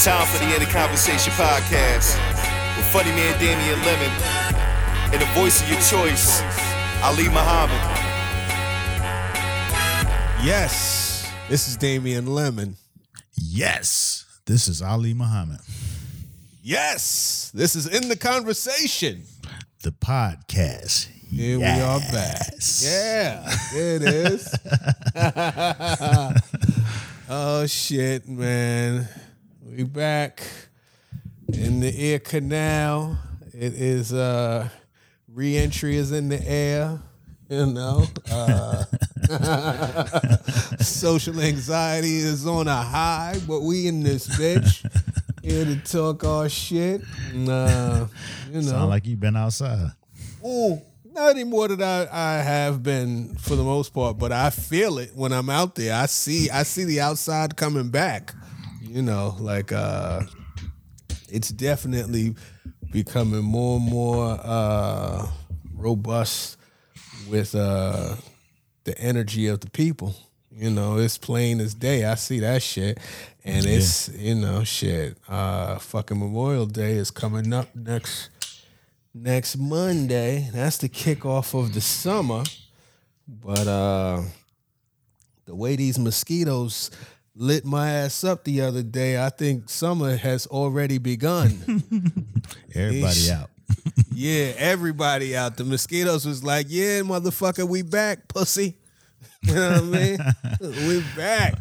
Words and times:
It's 0.00 0.06
time 0.06 0.26
for 0.28 0.38
the 0.38 0.46
End 0.54 0.62
of 0.62 0.70
Conversation 0.70 1.30
podcast 1.34 2.16
with 2.74 2.86
funny 2.86 3.10
man 3.10 3.38
Damian 3.38 3.78
Lemon 3.84 4.10
and 5.12 5.20
the 5.20 5.26
voice 5.38 5.60
of 5.60 5.68
your 5.68 5.78
choice, 5.80 6.40
Ali 7.02 7.24
Muhammad. 7.24 7.76
Yes, 10.42 11.30
this 11.50 11.68
is 11.68 11.76
Damian 11.76 12.24
Lemon. 12.24 12.76
Yes, 13.34 14.24
this 14.46 14.68
is 14.68 14.80
Ali 14.80 15.12
Muhammad, 15.12 15.60
Yes, 16.62 17.50
this 17.52 17.76
is 17.76 17.86
in 17.86 18.08
the 18.08 18.16
conversation. 18.16 19.24
the 19.82 19.92
podcast. 19.92 21.08
Here 21.30 21.58
we 21.58 21.66
are 21.66 22.00
back. 22.10 22.54
Yeah, 22.80 23.54
there 23.74 23.96
it 23.96 24.02
is. 24.02 24.48
oh 27.28 27.66
shit, 27.66 28.26
man. 28.26 29.06
We 29.70 29.84
back 29.84 30.42
in 31.52 31.78
the 31.78 31.92
ear 31.96 32.18
canal. 32.18 33.16
It 33.54 33.74
is 33.74 34.12
uh 34.12 34.68
re-entry 35.32 35.96
is 35.96 36.10
in 36.10 36.28
the 36.28 36.42
air, 36.44 36.98
you 37.48 37.66
know. 37.66 38.04
Uh 38.32 38.84
social 40.80 41.40
anxiety 41.40 42.16
is 42.16 42.48
on 42.48 42.66
a 42.66 42.82
high, 42.82 43.38
but 43.46 43.60
we 43.60 43.86
in 43.86 44.02
this 44.02 44.26
bitch. 44.26 44.84
Here 45.40 45.64
to 45.64 45.76
talk 45.76 46.24
our 46.24 46.48
shit. 46.48 47.02
And, 47.32 47.48
uh, 47.48 48.06
you 48.48 48.62
know. 48.62 48.68
Sound 48.72 48.90
like 48.90 49.06
you've 49.06 49.20
been 49.20 49.36
outside. 49.36 49.92
Ooh, 50.44 50.82
not 51.04 51.30
anymore 51.30 51.68
that 51.68 52.12
I, 52.12 52.38
I 52.38 52.42
have 52.42 52.82
been 52.82 53.36
for 53.36 53.54
the 53.54 53.64
most 53.64 53.94
part, 53.94 54.18
but 54.18 54.32
I 54.32 54.50
feel 54.50 54.98
it 54.98 55.12
when 55.14 55.32
I'm 55.32 55.48
out 55.48 55.76
there. 55.76 55.94
I 55.94 56.06
see 56.06 56.50
I 56.50 56.64
see 56.64 56.84
the 56.84 57.00
outside 57.00 57.56
coming 57.56 57.90
back. 57.90 58.34
You 58.90 59.02
know, 59.02 59.36
like 59.38 59.70
uh 59.70 60.22
it's 61.28 61.50
definitely 61.50 62.34
becoming 62.90 63.44
more 63.44 63.76
and 63.76 63.88
more 63.88 64.36
uh 64.42 65.28
robust 65.72 66.56
with 67.28 67.54
uh 67.54 68.16
the 68.82 68.98
energy 68.98 69.46
of 69.46 69.60
the 69.60 69.70
people. 69.70 70.16
You 70.50 70.70
know, 70.70 70.98
it's 70.98 71.18
plain 71.18 71.60
as 71.60 71.72
day. 71.72 72.04
I 72.04 72.16
see 72.16 72.40
that 72.40 72.64
shit. 72.64 72.98
And 73.44 73.64
it's, 73.64 74.08
you 74.08 74.34
know, 74.34 74.64
shit. 74.64 75.16
Uh 75.28 75.78
fucking 75.78 76.18
Memorial 76.18 76.66
Day 76.66 76.94
is 76.94 77.12
coming 77.12 77.52
up 77.52 77.68
next 77.76 78.30
next 79.14 79.56
Monday. 79.56 80.50
That's 80.52 80.78
the 80.78 80.88
kickoff 80.88 81.54
of 81.56 81.74
the 81.74 81.80
summer. 81.80 82.42
But 83.28 83.68
uh 83.68 84.22
the 85.44 85.54
way 85.54 85.76
these 85.76 85.96
mosquitoes 85.96 86.90
lit 87.40 87.64
my 87.64 87.90
ass 87.90 88.22
up 88.22 88.44
the 88.44 88.60
other 88.60 88.82
day, 88.82 89.20
I 89.20 89.30
think 89.30 89.70
summer 89.70 90.16
has 90.16 90.46
already 90.46 90.98
begun. 90.98 91.48
Everybody 92.74 93.14
Yeesh. 93.14 93.30
out. 93.32 93.50
yeah, 94.12 94.52
everybody 94.58 95.36
out. 95.36 95.56
The 95.56 95.64
mosquitoes 95.64 96.26
was 96.26 96.42
like, 96.44 96.66
yeah, 96.68 97.00
motherfucker, 97.00 97.66
we 97.66 97.82
back, 97.82 98.28
pussy. 98.28 98.76
You 99.42 99.54
know 99.54 99.70
what 99.70 99.80
I 99.80 99.80
mean? 99.80 100.18
we 100.86 101.02
back. 101.16 101.54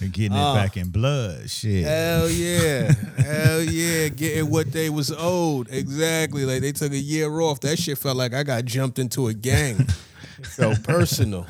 They're 0.00 0.08
getting 0.08 0.32
it 0.32 0.40
uh, 0.40 0.54
back 0.54 0.78
in 0.78 0.88
blood. 0.88 1.50
Shit. 1.50 1.84
Hell 1.84 2.30
yeah. 2.30 2.90
Hell 3.18 3.62
yeah. 3.62 4.08
Getting 4.08 4.48
what 4.48 4.72
they 4.72 4.88
was 4.88 5.12
owed. 5.14 5.68
Exactly. 5.70 6.46
Like 6.46 6.62
they 6.62 6.72
took 6.72 6.92
a 6.92 6.98
year 6.98 7.30
off. 7.40 7.60
That 7.60 7.78
shit 7.78 7.98
felt 7.98 8.16
like 8.16 8.32
I 8.32 8.42
got 8.42 8.64
jumped 8.64 8.98
into 8.98 9.26
a 9.26 9.34
gang. 9.34 9.86
so 10.44 10.74
personal. 10.82 11.46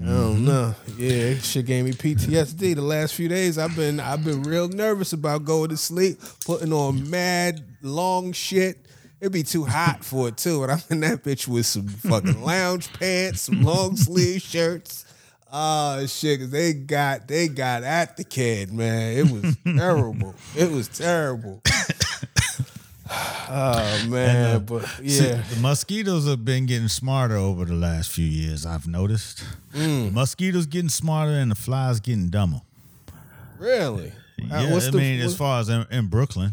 I 0.00 0.04
don't 0.04 0.44
know. 0.44 0.74
Yeah, 0.96 1.10
it 1.10 1.44
shit 1.44 1.66
gave 1.66 1.84
me 1.84 1.92
PTSD. 1.92 2.74
The 2.74 2.82
last 2.82 3.14
few 3.14 3.28
days 3.28 3.58
I've 3.58 3.76
been 3.76 4.00
I've 4.00 4.24
been 4.24 4.42
real 4.42 4.68
nervous 4.68 5.12
about 5.12 5.44
going 5.44 5.68
to 5.70 5.76
sleep, 5.76 6.18
putting 6.44 6.72
on 6.72 7.08
mad 7.10 7.62
long 7.82 8.32
shit. 8.32 8.86
It'd 9.20 9.32
be 9.32 9.42
too 9.42 9.64
hot 9.64 10.04
for 10.04 10.28
it 10.28 10.36
too. 10.36 10.62
And 10.62 10.72
I'm 10.72 10.80
in 10.90 11.00
that 11.00 11.22
bitch 11.22 11.46
with 11.46 11.66
some 11.66 11.88
fucking 11.88 12.42
lounge 12.42 12.92
pants, 12.94 13.42
some 13.42 13.62
long 13.62 13.96
sleeve 13.96 14.42
shirts. 14.42 15.04
Oh 15.52 16.06
shit, 16.06 16.40
cause 16.40 16.50
they 16.50 16.72
got 16.72 17.28
they 17.28 17.48
got 17.48 17.82
at 17.82 18.16
the 18.16 18.24
kid, 18.24 18.72
man. 18.72 19.18
It 19.18 19.30
was 19.30 19.56
terrible. 19.76 20.34
It 20.56 20.70
was 20.70 20.88
terrible. 20.88 21.62
oh 23.14 24.06
man, 24.08 24.56
uh, 24.56 24.58
but 24.60 24.84
See, 25.06 25.26
yeah. 25.26 25.42
the 25.54 25.60
mosquitoes 25.60 26.26
have 26.26 26.44
been 26.44 26.66
getting 26.66 26.88
smarter 26.88 27.36
over 27.36 27.64
the 27.64 27.74
last 27.74 28.10
few 28.10 28.24
years. 28.26 28.64
I've 28.66 28.86
noticed. 28.86 29.44
Mm. 29.74 30.06
The 30.06 30.10
mosquitoes 30.12 30.66
getting 30.66 30.88
smarter 30.88 31.32
and 31.32 31.50
the 31.50 31.54
flies 31.54 32.00
getting 32.00 32.28
dumber. 32.30 32.60
Really? 33.58 34.08
Uh, 34.50 34.60
Yeah, 34.62 34.72
what's 34.72 34.88
I 34.88 34.90
the- 34.90 34.98
mean, 34.98 35.18
what- 35.20 35.26
as 35.26 35.36
far 35.36 35.60
as 35.60 35.68
in, 35.68 35.86
in 35.90 36.06
Brooklyn, 36.06 36.52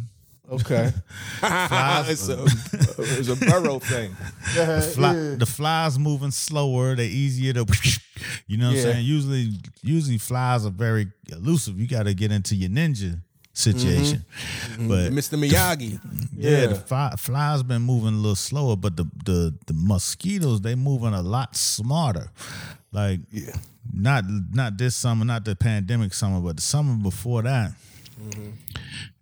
Okay. 0.52 0.92
it's, 1.44 2.28
a, 2.28 2.44
it's 2.97 3.28
a 3.30 3.36
borough 3.36 3.78
thing. 3.78 4.14
fly, 4.96 5.14
the 5.36 5.46
flies 5.46 6.00
moving 6.00 6.31
slower. 6.31 6.96
They're 6.96 7.06
easier 7.06 7.53
to, 7.53 7.66
you 8.47 8.58
know 8.58 8.70
what 8.70 8.78
Yeah. 8.78 8.86
I'm 8.88 8.94
saying. 8.94 9.06
Usually, 9.06 9.52
usually 9.84 10.18
flies 10.18 10.66
are 10.66 10.72
very 10.72 11.08
elusive. 11.31 11.80
You 11.80 11.88
got 11.88 12.03
to 12.03 12.16
get 12.16 12.31
into 12.31 12.56
your 12.56 12.72
ninja 12.72 13.22
situation. 13.54 14.24
Mm-hmm. 14.74 14.88
But 14.88 15.12
mm-hmm. 15.12 15.18
Mr. 15.18 15.50
Miyagi. 15.50 16.00
yeah, 16.38 16.68
the 16.68 16.76
fly, 16.76 17.14
flies 17.18 17.64
been 17.64 17.82
moving 17.82 18.14
a 18.14 18.18
little 18.18 18.36
slower, 18.36 18.76
but 18.76 18.96
the 18.98 19.06
the 19.26 19.54
the 19.68 19.74
mosquitoes 19.74 20.62
they 20.62 20.76
moving 20.76 21.14
a 21.14 21.22
lot 21.22 21.56
smarter. 21.56 22.32
Like 22.92 23.20
Yeah. 23.32 23.56
not 23.94 24.24
not 24.28 24.78
this 24.78 24.96
summer, 24.96 25.26
not 25.26 25.46
the 25.46 25.56
pandemic 25.56 26.14
summer, 26.14 26.40
but 26.40 26.56
the 26.58 26.62
summer 26.62 26.96
before 26.96 27.42
that. 27.44 27.72
Mm-hmm. 28.22 28.50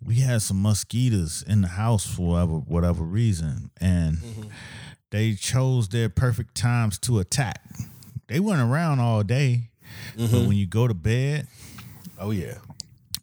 We 0.05 0.15
had 0.15 0.41
some 0.41 0.61
mosquitoes 0.61 1.43
in 1.47 1.61
the 1.61 1.67
house 1.67 2.05
for 2.05 2.27
whatever 2.31 2.53
whatever 2.53 3.03
reason, 3.03 3.69
and 3.81 4.17
they 5.11 5.33
chose 5.33 5.89
their 5.89 6.09
perfect 6.09 6.55
times 6.55 6.97
to 6.99 7.19
attack. 7.19 7.61
They 8.27 8.39
went 8.39 8.61
around 8.61 8.99
all 8.99 9.23
day, 9.23 9.69
but 10.15 10.31
when 10.31 10.53
you 10.53 10.65
go 10.65 10.87
to 10.87 10.93
bed, 10.93 11.47
Oh 12.19 12.31
yeah. 12.31 12.55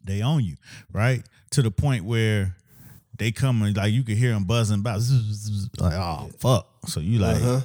They 0.05 0.21
own 0.21 0.43
you, 0.43 0.55
right? 0.91 1.23
To 1.51 1.61
the 1.61 1.71
point 1.71 2.05
where 2.05 2.55
they 3.17 3.31
come 3.31 3.61
and 3.61 3.75
like 3.75 3.93
you 3.93 4.03
can 4.03 4.15
hear 4.15 4.33
them 4.33 4.43
buzzing 4.43 4.79
about, 4.79 5.01
like 5.79 5.93
oh 5.93 6.29
fuck. 6.39 6.67
So 6.87 6.99
you 6.99 7.19
like 7.19 7.37
uh-huh. 7.37 7.61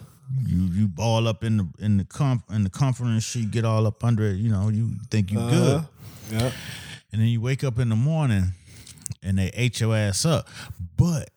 you 0.47 0.63
you 0.73 0.89
ball 0.89 1.27
up 1.27 1.45
in 1.45 1.57
the 1.59 1.69
in 1.79 1.97
the 1.97 2.05
comf 2.05 2.43
in 2.55 2.65
the 2.65 2.71
comforting 2.71 3.19
sheet, 3.21 3.51
get 3.51 3.65
all 3.65 3.87
up 3.87 4.03
under 4.05 4.25
it. 4.25 4.37
You 4.37 4.51
know, 4.51 4.69
you 4.69 4.91
think 5.11 5.31
you 5.31 5.41
uh-huh. 5.41 5.51
good, 5.51 5.85
Yeah. 6.33 6.53
and 7.13 7.21
then 7.21 7.29
you 7.29 7.41
wake 7.41 7.65
up 7.65 7.79
in 7.79 7.89
the 7.89 7.97
morning 7.97 8.53
and 9.23 9.39
they 9.39 9.51
ate 9.55 9.81
your 9.81 9.95
ass 9.95 10.25
up, 10.25 10.49
but 10.97 11.31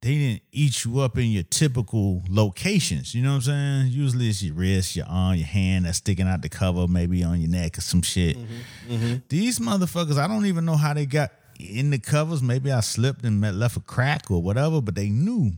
they 0.00 0.14
didn't 0.14 0.42
eat 0.52 0.84
you 0.84 1.00
up 1.00 1.18
in 1.18 1.26
your 1.26 1.42
typical 1.42 2.22
locations. 2.28 3.14
You 3.14 3.22
know 3.22 3.30
what 3.30 3.48
I'm 3.48 3.82
saying? 3.82 3.86
Usually 3.88 4.28
it's 4.28 4.42
your 4.42 4.54
wrist, 4.54 4.94
your 4.94 5.06
arm, 5.08 5.36
your 5.36 5.46
hand 5.46 5.86
that's 5.86 5.98
sticking 5.98 6.28
out 6.28 6.42
the 6.42 6.48
cover, 6.48 6.86
maybe 6.86 7.24
on 7.24 7.40
your 7.40 7.50
neck 7.50 7.78
or 7.78 7.80
some 7.80 8.02
shit. 8.02 8.36
Mm-hmm, 8.36 8.94
mm-hmm. 8.94 9.14
These 9.28 9.58
motherfuckers, 9.58 10.16
I 10.16 10.28
don't 10.28 10.46
even 10.46 10.64
know 10.64 10.76
how 10.76 10.94
they 10.94 11.04
got 11.04 11.32
in 11.58 11.90
the 11.90 11.98
covers. 11.98 12.42
Maybe 12.42 12.70
I 12.70 12.80
slipped 12.80 13.24
and 13.24 13.40
met- 13.40 13.54
left 13.54 13.76
a 13.76 13.80
crack 13.80 14.30
or 14.30 14.40
whatever, 14.40 14.80
but 14.80 14.94
they 14.94 15.08
knew. 15.08 15.52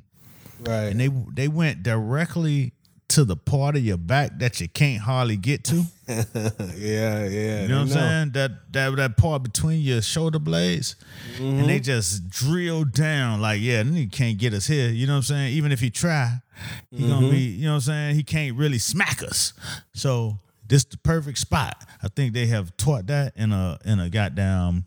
Right. 0.61 0.87
And 0.87 1.01
they 1.01 1.09
they 1.34 1.49
went 1.49 1.83
directly 1.83 2.72
to 3.10 3.25
the 3.25 3.37
part 3.37 3.76
of 3.76 3.84
your 3.84 3.97
back 3.97 4.38
that 4.38 4.60
you 4.60 4.69
can't 4.69 5.03
hardly 5.03 5.37
get 5.37 5.65
to. 5.65 5.84
yeah, 6.09 7.25
yeah. 7.26 7.62
You 7.62 7.69
know 7.69 7.81
what 7.81 7.82
I'm 7.82 7.88
saying? 7.88 8.31
That 8.32 8.72
that 8.72 8.97
that 8.97 9.16
part 9.16 9.43
between 9.43 9.81
your 9.81 10.00
shoulder 10.00 10.38
blades, 10.38 10.97
and 11.38 11.69
they 11.69 11.76
mm-hmm. 11.76 11.82
just 11.82 12.31
drill 12.31 12.84
down 12.84 13.41
like, 13.41 13.60
yeah, 13.60 13.82
then 13.82 13.94
he 13.94 14.06
can't 14.06 14.38
get 14.38 14.54
us 14.54 14.66
here. 14.66 14.88
You 14.88 15.06
know 15.06 15.15
what 15.15 15.19
I'm 15.19 15.22
saying? 15.25 15.53
Even 15.54 15.72
if 15.72 15.80
he 15.80 15.91
try, 15.91 16.39
he 16.91 17.09
gonna 17.09 17.22
mm-hmm. 17.22 17.30
be, 17.30 17.39
you 17.39 17.65
know 17.65 17.72
what 17.72 17.77
I'm 17.77 17.80
saying? 17.80 18.15
He 18.15 18.22
can't 18.22 18.57
really 18.57 18.78
smack 18.78 19.22
us. 19.22 19.53
So 19.92 20.39
this 20.66 20.84
the 20.84 20.97
perfect 20.98 21.39
spot. 21.39 21.84
I 22.03 22.09
think 22.09 22.33
they 22.33 22.47
have 22.47 22.77
taught 22.77 23.09
that 23.09 23.36
in 23.36 23.53
a 23.53 23.78
in 23.84 23.98
a 23.98 24.09
goddamn 24.09 24.84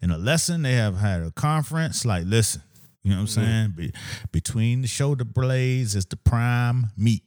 in 0.00 0.10
a 0.10 0.18
lesson. 0.18 0.62
They 0.62 0.74
have 0.74 0.96
had 0.96 1.20
a 1.20 1.30
conference. 1.32 2.04
Like, 2.04 2.24
listen, 2.26 2.62
you 3.02 3.10
know 3.10 3.22
what 3.22 3.36
I'm 3.36 3.42
mm-hmm. 3.42 3.50
saying? 3.50 3.72
Be, 3.76 3.92
between 4.32 4.82
the 4.82 4.88
shoulder 4.88 5.24
blades 5.24 5.94
is 5.94 6.06
the 6.06 6.16
prime 6.16 6.88
meat. 6.96 7.22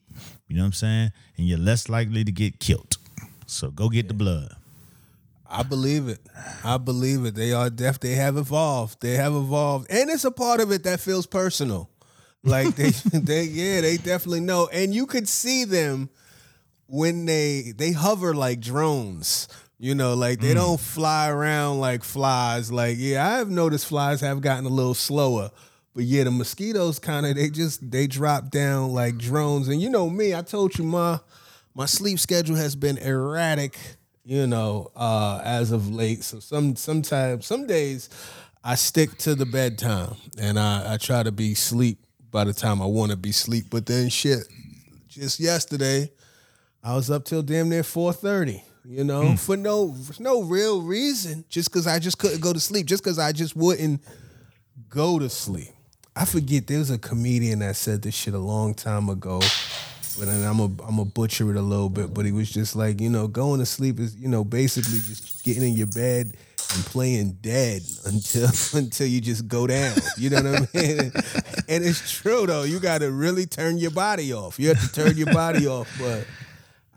You 0.51 0.57
know 0.57 0.63
what 0.63 0.67
I'm 0.67 0.73
saying? 0.73 1.11
And 1.37 1.47
you're 1.47 1.57
less 1.57 1.87
likely 1.87 2.25
to 2.25 2.31
get 2.31 2.59
killed. 2.59 2.97
So 3.45 3.71
go 3.71 3.87
get 3.87 4.09
the 4.09 4.13
blood. 4.13 4.53
I 5.49 5.63
believe 5.63 6.09
it. 6.09 6.19
I 6.61 6.75
believe 6.77 7.23
it. 7.23 7.35
They 7.35 7.53
are 7.53 7.69
deaf. 7.69 8.01
They 8.01 8.15
have 8.15 8.35
evolved. 8.35 9.01
They 9.01 9.15
have 9.15 9.33
evolved, 9.33 9.87
and 9.89 10.09
it's 10.09 10.25
a 10.25 10.31
part 10.31 10.59
of 10.59 10.69
it 10.73 10.83
that 10.83 10.99
feels 10.99 11.25
personal. 11.25 11.89
Like 12.43 12.75
they, 12.75 12.89
they, 13.13 13.43
yeah, 13.43 13.79
they 13.79 13.95
definitely 13.95 14.41
know, 14.41 14.67
and 14.73 14.93
you 14.93 15.05
could 15.05 15.29
see 15.29 15.63
them 15.63 16.09
when 16.87 17.25
they 17.25 17.71
they 17.73 17.93
hover 17.93 18.33
like 18.33 18.59
drones. 18.59 19.47
You 19.79 19.95
know, 19.95 20.15
like 20.15 20.41
they 20.41 20.51
mm. 20.51 20.55
don't 20.55 20.79
fly 20.81 21.29
around 21.29 21.79
like 21.79 22.03
flies. 22.03 22.73
Like, 22.73 22.97
yeah, 22.99 23.25
I 23.25 23.37
have 23.37 23.49
noticed 23.49 23.85
flies 23.87 24.19
have 24.19 24.41
gotten 24.41 24.65
a 24.65 24.69
little 24.69 24.95
slower. 24.95 25.51
But 25.93 26.03
yeah, 26.05 26.23
the 26.23 26.31
mosquitoes 26.31 26.99
kind 26.99 27.25
of 27.25 27.35
they 27.35 27.49
just 27.49 27.89
they 27.91 28.07
drop 28.07 28.49
down 28.49 28.93
like 28.93 29.17
drones. 29.17 29.67
And 29.67 29.81
you 29.81 29.89
know 29.89 30.09
me, 30.09 30.33
I 30.33 30.41
told 30.41 30.77
you 30.77 30.85
my 30.85 31.19
my 31.75 31.85
sleep 31.85 32.19
schedule 32.19 32.55
has 32.55 32.75
been 32.75 32.97
erratic, 32.97 33.77
you 34.23 34.47
know, 34.47 34.91
uh, 34.95 35.41
as 35.43 35.71
of 35.71 35.89
late. 35.89 36.23
So 36.23 36.39
some 36.39 36.75
sometimes 36.75 37.45
some 37.45 37.67
days 37.67 38.09
I 38.63 38.75
stick 38.75 39.17
to 39.19 39.35
the 39.35 39.45
bedtime 39.45 40.15
and 40.39 40.57
I, 40.57 40.93
I 40.93 40.97
try 40.97 41.23
to 41.23 41.31
be 41.31 41.55
sleep 41.55 41.99
by 42.29 42.45
the 42.45 42.53
time 42.53 42.81
I 42.81 42.85
want 42.85 43.11
to 43.11 43.17
be 43.17 43.33
sleep. 43.33 43.65
But 43.69 43.85
then 43.85 44.09
shit, 44.09 44.43
just 45.09 45.39
yesterday, 45.39 46.11
I 46.83 46.95
was 46.95 47.11
up 47.11 47.25
till 47.25 47.41
damn 47.41 47.67
near 47.69 47.83
four 47.83 48.13
thirty. 48.13 48.63
You 48.85 49.03
know, 49.03 49.35
for 49.35 49.57
no 49.57 49.93
for 49.93 50.23
no 50.23 50.41
real 50.41 50.81
reason, 50.81 51.45
just 51.49 51.69
because 51.69 51.85
I 51.85 51.99
just 51.99 52.17
couldn't 52.17 52.41
go 52.41 52.53
to 52.53 52.59
sleep, 52.59 52.87
just 52.87 53.03
because 53.03 53.19
I 53.19 53.31
just 53.31 53.55
wouldn't 53.55 54.01
go 54.89 55.19
to 55.19 55.29
sleep. 55.29 55.69
I 56.15 56.25
forget 56.25 56.67
there 56.67 56.79
was 56.79 56.91
a 56.91 56.97
comedian 56.97 57.59
that 57.59 57.75
said 57.77 58.01
this 58.01 58.13
shit 58.13 58.33
a 58.33 58.39
long 58.39 58.73
time 58.73 59.07
ago, 59.07 59.39
but 60.19 60.27
I'm 60.27 60.59
a 60.59 60.69
I'm 60.85 60.99
a 60.99 61.05
butcher 61.05 61.49
it 61.51 61.55
a 61.55 61.61
little 61.61 61.89
bit. 61.89 62.13
But 62.13 62.25
he 62.25 62.33
was 62.33 62.51
just 62.51 62.75
like, 62.75 62.99
you 62.99 63.09
know, 63.09 63.27
going 63.27 63.59
to 63.59 63.65
sleep 63.65 63.99
is 63.99 64.15
you 64.15 64.27
know 64.27 64.43
basically 64.43 64.99
just 64.99 65.43
getting 65.43 65.63
in 65.63 65.73
your 65.73 65.87
bed 65.87 66.35
and 66.73 66.85
playing 66.85 67.37
dead 67.41 67.81
until 68.05 68.49
until 68.73 69.07
you 69.07 69.21
just 69.21 69.47
go 69.47 69.67
down. 69.67 69.95
You 70.17 70.31
know 70.31 70.43
what 70.43 70.69
I 70.75 70.77
mean? 70.77 71.11
And 71.69 71.85
it's 71.85 72.11
true 72.11 72.45
though. 72.45 72.63
You 72.63 72.81
got 72.81 72.99
to 72.99 73.09
really 73.11 73.45
turn 73.45 73.77
your 73.77 73.91
body 73.91 74.33
off. 74.33 74.59
You 74.59 74.69
have 74.69 74.81
to 74.81 74.91
turn 74.91 75.15
your 75.15 75.33
body 75.33 75.67
off, 75.77 75.89
but. 75.99 76.25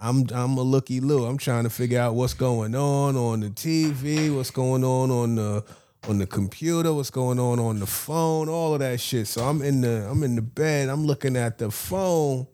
I'm 0.02 0.26
I'm 0.34 0.58
a 0.58 0.62
looky 0.62 1.00
Lou. 1.00 1.24
I'm 1.24 1.38
trying 1.38 1.64
to 1.64 1.70
figure 1.70 1.98
out 1.98 2.14
what's 2.14 2.34
going 2.34 2.74
on 2.74 3.16
on 3.16 3.40
the 3.40 3.48
TV, 3.48 4.34
what's 4.34 4.50
going 4.50 4.84
on 4.84 5.10
on 5.10 5.36
the 5.36 5.64
on 6.08 6.18
the 6.18 6.26
computer, 6.26 6.92
what's 6.92 7.10
going 7.10 7.38
on 7.38 7.58
on 7.58 7.80
the 7.80 7.86
phone, 7.86 8.48
all 8.48 8.74
of 8.74 8.80
that 8.80 9.00
shit. 9.00 9.26
So 9.26 9.44
I'm 9.44 9.62
in 9.62 9.80
the 9.80 10.08
I'm 10.10 10.22
in 10.22 10.36
the 10.36 10.42
bed. 10.42 10.88
I'm 10.88 11.06
looking 11.06 11.36
at 11.36 11.58
the 11.58 11.70
phone, 11.70 12.46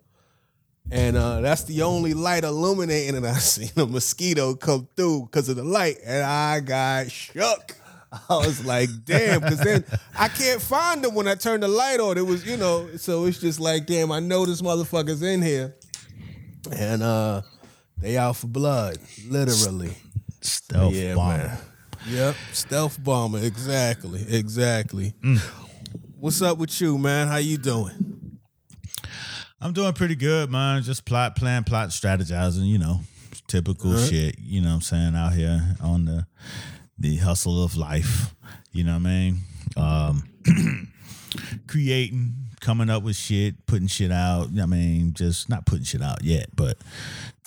and 0.91 1.17
uh, 1.17 1.41
that's 1.41 1.65
the 1.65 1.83
only 1.83 2.15
light 2.15 2.45
illuminating, 2.45 3.17
and 3.17 3.27
I 3.27 3.35
seen 3.35 3.71
a 3.77 3.87
mosquito 3.87 4.55
come 4.55 4.89
through 4.97 5.23
because 5.27 5.49
of 5.49 5.57
the 5.57 5.65
light, 5.65 5.99
and 6.05 6.25
I 6.25 6.61
got 6.61 7.11
shook. 7.11 7.77
I 8.13 8.37
was 8.39 8.65
like, 8.65 8.89
damn, 9.05 9.41
because 9.41 9.61
then 9.61 9.85
I 10.19 10.27
can't 10.27 10.61
find 10.61 11.05
them 11.05 11.15
when 11.15 11.29
I 11.29 11.37
turn 11.37 11.61
the 11.61 11.69
light 11.69 12.01
on. 12.01 12.19
It 12.19 12.27
was, 12.27 12.45
you 12.45 12.57
know, 12.57 12.89
so 12.97 13.27
it's 13.27 13.39
just 13.39 13.61
like, 13.61 13.87
damn, 13.87 14.11
I 14.11 14.19
know 14.19 14.45
this 14.45 14.63
motherfucker's 14.63 15.23
in 15.23 15.43
here 15.43 15.77
and 16.77 17.03
uh 17.03 17.43
they 17.99 18.17
out 18.17 18.37
for 18.37 18.47
blood, 18.47 18.97
literally. 19.29 19.95
Stealth 20.41 20.95
yeah, 20.95 21.15
bomber. 21.15 21.37
man. 21.37 21.59
Yep, 22.09 22.35
stealth 22.53 23.03
bomber. 23.03 23.39
Exactly, 23.39 24.25
exactly. 24.29 25.15
What's 26.19 26.43
up 26.43 26.59
with 26.59 26.81
you, 26.81 26.99
man? 26.99 27.29
How 27.29 27.37
you 27.37 27.59
doing? 27.59 28.39
I'm 29.61 29.73
doing 29.73 29.93
pretty 29.93 30.17
good, 30.17 30.51
man. 30.51 30.83
Just 30.83 31.05
plot, 31.05 31.37
plan, 31.37 31.65
plot, 31.65 31.91
strategizing, 31.91 32.67
you 32.67 32.79
know, 32.79 33.01
typical 33.47 33.97
shit, 33.99 34.39
you 34.39 34.63
know 34.63 34.69
what 34.69 34.75
I'm 34.77 34.81
saying, 34.81 35.15
out 35.15 35.35
here 35.35 35.77
on 35.83 36.07
the 36.07 36.27
the 36.99 37.17
hustle 37.17 37.63
of 37.63 37.77
life. 37.77 38.35
You 38.73 38.85
know 38.85 38.93
what 38.93 39.07
I 39.07 39.11
mean? 39.11 39.39
Um 39.77 40.29
creating, 41.67 42.35
coming 42.61 42.89
up 42.91 43.03
with 43.03 43.17
shit, 43.17 43.67
putting 43.67 43.89
shit 43.89 44.11
out. 44.11 44.49
I 44.61 44.67
mean, 44.67 45.13
just 45.13 45.49
not 45.51 45.67
putting 45.67 45.85
shit 45.85 46.03
out 46.03 46.25
yet, 46.25 46.49
but 46.57 46.79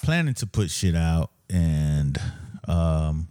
planning 0.04 0.36
to 0.36 0.46
put 0.46 0.70
shit 0.70 0.96
out. 0.96 1.32
And 1.50 2.20
um 2.68 3.30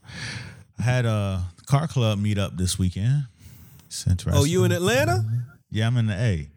had 0.82 1.06
a 1.06 1.44
car 1.67 1.87
club 1.87 2.19
meetup 2.19 2.56
this 2.56 2.79
weekend. 2.79 3.25
It's 3.87 4.06
interesting. 4.06 4.40
Oh, 4.40 4.44
you 4.44 4.64
in 4.64 4.73
Atlanta? 4.73 5.25
Yeah, 5.70 5.87
I'm 5.87 5.96
in 5.96 6.06
the 6.06 6.14
A. 6.14 6.49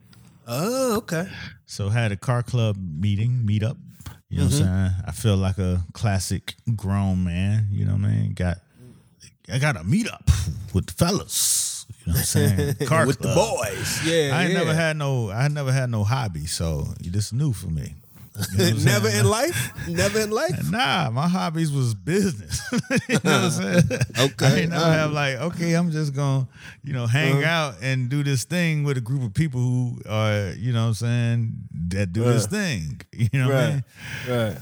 Oh, 0.47 0.97
okay. 0.97 1.27
So 1.65 1.89
had 1.89 2.11
a 2.11 2.17
car 2.17 2.43
club 2.43 2.77
meeting, 2.77 3.45
meetup. 3.45 3.77
You 4.29 4.39
know 4.39 4.45
what 4.45 4.53
I'm 4.53 4.59
mm-hmm. 4.59 4.87
saying? 4.87 4.91
I 5.07 5.11
feel 5.11 5.37
like 5.37 5.57
a 5.57 5.83
classic 5.93 6.55
grown 6.75 7.23
man. 7.23 7.67
You 7.71 7.85
know 7.85 7.93
what 7.93 8.05
I 8.05 8.07
mean? 8.07 8.33
Got 8.33 8.57
I 9.51 9.59
got 9.59 9.75
a 9.75 9.79
meetup 9.79 10.27
with 10.73 10.87
the 10.87 10.93
fellas. 10.93 11.85
You 11.89 12.13
know 12.13 12.13
what 12.13 12.19
I'm 12.19 12.25
saying? 12.25 12.75
Car 12.87 13.05
With 13.05 13.19
the 13.19 13.33
boys. 13.33 14.05
Yeah. 14.05 14.35
I 14.35 14.43
ain't 14.43 14.53
yeah. 14.53 14.59
never 14.59 14.73
had 14.73 14.97
no 14.97 15.29
I 15.29 15.47
never 15.47 15.71
had 15.71 15.89
no 15.89 16.03
hobby, 16.03 16.45
so 16.45 16.87
this 16.99 17.27
is 17.27 17.33
new 17.33 17.53
for 17.53 17.67
me. 17.67 17.95
You 18.57 18.73
know 18.73 18.79
never 18.83 19.09
in 19.09 19.25
life? 19.25 19.87
Never 19.87 20.19
in 20.19 20.29
life? 20.31 20.69
Nah, 20.69 21.09
my 21.11 21.27
hobbies 21.27 21.71
was 21.71 21.93
business. 21.95 22.61
you 23.07 23.15
know 23.15 23.19
what 23.23 23.25
I'm 23.25 23.51
saying? 23.51 23.83
Okay, 24.19 24.67
I 24.71 24.75
all 24.75 24.81
right. 24.83 24.93
have 24.93 25.11
like, 25.11 25.35
okay, 25.37 25.73
I'm 25.73 25.91
just 25.91 26.13
gonna, 26.13 26.47
you 26.83 26.93
know, 26.93 27.07
hang 27.07 27.37
Uh-huh. 27.43 27.47
out 27.49 27.75
and 27.81 28.09
do 28.09 28.23
this 28.23 28.43
thing 28.43 28.83
with 28.83 28.97
a 28.97 29.01
group 29.01 29.23
of 29.23 29.33
people 29.33 29.59
who 29.61 29.99
are, 30.09 30.51
you 30.57 30.73
know 30.73 30.81
what 30.83 30.87
I'm 30.87 30.93
saying, 30.95 31.53
that 31.89 32.11
do 32.13 32.23
this 32.23 32.47
thing. 32.47 33.01
You 33.13 33.29
know 33.39 33.47
what 33.47 33.57
I 33.57 33.69
mean? 33.69 33.83
Right. 34.27 34.57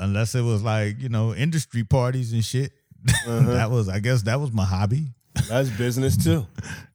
Unless 0.00 0.34
it 0.34 0.42
was 0.42 0.62
like, 0.62 0.98
you 1.00 1.08
know, 1.08 1.34
industry 1.34 1.84
parties 1.84 2.32
and 2.32 2.44
shit. 2.44 2.72
Uh-huh. 3.26 3.40
that 3.52 3.70
was, 3.70 3.88
I 3.88 4.00
guess 4.00 4.22
that 4.22 4.40
was 4.40 4.52
my 4.52 4.64
hobby. 4.64 5.12
That's 5.48 5.68
business 5.70 6.16
too. 6.16 6.46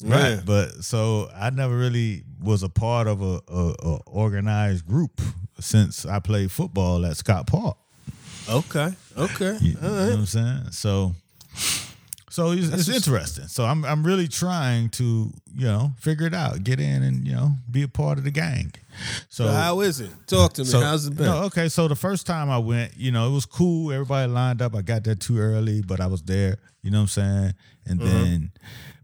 Right. 0.04 0.32
Yeah. 0.32 0.42
But 0.46 0.84
so 0.84 1.30
I 1.34 1.50
never 1.52 1.78
really 1.78 2.24
was 2.42 2.62
a 2.64 2.70
part 2.70 3.08
of 3.08 3.22
a, 3.22 3.40
a, 3.48 3.76
a 3.84 4.00
organized 4.08 4.86
group 4.86 5.22
since 5.60 6.06
I 6.06 6.20
played 6.20 6.52
football 6.52 7.06
at 7.06 7.18
Scott 7.18 7.48
Park. 7.48 7.78
Okay. 8.50 8.94
Okay. 9.18 9.58
You, 9.62 9.78
All 9.82 9.90
you 9.90 9.96
know 9.96 10.06
what 10.10 10.14
I'm 10.14 10.26
saying? 10.26 10.72
So, 10.72 11.16
so 12.30 12.52
it's, 12.52 12.68
it's 12.68 12.90
interesting. 12.90 13.48
So 13.48 13.64
I'm 13.64 13.86
I'm 13.86 14.04
really 14.04 14.28
trying 14.28 14.90
to 14.92 15.32
you 15.56 15.66
know 15.66 15.92
figure 16.00 16.26
it 16.28 16.34
out, 16.34 16.64
get 16.64 16.80
in 16.80 17.04
and 17.04 17.26
you 17.28 17.34
know 17.34 17.52
be 17.70 17.84
a 17.84 17.88
part 17.88 18.18
of 18.18 18.24
the 18.24 18.32
gang. 18.32 18.74
So, 19.30 19.46
So 19.46 19.52
how 19.52 19.82
is 19.82 20.00
it? 20.02 20.10
Talk 20.28 20.54
to 20.54 20.62
me. 20.64 20.68
so- 20.68 20.82
How's 20.82 21.06
it 21.08 21.16
been? 21.16 21.26
No, 21.28 21.44
okay. 21.44 21.70
So 21.70 21.88
the 21.88 21.96
first 21.96 22.26
time 22.28 22.50
I 22.50 22.58
went, 22.58 22.98
you 22.98 23.12
know, 23.12 23.28
it 23.30 23.32
was 23.34 23.46
cool. 23.46 23.92
Everybody 23.92 24.32
lined 24.32 24.62
up. 24.62 24.76
I 24.76 24.82
got 24.82 25.04
there 25.04 25.16
too 25.16 25.38
early, 25.40 25.82
but 25.82 26.00
I 26.02 26.08
was 26.08 26.22
there. 26.24 26.58
You 26.82 26.92
know 26.92 26.98
what 27.00 27.02
I'm 27.04 27.08
saying? 27.08 27.54
And 27.86 28.02
Uh-huh. 28.02 28.12
then, 28.12 28.52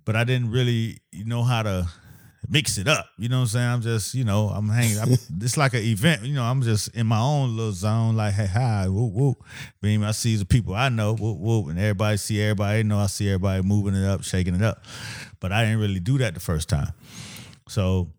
but 0.06 0.16
I 0.16 0.24
didn't 0.26 0.52
really 0.52 1.00
know 1.14 1.44
how 1.44 1.64
to 1.64 1.88
mix 2.48 2.78
it 2.78 2.88
up. 2.88 3.08
You 3.18 3.30
know 3.30 3.38
what 3.38 3.42
I'm 3.44 3.48
saying? 3.48 3.68
I'm 3.68 3.82
just, 3.82 4.14
you 4.14 4.24
know, 4.24 4.50
I'm 4.50 4.70
hanging. 4.70 4.98
I'm, 5.00 5.12
it's 5.42 5.58
like 5.58 5.74
an 5.74 5.82
event. 5.82 6.24
You 6.24 6.36
know, 6.36 6.44
I'm 6.44 6.62
just 6.62 6.96
in 6.96 7.08
my 7.08 7.20
own 7.20 7.58
little 7.58 7.74
zone. 7.74 8.16
Like, 8.16 8.34
hey, 8.34 8.48
hi, 8.48 8.88
whoop, 8.88 9.14
whoop. 9.14 9.44
Beam, 9.82 10.04
I 10.04 10.12
see 10.12 10.36
the 10.36 10.46
people 10.46 10.74
I 10.74 10.90
know, 10.90 11.16
whoop, 11.16 11.38
whoop, 11.38 11.68
and 11.68 11.80
everybody 11.80 12.18
see 12.18 12.42
everybody. 12.42 12.84
know 12.84 13.00
I 13.00 13.08
see 13.08 13.28
everybody 13.28 13.64
moving 13.64 13.96
it 13.96 14.06
up, 14.06 14.24
shaking 14.24 14.56
it 14.56 14.62
up. 14.62 14.84
But 15.40 15.52
I 15.52 15.64
didn't 15.64 15.80
really 15.80 16.00
do 16.00 16.18
that 16.20 16.34
the 16.34 16.40
first 16.40 16.70
time. 16.70 16.94
So 17.68 18.10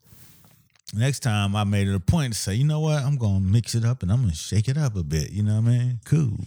next 0.95 1.21
time 1.21 1.55
I 1.57 1.65
made 1.65 1.89
it 1.89 1.95
a 1.95 2.01
point 2.01 2.33
to 2.33 2.39
say, 2.39 2.55
you 2.55 2.65
know 2.65 2.81
what, 2.81 3.03
I'm 3.03 3.17
gonna 3.17 3.41
mix 3.41 3.75
it 3.75 3.85
up 3.85 4.03
and 4.03 4.11
I'm 4.11 4.23
gonna 4.23 4.35
shake 4.35 4.69
it 4.69 4.77
up 4.77 4.97
a 4.97 5.03
bit. 5.03 5.31
You 5.31 5.43
know 5.43 5.61
what 5.61 5.69
I 5.69 5.79
mean? 5.79 6.00
Cool. 6.05 6.39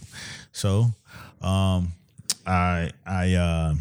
So, 0.52 0.86
um, 1.40 1.92
I 2.46 2.90
I 3.06 3.34
uh, 3.34 3.74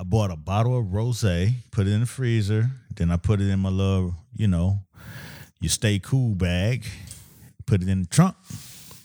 I 0.00 0.04
bought 0.04 0.30
a 0.30 0.36
bottle 0.36 0.78
of 0.78 0.86
rosé, 0.86 1.54
put 1.72 1.88
it 1.88 1.90
in 1.90 2.00
the 2.00 2.06
freezer, 2.06 2.70
then 2.94 3.10
I 3.10 3.16
put 3.16 3.40
it 3.40 3.48
in 3.48 3.58
my 3.58 3.68
little, 3.68 4.14
you 4.36 4.46
know, 4.46 4.78
you 5.60 5.68
stay 5.68 5.98
cool 5.98 6.36
bag, 6.36 6.86
put 7.66 7.82
it 7.82 7.88
in 7.88 8.02
the 8.02 8.08
trunk. 8.08 8.36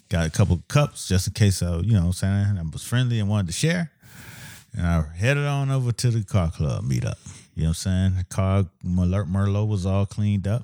Got 0.09 0.27
a 0.27 0.29
couple 0.29 0.55
of 0.55 0.67
cups 0.67 1.07
just 1.07 1.25
in 1.25 1.33
case 1.33 1.63
I, 1.63 1.77
you 1.77 1.93
know, 1.93 2.01
what 2.01 2.05
I'm 2.05 2.13
saying 2.13 2.57
I 2.59 2.61
was 2.71 2.83
friendly 2.83 3.19
and 3.19 3.27
wanted 3.27 3.47
to 3.47 3.53
share. 3.53 3.91
And 4.77 4.85
I 4.85 5.03
headed 5.15 5.45
on 5.45 5.71
over 5.71 5.91
to 5.91 6.11
the 6.11 6.23
car 6.23 6.51
club 6.51 6.83
meetup. 6.83 7.17
You 7.55 7.63
know 7.63 7.69
what 7.69 7.85
I'm 7.85 8.13
saying? 8.13 8.15
The 8.17 8.23
car 8.25 8.65
Merlot, 8.85 9.31
Merlot 9.31 9.67
was 9.67 9.87
all 9.87 10.05
cleaned 10.05 10.47
up, 10.47 10.63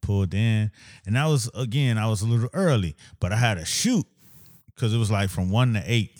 pulled 0.00 0.34
in. 0.34 0.70
And 1.04 1.18
I 1.18 1.26
was, 1.26 1.50
again, 1.52 1.98
I 1.98 2.06
was 2.06 2.22
a 2.22 2.26
little 2.26 2.50
early, 2.52 2.94
but 3.18 3.32
I 3.32 3.36
had 3.36 3.58
a 3.58 3.64
shoot 3.64 4.06
because 4.66 4.94
it 4.94 4.98
was 4.98 5.10
like 5.10 5.30
from 5.30 5.50
one 5.50 5.74
to 5.74 5.82
eight. 5.84 6.12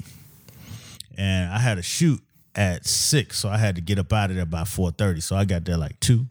And 1.16 1.52
I 1.52 1.58
had 1.58 1.78
a 1.78 1.82
shoot 1.82 2.20
at 2.56 2.86
six. 2.86 3.38
So 3.38 3.48
I 3.48 3.56
had 3.56 3.74
to 3.76 3.80
get 3.80 3.98
up 3.98 4.12
out 4.12 4.30
of 4.30 4.36
there 4.36 4.46
by 4.46 4.62
4.30. 4.62 5.22
So 5.22 5.36
I 5.36 5.44
got 5.44 5.64
there 5.64 5.76
like 5.76 5.98
two. 6.00 6.26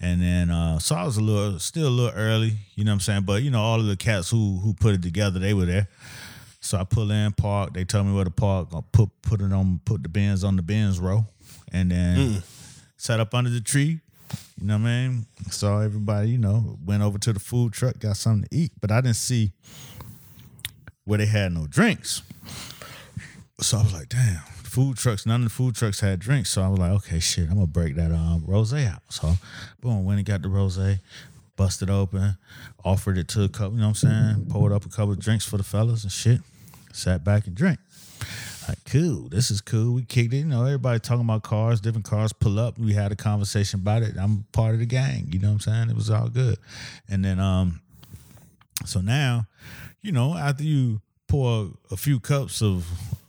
And 0.00 0.20
then 0.20 0.50
uh 0.50 0.80
so 0.80 0.96
I 0.96 1.04
was 1.04 1.16
a 1.16 1.20
little 1.20 1.60
still 1.60 1.86
a 1.86 1.88
little 1.88 2.18
early, 2.18 2.54
you 2.74 2.84
know 2.84 2.90
what 2.90 2.94
I'm 2.94 3.00
saying? 3.00 3.22
But 3.22 3.44
you 3.44 3.52
know, 3.52 3.60
all 3.62 3.78
of 3.78 3.86
the 3.86 3.96
cats 3.96 4.28
who 4.30 4.58
who 4.58 4.74
put 4.74 4.94
it 4.94 5.02
together, 5.02 5.38
they 5.38 5.54
were 5.54 5.64
there. 5.64 5.86
So 6.60 6.76
I 6.78 6.84
pull 6.84 7.10
in, 7.12 7.32
park. 7.32 7.72
They 7.72 7.84
tell 7.84 8.02
me 8.02 8.12
where 8.12 8.24
to 8.24 8.30
park. 8.30 8.68
I 8.74 8.80
put 8.90 9.10
put 9.22 9.40
it 9.40 9.52
on, 9.52 9.80
put 9.84 10.02
the 10.02 10.08
Benz 10.08 10.42
on 10.42 10.56
the 10.56 10.62
Benz 10.62 10.98
row, 10.98 11.24
and 11.72 11.90
then 11.92 12.42
set 12.96 13.20
up 13.20 13.32
under 13.32 13.50
the 13.50 13.60
tree. 13.60 14.00
You 14.60 14.66
know 14.66 14.74
what 14.78 14.88
I 14.88 15.08
mean? 15.08 15.26
Saw 15.50 15.80
everybody. 15.80 16.30
You 16.30 16.38
know, 16.38 16.78
went 16.84 17.02
over 17.04 17.18
to 17.18 17.32
the 17.32 17.40
food 17.40 17.72
truck, 17.72 17.98
got 18.00 18.16
something 18.16 18.48
to 18.48 18.56
eat, 18.56 18.72
but 18.80 18.90
I 18.90 19.00
didn't 19.00 19.16
see 19.16 19.52
where 21.04 21.18
they 21.18 21.26
had 21.26 21.52
no 21.52 21.66
drinks. 21.68 22.22
So 23.60 23.78
I 23.78 23.82
was 23.82 23.92
like, 23.92 24.08
damn, 24.08 24.40
food 24.72 24.96
trucks, 24.96 25.26
none 25.26 25.42
of 25.42 25.44
the 25.44 25.54
food 25.54 25.74
trucks 25.74 26.00
had 26.00 26.18
drinks. 26.18 26.48
So 26.48 26.62
I 26.62 26.68
was 26.68 26.78
like, 26.78 26.92
okay, 26.92 27.20
shit, 27.20 27.44
I'm 27.50 27.56
gonna 27.56 27.66
break 27.66 27.94
that 27.96 28.10
um 28.10 28.42
rose 28.46 28.72
out. 28.72 29.02
So 29.10 29.34
boom, 29.82 30.06
went 30.06 30.18
and 30.18 30.26
got 30.26 30.40
the 30.40 30.48
rose, 30.48 30.80
busted 31.56 31.90
open, 31.90 32.38
offered 32.82 33.18
it 33.18 33.28
to 33.28 33.42
a 33.42 33.50
couple, 33.50 33.74
you 33.74 33.80
know 33.80 33.88
what 33.88 34.02
I'm 34.02 34.34
saying? 34.34 34.46
Poured 34.48 34.72
up 34.72 34.86
a 34.86 34.88
couple 34.88 35.12
of 35.12 35.20
drinks 35.20 35.44
for 35.44 35.58
the 35.58 35.62
fellas 35.62 36.04
and 36.04 36.12
shit. 36.12 36.40
Sat 36.90 37.22
back 37.22 37.46
and 37.46 37.54
drank. 37.54 37.80
Like, 38.66 38.78
cool, 38.86 39.28
this 39.28 39.50
is 39.50 39.60
cool. 39.60 39.92
We 39.92 40.04
kicked 40.04 40.32
it. 40.32 40.38
You 40.38 40.44
know, 40.46 40.64
everybody 40.64 41.00
talking 41.00 41.24
about 41.24 41.42
cars, 41.42 41.80
different 41.82 42.06
cars 42.06 42.32
pull 42.32 42.58
up. 42.58 42.78
We 42.78 42.94
had 42.94 43.12
a 43.12 43.16
conversation 43.16 43.80
about 43.80 44.02
it. 44.02 44.14
I'm 44.18 44.46
part 44.52 44.72
of 44.72 44.80
the 44.80 44.86
gang. 44.86 45.28
You 45.32 45.38
know 45.38 45.48
what 45.48 45.54
I'm 45.54 45.60
saying? 45.60 45.90
It 45.90 45.96
was 45.96 46.08
all 46.08 46.28
good. 46.28 46.56
And 47.10 47.22
then 47.22 47.38
um, 47.38 47.82
so 48.86 49.02
now, 49.02 49.48
you 50.00 50.12
know, 50.12 50.34
after 50.34 50.64
you 50.64 51.02
pour 51.28 51.72
a 51.90 51.96
few 51.96 52.20
cups 52.20 52.62
of 52.62 52.86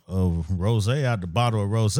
of 0.07 0.45
rose 0.49 0.89
out 0.89 1.21
the 1.21 1.27
bottle 1.27 1.63
of 1.63 1.69
rose, 1.69 1.99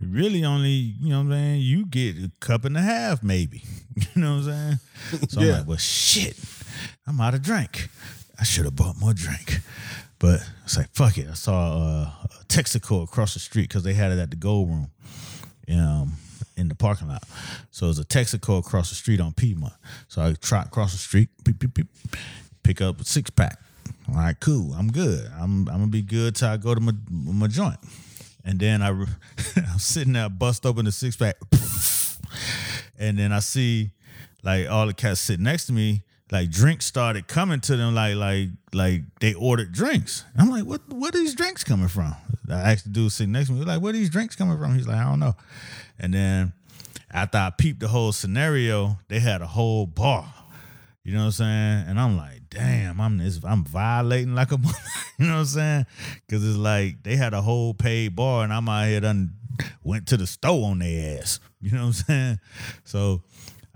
really 0.00 0.44
only, 0.44 0.70
you 0.70 1.10
know 1.10 1.18
what 1.18 1.24
I'm 1.24 1.30
saying, 1.30 1.60
you 1.60 1.86
get 1.86 2.16
a 2.16 2.30
cup 2.40 2.64
and 2.64 2.76
a 2.76 2.82
half, 2.82 3.22
maybe. 3.22 3.62
You 4.14 4.22
know 4.22 4.36
what 4.36 4.44
I'm 4.44 4.78
saying? 5.10 5.28
So 5.28 5.40
I'm 5.40 5.48
like, 5.48 5.66
well, 5.66 5.76
shit, 5.76 6.38
I'm 7.04 7.20
out 7.20 7.34
of 7.34 7.42
drink. 7.42 7.88
I 8.38 8.44
should 8.44 8.64
have 8.64 8.76
bought 8.76 8.96
more 8.96 9.12
drink. 9.12 9.58
But 10.20 10.40
it's 10.64 10.76
like, 10.76 10.88
fuck 10.94 11.18
it. 11.18 11.26
I 11.28 11.34
saw 11.34 11.72
uh, 11.72 12.10
a 12.24 12.44
Texaco 12.44 13.02
across 13.02 13.34
the 13.34 13.40
street 13.40 13.68
because 13.68 13.82
they 13.82 13.94
had 13.94 14.12
it 14.12 14.18
at 14.20 14.30
the 14.30 14.36
Gold 14.36 14.68
Room 14.68 14.90
um, 15.72 16.12
in 16.56 16.68
the 16.68 16.76
parking 16.76 17.08
lot. 17.08 17.24
So 17.72 17.86
it 17.86 17.88
was 17.88 17.98
a 17.98 18.04
Texaco 18.04 18.60
across 18.60 18.90
the 18.90 18.94
street 18.94 19.20
on 19.20 19.32
Piedmont. 19.32 19.74
So 20.06 20.22
I 20.22 20.32
trot 20.34 20.66
across 20.66 20.92
the 20.92 20.98
street, 20.98 21.28
beep, 21.44 21.58
beep, 21.58 21.74
beep, 21.74 21.88
pick 22.62 22.80
up 22.80 23.00
a 23.00 23.04
six 23.04 23.30
pack. 23.30 23.58
All 24.10 24.14
right, 24.14 24.38
cool. 24.40 24.72
I'm 24.74 24.90
good. 24.90 25.30
I'm 25.38 25.68
I'm 25.68 25.78
gonna 25.78 25.86
be 25.88 26.02
good 26.02 26.36
till 26.36 26.48
I 26.48 26.56
go 26.56 26.74
to 26.74 26.80
my 26.80 26.92
my 27.10 27.46
joint. 27.46 27.78
And 28.44 28.58
then 28.58 28.82
I 28.82 28.88
I'm 29.56 29.78
sitting 29.78 30.14
there, 30.14 30.28
bust 30.28 30.64
open 30.64 30.84
the 30.86 30.92
six 30.92 31.16
pack, 31.16 31.36
and 32.98 33.18
then 33.18 33.32
I 33.32 33.40
see 33.40 33.90
like 34.42 34.68
all 34.70 34.86
the 34.86 34.94
cats 34.94 35.20
sitting 35.20 35.44
next 35.44 35.66
to 35.66 35.72
me. 35.72 36.02
Like 36.30 36.50
drinks 36.50 36.84
started 36.84 37.26
coming 37.26 37.60
to 37.60 37.76
them, 37.76 37.94
like 37.94 38.16
like 38.16 38.48
like 38.72 39.02
they 39.20 39.34
ordered 39.34 39.72
drinks. 39.72 40.24
I'm 40.36 40.50
like, 40.50 40.64
what 40.64 40.80
what 40.88 41.14
are 41.14 41.18
these 41.18 41.34
drinks 41.34 41.64
coming 41.64 41.88
from? 41.88 42.14
I 42.50 42.72
asked 42.72 42.84
the 42.84 42.90
dude 42.90 43.12
sitting 43.12 43.32
next 43.32 43.48
to 43.48 43.54
me, 43.54 43.64
like, 43.64 43.80
where 43.80 43.90
are 43.90 43.92
these 43.92 44.10
drinks 44.10 44.36
coming 44.36 44.58
from? 44.58 44.74
He's 44.74 44.86
like, 44.86 44.96
I 44.96 45.04
don't 45.04 45.20
know. 45.20 45.36
And 45.98 46.14
then 46.14 46.52
after 47.10 47.38
I 47.38 47.50
peeped 47.50 47.80
the 47.80 47.88
whole 47.88 48.12
scenario, 48.12 48.98
they 49.08 49.20
had 49.20 49.42
a 49.42 49.46
whole 49.46 49.86
bar. 49.86 50.32
You 51.04 51.12
know 51.12 51.20
what 51.20 51.26
I'm 51.26 51.32
saying? 51.32 51.84
And 51.88 52.00
I'm 52.00 52.16
like, 52.16 52.37
damn, 52.50 53.00
I'm 53.00 53.18
this, 53.18 53.40
I'm 53.44 53.64
violating 53.64 54.34
like 54.34 54.52
a, 54.52 54.56
you 55.18 55.26
know 55.26 55.34
what 55.34 55.40
I'm 55.40 55.44
saying? 55.46 55.86
Because 56.26 56.46
it's 56.46 56.56
like 56.56 57.02
they 57.02 57.16
had 57.16 57.34
a 57.34 57.42
whole 57.42 57.74
paid 57.74 58.16
bar, 58.16 58.44
and 58.44 58.52
I'm 58.52 58.68
out 58.68 58.86
here 58.86 59.00
done 59.00 59.34
went 59.82 60.06
to 60.08 60.16
the 60.16 60.26
store 60.26 60.70
on 60.70 60.78
their 60.78 61.18
ass. 61.18 61.40
You 61.60 61.72
know 61.72 61.78
what 61.78 61.86
I'm 61.86 61.92
saying? 61.92 62.40
So 62.84 63.22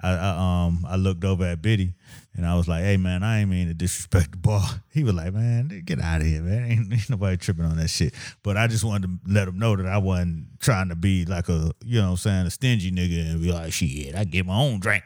I, 0.01 0.11
I 0.11 0.67
um 0.67 0.87
I 0.89 0.97
looked 0.97 1.25
over 1.25 1.45
at 1.45 1.63
Biddy, 1.63 1.95
and 2.35 2.47
I 2.47 2.57
was 2.57 2.69
like, 2.69 2.85
hey 2.85 2.97
man, 2.97 3.23
I 3.23 3.41
ain't 3.41 3.51
mean 3.51 3.69
to 3.69 3.75
disrespect 3.75 4.33
the 4.33 4.37
bar. 4.39 4.63
He 4.93 5.05
was 5.05 5.15
like, 5.15 5.33
man, 5.33 5.83
get 5.85 6.01
out 6.01 6.21
of 6.21 6.27
here, 6.27 6.43
man. 6.43 6.65
Ain't, 6.71 6.93
ain't 6.93 7.11
nobody 7.11 7.39
tripping 7.39 7.65
on 7.65 7.79
that 7.79 7.89
shit. 7.89 8.13
But 8.43 8.59
I 8.59 8.67
just 8.67 8.85
wanted 8.85 9.09
to 9.09 9.33
let 9.33 9.49
him 9.49 9.59
know 9.59 9.75
that 9.75 9.87
I 9.87 9.97
wasn't 9.97 10.61
trying 10.61 10.91
to 10.91 10.95
be 10.95 11.25
like 11.25 11.49
a, 11.49 11.73
you 11.83 11.99
know 11.99 12.09
what 12.09 12.11
I'm 12.11 12.17
saying, 12.19 12.47
a 12.47 12.51
stingy 12.51 12.93
nigga 12.93 13.33
and 13.33 13.41
be 13.41 13.51
like, 13.51 13.73
shit, 13.73 14.15
I 14.15 14.25
get 14.25 14.45
my 14.45 14.55
own 14.55 14.81
drink. 14.81 15.05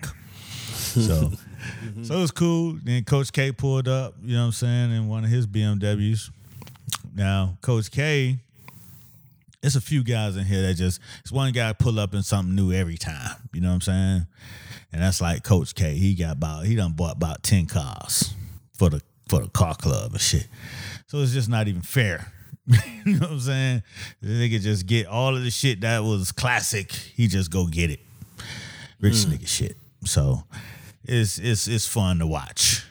So, 0.74 1.32
so 2.02 2.14
it 2.14 2.20
was 2.20 2.30
cool. 2.30 2.78
Then 2.82 3.04
Coach 3.04 3.32
K 3.32 3.52
pulled 3.52 3.88
up, 3.88 4.14
you 4.22 4.34
know 4.34 4.42
what 4.42 4.46
I'm 4.46 4.52
saying, 4.52 4.90
in 4.92 5.08
one 5.08 5.24
of 5.24 5.30
his 5.30 5.46
BMWs. 5.46 6.30
Now, 7.14 7.56
Coach 7.62 7.90
K, 7.90 8.38
it's 9.62 9.74
a 9.74 9.80
few 9.80 10.04
guys 10.04 10.36
in 10.36 10.44
here 10.44 10.62
that 10.62 10.74
just 10.74 11.00
it's 11.20 11.32
one 11.32 11.52
guy 11.52 11.72
pull 11.72 11.98
up 11.98 12.14
in 12.14 12.22
something 12.22 12.54
new 12.54 12.72
every 12.72 12.96
time. 12.96 13.36
You 13.52 13.60
know 13.60 13.68
what 13.68 13.74
I'm 13.74 13.80
saying? 13.80 14.26
And 14.92 15.02
that's 15.02 15.20
like 15.20 15.42
Coach 15.42 15.74
K. 15.74 15.94
He 15.94 16.14
got 16.14 16.32
about 16.32 16.66
he 16.66 16.76
done 16.76 16.92
bought 16.92 17.16
about 17.16 17.42
10 17.42 17.66
cars 17.66 18.34
for 18.74 18.90
the 18.90 19.02
for 19.28 19.40
the 19.40 19.48
car 19.48 19.74
club 19.74 20.12
and 20.12 20.20
shit. 20.20 20.46
So 21.08 21.18
it's 21.18 21.32
just 21.32 21.48
not 21.48 21.68
even 21.68 21.82
fair. 21.82 22.32
you 23.04 23.14
know 23.14 23.26
what 23.26 23.30
I'm 23.30 23.40
saying? 23.40 23.82
They 24.22 24.48
could 24.48 24.62
just 24.62 24.86
get 24.86 25.06
all 25.06 25.36
of 25.36 25.42
the 25.42 25.50
shit 25.50 25.80
that 25.82 26.02
was 26.02 26.32
classic. 26.32 26.92
He 26.92 27.28
just 27.28 27.50
go 27.50 27.66
get 27.66 27.90
it. 27.90 28.00
Rich 29.00 29.14
mm. 29.14 29.34
nigga 29.34 29.46
shit. 29.46 29.76
So 30.04 30.44
it's 31.08 31.38
it's 31.38 31.66
it's 31.68 31.86
fun 31.86 32.18
to 32.18 32.26
watch. 32.26 32.84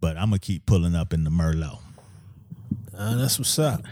But 0.00 0.16
I'm 0.16 0.26
gonna 0.30 0.38
keep 0.38 0.66
pulling 0.66 0.94
up 0.94 1.12
in 1.12 1.24
the 1.24 1.30
Merlot. 1.30 1.78
Uh, 2.96 3.16
that's 3.16 3.38
what's 3.38 3.58
up. 3.58 3.82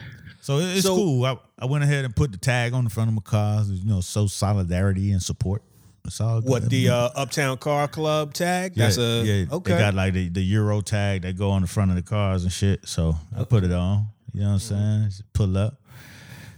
So 0.40 0.58
it's 0.58 0.82
So- 0.82 0.94
cool. 0.96 1.24
I, 1.24 1.36
I 1.58 1.66
went 1.66 1.84
ahead 1.84 2.04
and 2.04 2.14
put 2.14 2.32
the 2.32 2.38
tag 2.38 2.72
on 2.72 2.84
the 2.84 2.90
front 2.90 3.08
of 3.08 3.14
my 3.14 3.22
cars. 3.22 3.70
You 3.70 3.84
know, 3.88 4.00
so 4.00 4.26
solidarity 4.26 5.12
and 5.12 5.22
support. 5.22 5.62
It's 6.04 6.20
all 6.20 6.40
good. 6.40 6.50
What 6.50 6.68
the 6.68 6.88
uh, 6.88 7.10
Uptown 7.14 7.56
Car 7.58 7.86
Club 7.86 8.34
tag? 8.34 8.72
yeah, 8.74 8.84
That's 8.86 8.98
a 8.98 9.22
yeah. 9.24 9.44
okay. 9.54 9.74
They 9.74 9.78
got 9.78 9.94
like 9.94 10.12
the, 10.14 10.28
the 10.28 10.42
Euro 10.42 10.80
tag 10.80 11.22
that 11.22 11.36
go 11.38 11.50
on 11.50 11.62
the 11.62 11.68
front 11.68 11.90
of 11.92 11.96
the 11.96 12.02
cars 12.02 12.42
and 12.42 12.52
shit. 12.52 12.88
So 12.88 13.14
I 13.38 13.44
put 13.44 13.62
it 13.62 13.70
on. 13.72 14.06
You 14.34 14.40
know 14.40 14.46
what 14.48 14.52
I'm 14.54 14.58
saying? 14.58 15.04
Just 15.04 15.32
pull 15.32 15.56
up. 15.56 15.80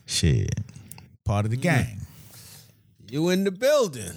Shit. 0.06 0.48
Part 1.24 1.44
of 1.44 1.50
the 1.50 1.56
gang. 1.58 2.00
you 3.10 3.28
in 3.28 3.44
the 3.44 3.50
building. 3.50 4.12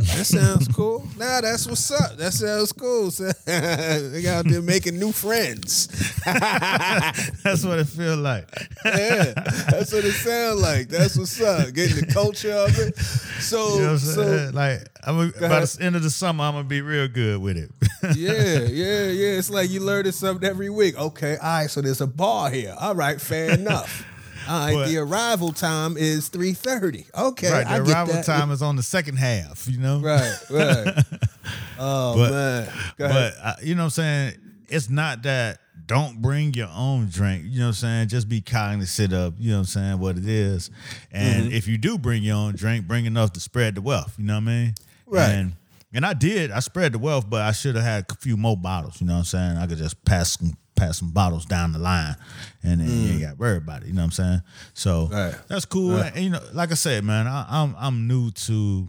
That 0.00 0.24
sounds 0.26 0.68
cool. 0.68 1.06
Nah, 1.18 1.40
that's 1.42 1.66
what's 1.66 1.90
up. 1.90 2.16
That 2.16 2.32
sounds 2.32 2.72
cool. 2.72 3.10
So, 3.10 3.30
they 3.44 4.26
out 4.26 4.46
there 4.46 4.62
making 4.62 4.98
new 4.98 5.12
friends. 5.12 5.88
That's 6.24 7.64
what 7.64 7.78
it 7.78 7.86
feel 7.86 8.16
like. 8.16 8.48
Yeah, 8.84 9.32
that's 9.34 9.92
what 9.92 10.04
it 10.04 10.12
sounds 10.12 10.60
like. 10.60 10.88
That's 10.88 11.16
what's 11.16 11.40
up. 11.40 11.72
Getting 11.74 11.96
the 12.06 12.12
culture 12.12 12.52
of 12.52 12.76
it. 12.78 12.96
So, 12.98 13.76
You 13.76 13.80
know 13.82 13.96
so 13.98 14.50
like 14.52 14.88
I'm 15.04 15.18
a, 15.18 15.26
by 15.40 15.60
the 15.60 15.78
end 15.80 15.96
of 15.96 16.02
the 16.02 16.10
summer, 16.10 16.44
I'm 16.44 16.54
gonna 16.54 16.64
be 16.64 16.80
real 16.80 17.06
good 17.08 17.40
with 17.40 17.56
it. 17.56 17.70
yeah, 18.16 18.60
yeah, 18.66 19.06
yeah. 19.06 19.38
It's 19.38 19.50
like 19.50 19.70
you 19.70 19.80
learning 19.80 20.12
something 20.12 20.48
every 20.48 20.70
week. 20.70 20.98
Okay, 20.98 21.36
all 21.36 21.48
right. 21.60 21.70
So 21.70 21.80
there's 21.82 22.00
a 22.00 22.06
bar 22.06 22.50
here. 22.50 22.74
All 22.78 22.94
right, 22.94 23.20
fair 23.20 23.52
enough. 23.52 24.04
All 24.48 24.58
right, 24.66 24.74
But- 24.74 24.88
the 24.88 24.98
arrival 24.98 25.52
time 25.52 25.96
is 25.96 26.28
three 26.28 26.52
thirty. 26.54 27.06
Okay, 27.16 27.50
right. 27.50 27.66
I 27.66 27.78
The 27.78 27.84
get 27.84 27.92
arrival 27.94 28.14
that. 28.14 28.24
time 28.24 28.50
is 28.50 28.62
on 28.62 28.76
the 28.76 28.82
second 28.82 29.16
half. 29.16 29.66
You 29.68 29.78
know. 29.78 30.00
Right, 30.00 30.36
right. 30.50 30.94
Oh 31.78 32.14
But- 32.16 32.30
man. 32.30 32.68
But 32.98 33.34
uh, 33.42 33.54
you 33.62 33.74
know 33.74 33.82
what 33.82 33.84
I'm 33.86 33.90
saying? 33.90 34.34
It's 34.68 34.88
not 34.90 35.22
that 35.22 35.58
don't 35.86 36.20
bring 36.22 36.54
your 36.54 36.68
own 36.74 37.08
drink. 37.08 37.44
You 37.46 37.58
know 37.60 37.64
what 37.66 37.68
I'm 37.68 37.74
saying? 37.74 38.08
Just 38.08 38.28
be 38.28 38.40
cognizant 38.40 39.12
of, 39.12 39.40
you 39.40 39.50
know 39.50 39.56
what 39.56 39.60
I'm 39.60 39.66
saying, 39.66 39.98
what 39.98 40.16
it 40.16 40.28
is. 40.28 40.70
And 41.10 41.46
Mm-hmm. 41.46 41.52
if 41.54 41.66
you 41.66 41.78
do 41.78 41.98
bring 41.98 42.22
your 42.22 42.36
own 42.36 42.54
drink, 42.54 42.86
bring 42.86 43.06
enough 43.06 43.32
to 43.32 43.40
spread 43.40 43.74
the 43.74 43.80
wealth. 43.80 44.14
You 44.18 44.24
know 44.26 44.34
what 44.34 44.42
I 44.42 44.46
mean? 44.46 44.74
Right. 45.06 45.30
And, 45.30 45.52
and 45.92 46.06
I 46.06 46.12
did. 46.12 46.52
I 46.52 46.60
spread 46.60 46.92
the 46.92 47.00
wealth, 47.00 47.28
but 47.28 47.42
I 47.42 47.50
should 47.50 47.74
have 47.74 47.82
had 47.84 48.06
a 48.08 48.14
few 48.14 48.36
more 48.36 48.56
bottles. 48.56 49.00
You 49.00 49.08
know 49.08 49.14
what 49.14 49.18
I'm 49.20 49.24
saying? 49.24 49.56
I 49.56 49.66
could 49.66 49.78
just 49.78 50.04
pass 50.04 50.38
some 50.38 50.52
pass 50.80 50.98
some 50.98 51.10
bottles 51.10 51.44
down 51.46 51.72
the 51.72 51.78
line 51.78 52.16
and 52.62 52.80
then 52.80 52.88
you 52.88 53.10
ain't 53.12 53.20
got 53.22 53.30
to 53.32 53.36
worry 53.36 53.56
about 53.58 53.82
it. 53.82 53.88
You 53.88 53.92
know 53.94 54.00
what 54.02 54.06
I'm 54.06 54.10
saying? 54.12 54.42
So 54.74 55.08
Mm. 55.08 55.12
Right. 55.12 55.34
that's 55.48 55.64
cool. 55.66 55.96
Right. 55.96 56.12
And, 56.14 56.24
you 56.24 56.30
know, 56.30 56.40
like 56.54 56.70
I 56.72 56.74
said, 56.74 57.04
man, 57.04 57.26
I, 57.26 57.44
I'm 57.48 57.74
I'm 57.78 58.06
new 58.08 58.30
to 58.46 58.88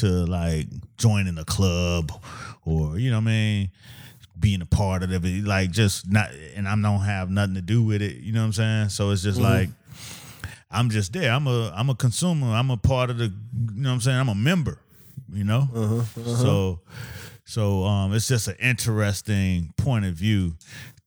to 0.00 0.06
like 0.26 0.66
joining 0.98 1.38
a 1.38 1.44
club 1.44 2.12
or 2.64 2.98
you 2.98 3.10
know 3.10 3.16
what 3.16 3.22
I 3.30 3.32
mean 3.32 3.70
being 4.38 4.60
a 4.60 4.66
part 4.66 5.02
of 5.02 5.10
it 5.24 5.44
like 5.46 5.70
just 5.70 6.10
not 6.10 6.28
and 6.54 6.68
I 6.68 6.76
don't 6.76 7.00
have 7.00 7.30
nothing 7.30 7.54
to 7.54 7.62
do 7.62 7.82
with 7.82 8.02
it 8.02 8.16
you 8.16 8.32
know 8.32 8.40
what 8.40 8.46
I'm 8.46 8.52
saying 8.52 8.88
so 8.90 9.10
it's 9.10 9.22
just 9.22 9.40
like 9.40 9.70
I'm 10.70 10.90
just 10.90 11.12
there 11.14 11.32
I'm 11.32 11.46
a 11.46 11.72
I'm 11.74 11.88
a 11.88 11.94
consumer 11.94 12.48
I'm 12.48 12.70
a 12.70 12.76
part 12.76 13.08
of 13.08 13.16
the 13.16 13.26
you 13.26 13.32
know 13.82 13.88
what 13.88 13.94
I'm 13.94 14.00
saying 14.02 14.18
I'm 14.18 14.28
a 14.28 14.34
member 14.34 14.78
you 15.32 15.44
know 15.44 15.68
so 16.42 16.80
so 17.46 17.84
um 17.84 18.12
it's 18.12 18.28
just 18.28 18.48
an 18.48 18.56
interesting 18.60 19.72
point 19.78 20.04
of 20.04 20.12
view 20.14 20.52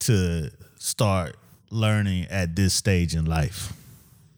to 0.01 0.49
start 0.77 1.35
learning 1.71 2.25
at 2.29 2.55
this 2.55 2.73
stage 2.73 3.13
in 3.15 3.25
life 3.25 3.73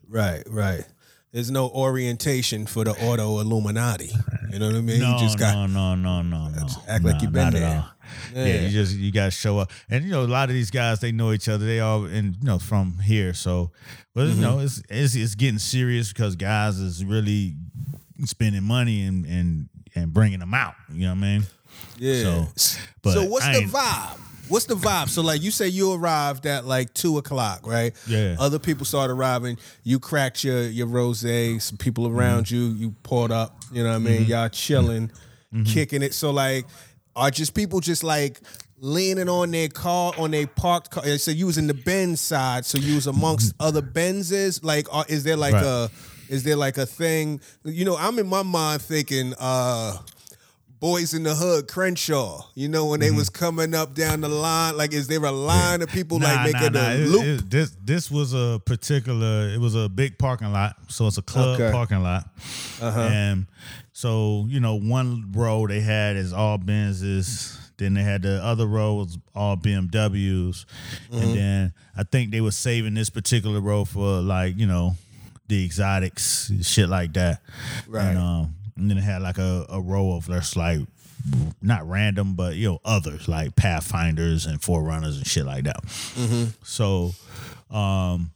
right, 0.09 0.43
right. 0.49 0.83
There's 1.31 1.49
no 1.49 1.69
orientation 1.69 2.65
for 2.65 2.83
the 2.83 2.91
auto 2.91 3.39
Illuminati. 3.39 4.11
You 4.51 4.59
know 4.59 4.65
what 4.67 4.75
I 4.75 4.81
mean? 4.81 4.99
No, 4.99 5.13
you 5.13 5.19
just 5.19 5.39
got 5.39 5.53
no, 5.55 5.65
no, 5.65 5.95
no, 5.95 6.21
no, 6.21 6.49
no. 6.49 6.67
act 6.89 7.05
like 7.05 7.21
you've 7.21 7.31
been 7.31 7.45
not 7.45 7.55
at 7.55 7.59
there. 7.61 7.69
all. 7.69 8.45
Yeah. 8.45 8.61
You 8.63 8.69
just 8.69 8.97
you 8.97 9.13
got 9.13 9.25
to 9.25 9.31
show 9.31 9.57
up, 9.59 9.71
and 9.89 10.03
you 10.03 10.11
know 10.11 10.23
a 10.23 10.27
lot 10.27 10.49
of 10.49 10.55
these 10.55 10.69
guys 10.71 10.99
they 10.99 11.13
know 11.13 11.31
each 11.31 11.47
other. 11.47 11.65
They 11.65 11.79
all 11.79 12.03
and 12.03 12.35
you 12.35 12.43
know 12.43 12.59
from 12.59 12.99
here, 12.99 13.33
so 13.33 13.71
but 14.13 14.25
Mm-hmm. 14.27 14.35
you 14.35 14.41
know 14.41 14.59
it's, 14.59 14.83
it's 14.89 15.15
it's 15.15 15.35
getting 15.35 15.59
serious 15.59 16.11
because 16.11 16.35
guys 16.35 16.77
is 16.79 17.05
really 17.05 17.55
spending 18.25 18.63
money 18.63 19.05
and 19.05 19.25
and 19.25 19.69
and 19.95 20.11
bringing 20.13 20.39
them 20.39 20.53
out. 20.53 20.73
You 20.91 21.03
know 21.03 21.11
what 21.13 21.17
I 21.19 21.21
mean? 21.21 21.43
yeah. 21.97 22.23
So, 22.23 22.47
So, 22.57 22.79
but 23.01 23.29
what's 23.29 23.45
I 23.45 23.53
the 23.61 23.65
vibe? 23.67 24.19
What's 24.51 24.65
the 24.65 24.75
vibe? 24.75 25.09
So 25.09 25.21
like 25.21 25.41
you 25.41 25.49
say 25.51 25.67
you 25.69 25.93
arrived 25.93 26.45
at 26.45 26.65
like 26.65 26.93
two 26.93 27.17
o'clock, 27.17 27.65
right? 27.65 27.93
Yeah. 28.07 28.35
Other 28.39 28.59
people 28.59 28.85
started 28.85 29.13
arriving. 29.13 29.57
You 29.83 29.99
cracked 29.99 30.43
your 30.43 30.63
your 30.67 30.87
rose. 30.87 31.21
Some 31.63 31.77
people 31.77 32.07
around 32.07 32.45
Mm-hmm. 32.45 32.55
you. 32.55 32.61
You 32.87 32.91
poured 33.03 33.31
up. 33.31 33.55
You 33.71 33.83
know 33.83 33.89
what 33.89 33.95
I 33.95 33.99
mean? 33.99 34.25
Y'all 34.25 34.49
chilling, 34.49 35.09
Mm-hmm. 35.53 35.63
kicking 35.63 36.01
it. 36.03 36.13
So 36.13 36.31
like, 36.31 36.65
are 37.15 37.31
just 37.31 37.53
people 37.53 37.79
just 37.79 38.03
like 38.03 38.39
leaning 38.79 39.29
on 39.29 39.51
their 39.51 39.67
car 39.69 40.13
on 40.17 40.31
their 40.31 40.47
parked 40.47 40.91
car? 40.91 41.05
So 41.17 41.31
you 41.31 41.45
was 41.45 41.57
in 41.57 41.67
the 41.67 41.73
Benz 41.73 42.19
side. 42.21 42.65
So 42.65 42.77
you 42.77 42.95
was 42.95 43.07
amongst 43.07 43.53
other 43.59 43.81
Benzes. 43.81 44.63
Like, 44.63 44.87
are, 44.93 45.05
is 45.09 45.23
there 45.23 45.37
like 45.37 45.53
Mm-hmm. 45.55 45.65
Right. 45.65 45.89
a 46.29 46.33
is 46.33 46.43
there 46.43 46.55
like 46.55 46.77
a 46.77 46.85
thing? 46.85 47.41
You 47.65 47.83
know, 47.85 47.97
I'm 47.97 48.17
in 48.19 48.27
my 48.27 48.43
mind 48.43 48.81
thinking. 48.81 49.33
uh 49.39 49.97
Boyz 50.81 51.13
n 51.13 51.23
the 51.23 51.35
Hood, 51.35 51.67
Crenshaw. 51.67 52.47
You 52.55 52.67
know 52.67 52.87
when 52.87 52.99
they 53.01 53.11
was 53.11 53.29
coming 53.29 53.75
up 53.75 53.93
down 53.93 54.21
the 54.21 54.29
line, 54.29 54.75
like 54.77 54.93
is 54.93 55.07
there 55.07 55.23
a 55.23 55.31
line 55.31 55.81
of 55.83 55.89
people 55.89 56.17
like 56.19 56.51
making 56.51 56.75
a 56.75 56.79
It- 56.95 57.07
loop? 57.07 57.23
it- 57.23 57.49
this 57.51 57.77
this 57.83 58.09
was 58.09 58.33
a 58.33 58.59
particular. 58.65 59.49
It 59.49 59.59
was 59.59 59.75
a 59.75 59.87
big 59.87 60.17
parking 60.17 60.51
lot, 60.51 60.75
so 60.87 61.05
it's 61.05 61.19
a 61.19 61.21
club 61.21 61.55
Okay. 61.55 61.65
Uh-huh. 61.65 61.71
parking 61.71 62.01
lot, 62.01 62.27
and 62.81 63.45
so 63.93 64.45
you 64.49 64.59
know 64.59 64.73
one 64.75 65.31
row 65.33 65.67
they 65.67 65.81
had 65.81 66.15
is 66.17 66.33
all 66.33 66.57
Benzes. 66.57 67.57
Then 67.77 67.93
they 67.95 68.03
had 68.03 68.21
the 68.23 68.43
other 68.43 68.65
row 68.67 68.95
was 68.95 69.17
all 69.35 69.57
BMWs, 69.57 70.65
Mm-hmm. 71.11 71.15
and 71.21 71.35
then 71.37 71.73
I 71.95 72.03
think 72.03 72.31
they 72.31 72.41
were 72.41 72.51
saving 72.51 72.95
this 72.95 73.09
particular 73.11 73.59
row 73.61 73.85
for 73.85 74.19
like 74.21 74.57
you 74.57 74.65
know 74.65 74.95
the 75.47 75.63
exotics, 75.63 76.51
shit 76.63 76.89
like 76.89 77.13
that. 77.13 77.41
Right. 77.87 78.05
And, 78.11 78.17
um, 78.17 78.55
and 78.81 78.89
then 78.89 78.97
it 78.97 79.01
had 79.03 79.21
like 79.21 79.37
a, 79.37 79.65
a 79.69 79.79
row 79.79 80.13
of 80.15 80.27
just 80.27 80.55
like 80.55 80.79
not 81.61 81.87
random, 81.87 82.33
but 82.33 82.55
you 82.55 82.67
know 82.67 82.79
others 82.83 83.27
like 83.27 83.55
Pathfinders 83.55 84.45
and 84.45 84.59
4Runners 84.59 85.17
and 85.17 85.27
shit 85.27 85.45
like 85.45 85.65
that. 85.65 85.83
So, 86.63 87.11
um, 87.69 88.31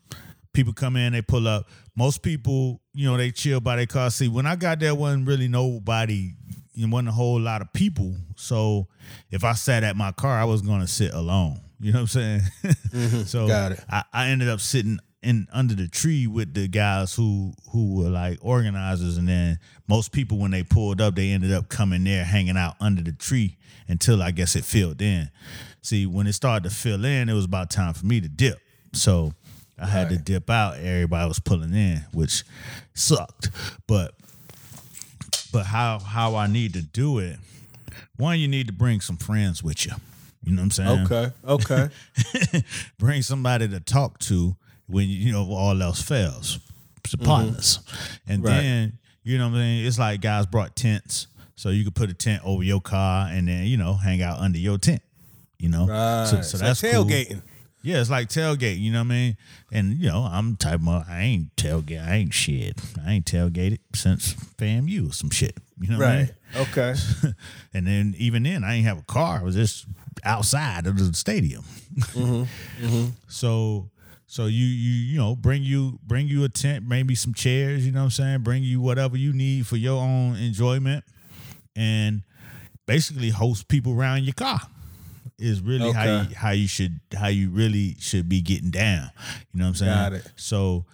people 0.54 0.74
come 0.74 0.96
in, 0.96 1.14
they 1.14 1.22
pull 1.22 1.48
up. 1.48 1.68
Most 1.98 2.22
people, 2.22 2.82
you 2.94 3.10
know, 3.10 3.18
they 3.18 3.32
chill 3.32 3.60
by 3.62 3.78
their 3.78 3.86
car. 3.86 4.10
See, 4.12 4.28
when 4.28 4.46
I 4.46 4.56
got 4.56 4.80
there, 4.80 4.94
wasn't 4.94 5.28
really 5.28 5.48
nobody. 5.48 6.34
It 6.78 6.90
wasn't 6.90 7.10
a 7.10 7.14
whole 7.14 7.40
lot 7.40 7.62
of 7.62 7.72
people. 7.74 8.14
So 8.36 8.88
if 9.32 9.44
I 9.44 9.54
sat 9.54 9.84
at 9.84 9.96
my 9.96 10.12
car, 10.12 10.38
I 10.40 10.44
was 10.44 10.62
gonna 10.62 10.88
sit 10.88 11.14
alone. 11.14 11.62
You 11.80 11.92
know 11.94 12.02
what 12.04 12.16
I'm 12.16 12.42
saying? 12.88 13.26
so 13.26 13.48
Got 13.48 13.74
it. 13.74 13.80
I, 13.90 14.04
I 14.14 14.28
ended 14.28 14.50
up 14.50 14.60
sitting 14.60 15.00
in 15.26 15.48
under 15.52 15.74
the 15.74 15.88
tree 15.88 16.28
with 16.28 16.54
the 16.54 16.68
guys 16.68 17.14
who 17.14 17.54
who 17.72 17.96
were 17.96 18.10
like 18.10 18.38
organizers, 18.42 19.18
and 19.18 19.28
then 19.28 19.60
most 19.88 20.12
people 20.12 20.38
when 20.38 20.52
they 20.52 20.64
pulled 20.64 21.02
up, 21.02 21.16
they 21.16 21.32
ended 21.32 21.52
up 21.52 21.68
coming 21.68 22.04
there, 22.04 22.24
hanging 22.24 22.58
out 22.58 22.76
under 22.80 23.02
the 23.02 23.12
tree 23.12 23.58
until 23.88 24.22
I 24.22 24.32
guess 24.32 24.56
it 24.56 24.64
filled 24.64 25.02
in. 25.02 25.30
See, 25.82 26.06
when 26.06 26.28
it 26.28 26.34
started 26.34 26.70
to 26.70 26.76
fill 26.76 27.04
in, 27.06 27.28
it 27.28 27.34
was 27.34 27.46
about 27.46 27.70
time 27.70 27.94
for 27.94 28.06
me 28.06 28.22
to 28.22 28.28
dip. 28.28 28.60
So 28.94 29.34
I 29.80 29.88
had 29.88 30.10
to 30.10 30.18
dip 30.18 30.50
out. 30.50 30.78
Everybody 30.78 31.28
was 31.28 31.40
pulling 31.40 31.74
in, 31.74 32.06
which 32.14 32.44
sucked. 32.94 33.50
But 33.88 34.14
but 35.52 35.66
how 35.66 36.00
how 36.00 36.36
I 36.36 36.48
need 36.48 36.74
to 36.74 36.82
do 36.82 37.20
it? 37.20 37.38
One, 38.18 38.40
you 38.40 38.48
need 38.48 38.68
to 38.68 38.74
bring 38.74 39.02
some 39.02 39.18
friends 39.18 39.64
with 39.64 39.86
you. 39.86 39.94
You 40.44 40.54
know 40.56 40.62
what 40.62 40.66
I'm 40.66 40.72
saying? 40.72 41.12
Okay. 41.12 41.32
Okay. 41.48 42.64
bring 43.00 43.24
somebody 43.24 43.68
to 43.68 43.80
talk 43.80 44.20
to 44.20 44.56
when 44.88 45.08
you 45.08 45.32
know 45.32 45.48
all 45.52 45.82
else 45.82 46.02
fails. 46.02 46.60
Some 47.08 47.20
partners, 47.20 47.80
and 48.28 48.40
Mm-hmm. 48.42 48.48
Right. 48.48 48.62
then 48.62 48.98
you 49.24 49.38
know 49.38 49.50
what 49.50 49.58
I 49.58 49.60
mean. 49.60 49.86
It's 49.86 50.00
like 50.00 50.22
guys 50.22 50.46
brought 50.48 50.76
tents, 50.76 51.28
so 51.56 51.70
you 51.70 51.84
could 51.84 51.96
put 51.96 52.10
a 52.10 52.14
tent 52.14 52.42
over 52.46 52.64
your 52.64 52.82
car 52.82 53.28
and 53.30 53.48
then 53.48 53.66
you 53.66 53.78
know 53.78 53.94
hang 53.94 54.22
out 54.24 54.40
under 54.40 54.58
your 54.58 54.78
tent. 54.80 55.02
You 55.60 55.70
know, 55.70 55.88
Right. 55.88 56.28
so, 56.28 56.42
so 56.42 56.58
that's 56.58 56.82
like 56.84 56.92
cool. 56.94 57.06
tailgating. 57.06 57.42
Yeah, 57.84 58.02
it's 58.02 58.10
like 58.10 58.30
tailgate. 58.30 58.80
You 58.80 58.92
know 58.92 59.00
what 59.02 59.06
I 59.06 59.10
mean? 59.10 59.38
And 59.72 59.98
you 60.00 60.08
know, 60.10 60.22
I'm 60.30 60.56
type 60.56 60.80
of 60.88 61.04
I 61.08 61.22
ain't 61.22 61.56
tailgate. 61.56 62.04
I 62.04 62.16
ain't 62.16 62.34
shit. 62.34 62.80
I 63.06 63.14
ain't 63.14 63.26
tailgated 63.26 63.78
since 63.94 64.34
FAMU 64.58 65.10
or 65.12 65.14
some 65.14 65.30
shit. 65.30 65.56
You 65.80 65.90
know 65.92 66.00
what 66.00 66.08
I 66.08 66.18
mean? 66.18 66.30
Right. 66.56 66.68
Okay. 66.70 66.96
and 67.76 67.86
then 67.86 68.16
even 68.18 68.42
then, 68.44 68.64
I 68.64 68.74
ain't 68.76 68.86
have 68.88 68.98
a 68.98 69.04
car. 69.04 69.40
I 69.42 69.44
was 69.44 69.54
just 69.54 69.86
outside 70.24 70.88
of 70.88 70.98
the 70.98 71.14
stadium. 71.14 71.64
So, 73.28 73.90
so 74.28 74.46
you 74.48 74.66
you 74.66 74.92
you 75.14 75.18
know 75.18 75.36
bring 75.36 75.64
you 75.64 76.00
bring 76.06 76.28
you 76.28 76.44
a 76.44 76.50
tent, 76.50 76.86
maybe 76.88 77.16
some 77.16 77.34
chairs. 77.34 77.86
You 77.86 77.92
know 77.92 78.00
what 78.00 78.06
I'm 78.06 78.12
saying? 78.12 78.40
Bring 78.42 78.64
you 78.64 78.82
whatever 78.82 79.18
you 79.18 79.34
need 79.34 79.68
for 79.68 79.78
your 79.78 80.02
own 80.02 80.36
enjoyment, 80.38 81.04
and 81.76 82.24
basically 82.86 83.30
host 83.30 83.68
people 83.68 83.94
around 83.94 84.24
your 84.24 84.34
car. 84.34 84.62
Is 85.38 85.60
really 85.60 85.92
how 85.92 86.04
you, 86.06 86.36
how 86.36 86.52
you 86.52 86.68
should 86.68 87.00
how 87.18 87.28
you 87.28 87.50
really 87.50 87.96
should 88.00 88.30
be 88.30 88.40
getting 88.42 88.70
down. 88.72 89.10
You 89.54 89.60
know 89.60 89.66
what 89.66 89.70
I'm 89.70 89.76
saying? 89.76 89.92
Got 89.92 90.14
it. 90.14 90.32
So 90.38 90.86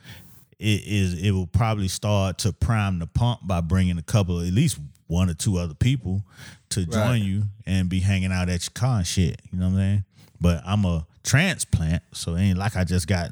it 0.58 0.82
is 0.86 1.14
it 1.22 1.32
will 1.32 1.46
probably 1.48 1.88
start 1.88 2.40
to 2.40 2.52
prime 2.54 2.98
the 2.98 3.06
pump 3.08 3.42
by 3.44 3.62
bringing 3.62 4.00
a 4.00 4.02
couple 4.04 4.40
at 4.40 4.52
least 4.52 4.80
one 5.06 5.30
or 5.30 5.36
two 5.36 5.58
other 5.58 5.76
people 5.76 6.24
to 6.70 6.86
join 6.86 7.02
Right. 7.02 7.22
you 7.22 7.44
and 7.68 7.88
be 7.88 8.00
hanging 8.00 8.32
out 8.32 8.50
at 8.50 8.64
your 8.64 8.72
car 8.74 8.98
and 9.00 9.06
shit. 9.08 9.40
You 9.52 9.60
know 9.60 9.66
what 9.68 9.74
I'm 9.74 9.78
saying? 9.78 10.04
But 10.40 10.64
I'm 10.66 10.86
a 10.86 11.06
transplant, 11.24 12.04
so 12.14 12.36
it 12.36 12.42
ain't 12.42 12.58
like 12.58 12.76
I 12.76 12.84
just 12.84 13.08
got 13.08 13.32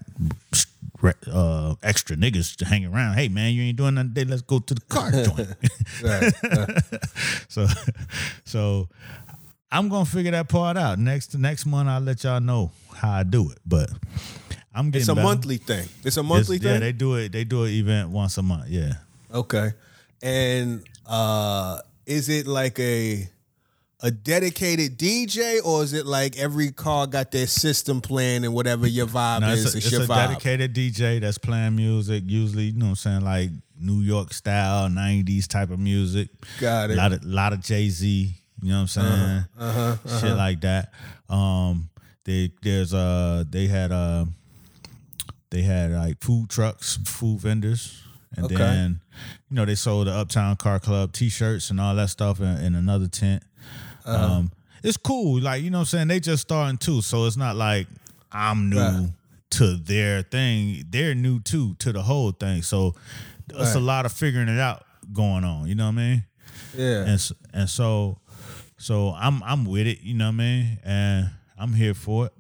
uh, 1.32 1.76
extra 1.82 2.16
niggas 2.16 2.56
to 2.58 2.66
hang 2.66 2.86
around. 2.86 3.16
Hey 3.16 3.28
man, 3.30 3.54
you 3.54 3.64
ain't 3.64 3.78
doing 3.78 3.96
nothing 3.96 4.14
today. 4.14 4.30
Let's 4.30 4.42
go 4.42 4.60
to 4.60 4.74
the 4.74 4.82
car 4.82 5.12
joint. 5.12 5.56
So 7.50 7.66
so 8.46 8.88
I'm 9.72 9.90
gonna 9.90 10.06
figure 10.06 10.32
that 10.32 10.50
part 10.50 10.78
out. 10.78 11.00
Next 11.00 11.36
next 11.38 11.66
month 11.66 11.90
I'll 11.90 12.02
let 12.02 12.24
y'all 12.24 12.40
know 12.40 12.72
how 12.96 13.12
I 13.12 13.24
do 13.24 13.50
it. 13.52 13.58
But 13.66 13.90
I'm 14.74 14.92
getting 14.92 15.02
It's 15.02 15.10
a 15.10 15.16
better. 15.16 15.26
monthly 15.28 15.58
thing. 15.58 15.88
It's 16.04 16.18
a 16.18 16.20
It's- 16.22 16.26
monthly 16.26 16.58
Yeah, 16.58 16.72
thing. 16.74 16.80
they 16.82 16.92
do 16.92 17.16
it. 17.16 17.32
They 17.32 17.44
do 17.44 17.64
an 17.64 17.72
event 17.72 18.10
once 18.10 18.38
a 18.38 18.44
month. 18.44 18.70
Yeah. 18.70 18.94
Okay. 19.34 19.72
And 20.22 20.84
uh 21.08 21.80
is 22.06 22.30
it 22.30 22.46
like 22.48 22.80
a 22.80 23.28
a 24.02 24.12
dedicated 24.12 24.98
DJ 24.98 25.60
or 25.66 25.84
is 25.84 25.94
it 25.94 26.06
like 26.06 26.38
every 26.38 26.72
car 26.72 27.06
got 27.08 27.32
their 27.32 27.48
system 27.48 28.00
playing 28.02 28.46
and 28.46 28.54
whatever 28.54 28.88
your 28.88 29.08
vibe 29.08 29.42
No, 29.42 29.50
is, 29.52 29.66
it's 29.66 29.74
a, 29.76 29.78
it's, 29.78 29.88
it's 29.88 30.06
a 30.06 30.08
dedicated 30.08 30.74
DJ 30.74 31.20
that's 31.20 31.38
playing 31.38 31.76
music. 31.76 32.24
Usually, 32.26 32.66
you 32.66 32.80
know 32.80 32.86
what 32.86 32.90
I'm 32.92 32.96
saying, 32.96 33.22
like 33.22 33.50
New 33.78 34.02
York 34.02 34.34
style, 34.34 34.88
'90s 34.90 35.48
type 35.48 35.70
of 35.72 35.80
music. 35.80 36.30
Got 36.60 36.92
it. 36.92 36.94
A 36.94 36.98
lot 36.98 37.14
of 37.14 37.24
lot 37.26 37.54
of 37.54 37.62
Jay 37.62 37.90
Z. 37.90 38.36
You 38.62 38.70
know 38.70 38.76
what 38.76 38.82
I'm 38.82 38.88
saying? 38.88 39.46
Uh-huh, 39.58 40.20
Shit 40.20 40.36
like 40.36 40.62
that. 40.62 40.92
Um, 41.30 41.90
they 42.26 42.52
there's 42.62 42.94
uh 42.94 43.44
they 43.50 43.68
had 43.68 43.92
uh 43.92 44.26
they 45.50 45.62
had 45.62 45.92
like 45.92 46.22
food 46.24 46.50
trucks, 46.50 47.00
food 47.06 47.40
vendors, 47.40 48.02
and 48.36 48.46
Okay. 48.46 48.56
then 48.56 49.00
you 49.50 49.56
know 49.56 49.66
they 49.66 49.76
sold 49.76 50.08
the 50.08 50.12
Uptown 50.14 50.56
Car 50.58 50.80
Club 50.80 51.12
T-shirts 51.14 51.70
and 51.70 51.80
all 51.82 51.96
that 51.96 52.10
stuff 52.10 52.40
in, 52.40 52.58
in 52.58 52.76
another 52.76 53.08
tent. 53.08 53.44
Uh-huh. 54.10 54.34
Um, 54.34 54.52
it's 54.84 54.98
cool, 54.98 55.42
like 55.42 55.62
you 55.62 55.70
know 55.70 55.80
what 55.80 55.82
I'm 55.82 55.86
saying. 55.88 56.08
They 56.08 56.20
just 56.20 56.42
starting 56.44 56.78
too, 56.78 57.02
so 57.02 57.26
it's 57.26 57.38
not 57.38 57.56
like 57.56 57.88
I'm 58.32 58.70
new 58.70 58.78
Right. 58.80 59.10
to 59.52 59.76
their 59.76 60.22
thing. 60.22 60.86
They're 60.90 61.16
new 61.16 61.40
too 61.42 61.76
to 61.80 61.92
the 61.92 62.02
whole 62.02 62.32
thing, 62.32 62.62
so 62.62 62.96
it's 63.50 63.76
a 63.76 63.80
lot 63.80 64.06
of 64.06 64.14
figuring 64.14 64.48
it 64.48 64.60
out 64.60 64.86
going 65.12 65.44
on. 65.44 65.68
You 65.68 65.76
know 65.76 65.86
what 65.86 65.94
I 65.94 65.96
mean? 65.96 66.24
Yeah. 66.78 67.06
and 67.06 67.32
and 67.54 67.70
so 67.70 68.20
so 68.78 69.14
I'm 69.18 69.42
I'm 69.44 69.66
with 69.66 69.88
it, 69.88 70.00
you 70.02 70.14
know 70.14 70.26
what 70.28 70.36
I 70.36 70.38
mean, 70.38 70.78
and 70.84 71.30
I'm 71.58 71.74
here 71.74 71.94
for 71.94 72.28
it. 72.28 72.34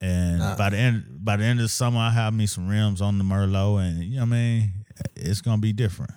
And 0.00 0.40
by 0.58 0.70
the 0.70 0.76
end 0.76 1.04
by 1.24 1.36
the 1.36 1.44
end 1.44 1.58
of 1.60 1.64
the 1.64 1.68
summer, 1.68 1.98
I 1.98 2.10
have 2.10 2.34
me 2.34 2.46
some 2.46 2.68
rims 2.68 3.00
on 3.00 3.18
the 3.18 3.24
Merlot, 3.24 3.80
and 3.88 4.04
you 4.04 4.16
know 4.16 4.22
what 4.22 4.26
I 4.26 4.38
mean. 4.38 4.72
It's 5.16 5.40
gonna 5.40 5.58
be 5.58 5.72
different. 5.72 6.12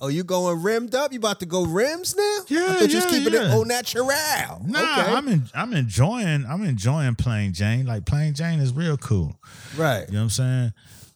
Oh, 0.00 0.08
you 0.08 0.24
going 0.24 0.62
rimmed 0.62 0.94
up? 0.94 1.12
You 1.12 1.18
about 1.18 1.40
to 1.40 1.46
go 1.46 1.64
rims 1.64 2.16
now? 2.16 2.38
Yeah, 2.48 2.64
I 2.64 2.66
thought 2.66 2.82
you 2.82 2.88
just 2.88 3.10
yeah, 3.10 3.18
keeping 3.18 3.34
yeah. 3.34 3.48
it 3.48 3.54
au 3.54 3.62
natural. 3.62 4.06
Nah, 4.06 5.00
okay. 5.00 5.12
I'm 5.12 5.28
in, 5.28 5.42
I'm 5.54 5.72
enjoying 5.74 6.44
I'm 6.46 6.64
enjoying 6.64 7.14
playing 7.14 7.52
Jane. 7.52 7.86
Like 7.86 8.04
playing 8.06 8.34
Jane 8.34 8.60
is 8.60 8.72
real 8.72 8.96
cool. 8.96 9.38
right. 9.76 10.06
You 10.06 10.12
know 10.14 10.18
what 10.18 10.24
I'm 10.24 10.30
saying? 10.30 10.72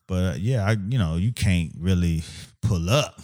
But 0.07 0.15
uh, 0.15 0.35
yeah, 0.39 0.67
I 0.67 0.73
you 0.73 0.99
know 0.99 1.17
you 1.17 1.33
can't 1.33 1.73
really 1.79 2.23
pull 2.63 2.91
up 2.91 3.21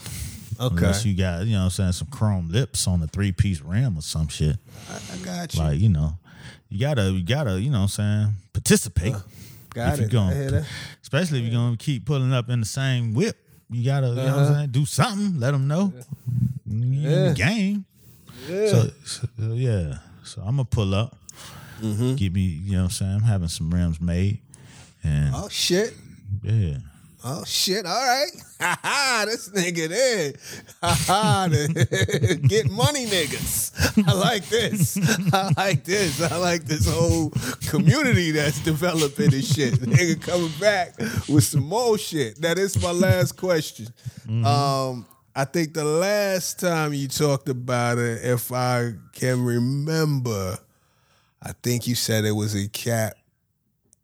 Okay. 0.58 0.76
unless 0.76 1.04
you 1.04 1.14
got 1.14 1.44
you 1.44 1.52
know 1.52 1.58
what 1.58 1.64
I'm 1.64 1.70
saying 1.70 1.92
some 1.92 2.08
chrome 2.08 2.48
lips 2.48 2.86
on 2.86 3.00
the 3.00 3.06
three 3.06 3.32
piece 3.32 3.60
rim 3.60 3.98
or 3.98 4.02
some 4.02 4.28
shit. 4.28 4.56
I 4.90 5.16
got 5.24 5.54
you. 5.54 5.60
Like, 5.60 5.80
you 5.80 5.88
know, 5.90 6.14
you 6.68 6.80
gotta, 6.80 7.10
you 7.10 7.22
gotta, 7.22 7.60
you 7.60 7.70
know 7.70 7.78
what 7.82 7.98
I'm 7.98 8.24
saying, 8.24 8.34
participate. 8.52 9.14
got 9.70 9.94
if 9.98 10.06
it. 10.06 10.12
you're 10.12 10.22
I 10.22 10.34
that. 10.34 10.66
especially 11.02 11.40
if 11.40 11.44
you're 11.44 11.60
gonna 11.60 11.76
keep 11.76 12.06
pulling 12.06 12.32
up 12.32 12.48
in 12.48 12.60
the 12.60 12.66
same 12.66 13.14
whip, 13.14 13.36
you 13.70 13.84
gotta, 13.84 14.08
you 14.08 14.14
know 14.14 14.22
what 14.24 14.30
Uh-huh. 14.32 14.40
I'm 14.48 14.54
saying, 14.54 14.70
do 14.70 14.84
something, 14.86 15.40
let 15.40 15.50
them 15.52 15.66
know. 15.68 15.92
You 16.66 16.82
in 17.08 17.24
the 17.28 17.34
game. 17.36 17.84
So, 18.48 18.90
so, 19.04 19.28
yeah. 19.54 19.98
So 20.24 20.40
I'm 20.42 20.56
gonna 20.56 20.64
pull 20.64 20.94
up, 20.94 21.16
Mm-hmm. 21.80 22.14
get 22.14 22.32
me, 22.32 22.40
you 22.40 22.72
know 22.72 22.78
what 22.78 22.84
I'm 22.84 22.90
saying, 22.90 23.12
I'm 23.16 23.22
having 23.22 23.48
some 23.48 23.70
rims 23.72 24.00
made. 24.00 24.40
And 25.04 25.34
Oh 25.34 25.48
shit. 25.48 25.94
yeah. 26.42 26.78
Oh 27.24 27.44
shit! 27.44 27.86
All 27.86 27.92
right, 27.92 28.30
ha 28.60 28.78
ha! 28.82 29.24
This 29.26 29.48
nigga 29.48 29.88
there, 29.88 30.32
ha 30.82 30.94
ha! 31.06 31.48
Get 32.48 32.70
money, 32.70 33.06
niggas. 33.06 34.04
I 34.06 34.12
like 34.12 34.46
this. 34.48 34.98
I 35.32 35.50
like 35.56 35.84
this. 35.84 36.20
I 36.20 36.36
like 36.36 36.64
this 36.64 36.88
whole 36.88 37.30
community 37.68 38.30
that's 38.32 38.62
developing 38.62 39.30
this 39.30 39.54
shit. 39.54 39.74
Nigga 39.80 40.20
coming 40.20 40.52
back 40.60 40.98
with 41.28 41.44
some 41.44 41.64
more 41.64 41.96
shit. 41.98 42.40
Now 42.40 42.54
this 42.54 42.80
my 42.82 42.92
last 42.92 43.36
question. 43.36 43.88
Um, 44.28 45.06
I 45.34 45.44
think 45.44 45.74
the 45.74 45.84
last 45.84 46.60
time 46.60 46.92
you 46.92 47.08
talked 47.08 47.48
about 47.48 47.98
it, 47.98 48.24
if 48.24 48.52
I 48.52 48.92
can 49.12 49.44
remember, 49.44 50.58
I 51.42 51.52
think 51.62 51.86
you 51.86 51.94
said 51.94 52.24
it 52.24 52.32
was 52.32 52.54
a 52.54 52.68
cat 52.68 53.16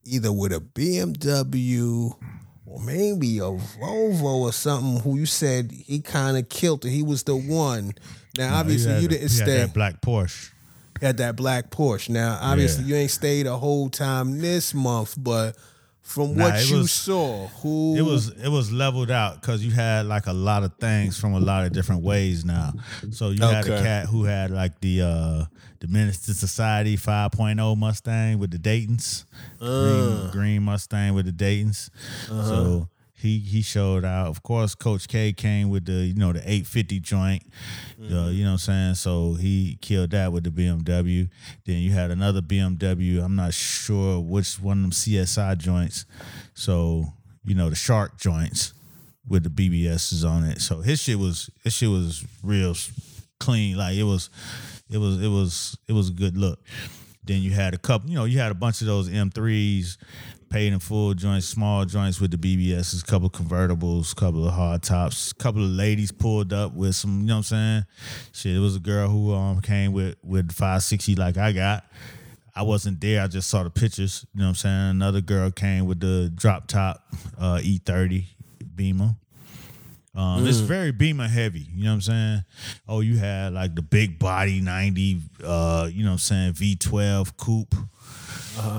either 0.05 0.33
with 0.33 0.53
a 0.53 0.61
BMW 0.61 2.15
or 2.73 2.81
maybe 2.81 3.39
a 3.39 3.43
Volvo 3.43 4.23
or 4.25 4.53
something 4.53 5.01
who 5.03 5.19
you 5.19 5.27
said 5.27 5.71
he 5.71 6.01
kind 6.01 6.37
of 6.37 6.49
killed 6.49 6.85
it. 6.85 6.91
He 6.91 7.03
was 7.03 7.23
the 7.25 7.37
one. 7.37 7.93
Now, 8.39 8.57
obviously, 8.59 8.93
had- 8.93 9.03
you 9.03 9.09
didn't 9.09 9.23
had 9.23 9.31
stay 9.31 9.59
that 9.59 9.75
black 9.75 10.01
Porsche. 10.01 10.51
at 11.03 11.19
that 11.19 11.37
black 11.37 11.71
Porsche. 11.71 12.09
Now, 12.11 12.39
obviously, 12.41 12.85
Yeah. 12.85 12.89
you 12.89 12.97
ain't 13.03 13.11
stayed 13.11 13.47
a 13.47 13.57
whole 13.59 13.91
time 13.91 14.41
this 14.41 14.73
month, 14.73 15.15
but 15.19 15.57
from 16.01 16.37
Nah, 16.37 16.45
what 16.51 16.69
you 16.69 16.79
was- 16.79 16.93
saw, 16.93 17.49
who 17.63 17.95
It 17.97 18.03
was 18.03 18.29
it 18.43 18.49
was 18.49 18.73
leveled 18.73 19.11
out 19.11 19.41
because 19.41 19.65
you 19.65 19.71
had 19.71 20.07
like 20.07 20.27
a 20.27 20.33
lot 20.33 20.63
of 20.63 20.73
things 20.81 21.17
from 21.19 21.35
a 21.35 21.41
lot 21.41 21.65
of 21.67 21.73
different 21.73 22.03
ways 22.03 22.45
now. 22.45 22.73
So 23.13 23.31
you 23.31 23.43
had 23.43 23.67
a 23.69 23.83
cat 23.83 24.07
who 24.07 24.25
had 24.25 24.51
like 24.51 24.81
the 24.81 25.03
uh 25.03 25.45
the 25.83 25.89
Minister 25.89 26.33
Society 26.33 26.97
5.0 26.97 27.77
Mustang 27.77 28.39
with 28.39 28.53
the 28.53 28.59
Dayton's, 28.59 29.27
Uh. 29.61 30.29
green, 30.31 30.31
green 30.31 30.63
Mustang 30.63 31.13
with 31.13 31.27
the 31.27 31.33
Dayton's. 31.33 31.91
Uh-huh. 32.31 32.49
So 32.49 32.89
he 33.15 33.39
he 33.41 33.63
showed 33.63 34.05
out. 34.05 34.29
Of 34.29 34.45
course, 34.45 34.77
Coach 34.77 35.09
K 35.09 35.33
came 35.33 35.71
with 35.71 35.87
the 35.87 36.07
you 36.07 36.15
know 36.15 36.33
the 36.33 36.39
850 36.41 37.01
joint. 37.01 37.43
Uh, 38.01 38.29
you 38.29 38.45
know 38.45 38.51
what 38.51 38.53
I'm 38.53 38.59
saying? 38.59 38.95
So 38.95 39.35
he 39.35 39.77
killed 39.81 40.11
that 40.11 40.33
with 40.33 40.45
the 40.45 40.51
BMW. 40.51 41.29
Then 41.67 41.79
you 41.79 41.91
had 41.91 42.13
another 42.13 42.41
BMW. 42.43 43.21
I'm 43.25 43.35
not 43.35 43.53
sure 43.53 44.21
which 44.21 44.61
one 44.61 44.79
of 44.79 44.83
them 44.83 44.91
CSI 44.93 45.59
joints. 45.59 46.05
So 46.55 47.13
you 47.45 47.55
know 47.57 47.71
the 47.71 47.77
shark 47.77 48.19
joints 48.19 48.73
with 49.27 49.43
the 49.43 49.51
BBSs 49.51 50.25
on 50.29 50.45
it. 50.45 50.61
So 50.61 50.81
his 50.81 51.01
shit 51.01 51.19
was 51.19 51.51
his 51.65 51.73
shit 51.73 51.89
was 51.91 52.25
real 52.43 52.75
clean. 53.41 53.77
Like 53.77 53.97
it 53.97 54.05
was 54.05 54.31
it 54.93 54.99
was 54.99 55.23
it 55.23 55.29
was 55.29 55.79
it 55.89 55.93
was 55.93 56.11
a 56.11 56.13
good 56.13 56.37
look. 56.37 56.61
Then 57.25 57.41
you 57.41 57.53
had 57.53 57.73
a 57.73 57.79
couple, 57.79 58.11
you 58.11 58.17
know, 58.17 58.25
you 58.25 58.41
had 58.41 58.51
a 58.51 58.55
bunch 58.55 58.81
of 58.81 58.89
those 58.89 59.09
M3s, 59.09 59.97
paid 60.51 60.73
in 60.73 60.81
full 60.81 61.15
joints, 61.15 61.47
small 61.47 61.85
joints 61.85 62.21
with 62.21 62.31
the 62.31 62.37
BBSs, 62.37 63.03
a 63.03 63.07
couple 63.07 63.31
convertibles, 63.31 64.15
couple 64.15 64.47
of 64.47 64.53
hard 64.53 64.83
tops, 64.83 65.33
couple 65.33 65.65
of 65.65 65.71
ladies 65.71 66.13
pulled 66.13 66.53
up 66.53 66.75
with 66.75 66.95
some, 66.95 67.21
you 67.21 67.27
know 67.27 67.35
what 67.35 67.39
I'm 67.39 67.43
saying? 67.45 67.85
Shit, 68.33 68.57
it 68.57 68.59
was 68.59 68.77
a 68.77 68.81
girl 68.81 69.09
who 69.09 69.33
um 69.33 69.61
came 69.61 69.93
with 69.93 70.17
with 70.23 70.53
560 70.53 71.15
like 71.15 71.39
I 71.39 71.53
got. 71.53 71.85
I 72.55 72.63
wasn't 72.63 73.01
there. 73.01 73.23
I 73.23 73.29
just 73.29 73.49
saw 73.49 73.63
the 73.63 73.71
pictures. 73.71 74.27
You 74.35 74.41
know 74.41 74.47
what 74.47 74.51
I'm 74.51 74.55
saying? 74.57 74.91
Another 74.91 75.23
girl 75.23 75.51
came 75.51 75.87
with 75.87 76.01
the 76.01 76.31
drop 76.35 76.67
top 76.67 77.03
uh, 77.39 77.61
E30 77.63 78.25
Beamer. 78.75 79.17
Um, 80.15 80.47
It's 80.47 80.59
very 80.59 80.93
Beamer 80.93 81.29
heavy. 81.29 81.67
You 81.75 81.85
know 81.85 81.91
what 81.91 81.95
I'm 81.95 82.01
saying? 82.03 82.45
Oh, 82.87 83.01
you 83.01 83.17
had 83.17 83.53
like 83.55 83.75
the 83.75 83.83
big 83.83 84.19
body 84.19 84.61
90, 84.61 85.21
uh, 85.45 85.89
you 85.93 86.03
know 86.05 86.11
what 86.11 86.13
I'm 86.15 86.19
saying, 86.19 86.53
V12 86.55 87.37
coupe 87.37 87.75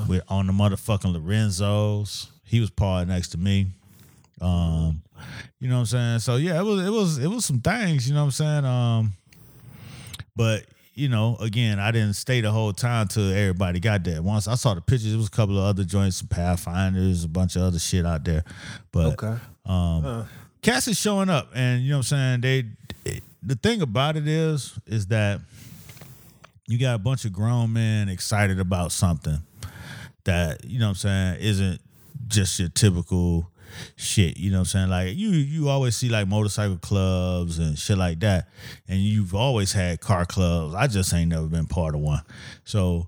with 0.08 0.22
on 0.30 0.46
the 0.48 0.54
motherfucking 0.54 1.15
Lorenzos. 1.15 2.28
He 2.43 2.60
was 2.60 2.69
parked 2.69 3.08
next 3.10 3.30
to 3.30 3.38
me. 3.39 3.67
Um, 4.41 5.02
you 5.60 5.69
know 5.69 5.76
what 5.76 5.80
I'm 5.82 5.86
saying? 5.88 6.19
So 6.19 6.36
yeah, 6.36 6.60
it 6.60 6.63
was 6.63 6.86
it 6.86 6.89
was 6.91 7.17
it 7.17 7.28
was 7.28 7.46
some 7.46 7.62
things, 7.62 8.08
you 8.08 8.13
know 8.13 8.22
what 8.22 8.26
I'm 8.26 8.32
saying? 8.32 8.65
Um, 8.65 9.13
but 10.36 10.65
you 10.96 11.10
know, 11.10 11.38
again, 11.39 11.80
I 11.80 11.89
didn't 11.91 12.13
stay 12.13 12.41
the 12.41 12.52
whole 12.52 12.74
time 12.74 13.08
till 13.08 13.32
everybody 13.32 13.80
got 13.80 14.04
there. 14.04 14.22
Once 14.22 14.48
I 14.48 14.54
saw 14.54 14.76
the 14.76 14.82
pictures, 14.82 15.13
it 15.13 15.17
was 15.17 15.28
a 15.28 15.32
couple 15.32 15.58
of 15.58 15.63
other 15.63 15.84
joints, 15.84 16.17
some 16.17 16.28
Pathfinders, 16.28 17.24
a 17.24 17.28
bunch 17.28 17.56
of 17.56 17.63
other 17.63 17.80
shit 17.80 18.06
out 18.06 18.24
there. 18.24 18.43
But 18.91 19.19
Okay. 19.24 19.36
um, 19.65 20.28
cats 20.63 20.88
is 20.88 20.97
showing 20.97 21.30
up, 21.30 21.49
and 21.54 21.84
you 21.84 21.91
know 21.91 21.97
what 21.97 22.12
I'm 22.12 22.41
saying. 22.41 22.41
They, 22.41 23.21
the 23.43 23.56
thing 23.56 23.82
about 23.82 24.15
it 24.15 24.28
is, 24.28 24.78
is 24.88 25.08
that 25.08 25.41
you 26.67 26.80
got 26.80 26.95
a 26.95 26.99
bunch 26.99 27.26
of 27.26 27.34
grown 27.34 27.73
men 27.73 28.10
excited 28.10 28.60
about 28.60 28.91
something 28.91 29.39
that 30.23 30.63
you 30.65 30.80
know 30.80 30.86
what 30.86 30.91
I'm 30.91 30.95
saying 30.95 31.41
isn't 31.41 31.82
just 32.28 32.58
your 32.60 32.69
typical 32.69 33.52
shit. 33.95 34.38
You 34.38 34.52
know 34.52 34.58
what 34.58 34.62
I'm 34.62 34.65
saying? 34.65 34.89
Like 34.89 35.17
you 35.17 35.30
you 35.30 35.69
always 35.69 35.95
see 35.95 36.10
like 36.10 36.28
motorcycle 36.28 36.78
clubs 36.78 37.60
and 37.60 37.78
shit 37.78 37.97
like 37.97 38.19
that. 38.21 38.47
And 38.88 38.99
you've 38.99 39.36
always 39.36 39.73
had 39.73 39.99
car 39.99 40.26
clubs. 40.26 40.76
I 40.76 40.88
just 40.88 41.13
ain't 41.13 41.30
never 41.30 41.47
been 41.47 41.67
part 41.67 41.95
of 41.95 42.02
one. 42.02 42.21
So 42.63 43.08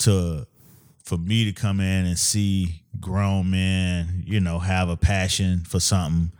to 0.00 0.46
for 1.04 1.16
me 1.16 1.44
to 1.46 1.52
come 1.52 1.80
in 1.80 2.06
and 2.06 2.18
see 2.18 2.82
grown 3.00 3.50
men, 3.50 4.22
you 4.26 4.40
know, 4.40 4.58
have 4.58 4.88
a 4.88 4.96
passion 4.96 5.64
for 5.64 5.80
something, 5.80 6.32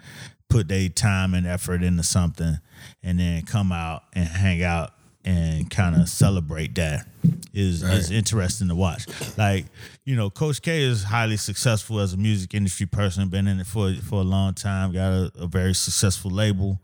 put 0.51 0.69
their 0.69 0.89
time 0.91 1.33
and 1.33 1.47
effort 1.47 1.83
into 1.83 2.03
something, 2.03 2.59
and 3.03 3.19
then 3.19 3.43
come 3.43 3.73
out 3.73 4.03
and 4.13 4.29
hang 4.29 4.63
out 4.63 4.93
and 5.25 5.71
kind 5.71 5.97
of 5.97 6.09
celebrate 6.09 6.75
that 6.75 7.07
is 7.53 7.83
is 7.83 8.11
interesting 8.11 8.69
to 8.69 8.75
watch. 8.75 9.07
Like, 9.37 9.67
you 10.05 10.17
know, 10.17 10.31
Coach 10.31 10.63
K 10.63 10.83
is 10.83 11.05
highly 11.05 11.37
successful 11.37 12.01
as 12.01 12.13
a 12.13 12.17
music 12.17 12.55
industry 12.55 12.87
person, 12.87 13.29
been 13.29 13.47
in 13.47 13.61
it 13.61 13.67
for 13.67 13.95
for 13.95 14.21
a 14.21 14.25
long 14.25 14.55
time, 14.55 14.93
got 14.93 15.13
a, 15.13 15.33
a 15.37 15.47
very 15.47 15.75
successful 15.75 16.31
label. 16.31 16.81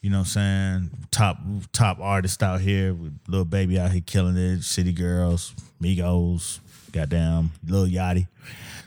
You 0.00 0.10
know 0.10 0.18
what 0.18 0.36
I'm 0.36 0.90
saying? 0.90 0.90
Top 1.10 1.38
top 1.72 1.98
artist 2.00 2.42
out 2.42 2.60
here 2.60 2.92
with 2.92 3.18
Lil 3.28 3.44
Baby 3.44 3.78
out 3.78 3.90
here 3.90 4.02
killing 4.04 4.36
it, 4.36 4.62
City 4.62 4.92
Girls, 4.92 5.54
Migos, 5.80 6.60
goddamn, 6.92 7.52
Lil 7.66 7.86
Yachty. 7.86 8.28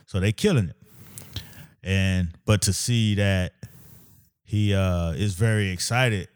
So 0.06 0.20
they 0.20 0.32
killing 0.32 0.70
it. 0.70 0.76
And 1.84 2.30
but 2.46 2.64
to 2.64 2.74
see 2.74 3.16
that 3.16 3.54
he 4.48 4.74
uh 4.74 5.12
is 5.12 5.36
very 5.36 5.70
excited 5.70 6.28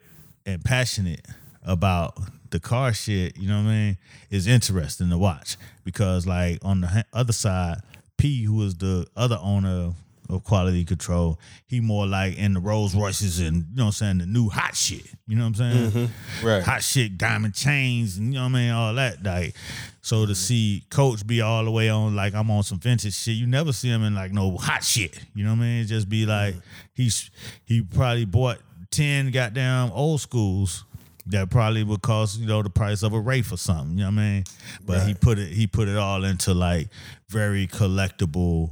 and 0.45 0.63
passionate 0.63 1.25
about 1.63 2.19
the 2.51 2.59
car 2.59 2.93
shit, 2.93 3.37
you 3.37 3.47
know 3.47 3.63
what 3.63 3.69
I 3.69 3.73
mean, 3.73 3.97
is 4.29 4.45
interesting 4.45 5.09
to 5.09 5.17
watch 5.17 5.57
because 5.83 6.27
like 6.27 6.59
on 6.63 6.81
the 6.81 7.05
other 7.13 7.33
side, 7.33 7.77
P, 8.17 8.43
who 8.43 8.61
is 8.63 8.75
the 8.75 9.07
other 9.15 9.39
owner 9.41 9.93
of 10.31 10.43
Quality 10.43 10.85
Control, 10.85 11.39
he 11.67 11.81
more 11.81 12.07
like 12.07 12.37
in 12.37 12.53
the 12.53 12.59
Rolls 12.59 12.95
Royces 12.95 13.39
and 13.39 13.57
you 13.57 13.75
know 13.75 13.83
what 13.83 13.87
I'm 13.87 13.91
saying, 13.91 14.17
the 14.19 14.25
new 14.25 14.49
hot 14.49 14.75
shit. 14.75 15.05
You 15.27 15.35
know 15.35 15.43
what 15.43 15.47
I'm 15.47 15.55
saying? 15.55 15.91
Mm-hmm. 15.91 16.47
Right. 16.47 16.63
Hot 16.63 16.81
shit, 16.81 17.17
diamond 17.17 17.53
chains, 17.53 18.17
and 18.17 18.33
you 18.33 18.39
know 18.39 18.45
what 18.45 18.49
I 18.49 18.53
mean, 18.53 18.71
all 18.71 18.93
that. 18.95 19.21
Like, 19.23 19.55
so 20.01 20.25
to 20.25 20.31
mm-hmm. 20.31 20.33
see 20.33 20.83
Coach 20.89 21.27
be 21.27 21.41
all 21.41 21.65
the 21.65 21.71
way 21.71 21.89
on 21.89 22.15
like 22.15 22.33
I'm 22.33 22.49
on 22.49 22.63
some 22.63 22.79
vintage 22.79 23.13
shit, 23.13 23.35
you 23.35 23.45
never 23.45 23.73
see 23.73 23.89
him 23.89 24.03
in 24.03 24.15
like 24.15 24.31
no 24.31 24.57
hot 24.57 24.83
shit. 24.83 25.19
You 25.35 25.43
know 25.43 25.51
what 25.51 25.59
I 25.59 25.61
mean? 25.61 25.81
It 25.81 25.85
just 25.85 26.09
be 26.09 26.21
mm-hmm. 26.21 26.29
like 26.29 26.55
he's 26.93 27.29
he 27.65 27.81
probably 27.81 28.25
bought 28.25 28.59
ten 28.89 29.31
goddamn 29.31 29.91
old 29.91 30.21
schools 30.21 30.85
that 31.27 31.49
probably 31.49 31.83
would 31.83 32.01
cost 32.01 32.39
you 32.39 32.47
know 32.47 32.63
the 32.63 32.69
price 32.69 33.03
of 33.03 33.13
a 33.13 33.19
Wraith 33.19 33.51
or 33.51 33.57
something. 33.57 33.97
You 33.97 34.05
know 34.05 34.11
what 34.11 34.19
I 34.19 34.23
mean? 34.23 34.43
But 34.85 35.07
he 35.07 35.13
put 35.13 35.37
it 35.39 35.51
he 35.51 35.67
put 35.67 35.87
it 35.87 35.97
all 35.97 36.23
into 36.23 36.53
like 36.53 36.89
very 37.29 37.67
collectible 37.67 38.71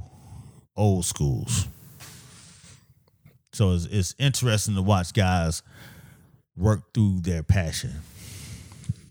old 0.80 1.06
schools. 1.06 1.68
So 3.54 3.74
it's, 3.74 3.86
it's 3.86 4.16
interesting 4.18 4.76
to 4.76 4.82
watch 4.82 5.14
guys 5.14 5.62
work 6.58 6.94
through 6.94 7.22
their 7.22 7.44
passion 7.44 7.92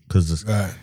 because 0.06 0.44
Right. 0.44 0.74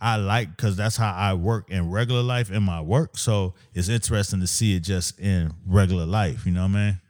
I 0.00 0.16
like 0.16 0.50
because 0.56 0.76
that's 0.76 0.96
how 0.96 1.12
I 1.12 1.34
work 1.34 1.70
in 1.70 1.90
regular 1.90 2.22
life 2.22 2.50
in 2.50 2.62
my 2.62 2.80
work. 2.80 3.18
So 3.18 3.54
it's 3.74 3.88
interesting 3.88 4.40
to 4.40 4.46
see 4.46 4.76
it 4.76 4.80
just 4.80 5.18
in 5.18 5.52
regular 5.66 6.06
life. 6.06 6.46
You 6.46 6.52
know 6.52 6.62
what 6.62 6.76
I 6.76 6.84
mean? 6.86 7.00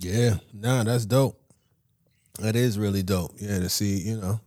Yeah, 0.00 0.38
nah, 0.52 0.84
that's 0.84 1.04
dope. 1.06 1.40
That 2.38 2.54
is 2.54 2.78
really 2.78 3.02
dope. 3.02 3.32
Yeah, 3.38 3.58
to 3.58 3.68
see, 3.68 3.96
you 3.98 4.16
know, 4.16 4.40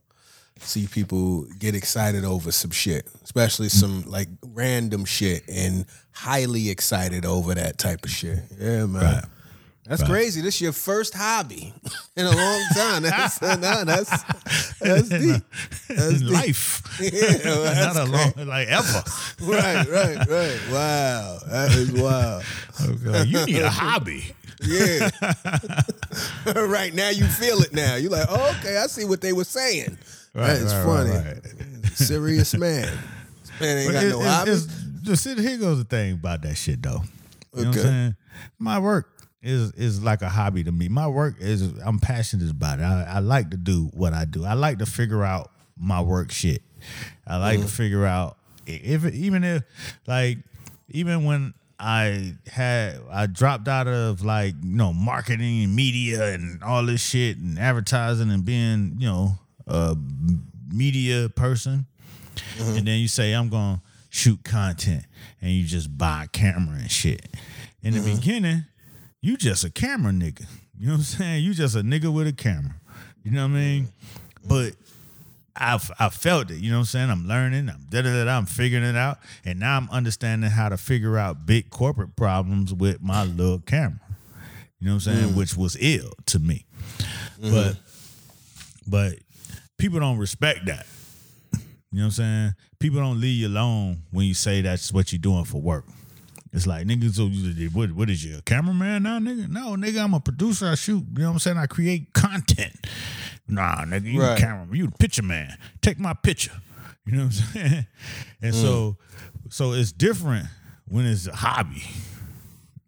see 0.61 0.87
people 0.87 1.45
get 1.59 1.75
excited 1.75 2.23
over 2.23 2.51
some 2.51 2.71
shit, 2.71 3.07
especially 3.23 3.69
some 3.69 4.03
like 4.09 4.27
random 4.43 5.05
shit 5.05 5.43
and 5.47 5.85
highly 6.11 6.69
excited 6.69 7.25
over 7.25 7.53
that 7.55 7.77
type 7.77 8.03
of 8.05 8.11
shit. 8.11 8.39
Yeah, 8.59 8.85
man. 8.85 9.03
Right. 9.03 9.23
That's 9.87 10.03
crazy. 10.03 10.41
This 10.41 10.55
is 10.55 10.61
your 10.61 10.71
first 10.71 11.13
hobby 11.13 11.73
in 12.15 12.25
a 12.25 12.31
long 12.31 12.63
time. 12.73 13.03
That's 13.03 13.41
uh, 13.43 13.55
nah, 13.57 13.83
that's 13.83 14.09
that's 14.79 15.09
deep. 15.09 15.43
That's 15.89 16.19
deep. 16.21 16.29
life, 16.31 16.81
Yeah, 17.01 17.37
well, 17.43 17.63
that's 17.63 17.95
not 17.97 18.07
a 18.07 18.11
long 18.11 18.47
like 18.47 18.67
ever. 18.69 19.03
right, 19.41 19.87
right, 19.89 20.17
right. 20.17 20.59
Wow, 20.71 21.39
that 21.47 21.71
is 21.71 21.91
wild. 21.91 22.43
Oh, 22.79 22.89
okay, 23.07 23.29
you 23.29 23.45
need 23.45 23.61
a 23.63 23.69
hobby. 23.69 24.33
Yeah. 24.63 25.09
right 26.45 26.93
now 26.93 27.09
you 27.09 27.25
feel 27.25 27.61
it 27.61 27.73
now. 27.73 27.95
You're 27.95 28.11
like, 28.11 28.27
oh, 28.29 28.55
okay, 28.59 28.77
I 28.77 28.85
see 28.87 29.05
what 29.05 29.19
they 29.19 29.33
were 29.33 29.43
saying. 29.43 29.97
Right, 30.33 30.47
that 30.47 30.57
is 30.61 30.73
right, 30.73 30.85
funny. 30.85 31.09
right. 31.11 31.85
Serious 31.93 32.53
man. 32.55 32.87
This 33.59 33.59
man 33.59 33.77
ain't 33.77 33.91
got 33.93 34.03
it- 34.03 34.09
no 34.09 34.41
it's- 34.53 34.83
just 35.03 35.23
see, 35.23 35.35
here 35.35 35.57
goes 35.57 35.77
the 35.79 35.83
thing 35.83 36.13
about 36.13 36.41
that 36.43 36.55
shit 36.55 36.81
though. 36.81 37.01
You 37.55 37.63
know 37.63 37.69
what 37.69 37.77
Okay. 37.77 37.79
I'm 37.79 37.85
saying? 37.93 38.15
My 38.59 38.79
work 38.79 39.09
is 39.43 39.71
is 39.73 40.01
like 40.03 40.21
a 40.21 40.29
hobby 40.29 40.63
to 40.63 40.71
me. 40.71 40.87
My 40.89 41.07
work 41.07 41.35
is 41.39 41.61
I'm 41.83 41.99
passionate 41.99 42.49
about 42.49 42.79
it. 42.79 42.83
I, 42.83 43.03
I 43.15 43.19
like 43.19 43.49
to 43.51 43.57
do 43.57 43.89
what 43.93 44.13
I 44.13 44.25
do. 44.25 44.45
I 44.45 44.53
like 44.53 44.77
to 44.79 44.85
figure 44.85 45.23
out 45.23 45.51
my 45.77 46.01
work 46.01 46.31
shit. 46.31 46.61
I 47.27 47.37
like 47.37 47.59
Mm. 47.59 47.63
to 47.63 47.67
figure 47.67 48.05
out 48.05 48.37
if 48.67 49.05
even 49.13 49.43
if 49.43 49.63
like 50.07 50.37
even 50.89 51.25
when 51.25 51.53
I 51.79 52.35
had 52.51 52.99
I 53.11 53.25
dropped 53.27 53.67
out 53.67 53.87
of 53.87 54.23
like 54.23 54.53
you 54.63 54.75
know 54.75 54.93
marketing 54.93 55.63
and 55.63 55.75
media 55.75 56.33
and 56.33 56.63
all 56.63 56.85
this 56.85 57.01
shit 57.01 57.37
and 57.37 57.57
advertising 57.59 58.29
and 58.31 58.45
being 58.45 58.95
you 58.99 59.07
know 59.07 59.37
a 59.67 59.95
media 60.69 61.29
person 61.29 61.85
mm-hmm. 62.35 62.77
and 62.77 62.87
then 62.87 62.99
you 62.99 63.07
say 63.07 63.33
I'm 63.33 63.49
gonna 63.49 63.81
shoot 64.09 64.43
content 64.43 65.05
and 65.41 65.51
you 65.51 65.63
just 65.65 65.97
buy 65.97 66.25
a 66.25 66.27
camera 66.27 66.77
and 66.77 66.91
shit. 66.91 67.27
In 67.83 67.93
the 67.93 67.99
mm-hmm. 67.99 68.15
beginning, 68.15 68.65
you 69.21 69.37
just 69.37 69.63
a 69.63 69.69
camera 69.69 70.11
nigga. 70.11 70.45
You 70.77 70.87
know 70.87 70.93
what 70.93 70.99
I'm 70.99 71.03
saying? 71.03 71.43
You 71.43 71.53
just 71.53 71.75
a 71.75 71.81
nigga 71.81 72.11
with 72.11 72.27
a 72.27 72.33
camera. 72.33 72.75
You 73.23 73.31
know 73.31 73.43
what 73.43 73.51
I 73.51 73.59
mean? 73.59 73.87
But 74.47 74.73
I've 75.55 75.91
I 75.99 76.09
felt 76.09 76.49
it, 76.49 76.57
you 76.57 76.71
know 76.71 76.77
what 76.77 76.81
I'm 76.81 76.85
saying? 76.85 77.09
I'm 77.09 77.27
learning, 77.27 77.69
I'm 77.69 77.85
da 77.89 78.01
da 78.01 78.23
da, 78.23 78.37
I'm 78.37 78.45
figuring 78.45 78.85
it 78.85 78.95
out, 78.95 79.19
and 79.45 79.59
now 79.59 79.77
I'm 79.77 79.89
understanding 79.91 80.49
how 80.49 80.69
to 80.69 80.77
figure 80.77 81.17
out 81.17 81.45
big 81.45 81.69
corporate 81.69 82.15
problems 82.15 82.73
with 82.73 83.01
my 83.01 83.25
little 83.25 83.59
camera. 83.59 83.99
You 84.79 84.87
know 84.87 84.95
what 84.95 85.07
I'm 85.07 85.13
saying? 85.15 85.29
Mm. 85.33 85.37
Which 85.37 85.55
was 85.55 85.77
ill 85.79 86.13
to 86.27 86.39
me. 86.39 86.65
Mm-hmm. 87.39 87.51
But 87.51 87.75
but 88.87 89.13
people 89.81 89.99
don't 89.99 90.19
respect 90.19 90.67
that. 90.67 90.85
You 91.91 91.99
know 91.99 92.03
what 92.03 92.05
I'm 92.05 92.11
saying? 92.11 92.53
People 92.79 92.99
don't 92.99 93.19
leave 93.19 93.41
you 93.41 93.47
alone 93.47 94.03
when 94.11 94.27
you 94.27 94.35
say 94.35 94.61
that's 94.61 94.93
what 94.93 95.11
you're 95.11 95.19
doing 95.19 95.43
for 95.43 95.59
work. 95.59 95.85
It's 96.53 96.67
like 96.67 96.85
niggas, 96.85 97.15
so 97.15 97.27
what, 97.73 97.91
what 97.91 98.09
is 98.09 98.23
you, 98.23 98.37
a 98.37 98.41
cameraman 98.43 99.03
now, 99.03 99.17
nigga? 99.19 99.49
No, 99.49 99.75
nigga, 99.75 100.03
I'm 100.03 100.13
a 100.13 100.19
producer. 100.19 100.67
I 100.67 100.75
shoot, 100.75 101.03
you 101.13 101.23
know 101.23 101.29
what 101.29 101.33
I'm 101.33 101.39
saying? 101.39 101.57
I 101.57 101.65
create 101.65 102.13
content. 102.13 102.75
Nah, 103.47 103.83
nigga, 103.85 104.11
you 104.11 104.21
Right. 104.21 104.35
the 104.35 104.41
cameraman, 104.41 104.75
you 104.75 104.85
the 104.85 104.97
picture 104.97 105.23
man. 105.23 105.57
Take 105.81 105.97
my 105.99 106.13
picture. 106.13 106.53
You 107.05 107.13
know 107.13 107.23
what 107.25 107.25
I'm 107.25 107.31
saying? 107.53 107.87
And 108.41 108.55
so, 108.55 108.97
mm. 109.47 109.53
so 109.53 109.73
it's 109.73 109.91
different 109.91 110.45
when 110.87 111.05
it's 111.05 111.25
a 111.27 111.35
hobby. 111.35 111.83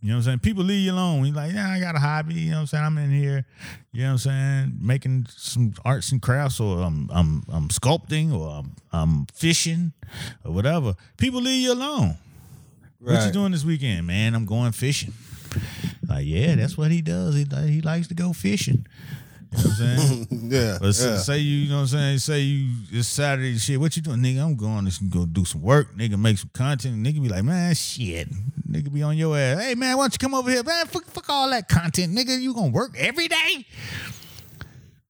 You 0.04 0.10
know 0.10 0.16
what 0.16 0.18
I'm 0.18 0.24
saying? 0.24 0.40
People 0.40 0.66
leave 0.66 0.84
you 0.84 0.92
alone. 0.92 1.24
You're 1.26 1.34
like, 1.34 1.54
yeah, 1.54 1.70
I 1.70 1.80
got 1.80 1.96
a 1.96 2.00
hobby. 2.00 2.34
You 2.34 2.52
know 2.52 2.58
what 2.58 2.62
I'm 2.62 2.68
saying? 2.68 2.84
I'm 2.84 2.98
in 2.98 3.10
here, 3.10 3.46
you 3.94 4.02
know 4.02 4.08
what 4.08 4.12
I'm 4.12 4.18
saying, 4.18 4.78
making 4.82 5.28
some 5.30 5.74
arts 5.86 6.12
and 6.12 6.22
crafts, 6.22 6.60
or 6.60 6.80
I'm 6.80 7.10
I'm 7.10 7.44
I'm 7.48 7.70
sculpting, 7.70 8.34
or 8.38 8.50
I'm 8.50 8.76
I'm 8.92 9.26
fishing, 9.28 9.94
or 10.44 10.52
whatever. 10.52 10.96
People 11.16 11.40
leave 11.40 11.64
you 11.64 11.72
alone. 11.72 12.18
What 13.00 13.26
you 13.26 13.32
doing 13.32 13.54
this 13.54 13.64
weekend, 13.64 14.06
man? 14.06 14.36
I'm 14.36 14.46
going 14.46 14.74
fishing. 14.74 15.14
Like, 16.06 16.26
yeah, 16.26 16.56
that's 16.56 16.78
what 16.78 16.92
he 16.92 17.02
does. 17.02 17.36
He 17.36 17.46
he 17.68 17.80
likes 17.80 18.10
to 18.10 18.14
go 18.14 18.34
fishing. 18.34 18.86
You 19.56 19.64
know 19.64 19.70
what 19.70 19.80
I'm 19.80 19.98
saying? 19.98 20.28
yeah. 20.52 20.78
But 20.80 20.94
say- 20.94 21.10
yeah. 21.10 21.18
say 21.18 21.38
you, 21.40 21.58
you 21.58 21.70
know 21.70 21.76
what 21.76 21.82
I'm 21.82 21.88
saying? 21.88 22.18
Say 22.20 22.40
you 22.42 22.76
it's 22.92 23.08
Saturday 23.08 23.58
shit. 23.58 23.80
What 23.80 23.96
you 23.96 24.02
doing, 24.02 24.20
nigga? 24.20 24.44
I'm 24.44 24.56
going 24.56 24.86
to 24.86 25.04
go 25.06 25.26
do 25.26 25.46
some 25.46 25.62
work, 25.62 25.96
nigga, 25.96 26.20
make 26.20 26.38
some 26.38 26.52
content. 26.54 26.96
Nigga 27.06 27.22
be 27.22 27.30
like, 27.30 27.44
man, 27.44 27.74
shit. 27.76 28.30
Nigga 28.68 28.92
be 28.92 29.04
on 29.04 29.18
your 29.18 29.38
ass. 29.38 29.62
Hey 29.62 29.76
man, 29.76 29.98
why 29.98 30.04
don't 30.04 30.14
you 30.14 30.20
come 30.20 30.34
over 30.34 30.50
here? 30.50 30.64
Man, 30.64 30.86
fuck, 30.88 31.06
fuck 31.06 31.30
all 31.30 31.50
that 31.52 31.70
content, 31.70 32.16
nigga. 32.18 32.40
You 32.40 32.54
gonna 32.54 32.72
work 32.72 32.96
every 32.98 33.28
day? 33.28 33.66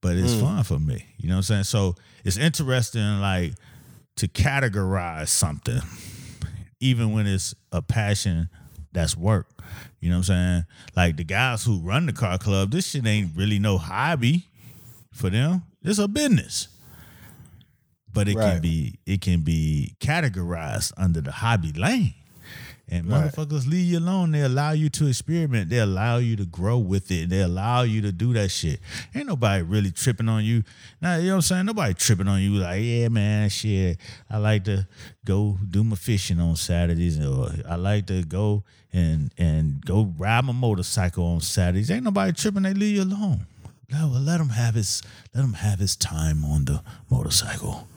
But 0.01 0.17
it's 0.17 0.33
mm. 0.33 0.41
fun 0.41 0.63
for 0.65 0.79
me. 0.79 1.05
You 1.17 1.29
know 1.29 1.35
what 1.35 1.37
I'm 1.37 1.43
saying? 1.43 1.63
So 1.63 1.95
it's 2.25 2.37
interesting, 2.37 3.21
like, 3.21 3.53
to 4.17 4.27
categorize 4.27 5.29
something, 5.29 5.79
even 6.81 7.13
when 7.13 7.25
it's 7.25 7.55
a 7.71 7.81
passion 7.81 8.49
that's 8.91 9.15
work. 9.15 9.47
You 10.03 10.09
know 10.09 10.17
what 10.17 10.29
I'm 10.31 10.35
saying? 10.35 10.65
Like 10.97 11.15
the 11.15 11.23
guys 11.23 11.63
who 11.63 11.79
run 11.79 12.07
the 12.07 12.11
car 12.11 12.37
club, 12.37 12.71
this 12.71 12.89
shit 12.89 13.05
ain't 13.07 13.37
really 13.37 13.57
no 13.57 13.77
hobby 13.77 14.49
for 15.13 15.29
them. 15.29 15.63
It's 15.81 15.97
a 15.97 16.09
business. 16.09 16.67
But 18.11 18.27
it 18.27 18.35
can 18.35 18.61
be 18.61 18.99
it 19.05 19.21
can 19.21 19.43
be 19.43 19.95
categorized 20.01 20.91
under 20.97 21.21
the 21.21 21.31
hobby 21.31 21.71
lane. 21.71 22.15
And 22.93 23.07
Right. 23.09 23.31
motherfuckers 23.33 23.65
leave 23.67 23.87
you 23.91 23.97
alone. 23.97 24.31
They 24.31 24.41
allow 24.41 24.71
you 24.71 24.87
to 24.91 25.07
experiment. 25.07 25.69
They 25.71 25.79
allow 25.79 26.17
you 26.17 26.35
to 26.35 26.45
grow 26.45 26.77
with 26.77 27.09
it. 27.11 27.29
They 27.29 27.41
allow 27.41 27.81
you 27.81 28.01
to 28.01 28.11
do 28.11 28.33
that 28.33 28.51
shit. 28.51 28.79
Ain't 29.15 29.25
nobody 29.27 29.63
really 29.63 29.89
tripping 29.89 30.29
on 30.29 30.45
you. 30.45 30.63
Now, 31.01 31.15
you 31.15 31.23
know 31.23 31.29
what 31.29 31.35
I'm 31.37 31.41
saying? 31.41 31.65
Nobody 31.65 31.95
tripping 31.95 32.27
on 32.27 32.41
you 32.41 32.51
like, 32.51 32.83
yeah, 32.83 33.07
man, 33.07 33.49
shit. 33.49 33.97
I 34.29 34.37
like 34.37 34.65
to 34.65 34.87
go 35.25 35.57
do 35.67 35.83
my 35.83 35.95
fishing 35.95 36.39
on 36.39 36.55
Saturdays, 36.55 37.19
or 37.19 37.51
I 37.67 37.75
like 37.77 38.05
to 38.07 38.21
go 38.23 38.63
and 38.93 39.31
and 39.39 39.83
go 39.83 40.13
ride 40.15 40.45
my 40.45 40.53
motorcycle 40.53 41.25
on 41.25 41.41
Saturdays. 41.41 41.89
Ain't 41.89 42.03
nobody 42.03 42.31
tripping. 42.31 42.61
They 42.61 42.75
leave 42.75 42.97
you 42.97 43.03
alone. 43.03 43.47
Well, 43.91 44.09
let 44.09 44.39
him 44.39 44.49
have 44.49 44.75
his 44.75 45.01
let 45.33 45.43
him 45.43 45.53
have 45.53 45.79
his 45.79 45.95
time 45.95 46.45
on 46.45 46.65
the 46.65 46.83
motorcycle. 47.09 47.87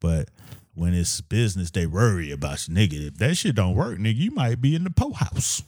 But 0.00 0.28
when 0.74 0.94
it's 0.94 1.20
business, 1.20 1.70
they 1.70 1.86
worry 1.86 2.30
about 2.30 2.66
you, 2.66 2.74
nigga. 2.74 3.08
If 3.08 3.18
that 3.18 3.36
shit 3.36 3.54
don't 3.54 3.74
work, 3.74 3.98
nigga, 3.98 4.16
you 4.16 4.30
might 4.30 4.60
be 4.60 4.74
in 4.74 4.84
the 4.84 4.90
po 4.90 5.12
house. 5.12 5.62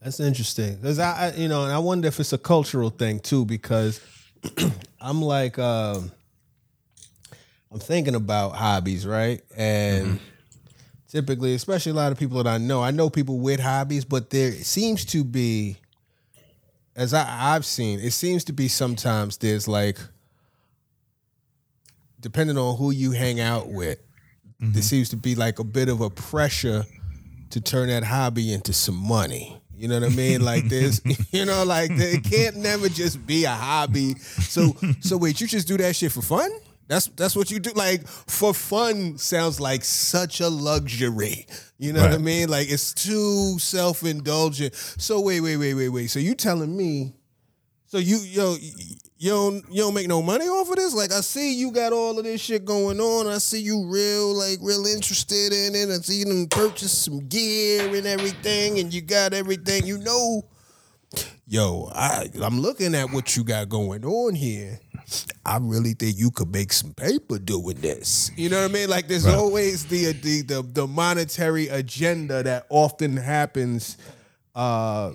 That's 0.00 0.20
interesting 0.20 0.76
because 0.76 0.98
I, 0.98 1.26
I, 1.26 1.32
you 1.34 1.48
know, 1.48 1.64
and 1.64 1.72
I 1.72 1.78
wonder 1.78 2.08
if 2.08 2.20
it's 2.20 2.32
a 2.32 2.38
cultural 2.38 2.90
thing 2.90 3.20
too 3.20 3.44
because 3.44 4.00
I'm 5.00 5.20
like, 5.20 5.58
um, 5.58 6.10
I'm 7.70 7.80
thinking 7.80 8.14
about 8.14 8.50
hobbies, 8.54 9.06
right? 9.06 9.42
And 9.56 10.20
typically, 11.08 11.54
especially 11.54 11.92
a 11.92 11.96
lot 11.96 12.12
of 12.12 12.18
people 12.18 12.42
that 12.42 12.48
I 12.48 12.58
know, 12.58 12.82
I 12.82 12.90
know 12.92 13.10
people 13.10 13.40
with 13.40 13.60
hobbies, 13.60 14.04
but 14.04 14.30
there 14.30 14.52
seems 14.52 15.04
to 15.06 15.24
be, 15.24 15.76
as 16.96 17.12
I, 17.12 17.54
I've 17.54 17.66
seen, 17.66 18.00
it 18.00 18.12
seems 18.12 18.44
to 18.44 18.52
be 18.52 18.68
sometimes 18.68 19.36
there's 19.36 19.68
like, 19.68 19.98
depending 22.20 22.58
on 22.58 22.76
who 22.76 22.90
you 22.90 23.12
hang 23.12 23.40
out 23.40 23.68
with, 23.68 24.00
there 24.60 24.68
mm-hmm. 24.68 24.80
seems 24.80 25.08
to 25.10 25.16
be 25.16 25.34
like 25.34 25.58
a 25.58 25.64
bit 25.64 25.88
of 25.88 26.00
a 26.00 26.10
pressure 26.10 26.84
to 27.50 27.60
turn 27.60 27.88
that 27.88 28.04
hobby 28.04 28.52
into 28.52 28.72
some 28.72 28.96
money. 28.96 29.60
You 29.74 29.86
know 29.86 30.00
what 30.00 30.10
I 30.10 30.14
mean? 30.14 30.44
Like 30.44 30.68
this, 30.68 31.00
you 31.32 31.44
know, 31.44 31.64
like 31.64 31.90
it 31.92 32.24
can't 32.24 32.56
never 32.56 32.88
just 32.88 33.24
be 33.26 33.44
a 33.44 33.50
hobby. 33.50 34.14
So, 34.18 34.74
so 35.00 35.16
wait, 35.16 35.40
you 35.40 35.46
just 35.46 35.68
do 35.68 35.76
that 35.76 35.94
shit 35.94 36.12
for 36.12 36.22
fun? 36.22 36.50
That's 36.88 37.06
that's 37.08 37.36
what 37.36 37.50
you 37.50 37.60
do. 37.60 37.70
Like 37.74 38.06
for 38.08 38.54
fun 38.54 39.18
sounds 39.18 39.60
like 39.60 39.84
such 39.84 40.40
a 40.40 40.48
luxury. 40.48 41.46
You 41.78 41.92
know 41.92 42.00
what 42.00 42.12
I 42.12 42.18
mean? 42.18 42.48
Like 42.48 42.70
it's 42.70 42.94
too 42.94 43.58
self 43.58 44.02
indulgent. 44.04 44.74
So 44.74 45.20
wait, 45.20 45.40
wait, 45.40 45.58
wait, 45.58 45.74
wait, 45.74 45.90
wait. 45.90 46.06
So 46.08 46.18
you 46.18 46.34
telling 46.34 46.74
me? 46.74 47.14
So 47.86 47.98
you 47.98 48.16
yo 48.16 48.56
you 49.18 49.30
don't 49.30 49.64
you 49.70 49.82
don't 49.82 49.94
make 49.94 50.06
no 50.08 50.22
money 50.22 50.46
off 50.46 50.68
of 50.70 50.76
this? 50.76 50.94
Like 50.94 51.12
I 51.12 51.20
see 51.20 51.54
you 51.54 51.70
got 51.72 51.92
all 51.92 52.18
of 52.18 52.24
this 52.24 52.40
shit 52.40 52.64
going 52.64 53.00
on. 53.00 53.26
I 53.26 53.38
see 53.38 53.60
you 53.60 53.86
real 53.86 54.32
like 54.34 54.58
real 54.62 54.86
interested 54.86 55.52
in 55.52 55.74
it. 55.74 55.88
I 55.90 55.98
see 56.00 56.24
you 56.26 56.46
purchase 56.48 56.96
some 56.96 57.26
gear 57.28 57.94
and 57.94 58.06
everything, 58.06 58.78
and 58.78 58.92
you 58.92 59.00
got 59.00 59.32
everything. 59.34 59.86
You 59.86 59.98
know, 59.98 60.44
yo, 61.46 61.90
I 61.94 62.28
I'm 62.42 62.60
looking 62.60 62.94
at 62.94 63.10
what 63.10 63.36
you 63.36 63.44
got 63.44 63.68
going 63.68 64.04
on 64.04 64.34
here. 64.34 64.80
I 65.44 65.56
really 65.58 65.94
think 65.94 66.18
you 66.18 66.30
could 66.30 66.52
make 66.52 66.70
some 66.72 66.92
paper 66.92 67.38
doing 67.38 67.76
this. 67.80 68.30
You 68.36 68.50
know 68.50 68.60
what 68.62 68.70
I 68.70 68.74
mean? 68.74 68.90
Like 68.90 69.08
there's 69.08 69.24
Right. 69.24 69.34
always 69.34 69.86
the, 69.86 70.12
the 70.12 70.42
the 70.42 70.62
the 70.62 70.86
monetary 70.86 71.68
agenda 71.68 72.42
that 72.42 72.66
often 72.68 73.16
happens 73.16 73.96
uh 74.54 75.12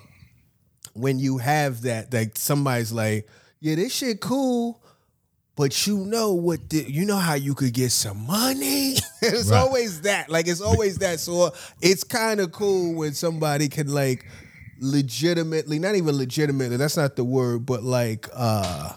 when 0.94 1.20
you 1.20 1.38
have 1.40 1.82
that, 1.84 2.14
like 2.14 2.38
somebody's 2.38 2.92
like, 2.92 3.28
yeah, 3.64 3.76
this 3.76 3.94
shit 3.96 4.20
cool, 4.20 4.84
but 5.56 5.88
you 5.88 6.00
know 6.00 6.34
what? 6.34 6.70
The, 6.70 6.84
you 6.90 7.06
know 7.06 7.16
how 7.18 7.36
you 7.36 7.56
could 7.56 7.74
get 7.74 7.92
some 7.92 8.28
money. 8.28 8.96
it's 9.22 9.50
Right. 9.50 9.58
always 9.60 10.02
that. 10.02 10.30
Like 10.30 10.48
it's 10.48 10.62
always 10.62 10.98
that. 11.00 11.20
So 11.22 11.44
uh, 11.44 11.50
it's 11.82 12.04
kind 12.04 12.40
of 12.42 12.52
cool 12.52 12.96
when 12.96 13.14
somebody 13.14 13.70
can 13.70 13.88
like 13.88 14.26
legitimately, 14.80 15.80
not 15.80 15.96
even 15.96 16.18
legitimately. 16.18 16.76
That's 16.78 16.98
not 16.98 17.16
the 17.16 17.24
word, 17.24 17.66
but 17.66 17.84
like 17.84 18.28
uh 18.36 18.94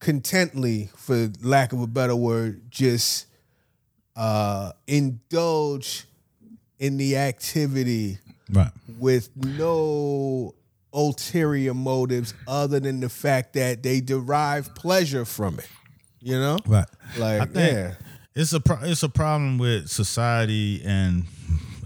contently, 0.00 0.90
for 0.96 1.30
lack 1.42 1.72
of 1.72 1.80
a 1.80 1.86
better 1.86 2.16
word, 2.16 2.70
just 2.70 3.26
uh 4.16 4.72
indulge 4.86 6.06
in 6.78 6.96
the 6.96 7.16
activity 7.16 8.18
Right. 8.50 8.70
with 8.98 9.30
no 9.36 10.54
ulterior 10.94 11.74
motives 11.74 12.32
other 12.46 12.80
than 12.80 13.00
the 13.00 13.08
fact 13.08 13.54
that 13.54 13.82
they 13.82 14.00
derive 14.00 14.74
pleasure 14.74 15.24
from 15.24 15.58
it. 15.58 15.68
You 16.20 16.38
know? 16.38 16.58
Right. 16.66 16.86
Like, 17.18 17.50
yeah. 17.54 17.94
it's 18.34 18.52
a 18.52 18.60
pro- 18.60 18.82
it's 18.82 19.02
a 19.02 19.08
problem 19.08 19.58
with 19.58 19.88
society 19.88 20.82
and 20.84 21.24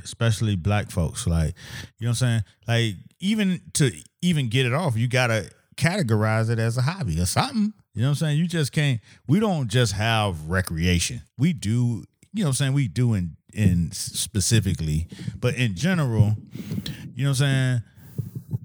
especially 0.05 0.57
black 0.57 0.91
folks. 0.91 1.27
Like, 1.27 1.55
you 1.99 2.07
know 2.07 2.11
what 2.11 2.23
I'm 2.23 2.43
saying? 2.43 2.43
Like, 2.67 2.95
even 3.21 3.61
to 3.75 3.91
even 4.23 4.49
get 4.49 4.67
it 4.67 4.73
off, 4.73 4.97
you 4.97 5.09
gotta 5.09 5.51
categorize 5.77 6.51
it 6.51 6.59
as 6.59 6.77
a 6.77 6.83
hobby 6.83 7.21
or 7.21 7.27
something. 7.27 7.73
You 7.95 8.03
know 8.03 8.09
what 8.09 8.11
I'm 8.11 8.15
saying? 8.17 8.39
You 8.39 8.47
just 8.47 8.73
can't. 8.73 9.01
We 9.27 9.41
don't 9.41 9.69
just 9.69 9.93
have 9.95 10.49
recreation. 10.49 11.23
We 11.37 11.53
do. 11.53 12.05
You 12.33 12.43
know 12.43 12.45
what 12.45 12.47
I'm 12.49 12.53
saying? 12.55 12.73
We 12.75 12.89
do 12.89 13.15
in 13.15 13.37
in 13.53 13.91
specifically, 13.93 15.09
but 15.37 15.57
in 15.57 15.75
general, 15.75 16.37
you 17.15 17.25
know 17.25 17.31
what 17.31 17.41
I'm 17.41 17.81
saying? 17.81 17.83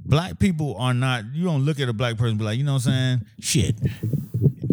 Black 0.06 0.40
people 0.40 0.76
are 0.78 0.94
not. 0.94 1.26
You 1.34 1.46
don't 1.46 1.64
look 1.66 1.80
at 1.80 1.88
a 1.90 1.94
black 1.94 2.18
person 2.18 2.38
be 2.38 2.44
like, 2.44 2.58
you 2.58 2.64
know 2.64 2.74
what 2.74 2.86
I'm 2.88 2.92
saying? 2.94 3.22
Shit 3.40 3.76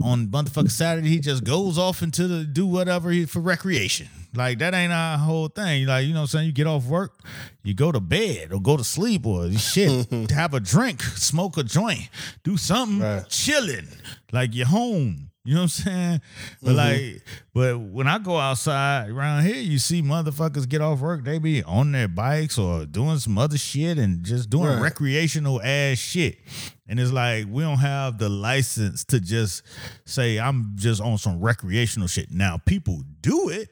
on 0.02 0.28
motherfucking 0.28 0.70
Saturday, 0.70 1.08
he 1.10 1.18
just 1.18 1.44
goes 1.44 1.76
off 1.76 2.02
into 2.02 2.26
the 2.26 2.44
do 2.44 2.66
whatever 2.66 3.10
he, 3.10 3.26
for 3.26 3.40
recreation. 3.40 4.08
Like 4.34 4.58
that 4.60 4.72
ain't 4.74 4.92
our 4.92 5.18
whole 5.18 5.48
thing. 5.48 5.86
Like, 5.86 6.06
you 6.06 6.14
know 6.14 6.20
what 6.20 6.22
I'm 6.22 6.26
saying? 6.28 6.46
You 6.46 6.52
get 6.52 6.66
off 6.66 6.86
work, 6.86 7.20
you 7.62 7.74
go 7.74 7.92
to 7.92 8.00
bed 8.00 8.52
or 8.52 8.60
go 8.60 8.76
to 8.76 8.84
sleep 8.84 9.26
or 9.26 9.52
shit, 9.52 10.10
have 10.30 10.54
a 10.54 10.60
drink, 10.60 11.02
smoke 11.02 11.58
a 11.58 11.64
joint, 11.64 12.08
do 12.44 12.56
something, 12.56 13.00
Right. 13.00 13.28
chilling. 13.28 13.88
Like 14.32 14.54
you're 14.54 14.66
home. 14.66 15.29
You 15.42 15.54
know 15.54 15.60
what 15.60 15.62
I'm 15.62 15.68
saying? 15.68 16.20
But 16.62 16.74
mm-hmm. 16.74 16.76
like, 16.76 17.22
but 17.54 17.80
when 17.80 18.06
I 18.06 18.18
go 18.18 18.36
outside 18.36 19.08
around 19.08 19.44
here, 19.44 19.56
you 19.56 19.78
see 19.78 20.02
motherfuckers 20.02 20.68
get 20.68 20.82
off 20.82 21.00
work, 21.00 21.24
they 21.24 21.38
be 21.38 21.62
on 21.62 21.92
their 21.92 22.08
bikes 22.08 22.58
or 22.58 22.84
doing 22.84 23.18
some 23.18 23.38
other 23.38 23.56
shit 23.56 23.96
and 23.96 24.22
just 24.22 24.50
doing 24.50 24.66
Right. 24.66 24.82
recreational 24.82 25.62
ass 25.62 25.96
shit. 25.96 26.38
And 26.86 27.00
it's 27.00 27.10
like 27.10 27.46
we 27.48 27.62
don't 27.62 27.78
have 27.78 28.18
the 28.18 28.28
license 28.28 29.04
to 29.04 29.20
just 29.20 29.62
say 30.04 30.38
I'm 30.38 30.72
just 30.74 31.00
on 31.00 31.16
some 31.16 31.40
recreational 31.40 32.08
shit. 32.08 32.30
Now 32.30 32.58
people 32.58 33.02
do 33.22 33.48
it. 33.48 33.70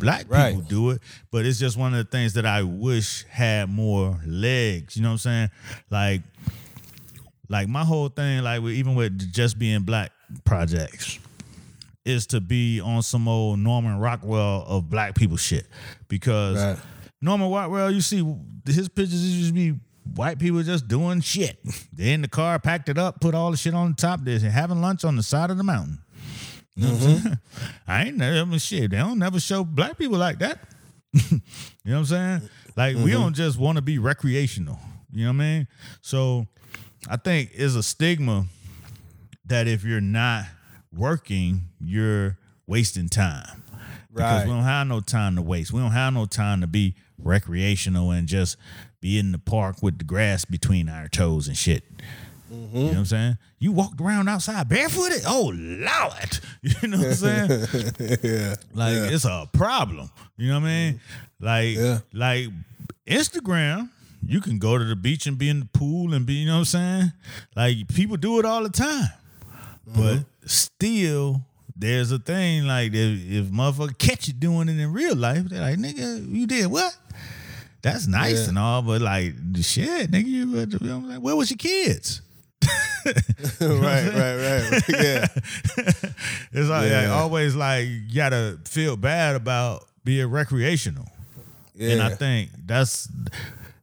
Black 0.00 0.22
people 0.28 0.62
do 0.62 0.90
it, 0.90 1.00
but 1.30 1.46
it's 1.46 1.58
just 1.58 1.76
one 1.76 1.94
of 1.94 1.98
the 1.98 2.10
things 2.10 2.34
that 2.34 2.44
I 2.44 2.64
wish 2.64 3.24
had 3.26 3.70
more 3.70 4.18
legs. 4.26 4.96
You 4.96 5.02
know 5.02 5.10
what 5.10 5.12
I'm 5.12 5.18
saying? 5.18 5.50
Like 5.90 6.22
like 7.48 7.68
my 7.68 7.84
whole 7.84 8.08
thing, 8.08 8.42
like 8.42 8.62
with, 8.62 8.72
even 8.72 8.94
with 8.94 9.32
just 9.32 9.58
being 9.58 9.82
black 9.82 10.10
projects, 10.44 11.18
is 12.04 12.26
to 12.28 12.40
be 12.40 12.80
on 12.80 13.02
some 13.02 13.28
old 13.28 13.58
Norman 13.58 13.98
Rockwell 13.98 14.64
of 14.66 14.90
black 14.90 15.14
people 15.14 15.36
shit 15.36 15.66
because 16.08 16.56
Right. 16.56 16.78
Norman 17.20 17.50
Rockwell, 17.50 17.90
you 17.90 18.02
see 18.02 18.22
his 18.66 18.88
pictures 18.88 19.24
used 19.24 19.48
to 19.48 19.54
be 19.54 19.78
white 20.14 20.38
people 20.38 20.62
just 20.62 20.86
doing 20.88 21.20
shit. 21.20 21.58
They 21.92 22.12
in 22.12 22.20
the 22.22 22.28
car, 22.28 22.58
packed 22.58 22.88
it 22.88 22.98
up, 22.98 23.20
put 23.20 23.34
all 23.34 23.50
the 23.50 23.56
shit 23.56 23.74
on 23.74 23.90
the 23.90 23.96
top. 23.96 24.20
this 24.22 24.42
and 24.42 24.52
having 24.52 24.80
lunch 24.80 25.04
on 25.04 25.16
the 25.16 25.22
side 25.22 25.50
of 25.50 25.56
the 25.56 25.64
mountain. 25.64 25.98
You 26.76 26.88
know 26.88 26.94
what 26.94 27.02
I'm? 27.02 27.16
Mm-hmm. 27.16 27.32
I 27.86 28.04
ain't 28.04 28.16
never 28.16 28.40
I 28.40 28.44
mean, 28.44 28.58
shit. 28.58 28.90
They 28.90 28.98
don't 28.98 29.18
never 29.18 29.40
show 29.40 29.64
black 29.64 29.96
people 29.96 30.18
like 30.18 30.38
that. 30.40 30.58
you 31.12 31.40
know 31.84 31.92
what 31.92 31.96
I'm 31.96 32.04
saying? 32.04 32.50
Like 32.76 32.96
we 32.96 33.02
mm-hmm. 33.02 33.12
don't 33.12 33.34
just 33.34 33.58
want 33.58 33.76
to 33.76 33.82
be 33.82 33.98
recreational. 33.98 34.78
You 35.12 35.24
know 35.24 35.30
what 35.30 35.36
I 35.36 35.46
mean? 35.46 35.68
So 36.02 36.46
I 37.08 37.16
think 37.16 37.50
it's 37.54 37.74
a 37.74 37.82
stigma 37.82 38.46
that 39.46 39.68
if 39.68 39.84
you're 39.84 40.00
not 40.00 40.44
working, 40.92 41.62
you're 41.80 42.38
wasting 42.66 43.08
time. 43.08 43.62
Right. 44.12 44.28
Because 44.28 44.44
we 44.44 44.50
don't 44.52 44.62
have 44.62 44.86
no 44.86 45.00
time 45.00 45.36
to 45.36 45.42
waste. 45.42 45.72
We 45.72 45.80
don't 45.80 45.92
have 45.92 46.14
no 46.14 46.26
time 46.26 46.60
to 46.60 46.66
be 46.66 46.94
recreational 47.18 48.10
and 48.10 48.28
just 48.28 48.56
be 49.00 49.18
in 49.18 49.32
the 49.32 49.38
park 49.38 49.82
with 49.82 49.98
the 49.98 50.04
grass 50.04 50.44
between 50.44 50.88
our 50.88 51.08
toes 51.08 51.48
and 51.48 51.56
shit. 51.56 51.84
You 52.50 52.56
know 52.56 52.66
mm-hmm. 52.66 52.86
what 52.86 52.96
I'm 52.96 53.04
saying? 53.06 53.38
You 53.58 53.72
walked 53.72 54.00
around 54.00 54.28
outside 54.28 54.68
barefooted? 54.68 55.22
Oh 55.26 55.52
Lord. 55.54 56.38
You 56.62 56.88
know 56.88 56.98
what 56.98 57.06
I'm 57.08 57.14
saying? 57.14 57.50
yeah. 58.22 58.54
Like 58.72 59.12
it's 59.12 59.24
a 59.24 59.48
problem. 59.52 60.10
You 60.36 60.48
know 60.48 60.60
what 60.60 60.66
I 60.66 60.68
mean? 60.68 60.94
Mm-hmm. 60.94 61.44
Like 61.44 61.76
Yeah. 61.76 61.98
like 62.12 62.48
Instagram, 63.06 63.90
you 64.26 64.40
can 64.40 64.58
go 64.58 64.78
to 64.78 64.84
the 64.84 64.96
beach 64.96 65.26
and 65.26 65.36
be 65.36 65.48
in 65.48 65.60
the 65.60 65.66
pool 65.66 66.14
and 66.14 66.24
be, 66.24 66.34
you 66.34 66.46
know 66.46 66.54
what 66.54 66.58
I'm 66.60 66.64
saying? 66.64 67.12
Like 67.56 67.88
people 67.88 68.16
do 68.16 68.38
it 68.38 68.44
all 68.44 68.62
the 68.62 68.70
time. 68.70 69.10
But 69.86 70.16
mm-hmm. 70.16 70.46
still 70.46 71.42
there's 71.76 72.12
a 72.12 72.18
thing 72.18 72.66
like 72.66 72.92
if, 72.94 73.30
if 73.30 73.44
motherfucker 73.46 73.98
catch 73.98 74.28
you 74.28 74.34
doing 74.34 74.68
it 74.68 74.78
in 74.78 74.92
real 74.92 75.16
life, 75.16 75.44
they're 75.48 75.60
like, 75.60 75.78
nigga, 75.78 76.26
you 76.28 76.46
did 76.46 76.66
what? 76.66 76.96
That's 77.82 78.06
nice 78.06 78.44
Yeah. 78.44 78.48
and 78.50 78.58
all, 78.58 78.82
but 78.82 79.02
like 79.02 79.34
shit, 79.60 80.10
nigga, 80.10 80.26
you, 80.26 80.46
know, 80.80 80.98
like, 80.98 81.18
where 81.18 81.36
was 81.36 81.50
your 81.50 81.58
kids? 81.58 82.22
right, 83.60 83.60
right, 83.60 84.70
right. 84.70 84.82
Yeah. 84.88 85.26
It's 86.52 86.68
like, 86.68 86.88
Yeah. 86.88 87.02
like, 87.02 87.08
always 87.10 87.54
like 87.54 87.86
you 87.86 88.14
gotta 88.14 88.58
feel 88.64 88.96
bad 88.96 89.36
about 89.36 89.86
being 90.04 90.30
recreational. 90.30 91.06
Yeah. 91.74 91.94
And 91.94 92.02
I 92.02 92.10
think 92.14 92.50
that's 92.64 93.08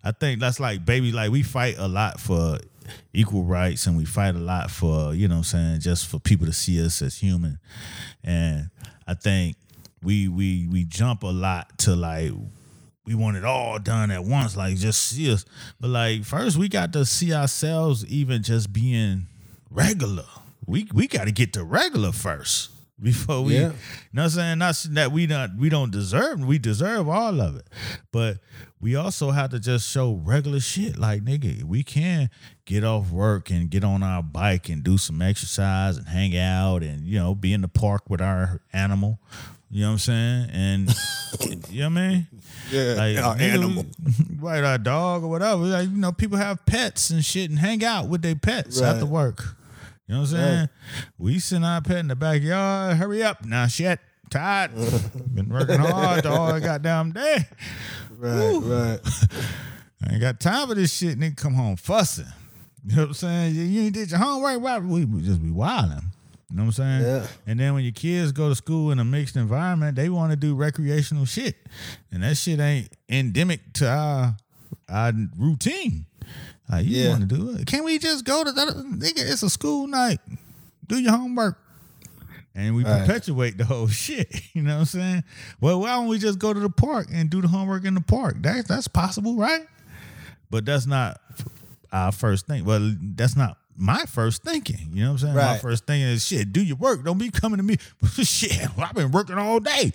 I 0.03 0.11
think 0.11 0.39
that's 0.39 0.59
like 0.59 0.85
baby, 0.85 1.11
like 1.11 1.29
we 1.31 1.43
fight 1.43 1.75
a 1.77 1.87
lot 1.87 2.19
for 2.19 2.57
equal 3.13 3.43
rights 3.43 3.85
and 3.87 3.97
we 3.97 4.05
fight 4.05 4.35
a 4.35 4.39
lot 4.39 4.71
for, 4.71 5.13
you 5.13 5.27
know 5.27 5.35
what 5.35 5.39
I'm 5.39 5.43
saying, 5.43 5.79
just 5.81 6.07
for 6.07 6.19
people 6.19 6.45
to 6.45 6.53
see 6.53 6.83
us 6.83 7.01
as 7.01 7.17
human. 7.17 7.59
And 8.23 8.69
I 9.07 9.13
think 9.13 9.57
we 10.03 10.27
we 10.27 10.67
we 10.67 10.83
jump 10.83 11.23
a 11.23 11.27
lot 11.27 11.77
to 11.79 11.95
like 11.95 12.31
we 13.05 13.15
want 13.15 13.37
it 13.37 13.43
all 13.43 13.79
done 13.79 14.11
at 14.11 14.23
once, 14.23 14.55
like 14.55 14.75
just 14.77 15.03
see 15.03 15.31
us. 15.31 15.45
But 15.79 15.89
like 15.89 16.23
first 16.23 16.57
we 16.57 16.69
got 16.69 16.93
to 16.93 17.05
see 17.05 17.33
ourselves 17.33 18.05
even 18.05 18.43
just 18.43 18.71
being 18.71 19.27
regular. 19.69 20.25
We 20.65 20.87
we 20.93 21.07
got 21.07 21.25
to 21.25 21.31
get 21.31 21.53
to 21.53 21.63
regular 21.63 22.11
first 22.11 22.71
before 23.03 23.41
we. 23.43 23.55
Yeah. 23.55 23.59
You 23.59 23.65
know 24.13 24.23
what 24.23 24.23
I'm 24.23 24.29
saying? 24.29 24.57
Not 24.59 24.85
that 24.91 25.11
we 25.11 25.27
not 25.27 25.51
we 25.57 25.69
don't 25.69 25.91
deserve. 25.91 26.39
We 26.45 26.59
deserve 26.59 27.09
all 27.09 27.41
of 27.41 27.55
it, 27.55 27.67
but 28.11 28.37
we 28.79 28.95
also 28.95 29.31
have 29.31 29.51
to 29.51 29.59
just 29.59 29.89
show 29.89 30.13
regular 30.23 30.59
shit. 30.59 30.97
Like 30.97 31.23
nigga, 31.23 31.63
we 31.63 31.83
can 31.83 32.29
get 32.65 32.83
off 32.83 33.11
work 33.11 33.49
and 33.49 33.69
get 33.69 33.83
on 33.83 34.03
our 34.03 34.23
bike 34.23 34.69
and 34.69 34.83
do 34.83 34.97
some 34.97 35.21
exercise 35.21 35.97
and 35.97 36.07
hang 36.07 36.37
out 36.37 36.83
and 36.83 37.05
you 37.07 37.17
know 37.19 37.33
be 37.35 37.53
in 37.53 37.61
the 37.61 37.67
park 37.67 38.09
with 38.09 38.21
our 38.21 38.61
animal. 38.73 39.19
You 39.73 39.83
know 39.83 39.87
what 39.87 39.93
I'm 39.93 39.99
saying? 39.99 40.49
And 40.51 40.95
you 41.69 41.79
know 41.81 41.89
what 41.89 41.97
I 42.01 42.07
mean? 42.09 42.27
Yeah. 42.71 42.93
Like 42.97 43.17
Our 43.17 43.35
nigga, 43.37 43.41
animal. 43.53 43.85
right? 44.39 44.63
Our 44.65 44.77
dog 44.77 45.23
or 45.23 45.29
whatever. 45.29 45.63
Like 45.63 45.89
you 45.89 45.95
know, 45.97 46.11
people 46.11 46.37
have 46.37 46.65
pets 46.65 47.09
and 47.09 47.23
shit 47.23 47.49
and 47.49 47.57
hang 47.57 47.81
out 47.83 48.09
with 48.09 48.21
their 48.21 48.35
pets 48.35 48.81
Right. 48.81 48.89
after 48.89 49.05
work. 49.05 49.55
You 50.11 50.17
know 50.17 50.23
what 50.23 50.31
I'm 50.31 50.35
saying? 50.35 50.69
We 51.17 51.39
send 51.39 51.63
our 51.63 51.79
pet 51.79 51.99
in 51.99 52.09
the 52.09 52.17
backyard. 52.17 52.97
Hurry 52.97 53.23
up 53.23 53.45
now, 53.45 53.67
shit. 53.67 53.97
Tired. 54.29 54.75
Been 55.33 55.47
working 55.47 55.79
hard 55.79 56.25
all 56.25 56.51
the 56.51 56.59
goddamn 56.59 57.13
day. 57.13 57.37
Right, 58.17 58.57
right. 58.61 58.99
I 60.03 60.11
ain't 60.11 60.19
got 60.19 60.41
time 60.41 60.67
for 60.67 60.75
this 60.75 60.93
shit. 60.93 61.17
Nigga 61.17 61.37
come 61.37 61.53
home 61.53 61.77
fussing. 61.77 62.25
You 62.85 62.97
know 62.97 63.01
what 63.03 63.07
I'm 63.07 63.13
saying? 63.13 63.55
You, 63.55 63.61
you 63.61 63.81
ain't 63.83 63.93
did 63.93 64.11
your 64.11 64.19
homework. 64.19 64.59
Why 64.59 64.79
we 64.79 65.05
we 65.05 65.21
just 65.21 65.41
be 65.41 65.49
wilding. 65.49 66.11
You 66.49 66.57
know 66.57 66.63
what 66.63 66.65
I'm 66.65 66.71
saying? 66.73 67.01
Yeah. 67.03 67.27
And 67.47 67.57
then 67.57 67.73
when 67.73 67.85
your 67.85 67.93
kids 67.93 68.33
go 68.33 68.49
to 68.49 68.55
school 68.55 68.91
in 68.91 68.99
a 68.99 69.05
mixed 69.05 69.37
environment, 69.37 69.95
they 69.95 70.09
want 70.09 70.31
to 70.31 70.35
do 70.35 70.55
recreational 70.55 71.23
shit, 71.23 71.55
and 72.11 72.21
that 72.23 72.35
shit 72.35 72.59
ain't 72.59 72.89
endemic 73.07 73.61
to 73.75 73.87
our 73.87 74.35
our 74.89 75.13
routine. 75.37 76.05
Like 76.71 76.85
you 76.85 76.97
Yeah. 77.03 77.09
want 77.09 77.29
to 77.29 77.35
do 77.35 77.49
it? 77.55 77.67
Can't 77.67 77.83
we 77.83 77.99
just 77.99 78.23
go 78.25 78.43
to 78.43 78.51
that? 78.51 78.67
Nigga, 78.69 79.19
it's 79.31 79.43
a 79.43 79.49
school 79.49 79.87
night. 79.87 80.19
Do 80.87 80.97
your 80.99 81.11
homework. 81.11 81.57
And 82.55 82.75
we 82.75 82.83
Right. 82.83 83.01
perpetuate 83.05 83.57
the 83.57 83.65
whole 83.65 83.87
shit. 84.05 84.29
You 84.53 84.61
know 84.63 84.73
what 84.75 84.79
I'm 84.81 84.85
saying? 84.85 85.23
Well, 85.59 85.79
why 85.81 85.89
don't 85.89 86.07
we 86.07 86.17
just 86.19 86.39
go 86.39 86.53
to 86.53 86.59
the 86.59 86.69
park 86.69 87.07
and 87.11 87.29
do 87.29 87.41
the 87.41 87.47
homework 87.47 87.85
in 87.85 87.93
the 87.93 88.01
park? 88.01 88.41
That, 88.41 88.67
that's 88.67 88.87
possible, 88.87 89.35
right? 89.35 89.67
But 90.49 90.65
that's 90.65 90.85
not 90.85 91.21
our 91.91 92.11
first 92.11 92.47
thing. 92.47 92.65
Well, 92.65 92.93
that's 93.01 93.35
not 93.37 93.57
my 93.77 94.03
first 94.05 94.43
thinking. 94.43 94.89
You 94.93 95.03
know 95.05 95.13
what 95.13 95.21
I'm 95.23 95.27
saying? 95.29 95.35
My 95.35 95.57
first 95.57 95.85
thing 95.87 96.01
is 96.01 96.25
shit, 96.25 96.51
do 96.51 96.61
your 96.61 96.75
work. 96.75 97.03
Don't 97.05 97.17
be 97.17 97.31
coming 97.31 97.57
to 97.57 97.63
me. 97.63 97.77
shit, 98.23 98.67
I've 98.77 98.93
been 98.93 99.11
working 99.11 99.37
all 99.37 99.59
day. 99.59 99.91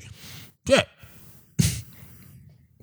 Yeah. 0.66 0.82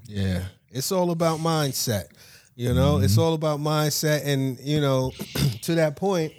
Yeah. 0.07 0.43
It's 0.69 0.91
all 0.91 1.11
about 1.11 1.39
mindset. 1.39 2.05
You 2.55 2.73
know, 2.73 2.99
it's 2.99 3.13
mm-hmm. 3.13 3.21
all 3.21 3.33
about 3.33 3.59
mindset. 3.59 4.25
And, 4.25 4.59
you 4.59 4.79
know, 4.79 5.11
to 5.63 5.75
that 5.75 5.95
point, 5.95 6.33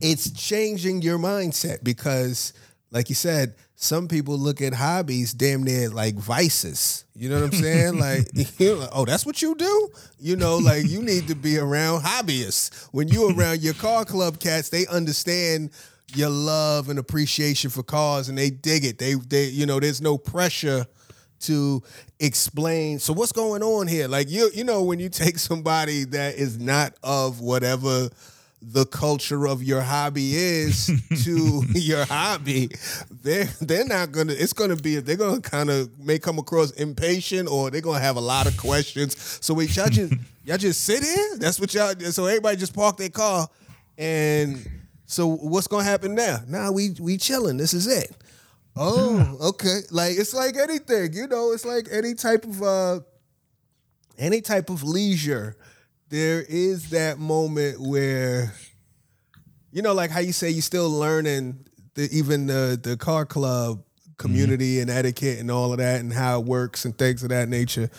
it's 0.00 0.30
changing 0.30 1.02
your 1.02 1.18
mindset 1.18 1.82
because, 1.82 2.52
like 2.90 3.08
you 3.08 3.14
said, 3.14 3.54
some 3.82 4.08
people 4.08 4.36
look 4.36 4.60
at 4.60 4.74
hobbies 4.74 5.32
damn 5.32 5.62
near 5.62 5.88
like 5.88 6.14
vices. 6.14 7.06
You 7.14 7.30
know 7.30 7.36
what 7.36 7.54
I'm 7.54 7.60
saying? 7.60 7.98
like, 7.98 8.28
oh, 8.92 9.06
that's 9.06 9.24
what 9.24 9.40
you 9.40 9.54
do? 9.54 9.88
You 10.18 10.36
know, 10.36 10.58
like 10.58 10.86
you 10.86 11.02
need 11.02 11.28
to 11.28 11.34
be 11.34 11.56
around 11.56 12.02
hobbyists. 12.02 12.88
When 12.92 13.08
you're 13.08 13.34
around 13.34 13.62
your 13.62 13.74
car 13.74 14.04
club 14.04 14.38
cats, 14.38 14.68
they 14.68 14.86
understand 14.86 15.70
your 16.14 16.28
love 16.28 16.90
and 16.90 16.98
appreciation 16.98 17.70
for 17.70 17.82
cars 17.82 18.28
and 18.28 18.36
they 18.36 18.50
dig 18.50 18.84
it. 18.84 18.98
They 18.98 19.14
they 19.14 19.46
you 19.46 19.64
know, 19.64 19.80
there's 19.80 20.02
no 20.02 20.18
pressure 20.18 20.86
to 21.40 21.82
explain. 22.18 22.98
So 22.98 23.12
what's 23.12 23.32
going 23.32 23.62
on 23.62 23.86
here? 23.86 24.08
Like 24.08 24.30
you 24.30 24.50
you 24.54 24.64
know 24.64 24.82
when 24.82 24.98
you 24.98 25.08
take 25.10 25.38
somebody 25.38 26.04
that 26.04 26.36
is 26.36 26.58
not 26.58 26.94
of 27.02 27.40
whatever 27.40 28.10
the 28.62 28.84
culture 28.84 29.48
of 29.48 29.62
your 29.62 29.80
hobby 29.80 30.34
is 30.34 30.86
to 31.24 31.62
your 31.74 32.04
hobby, 32.04 32.68
they're 33.22 33.48
they're 33.60 33.86
not 33.86 34.12
gonna. 34.12 34.34
It's 34.34 34.52
gonna 34.52 34.76
be 34.76 34.96
they're 34.96 35.16
gonna 35.16 35.40
kind 35.40 35.70
of 35.70 35.98
may 35.98 36.18
come 36.18 36.38
across 36.38 36.70
impatient 36.72 37.48
or 37.48 37.70
they're 37.70 37.80
gonna 37.80 38.00
have 38.00 38.16
a 38.16 38.20
lot 38.20 38.46
of 38.46 38.56
questions. 38.56 39.16
So 39.40 39.54
we 39.54 39.66
y'all 39.66 39.88
just 39.88 40.12
y'all 40.44 40.58
just 40.58 40.84
sit 40.84 41.02
here. 41.02 41.36
That's 41.38 41.58
what 41.58 41.72
y'all. 41.72 41.94
So 41.98 42.26
everybody 42.26 42.56
just 42.56 42.74
park 42.74 42.96
their 42.96 43.08
car 43.08 43.48
and. 43.98 44.68
So 45.06 45.26
what's 45.26 45.66
gonna 45.66 45.82
happen 45.82 46.14
now? 46.14 46.38
Nah, 46.46 46.70
we 46.70 46.90
we 47.00 47.16
chilling. 47.16 47.56
This 47.56 47.74
is 47.74 47.88
it. 47.88 48.14
Oh, 48.76 49.36
okay. 49.48 49.80
Like 49.90 50.12
it's 50.18 50.34
like 50.34 50.56
anything, 50.56 51.12
you 51.12 51.26
know. 51.26 51.52
It's 51.52 51.64
like 51.64 51.88
any 51.90 52.14
type 52.14 52.44
of 52.44 52.62
uh, 52.62 53.00
any 54.18 54.40
type 54.40 54.70
of 54.70 54.82
leisure. 54.82 55.56
There 56.08 56.42
is 56.42 56.90
that 56.90 57.18
moment 57.18 57.80
where, 57.80 58.52
you 59.70 59.82
know, 59.82 59.92
like 59.92 60.10
how 60.10 60.20
you 60.20 60.32
say 60.32 60.50
you're 60.50 60.62
still 60.62 60.90
learning 60.90 61.66
the 61.94 62.08
even 62.12 62.46
the 62.46 62.78
the 62.80 62.96
car 62.96 63.26
club 63.26 63.82
community 64.16 64.80
and 64.80 64.90
etiquette 64.90 65.38
and 65.38 65.50
all 65.50 65.72
of 65.72 65.78
that 65.78 66.00
and 66.00 66.12
how 66.12 66.40
it 66.40 66.46
works 66.46 66.84
and 66.84 66.96
things 66.96 67.22
of 67.22 67.30
that 67.30 67.48
nature. 67.48 67.90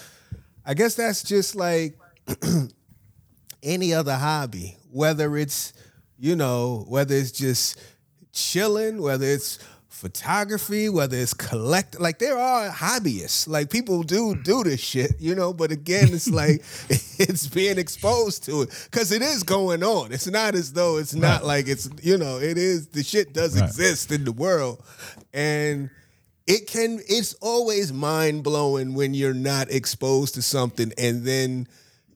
I 0.65 0.75
guess 0.75 0.95
that's 0.95 1.23
just 1.23 1.55
like 1.55 1.97
any 3.63 3.93
other 3.93 4.15
hobby, 4.15 4.77
whether 4.91 5.35
it's, 5.35 5.73
you 6.19 6.35
know, 6.35 6.85
whether 6.87 7.15
it's 7.15 7.31
just 7.31 7.79
chilling, 8.33 9.01
whether 9.01 9.25
it's 9.25 9.57
photography, 10.01 10.89
whether 10.89 11.15
it's 11.15 11.35
collect 11.35 11.99
like 11.99 12.17
there 12.17 12.37
are 12.37 12.71
hobbyists. 12.71 13.47
Like 13.47 13.69
people 13.69 14.01
do 14.01 14.33
hmm. 14.33 14.41
do 14.41 14.63
this 14.63 14.79
shit, 14.79 15.11
you 15.19 15.35
know, 15.35 15.53
but 15.53 15.71
again, 15.71 16.09
it's 16.11 16.27
like 16.41 16.63
it's 16.89 17.47
being 17.47 17.77
exposed 17.77 18.43
to 18.45 18.63
it 18.63 18.87
cuz 18.89 19.11
it 19.11 19.21
is 19.21 19.43
going 19.43 19.83
on. 19.83 20.11
It's 20.11 20.27
not 20.27 20.55
as 20.55 20.73
though 20.73 20.97
it's 20.97 21.13
not 21.13 21.45
like 21.45 21.67
it's, 21.67 21.87
you 22.01 22.17
know, 22.17 22.39
it 22.39 22.57
is 22.57 22.87
the 22.87 23.03
shit 23.03 23.31
does 23.33 23.51
Right. 23.55 23.69
exist 23.69 24.11
in 24.11 24.25
the 24.25 24.31
world. 24.31 24.81
And 25.33 25.91
it 26.47 26.65
can 26.65 26.99
it's 27.07 27.35
always 27.35 27.93
mind 27.93 28.43
blowing 28.43 28.95
when 28.95 29.13
you're 29.13 29.35
not 29.35 29.69
exposed 29.69 30.33
to 30.33 30.41
something 30.41 30.91
and 30.97 31.23
then 31.23 31.67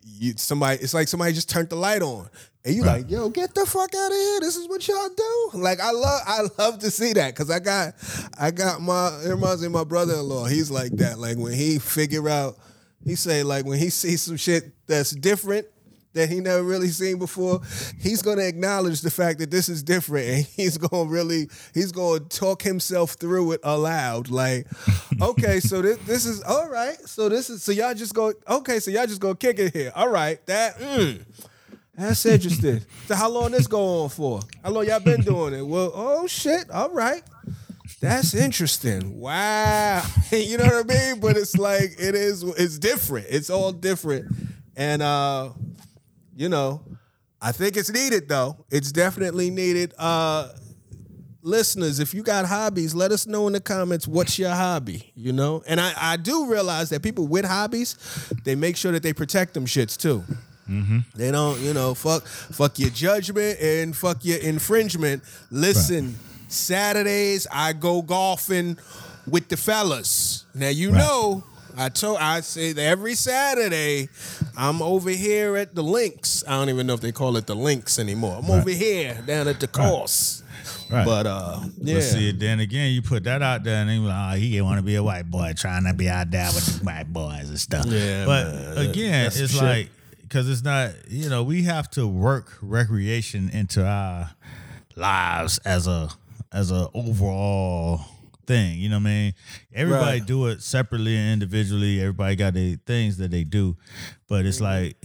you 0.05 0.33
somebody 0.37 0.79
it's 0.81 0.93
like 0.93 1.07
somebody 1.07 1.33
just 1.33 1.49
turned 1.49 1.69
the 1.69 1.75
light 1.75 2.01
on. 2.01 2.29
And 2.63 2.73
you 2.75 2.83
Right. 2.83 3.01
like, 3.03 3.11
yo, 3.11 3.29
get 3.29 3.53
the 3.53 3.65
fuck 3.65 3.93
out 3.93 4.07
of 4.11 4.17
here. 4.17 4.39
This 4.39 4.55
is 4.55 4.67
what 4.67 4.87
y'all 4.87 5.09
do. 5.09 5.49
Like 5.59 5.79
I 5.79 5.91
love 5.91 6.21
I 6.25 6.41
love 6.57 6.79
to 6.79 6.91
see 6.91 7.13
that 7.13 7.33
because 7.33 7.49
I 7.49 7.59
got 7.59 7.93
I 8.37 8.51
got 8.51 8.81
my 8.81 9.19
it 9.23 9.29
reminds 9.29 9.61
me 9.61 9.67
of 9.67 9.73
my 9.73 9.83
brother-in-law. 9.83 10.45
He's 10.45 10.71
like 10.71 10.91
that. 10.97 11.19
Like 11.19 11.37
when 11.37 11.53
he 11.53 11.79
figure 11.79 12.27
out, 12.29 12.57
he 13.03 13.15
say 13.15 13.43
like 13.43 13.65
when 13.65 13.79
he 13.79 13.89
sees 13.89 14.21
some 14.21 14.37
shit 14.37 14.71
that's 14.87 15.11
different 15.11 15.67
that 16.15 16.29
he 16.29 16.39
never 16.39 16.63
really 16.63 16.87
seen 16.87 17.19
before, 17.19 17.61
he's 17.99 18.21
gonna 18.21 18.43
acknowledge 18.43 19.01
the 19.01 19.11
fact 19.11 19.39
that 19.39 19.51
this 19.51 19.69
is 19.69 19.83
different 19.83 20.27
and 20.27 20.45
he's 20.45 20.77
gonna 20.77 21.09
really 21.09 21.47
he's 21.73 21.91
gonna 21.91 22.21
talk 22.21 22.61
himself 22.63 23.11
through 23.13 23.53
it 23.53 23.59
aloud. 23.63 24.29
Like, 24.29 24.67
okay, 25.21 25.59
so 25.59 25.81
this, 25.81 25.97
this 25.99 26.25
is 26.25 26.41
all 26.43 26.67
right. 26.67 26.97
So 27.05 27.29
this 27.29 27.49
is 27.49 27.63
so 27.63 27.71
y'all 27.71 27.93
just 27.93 28.13
go 28.13 28.33
okay, 28.49 28.79
so 28.79 28.91
y'all 28.91 29.05
just 29.05 29.21
go 29.21 29.35
kick 29.35 29.59
it 29.59 29.73
here. 29.73 29.91
All 29.95 30.09
right, 30.09 30.43
that 30.47 30.79
mm, 30.79 31.23
that's 31.95 32.25
interesting. 32.25 32.81
So 33.05 33.13
how 33.13 33.29
long 33.29 33.51
this 33.51 33.67
go 33.67 34.03
on 34.03 34.09
for? 34.09 34.39
How 34.63 34.71
long 34.71 34.87
y'all 34.87 34.99
been 34.99 35.21
doing 35.21 35.53
it? 35.53 35.61
Well, 35.61 35.91
oh 35.93 36.25
shit, 36.25 36.71
all 36.71 36.89
right. 36.89 37.21
That's 38.01 38.33
interesting. 38.33 39.19
Wow. 39.19 40.03
you 40.31 40.57
know 40.57 40.65
what 40.65 40.91
I 40.91 41.11
mean? 41.11 41.19
But 41.19 41.37
it's 41.37 41.55
like 41.55 41.95
it 41.99 42.15
is 42.15 42.41
it's 42.43 42.79
different. 42.79 43.27
It's 43.29 43.49
all 43.49 43.71
different. 43.71 44.35
And 44.75 45.01
uh, 45.01 45.51
you 46.35 46.49
know, 46.49 46.81
I 47.41 47.51
think 47.51 47.77
it's 47.77 47.91
needed 47.91 48.27
though. 48.29 48.65
It's 48.69 48.91
definitely 48.91 49.49
needed. 49.49 49.93
Uh 49.97 50.49
listeners, 51.41 51.99
if 51.99 52.11
you 52.13 52.23
got 52.23 52.45
hobbies, 52.45 52.95
let 52.95 53.11
us 53.11 53.27
know 53.27 53.45
in 53.47 53.53
the 53.53 53.59
comments 53.59 54.07
what's 54.07 54.39
your 54.39 54.49
hobby, 54.49 55.11
you 55.15 55.31
know? 55.31 55.61
And 55.67 55.79
I, 55.79 55.93
I 55.95 56.17
do 56.17 56.47
realize 56.47 56.89
that 56.89 57.03
people 57.03 57.27
with 57.27 57.45
hobbies, 57.45 57.95
they 58.45 58.55
make 58.55 58.75
sure 58.75 58.91
that 58.93 59.03
they 59.03 59.13
protect 59.13 59.53
them 59.53 59.65
shits 59.67 59.95
too. 59.95 60.23
They 61.15 61.29
don't, 61.29 61.59
you 61.61 61.73
know, 61.75 61.93
fuck 61.93 62.25
fuck 62.25 62.79
your 62.79 62.89
judgment 62.89 63.59
and 63.61 63.95
fuck 63.95 64.25
your 64.25 64.39
infringement. 64.39 65.21
Listen, 65.51 66.15
Saturdays 66.47 67.45
I 67.51 67.73
go 67.73 68.01
golfing 68.01 68.77
with 69.27 69.47
the 69.49 69.57
fellas. 69.57 70.45
Now 70.55 70.69
you 70.69 70.89
Right. 70.91 70.97
know 70.97 71.43
I 71.77 71.89
told 71.89 72.17
I 72.19 72.41
say 72.41 72.73
that 72.73 72.81
every 72.81 73.15
Saturday 73.15 74.09
I'm 74.57 74.81
over 74.81 75.09
here 75.09 75.57
at 75.57 75.75
the 75.75 75.83
links. 75.83 76.43
I 76.47 76.51
don't 76.51 76.69
even 76.69 76.87
know 76.87 76.93
if 76.93 77.01
they 77.01 77.11
call 77.11 77.37
it 77.37 77.47
the 77.47 77.55
links 77.55 77.99
anymore. 77.99 78.39
I'm 78.43 78.49
over 78.49 78.69
here 78.69 79.21
down 79.25 79.47
at 79.47 79.59
the 79.59 79.67
course. 79.67 80.43
Right. 80.89 81.05
But 81.05 81.27
uh 81.27 81.61
yeah. 81.77 81.95
But 81.95 82.03
see, 82.03 82.31
then 82.31 82.59
again, 82.59 82.93
you 82.93 83.01
put 83.01 83.23
that 83.23 83.41
out 83.41 83.63
there, 83.63 83.81
and 83.81 83.89
be 83.89 83.97
like, 83.97 84.35
oh, 84.35 84.37
he 84.37 84.61
want 84.61 84.77
to 84.79 84.83
be 84.83 84.95
a 84.95 85.03
white 85.03 85.29
boy, 85.29 85.53
trying 85.55 85.85
to 85.85 85.93
be 85.93 86.09
out 86.09 86.31
there 86.31 86.47
with 86.47 86.79
the 86.79 86.85
white 86.85 87.11
boys 87.11 87.49
and 87.49 87.59
stuff. 87.59 87.85
Yeah, 87.87 88.25
but 88.25 88.53
man, 88.53 88.89
again, 88.89 89.25
it's 89.25 89.51
shit. 89.51 89.61
like 89.61 89.89
because 90.21 90.49
it's 90.49 90.63
not, 90.63 90.91
you 91.07 91.29
know, 91.29 91.43
we 91.43 91.63
have 91.63 91.89
to 91.91 92.07
work 92.07 92.57
recreation 92.61 93.49
into 93.49 93.85
our 93.85 94.31
lives 94.95 95.59
as 95.59 95.87
a 95.87 96.09
as 96.51 96.71
a 96.71 96.89
overall 96.93 98.01
thing. 98.45 98.79
You 98.79 98.89
know 98.89 98.97
what 98.97 99.07
I 99.07 99.11
mean? 99.11 99.33
Everybody 99.73 100.19
Right. 100.19 100.27
do 100.27 100.47
it 100.47 100.61
separately 100.61 101.15
and 101.15 101.33
individually. 101.33 101.99
Everybody 101.99 102.35
got 102.35 102.53
their 102.53 102.77
things 102.85 103.17
that 103.17 103.31
they 103.31 103.43
do, 103.43 103.77
but 104.27 104.45
it's 104.45 104.57
mm-hmm. 104.57 104.65
like 104.65 104.97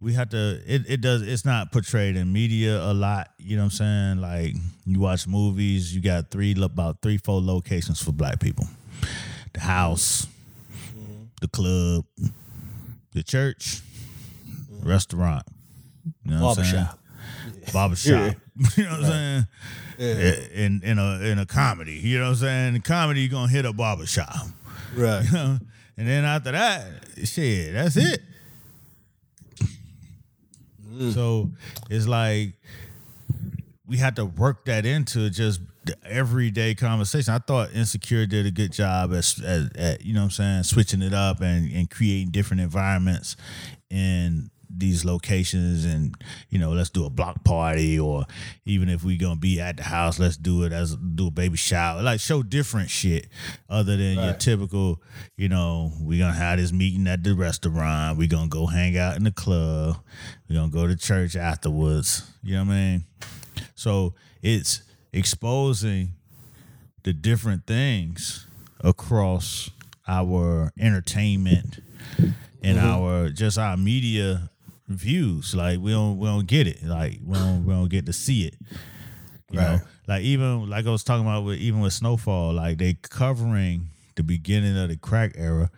we 0.00 0.12
have 0.12 0.28
to 0.30 0.60
it, 0.66 0.82
it 0.88 1.00
does 1.00 1.22
it's 1.22 1.44
not 1.44 1.72
portrayed 1.72 2.16
in 2.16 2.32
media 2.32 2.80
a 2.82 2.92
lot 2.92 3.30
you 3.38 3.56
know 3.56 3.62
what 3.62 3.66
i'm 3.66 3.70
saying 3.70 4.20
like 4.20 4.54
you 4.84 5.00
watch 5.00 5.26
movies 5.26 5.94
you 5.94 6.00
got 6.00 6.30
three 6.30 6.54
about 6.60 7.00
three 7.00 7.16
four 7.16 7.40
locations 7.40 8.02
for 8.02 8.12
black 8.12 8.38
people 8.38 8.66
the 9.54 9.60
house 9.60 10.26
mm-hmm. 10.96 11.24
the 11.40 11.48
club 11.48 12.04
the 13.14 13.22
church 13.22 13.80
mm-hmm. 14.46 14.88
restaurant 14.88 15.44
you 16.24 16.30
know 16.32 16.44
what 16.44 16.58
I'm 16.58 16.64
saying? 16.64 16.86
Barbershop. 17.72 17.72
barbershop 17.72 18.36
you 18.76 18.84
know 18.84 18.90
what 18.90 19.00
i'm 19.00 19.04
saying 19.06 19.46
in 19.98 20.80
in 20.82 20.98
a 20.98 21.20
in 21.20 21.38
a 21.38 21.46
comedy 21.46 21.94
you 21.94 22.18
know 22.18 22.24
what 22.24 22.30
i'm 22.30 22.36
saying 22.36 22.74
in 22.74 22.82
comedy 22.82 23.20
you're 23.20 23.30
gonna 23.30 23.50
hit 23.50 23.64
a 23.64 23.72
barbershop 23.72 24.34
Right. 24.94 25.24
you 25.26 25.32
know? 25.32 25.58
and 25.96 26.08
then 26.08 26.24
after 26.24 26.52
that 26.52 26.86
shit 27.24 27.72
that's 27.72 27.96
it 27.96 28.20
mm. 30.92 31.12
So 31.12 31.50
it's 31.90 32.06
like 32.06 32.54
we 33.86 33.96
had 33.98 34.16
to 34.16 34.24
work 34.24 34.64
that 34.64 34.84
into 34.86 35.30
just 35.30 35.60
everyday 36.04 36.74
conversation. 36.74 37.32
I 37.32 37.38
thought 37.38 37.72
Insecure 37.72 38.26
did 38.26 38.46
a 38.46 38.50
good 38.50 38.72
job 38.72 39.12
at, 39.14 39.38
at, 39.44 39.76
at 39.76 40.04
you 40.04 40.12
know 40.14 40.20
what 40.20 40.24
I'm 40.24 40.30
saying, 40.30 40.62
switching 40.64 41.02
it 41.02 41.14
up 41.14 41.40
and, 41.40 41.70
and 41.72 41.88
creating 41.88 42.30
different 42.32 42.62
environments 42.62 43.36
in 43.90 44.50
these 44.78 45.04
locations 45.04 45.84
and 45.84 46.14
you 46.50 46.58
know 46.58 46.72
let's 46.72 46.90
do 46.90 47.04
a 47.04 47.10
block 47.10 47.42
party 47.44 47.98
or 47.98 48.24
even 48.64 48.88
if 48.88 49.04
we 49.04 49.16
gonna 49.16 49.36
be 49.36 49.60
at 49.60 49.76
the 49.76 49.82
house 49.82 50.18
let's 50.18 50.36
do 50.36 50.62
it 50.64 50.72
as 50.72 50.96
do 50.96 51.28
a 51.28 51.30
baby 51.30 51.56
shower 51.56 52.02
like 52.02 52.20
show 52.20 52.42
different 52.42 52.90
shit 52.90 53.28
other 53.68 53.96
than 53.96 54.14
your 54.14 54.34
typical 54.34 55.00
you 55.36 55.48
know 55.48 55.92
we 56.02 56.18
gonna 56.18 56.32
have 56.32 56.58
this 56.58 56.72
meeting 56.72 57.06
at 57.06 57.22
the 57.22 57.34
restaurant 57.34 58.18
we 58.18 58.26
gonna 58.26 58.48
go 58.48 58.66
hang 58.66 58.96
out 58.96 59.16
in 59.16 59.24
the 59.24 59.32
club 59.32 59.96
we 60.48 60.54
gonna 60.54 60.70
go 60.70 60.86
to 60.86 60.96
church 60.96 61.36
afterwards 61.36 62.30
you 62.42 62.54
know 62.54 62.64
what 62.64 62.72
i 62.72 62.76
mean? 62.76 63.04
So 63.74 64.14
it's 64.42 64.82
exposing 65.12 66.12
the 67.02 67.12
different 67.12 67.66
things 67.66 68.46
across 68.80 69.70
our 70.08 70.72
entertainment 70.78 71.80
and 72.18 72.78
mm-hmm. 72.78 72.86
our 72.86 73.30
just 73.30 73.58
our 73.58 73.76
media 73.76 74.50
views. 74.88 75.54
Like 75.54 75.78
we 75.80 75.92
don't 75.92 76.18
we 76.18 76.28
don't 76.28 76.46
get 76.46 76.66
it. 76.66 76.84
Like 76.84 77.20
we 77.24 77.34
don't 77.34 77.64
we 77.64 77.72
don't 77.72 77.88
get 77.88 78.06
to 78.06 78.12
see 78.12 78.46
it. 78.46 78.54
You 79.50 79.60
know, 79.60 79.80
like 80.08 80.22
even 80.22 80.68
like 80.68 80.86
I 80.86 80.90
was 80.90 81.04
talking 81.04 81.24
about 81.24 81.44
with 81.44 81.58
even 81.58 81.80
with 81.80 81.92
Snowfall, 81.92 82.54
like 82.54 82.78
they 82.78 82.94
covering 82.94 83.88
the 84.16 84.22
beginning 84.22 84.76
of 84.76 84.88
the 84.88 84.96
crack 84.96 85.32
era, 85.36 85.70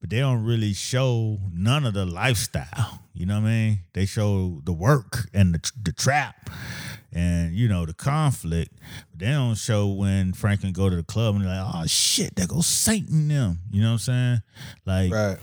but 0.00 0.10
they 0.10 0.18
don't 0.18 0.44
really 0.44 0.72
show 0.74 1.38
none 1.52 1.84
of 1.84 1.94
the 1.94 2.06
lifestyle. 2.06 3.00
You 3.14 3.26
know 3.26 3.40
what 3.40 3.48
I 3.48 3.50
mean? 3.50 3.78
They 3.94 4.04
show 4.04 4.60
the 4.64 4.72
work 4.72 5.28
and 5.32 5.54
the, 5.54 5.72
the 5.82 5.92
trap 5.92 6.50
and 7.12 7.54
you 7.54 7.68
know 7.68 7.86
the 7.86 7.94
conflict. 7.94 8.72
They 9.16 9.26
don't 9.30 9.54
show 9.56 9.88
when 9.88 10.32
Franklin 10.32 10.72
go 10.72 10.90
to 10.90 10.96
the 10.96 11.02
club 11.02 11.34
and 11.36 11.44
they're 11.44 11.54
like, 11.62 11.74
oh 11.74 11.86
shit, 11.86 12.36
there 12.36 12.46
goes 12.46 12.66
Saint 12.66 13.08
in 13.08 13.28
them. 13.28 13.60
You 13.70 13.80
know 13.82 13.88
what 13.88 13.92
I'm 13.94 13.98
saying? 13.98 14.42
Like 14.84 15.12
Right. 15.12 15.38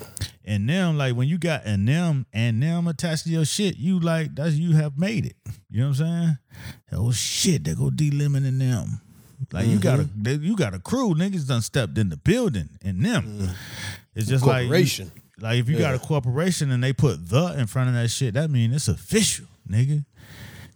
and 0.46 0.68
them, 0.70 0.98
like 0.98 1.16
when 1.16 1.28
you 1.28 1.38
got 1.38 1.66
and 1.66 1.88
them 1.88 2.26
and 2.34 2.62
them 2.62 2.88
attached 2.88 3.24
to 3.26 3.30
your 3.30 3.46
shit, 3.46 3.78
you 3.78 4.00
like 4.00 4.36
that's 4.36 4.56
you 4.56 4.76
have 4.76 4.98
made 4.98 5.26
it. 5.26 5.36
You 5.70 5.82
know 5.82 5.90
what 5.90 6.00
I'm 6.02 6.06
saying? 6.06 6.38
Oh 6.92 7.12
shit, 7.12 7.64
they 7.64 7.74
go 7.76 7.90
D 7.90 8.12
Lemon 8.12 8.46
and 8.46 8.62
them. 8.62 9.02
Like 9.52 9.68
you 9.68 9.78
got 9.80 10.00
a 10.00 10.04
Mm-hmm. 10.04 10.24
they- 10.24 10.36
you 10.36 10.56
got 10.56 10.74
a 10.74 10.80
crew, 10.80 11.14
niggas 11.16 11.48
done 11.48 11.62
stepped 11.62 11.98
in 11.98 12.10
the 12.10 12.18
building 12.18 12.70
and 12.84 13.04
them. 13.04 13.50
It's 14.16 14.28
just 14.28 14.46
like 14.46 14.68
you- 14.70 15.10
Like 15.40 15.60
if 15.60 15.68
you 15.68 15.78
got 15.80 15.96
a 15.96 16.00
corporation 16.00 16.72
and 16.72 16.84
they 16.84 16.94
put 16.94 17.28
the 17.30 17.48
in 17.58 17.66
front 17.68 17.90
of 17.90 17.96
that 17.96 18.08
shit, 18.10 18.36
that 18.36 18.50
mean 18.52 18.72
it's 18.74 18.88
official, 18.88 19.48
nigga. 19.70 20.06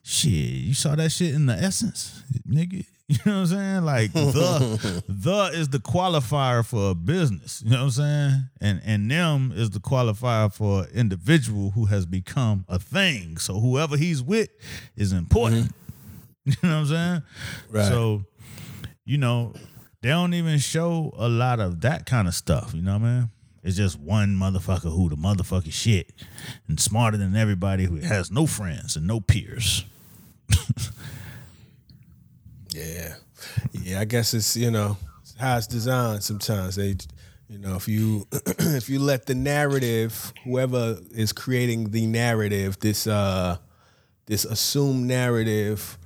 Shit, 0.10 0.32
you 0.32 0.74
saw 0.74 0.96
that 0.96 1.12
shit 1.12 1.34
in 1.36 1.48
the 1.48 1.54
essence, 1.54 2.24
nigga. 2.50 2.86
You 3.10 3.18
know 3.26 3.32
what 3.36 3.40
I'm 3.40 3.46
saying? 3.46 3.86
Like 3.86 4.12
the 4.12 5.04
the 5.08 5.52
is 5.54 5.70
the 5.70 5.80
qualifier 5.80 6.66
for 6.66 6.92
a 6.92 6.94
business. 6.96 7.64
You 7.64 7.72
know 7.72 7.78
what 7.78 7.84
I'm 7.84 7.92
saying? 7.92 8.44
And 8.60 8.82
and 8.84 9.10
them 9.10 9.54
is 9.56 9.70
the 9.70 9.80
qualifier 9.80 10.54
for 10.54 10.84
an 10.84 10.90
individual 10.94 11.72
who 11.72 11.86
has 11.86 12.06
become 12.06 12.66
a 12.68 12.78
thing. 12.80 13.38
So 13.38 13.62
whoever 13.62 13.96
he's 13.96 14.22
with 14.22 14.50
is 14.98 15.14
important. 15.14 15.68
Mm-hmm. 15.68 16.52
You 16.64 16.70
know 16.70 16.70
what 16.70 16.80
I'm 16.80 16.86
saying? 16.86 17.24
Right. 17.70 17.88
So, 17.88 18.24
you 19.06 19.18
know, 19.18 19.54
they 20.02 20.10
don't 20.10 20.34
even 20.34 20.60
show 20.60 21.14
a 21.18 21.30
lot 21.30 21.62
of 21.62 21.82
that 21.82 22.06
kind 22.06 22.28
of 22.28 22.34
stuff. 22.34 22.74
You 22.74 22.82
know 22.82 22.98
what 22.98 23.08
I 23.08 23.20
mean? 23.20 23.30
It's 23.64 23.76
just 23.76 24.00
one 24.00 24.36
motherfucker 24.36 24.94
who 24.94 25.10
the 25.10 25.18
motherfucking 25.18 25.74
shit 25.74 26.14
and 26.68 26.80
smarter 26.80 27.18
than 27.18 27.36
everybody 27.36 27.86
who 27.86 27.98
has 27.98 28.32
no 28.32 28.48
friends 28.48 28.96
and 28.96 29.08
no 29.08 29.20
peers. 29.22 29.86
Yeah, 32.74 33.16
yeah. 33.72 34.00
I 34.00 34.06
guess 34.06 34.34
it's 34.34 34.56
you 34.56 34.72
know 34.72 34.98
how 35.40 35.58
it's 35.58 35.68
designed. 35.68 36.24
Sometimes 36.24 36.76
they, 36.76 36.96
you 37.50 37.58
know, 37.60 37.76
if 37.76 37.88
you 37.88 38.28
if 38.32 38.90
you 38.90 39.00
let 39.00 39.26
the 39.26 39.36
narrative, 39.36 40.34
whoever 40.44 40.98
is 41.12 41.32
creating 41.32 41.92
the 41.92 42.06
narrative, 42.06 42.80
this 42.80 43.08
uh 43.08 43.58
this 44.26 44.46
assumed 44.46 45.08
narrative 45.08 45.98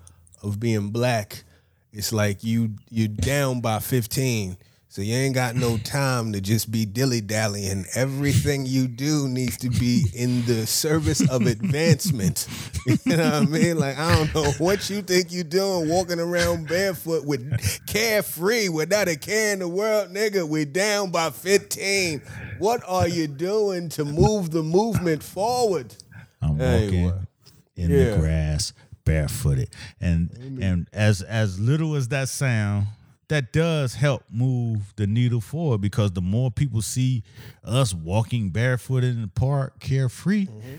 of 0.43 0.59
being 0.59 0.89
black, 0.89 1.43
it's 1.91 2.13
like 2.13 2.43
you 2.43 2.73
you 2.89 3.07
down 3.07 3.61
by 3.61 3.79
fifteen. 3.79 4.57
So 4.93 5.01
you 5.01 5.15
ain't 5.15 5.33
got 5.35 5.55
no 5.55 5.77
time 5.77 6.33
to 6.33 6.41
just 6.41 6.69
be 6.69 6.83
dilly 6.85 7.21
dallying. 7.21 7.85
Everything 7.95 8.65
you 8.65 8.89
do 8.89 9.29
needs 9.29 9.55
to 9.59 9.69
be 9.69 10.03
in 10.13 10.45
the 10.45 10.67
service 10.67 11.21
of 11.29 11.43
advancement. 11.47 12.45
You 13.05 13.15
know 13.15 13.23
what 13.25 13.33
I 13.33 13.45
mean? 13.45 13.77
Like 13.77 13.97
I 13.97 14.15
don't 14.17 14.33
know 14.35 14.51
what 14.57 14.89
you 14.89 15.01
think 15.03 15.31
you 15.31 15.43
doing, 15.43 15.87
walking 15.87 16.19
around 16.19 16.67
barefoot 16.67 17.23
with 17.25 17.85
carefree, 17.85 18.69
without 18.69 19.07
a 19.07 19.15
care 19.15 19.53
in 19.53 19.59
the 19.59 19.67
world, 19.67 20.09
nigga. 20.11 20.45
We 20.47 20.65
down 20.65 21.11
by 21.11 21.29
fifteen. 21.29 22.21
What 22.57 22.81
are 22.87 23.07
you 23.07 23.27
doing 23.27 23.87
to 23.89 24.03
move 24.03 24.49
the 24.51 24.63
movement 24.63 25.21
forward? 25.23 25.95
I'm 26.41 26.57
Hey, 26.57 26.85
walking 27.03 27.27
in 27.75 27.89
Yeah. 27.91 28.15
the 28.15 28.17
grass 28.17 28.73
barefooted, 29.05 29.69
and 30.01 30.31
and 30.61 30.87
as 30.91 31.21
as 31.21 31.59
little 31.59 31.93
as 31.95 32.07
that 32.07 32.29
sound, 32.29 32.87
that 33.31 33.53
does 33.53 33.95
help 33.95 34.23
move 34.29 34.93
the 34.97 35.07
needle 35.07 35.39
forward 35.41 35.79
because 35.79 36.11
the 36.11 36.21
more 36.21 36.51
people 36.51 36.81
see 36.81 37.23
us 37.63 37.93
walking 37.93 38.49
barefoot 38.49 39.03
in 39.03 39.21
the 39.21 39.27
park, 39.27 39.79
carefree, 39.79 40.45
Mm-hmm. 40.47 40.75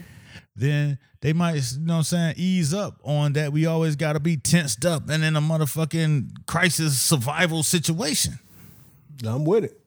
then 0.54 0.98
they 1.22 1.32
might, 1.32 1.54
you 1.72 1.80
know 1.80 1.94
what 1.94 1.98
I'm 1.98 2.02
saying, 2.04 2.34
ease 2.36 2.74
up 2.74 3.00
on 3.04 3.32
that. 3.34 3.52
We 3.52 3.64
always 3.66 3.96
got 3.96 4.14
to 4.14 4.20
be 4.20 4.36
tensed 4.36 4.84
up 4.84 5.08
and 5.08 5.24
in 5.24 5.34
a 5.34 5.40
motherfucking 5.40 6.46
crisis 6.46 7.00
survival 7.00 7.62
situation. 7.62 8.38
I'm 9.26 9.44
with 9.44 9.64
it. 9.64 9.80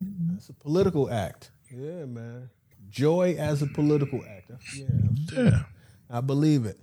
That's 0.00 0.48
a 0.48 0.52
political 0.54 1.10
act. 1.10 1.50
Yeah, 1.70 2.04
man. 2.04 2.50
Joy 2.90 3.34
as 3.38 3.62
a 3.62 3.66
political 3.66 4.22
act. 4.28 4.50
Yeah, 4.76 4.84
Yeah. 5.32 5.62
I 6.10 6.20
believe 6.20 6.66
it. 6.66 6.78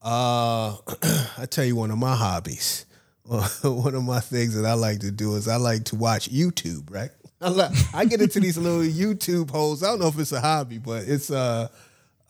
Uh, 0.00 0.76
I 1.38 1.46
tell 1.50 1.64
you, 1.64 1.76
one 1.76 1.90
of 1.90 1.98
my 1.98 2.14
hobbies, 2.16 2.86
one 3.62 3.94
of 3.94 4.02
my 4.02 4.20
things 4.20 4.54
that 4.54 4.66
I 4.66 4.74
like 4.74 5.00
to 5.00 5.10
do 5.10 5.36
is 5.36 5.46
I 5.46 5.56
like 5.56 5.84
to 5.84 5.96
watch 5.96 6.30
YouTube. 6.30 6.92
Right, 6.92 7.10
I, 7.40 7.48
like, 7.48 7.72
I 7.94 8.04
get 8.04 8.20
into 8.20 8.40
these 8.40 8.58
little 8.58 8.80
YouTube 8.80 9.50
holes. 9.50 9.82
I 9.82 9.86
don't 9.86 10.00
know 10.00 10.08
if 10.08 10.18
it's 10.18 10.32
a 10.32 10.40
hobby, 10.40 10.78
but 10.78 11.04
it's 11.06 11.30
a 11.30 11.70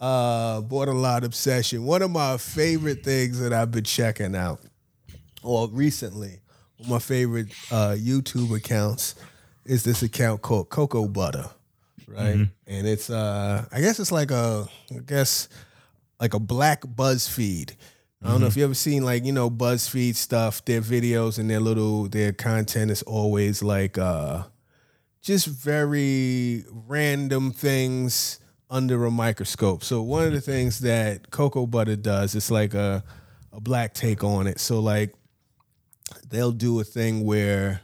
uh, 0.00 0.60
borderline 0.62 1.24
obsession. 1.24 1.84
One 1.84 2.02
of 2.02 2.10
my 2.10 2.36
favorite 2.36 3.04
things 3.04 3.38
that 3.40 3.52
I've 3.52 3.70
been 3.70 3.84
checking 3.84 4.34
out, 4.34 4.60
or 5.42 5.68
recently, 5.68 6.40
one 6.78 6.86
of 6.86 6.90
my 6.90 6.98
favorite 6.98 7.48
uh, 7.70 7.96
YouTube 7.98 8.56
accounts 8.56 9.14
is 9.64 9.84
this 9.84 10.02
account 10.02 10.42
called 10.42 10.68
Cocoa 10.70 11.06
Butter, 11.06 11.48
right? 12.08 12.48
And 12.66 12.86
it's 12.86 13.10
uh, 13.10 13.66
I 13.70 13.80
guess 13.80 14.00
it's 14.00 14.12
like 14.12 14.30
a, 14.30 14.66
I 14.90 14.98
guess 15.06 15.48
like 16.20 16.34
a 16.34 16.40
black 16.40 16.82
BuzzFeed. 16.82 17.74
I 18.22 18.28
don't 18.28 18.40
know 18.40 18.46
if 18.46 18.52
mm-hmm. 18.52 18.58
you 18.58 18.64
ever 18.66 18.74
seen 18.74 19.04
like 19.04 19.24
you 19.24 19.32
know 19.32 19.48
BuzzFeed 19.48 20.14
stuff. 20.14 20.64
Their 20.64 20.82
videos 20.82 21.38
and 21.38 21.48
their 21.48 21.60
little 21.60 22.08
their 22.08 22.32
content 22.32 22.90
is 22.90 23.02
always 23.02 23.62
like 23.62 23.96
uh, 23.96 24.44
just 25.22 25.46
very 25.46 26.64
random 26.68 27.50
things 27.50 28.38
under 28.68 29.04
a 29.04 29.10
microscope. 29.10 29.82
So 29.82 30.02
one 30.02 30.24
of 30.24 30.32
the 30.32 30.38
mm-hmm. 30.38 30.50
things 30.50 30.80
that 30.80 31.30
Cocoa 31.30 31.66
Butter 31.66 31.96
does, 31.96 32.34
it's 32.34 32.50
like 32.50 32.74
a 32.74 33.02
a 33.52 33.60
black 33.60 33.94
take 33.94 34.22
on 34.22 34.46
it. 34.46 34.60
So 34.60 34.80
like 34.80 35.14
they'll 36.28 36.52
do 36.52 36.78
a 36.80 36.84
thing 36.84 37.24
where 37.24 37.80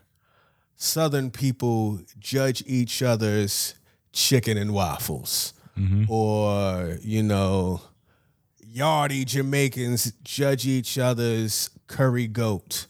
Southern 0.77 1.31
people 1.31 2.01
judge 2.19 2.63
each 2.67 3.03
other's 3.03 3.75
chicken 4.13 4.59
and 4.59 4.75
waffles, 4.75 5.55
mm-hmm. 5.79 6.05
or 6.11 6.99
you 7.01 7.23
know, 7.23 7.81
Yardy 8.77 9.25
Jamaicans 9.25 10.13
judge 10.23 10.67
each 10.67 10.99
other's 10.99 11.71
curry 11.87 12.27
goat, 12.27 12.87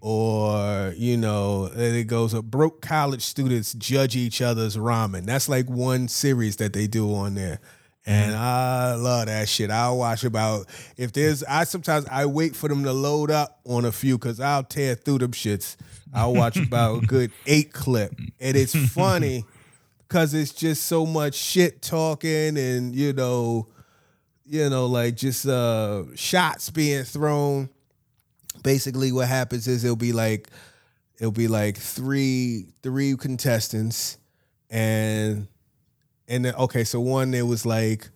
or 0.00 0.94
you 0.96 1.16
know, 1.16 1.68
it 1.74 2.04
goes. 2.06 2.34
Uh, 2.34 2.42
broke 2.42 2.80
college 2.80 3.22
students 3.22 3.72
judge 3.74 4.14
each 4.14 4.40
other's 4.40 4.76
ramen. 4.76 5.26
That's 5.26 5.48
like 5.48 5.68
one 5.68 6.06
series 6.06 6.56
that 6.56 6.72
they 6.72 6.86
do 6.86 7.12
on 7.12 7.34
there. 7.34 7.58
And 8.06 8.34
I 8.34 8.94
love 8.94 9.26
that 9.26 9.48
shit. 9.48 9.70
I'll 9.70 9.98
watch 9.98 10.22
about 10.24 10.66
if 10.96 11.12
there's 11.12 11.42
I 11.44 11.64
sometimes 11.64 12.06
I 12.10 12.24
wait 12.26 12.54
for 12.54 12.68
them 12.68 12.84
to 12.84 12.92
load 12.92 13.30
up 13.30 13.60
on 13.64 13.84
a 13.84 13.92
few 13.92 14.16
because 14.16 14.38
I'll 14.40 14.62
tear 14.62 14.94
through 14.94 15.18
them 15.18 15.32
shits. 15.32 15.76
I'll 16.14 16.32
watch 16.32 16.56
about 16.56 17.02
a 17.02 17.06
good 17.06 17.32
eight 17.46 17.72
clip. 17.72 18.14
And 18.40 18.56
it's 18.56 18.74
funny 18.92 19.44
because 20.06 20.32
it's 20.32 20.52
just 20.52 20.84
so 20.84 21.04
much 21.04 21.34
shit 21.34 21.82
talking 21.82 22.56
and 22.56 22.94
you 22.94 23.12
know, 23.12 23.66
you 24.48 24.70
know, 24.70 24.86
like 24.86 25.16
just 25.16 25.46
uh 25.46 26.04
shots 26.14 26.70
being 26.70 27.04
thrown. 27.04 27.68
Basically 28.62 29.12
what 29.12 29.28
happens 29.28 29.68
is 29.68 29.84
it'll 29.84 29.96
be 29.96 30.12
like 30.12 30.48
it'll 31.18 31.32
be 31.32 31.48
like 31.48 31.76
three 31.76 32.66
three 32.82 33.16
contestants 33.16 34.18
and 34.70 35.48
and 36.26 36.44
then 36.44 36.54
okay, 36.54 36.84
so 36.84 37.00
one 37.00 37.34
it 37.34 37.46
was 37.46 37.64
like 37.66 38.08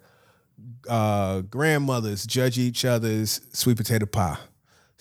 uh 0.89 1.41
grandmothers 1.43 2.27
judge 2.27 2.59
each 2.59 2.85
other's 2.85 3.41
sweet 3.53 3.77
potato 3.77 4.07
pie. 4.07 4.39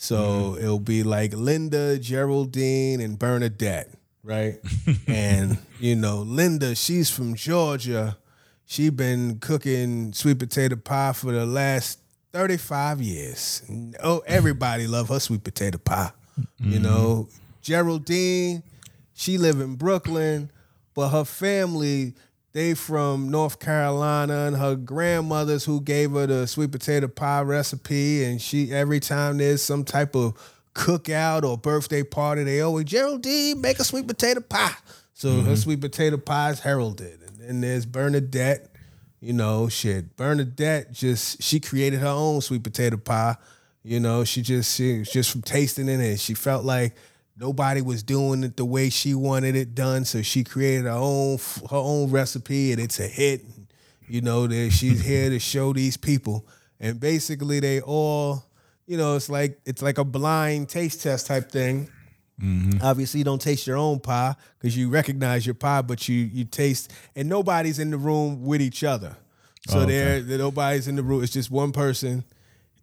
So 0.02 0.58
it'll 0.58 0.80
be 0.80 1.04
like 1.04 1.32
Linda, 1.32 2.00
Geraldine, 2.00 3.02
and 3.02 3.20
Bernadette, 3.20 3.94
right? 4.24 4.56
and 5.08 5.60
you 5.80 5.96
know, 5.96 6.22
Linda, 6.22 6.74
she's 6.74 7.12
from 7.12 7.36
Georgia. 7.36 8.18
She 8.72 8.90
been 8.90 9.40
cooking 9.40 10.14
sweet 10.14 10.40
potato 10.40 10.78
pie 10.78 11.12
for 11.12 11.34
the 11.34 11.46
last 11.46 12.00
35 12.32 13.02
years. 13.02 13.64
Oh, 14.02 14.24
everybody 14.26 14.88
love 14.88 15.10
her 15.10 15.20
sweet 15.20 15.44
potato 15.44 15.78
pie. 15.78 16.12
You 16.58 16.76
mm-hmm. 16.76 16.84
know, 16.84 17.28
Geraldine, 17.62 18.64
she 19.14 19.38
live 19.38 19.60
in 19.60 19.76
Brooklyn, 19.76 20.52
but 20.94 21.10
her 21.10 21.26
family 21.26 22.14
they 22.54 22.74
from 22.74 23.30
North 23.30 23.60
Carolina 23.60 24.48
and 24.48 24.56
her 24.56 24.78
grandmothers 24.78 25.66
who 25.66 25.82
gave 25.82 26.12
her 26.12 26.26
the 26.26 26.48
sweet 26.48 26.72
potato 26.72 27.10
pie 27.10 27.42
recipe 27.42 28.24
and 28.24 28.42
she 28.42 28.72
every 28.72 29.02
time 29.02 29.38
there's 29.38 29.62
some 29.62 29.84
type 29.84 30.16
of 30.16 30.34
cookout 30.74 31.44
or 31.44 31.58
birthday 31.58 32.04
party 32.04 32.46
they 32.46 32.62
always 32.62 32.86
Geraldine 32.86 33.60
make 33.60 33.80
a 33.80 33.84
sweet 33.84 34.08
potato 34.08 34.40
pie. 34.40 34.78
So 35.14 35.30
her 35.30 35.42
mm-hmm. 35.42 35.56
sweet 35.56 35.82
potato 35.82 36.16
pie 36.16 36.52
is 36.52 36.62
heralded. 36.62 37.21
And 37.48 37.64
there's 37.64 37.86
Bernadette, 37.86 38.70
you 39.20 39.34
know, 39.34 39.68
shit. 39.68 40.16
Bernadette 40.16 40.92
just 40.92 41.42
she 41.42 41.60
created 41.60 42.00
her 42.00 42.08
own 42.08 42.42
sweet 42.42 42.64
potato 42.64 42.98
pie. 42.98 43.36
You 43.84 44.00
know, 44.00 44.24
she 44.24 44.42
just 44.42 44.76
she 44.76 45.04
just 45.04 45.32
from 45.32 45.42
tasting 45.42 45.90
it 45.90 46.00
and 46.00 46.20
she 46.20 46.34
felt 46.34 46.64
like 46.64 46.96
nobody 47.36 47.82
was 47.82 48.04
doing 48.04 48.44
it 48.44 48.58
the 48.58 48.66
way 48.66 48.90
she 48.90 49.16
wanted 49.16 49.56
it 49.56 49.74
done, 49.74 50.06
so 50.06 50.22
she 50.22 50.44
created 50.44 50.86
her 50.86 50.92
own 50.92 51.40
her 51.70 51.78
own 51.78 52.12
recipe 52.12 52.72
and 52.72 52.82
it's 52.82 53.00
a 53.00 53.08
hit. 53.08 53.44
You 54.08 54.22
know, 54.22 54.46
that 54.46 54.72
she's 54.72 55.02
here 55.06 55.30
to 55.30 55.40
show 55.40 55.74
these 55.74 55.98
people, 55.98 56.46
and 56.80 57.00
basically 57.00 57.60
they 57.60 57.82
all, 57.82 58.44
you 58.86 58.98
know, 58.98 59.16
it's 59.16 59.30
like 59.30 59.60
it's 59.66 59.82
like 59.82 59.98
a 59.98 60.04
blind 60.04 60.70
taste 60.70 61.02
test 61.02 61.28
type 61.28 61.52
thing. 61.52 61.90
Obviously, 62.82 63.20
you 63.20 63.24
don't 63.24 63.42
taste 63.42 63.68
your 63.68 63.78
own 63.78 64.00
pie 64.00 64.36
because 64.60 64.76
you 64.76 64.90
recognize 64.90 65.46
your 65.46 65.54
pie, 65.56 65.82
but 65.82 66.10
you 66.10 66.16
you 66.34 66.44
taste, 66.46 66.92
and 67.16 67.30
nobody's 67.30 67.78
in 67.80 67.92
the 67.92 67.98
room 67.98 68.44
with 68.44 68.62
each 68.62 68.84
other. 68.84 69.16
So 69.68 69.80
Oh, 69.80 69.82
okay. 69.84 69.92
there, 69.92 70.22
there- 70.22 70.38
nobody's 70.40 70.88
in 70.88 70.96
the 70.96 71.04
room. 71.04 71.22
It's 71.24 71.32
just 71.34 71.52
one 71.52 71.72
person 71.72 72.24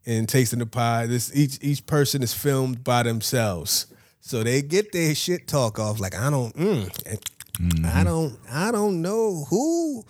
and 0.07 0.29
tasting 0.29 0.61
the 0.61 0.67
pie. 0.67 1.07
This 1.07 1.31
each 1.35 1.59
each 1.61 1.85
person 1.87 2.23
is 2.23 2.33
filmed 2.33 2.85
by 2.85 3.03
themselves, 3.03 3.87
so 4.21 4.45
they 4.45 4.63
get 4.63 4.93
their 4.93 5.15
shit 5.15 5.49
talk 5.49 5.79
off. 5.81 5.99
Like 5.99 6.15
I 6.15 6.31
don't, 6.31 6.55
mm, 6.57 7.85
I 7.85 8.05
don't, 8.05 8.39
I 8.51 8.71
don't 8.71 9.03
know 9.03 9.45
who. 9.51 10.05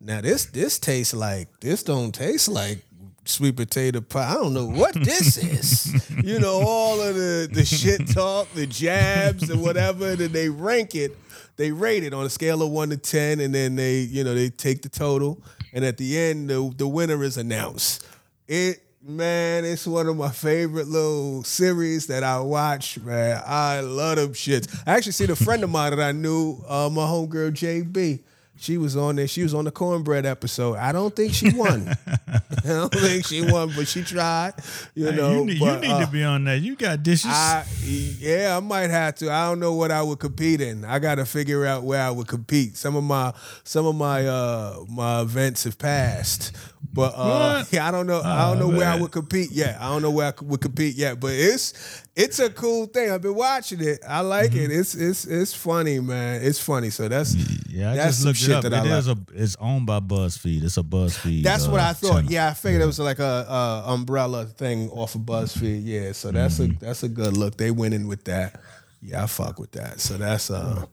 Now 0.00 0.20
this 0.22 0.46
this 0.46 0.78
tastes 0.78 1.12
like 1.14 1.48
this 1.60 1.82
don't 1.82 2.12
taste 2.14 2.48
like 2.48 2.84
sweet 3.26 3.56
potato 3.56 4.00
pie. 4.00 4.30
I 4.30 4.34
don't 4.34 4.54
know 4.54 4.66
what 4.66 4.94
this 4.94 5.36
is. 5.36 6.10
you 6.24 6.38
know 6.38 6.60
all 6.64 7.00
of 7.00 7.14
the 7.14 7.48
the 7.50 7.64
shit 7.64 8.08
talk, 8.08 8.50
the 8.52 8.66
jabs 8.66 9.50
and 9.50 9.62
whatever. 9.62 10.10
And 10.10 10.18
then 10.18 10.32
they 10.32 10.48
rank 10.48 10.94
it. 10.94 11.16
They 11.56 11.70
rate 11.70 12.02
it 12.02 12.12
on 12.12 12.26
a 12.26 12.30
scale 12.30 12.62
of 12.62 12.70
one 12.70 12.90
to 12.90 12.96
ten, 12.96 13.40
and 13.40 13.54
then 13.54 13.76
they 13.76 14.00
you 14.00 14.24
know 14.24 14.34
they 14.34 14.50
take 14.50 14.82
the 14.82 14.88
total, 14.88 15.42
and 15.72 15.84
at 15.84 15.96
the 15.96 16.18
end 16.18 16.50
the 16.50 16.72
the 16.76 16.88
winner 16.88 17.22
is 17.22 17.36
announced. 17.36 18.06
It 18.48 18.84
man, 19.06 19.64
it's 19.64 19.86
one 19.86 20.08
of 20.08 20.16
my 20.16 20.30
favorite 20.30 20.88
little 20.88 21.42
series 21.44 22.06
that 22.06 22.22
I 22.24 22.40
watch. 22.40 22.98
Man, 23.00 23.42
I 23.46 23.80
love 23.80 24.16
them 24.16 24.32
shits. 24.32 24.82
I 24.86 24.96
actually 24.96 25.12
seen 25.12 25.30
a 25.30 25.36
friend 25.36 25.62
of 25.62 25.70
mine 25.70 25.90
that 25.96 26.00
I 26.00 26.12
knew, 26.12 26.62
uh, 26.66 26.88
my 26.90 27.02
homegirl 27.02 27.52
JB. 27.52 28.22
She 28.56 28.78
was 28.78 28.96
on 28.96 29.16
there. 29.16 29.26
She 29.28 29.42
was 29.42 29.52
on 29.52 29.64
the 29.64 29.70
cornbread 29.70 30.24
episode. 30.24 30.76
I 30.76 30.92
don't 30.92 31.14
think 31.14 31.34
she 31.34 31.50
won. 31.52 31.92
I 32.06 32.40
don't 32.64 32.92
think 32.94 33.26
she 33.26 33.42
won, 33.42 33.72
but 33.76 33.86
she 33.88 34.02
tried. 34.02 34.54
You 34.94 35.06
Hey, 35.10 35.16
know, 35.16 35.32
you 35.40 35.44
need, 35.44 35.60
but, 35.60 35.82
you 35.82 35.88
need 35.88 35.94
uh, 35.94 36.06
to 36.06 36.10
be 36.10 36.22
on 36.24 36.44
that. 36.44 36.60
You 36.62 36.76
got 36.76 37.02
dishes. 37.02 37.30
I 37.30 37.66
yeah, 37.82 38.56
I 38.56 38.60
might 38.60 38.90
have 38.90 39.16
to. 39.16 39.30
I 39.30 39.48
don't 39.48 39.58
know 39.60 39.74
what 39.74 39.90
I 39.90 40.02
would 40.02 40.18
compete 40.20 40.60
in. 40.60 40.84
I 40.84 40.98
got 40.98 41.16
to 41.16 41.26
figure 41.26 41.66
out 41.66 41.82
where 41.82 42.00
I 42.00 42.10
would 42.10 42.28
compete. 42.28 42.76
Some 42.76 42.96
of 42.96 43.04
my 43.04 43.34
some 43.64 43.86
of 43.86 43.96
my 43.96 44.26
uh 44.26 44.76
my 44.88 45.20
events 45.20 45.64
have 45.64 45.76
passed, 45.76 46.56
but 46.92 47.12
uh 47.16 47.64
yeah, 47.70 47.88
I 47.88 47.90
don't 47.90 48.06
know. 48.06 48.20
I 48.22 48.50
don't 48.52 48.62
Oh, 48.62 48.68
know 48.70 48.76
where 48.76 48.88
I 48.88 48.96
would 48.96 49.10
compete 49.10 49.50
yet. 49.50 49.80
I 49.80 49.88
don't 49.88 50.02
know 50.02 50.10
where 50.10 50.26
I 50.28 50.32
would 50.44 50.60
compete 50.60 50.94
yet. 50.96 51.18
But 51.20 51.32
it's 51.32 52.02
it's 52.14 52.38
a 52.38 52.50
cool 52.50 52.86
thing. 52.86 53.10
I've 53.10 53.22
been 53.22 53.34
watching 53.34 53.80
it. 53.80 54.00
I 54.08 54.20
like 54.20 54.52
Mm-hmm. 54.52 54.70
it. 54.70 54.78
It's 54.78 54.94
it's 54.94 55.24
it's 55.24 55.54
funny, 55.54 55.98
man. 56.00 56.42
It's 56.42 56.60
funny. 56.60 56.90
So 56.90 57.08
that's 57.08 57.34
Yeah, 57.68 57.92
I 57.92 57.96
that's 57.96 58.16
just 58.16 58.22
some 58.22 58.32
shit 58.34 58.50
it 58.50 58.54
up. 58.56 58.62
that 58.64 58.72
It 58.72 58.76
I 58.76 58.80
like. 58.82 58.90
is 58.98 59.08
a 59.08 59.16
it's 59.34 59.56
owned 59.60 59.86
by 59.86 60.00
BuzzFeed. 60.00 60.62
It's 60.62 60.76
a 60.76 60.82
BuzzFeed. 60.82 61.42
That's 61.42 61.66
what 61.66 61.80
uh, 61.80 61.84
I 61.88 61.92
thought. 61.94 62.12
channel. 62.16 62.32
Yeah, 62.32 62.48
I 62.48 62.54
figured 62.54 62.82
it 62.82 62.86
was 62.86 62.98
like 63.00 63.18
a, 63.18 63.46
a 63.48 63.92
umbrella 63.92 64.44
thing 64.46 64.90
off 64.90 65.14
of 65.14 65.22
BuzzFeed. 65.22 65.82
Yeah, 65.84 66.12
so 66.12 66.30
that's 66.30 66.58
Mm-hmm. 66.58 66.76
a 66.84 66.86
that's 66.86 67.02
a 67.02 67.08
good 67.08 67.36
look. 67.36 67.56
They 67.56 67.70
went 67.70 67.94
in 67.94 68.06
with 68.06 68.24
that. 68.24 68.60
Yeah, 69.02 69.24
I 69.24 69.26
fuck 69.26 69.58
with 69.58 69.72
that. 69.72 70.00
So 70.00 70.16
that's 70.16 70.50
uh 70.50 70.86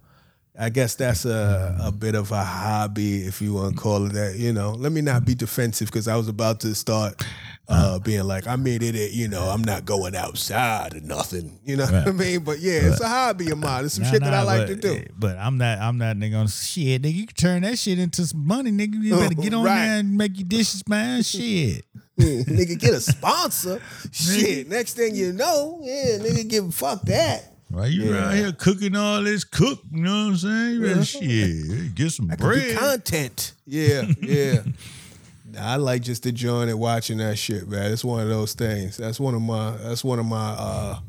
I 0.59 0.69
guess 0.69 0.95
that's 0.95 1.25
a 1.25 1.77
a 1.81 1.91
bit 1.91 2.13
of 2.13 2.31
a 2.31 2.43
hobby, 2.43 3.21
if 3.23 3.41
you 3.41 3.53
want 3.53 3.75
to 3.75 3.81
call 3.81 4.05
it 4.05 4.13
that. 4.13 4.35
You 4.37 4.51
know, 4.53 4.71
let 4.71 4.91
me 4.91 5.01
not 5.01 5.25
be 5.25 5.33
defensive 5.33 5.87
because 5.87 6.07
I 6.07 6.15
was 6.17 6.27
about 6.27 6.59
to 6.61 6.75
start 6.75 7.23
uh, 7.69 7.99
being 7.99 8.25
like, 8.25 8.47
I 8.47 8.57
made 8.57 8.83
it. 8.83 9.11
You 9.13 9.29
know, 9.29 9.43
I'm 9.43 9.61
not 9.63 9.85
going 9.85 10.13
outside 10.13 10.93
or 10.93 10.99
nothing. 10.99 11.57
You 11.63 11.77
know 11.77 11.85
what 11.85 12.07
I 12.07 12.11
mean? 12.11 12.43
But 12.43 12.59
yeah, 12.59 12.81
it's 12.83 12.99
a 12.99 13.07
hobby 13.07 13.49
of 13.49 13.59
mine. 13.59 13.85
It's 13.85 13.93
some 13.93 14.03
Nah, 14.03 14.11
shit 14.11 14.19
that 14.23 14.33
I 14.33 14.43
like 14.43 14.67
but, 14.67 14.67
to 14.67 14.75
do. 14.75 15.05
But 15.17 15.37
I'm 15.37 15.57
not. 15.57 15.79
I'm 15.79 15.97
not 15.97 16.17
nigga 16.17 16.37
on 16.41 16.47
shit. 16.47 17.01
Nigga, 17.01 17.13
you 17.13 17.27
can 17.27 17.35
turn 17.35 17.61
that 17.63 17.79
shit 17.79 17.97
into 17.97 18.25
some 18.25 18.45
money, 18.45 18.71
nigga. 18.71 19.01
You 19.01 19.15
better 19.15 19.33
get 19.35 19.53
on 19.53 19.63
Right. 19.63 19.85
there 19.85 19.99
and 19.99 20.17
make 20.17 20.37
your 20.37 20.47
dishes, 20.47 20.83
man. 20.87 21.23
Shit. 21.23 21.85
nigga 22.19 22.77
get 22.77 22.93
a 22.93 22.99
sponsor. 22.99 23.81
Shit. 24.11 24.69
Next 24.69 24.93
thing 24.93 25.15
you 25.15 25.31
know, 25.33 25.79
yeah, 25.81 26.17
nigga 26.19 26.47
give 26.47 26.71
fuck 26.75 27.01
that. 27.03 27.50
Right, 27.71 27.91
you 27.91 28.13
Yeah. 28.13 28.27
out 28.27 28.33
here 28.33 28.51
cooking 28.51 28.95
all 28.95 29.23
this 29.23 29.43
cook, 29.43 29.79
you 29.91 30.01
know 30.03 30.25
what 30.25 30.31
I'm 30.31 30.37
saying? 30.37 30.73
You 30.75 30.81
better 30.81 31.05
shit. 31.05 31.95
Get 31.95 32.11
some 32.11 32.27
be 32.27 32.35
bread. 32.35 32.77
content. 32.77 33.53
Yeah, 33.65 34.03
yeah. 34.21 34.63
I 35.59 35.75
like 35.77 36.01
just 36.01 36.25
enjoying 36.25 36.69
it, 36.69 36.77
watching 36.77 37.17
that 37.17 37.37
shit, 37.37 37.67
man. 37.67 37.91
It's 37.91 38.03
one 38.05 38.21
of 38.21 38.29
those 38.29 38.53
things. 38.53 38.97
That's 38.97 39.19
one 39.19 39.35
of 39.35 39.41
my. 39.41 39.71
That's 39.77 40.03
one 40.03 40.19
of 40.19 40.25
my 40.25 40.55
uh, 40.57 40.99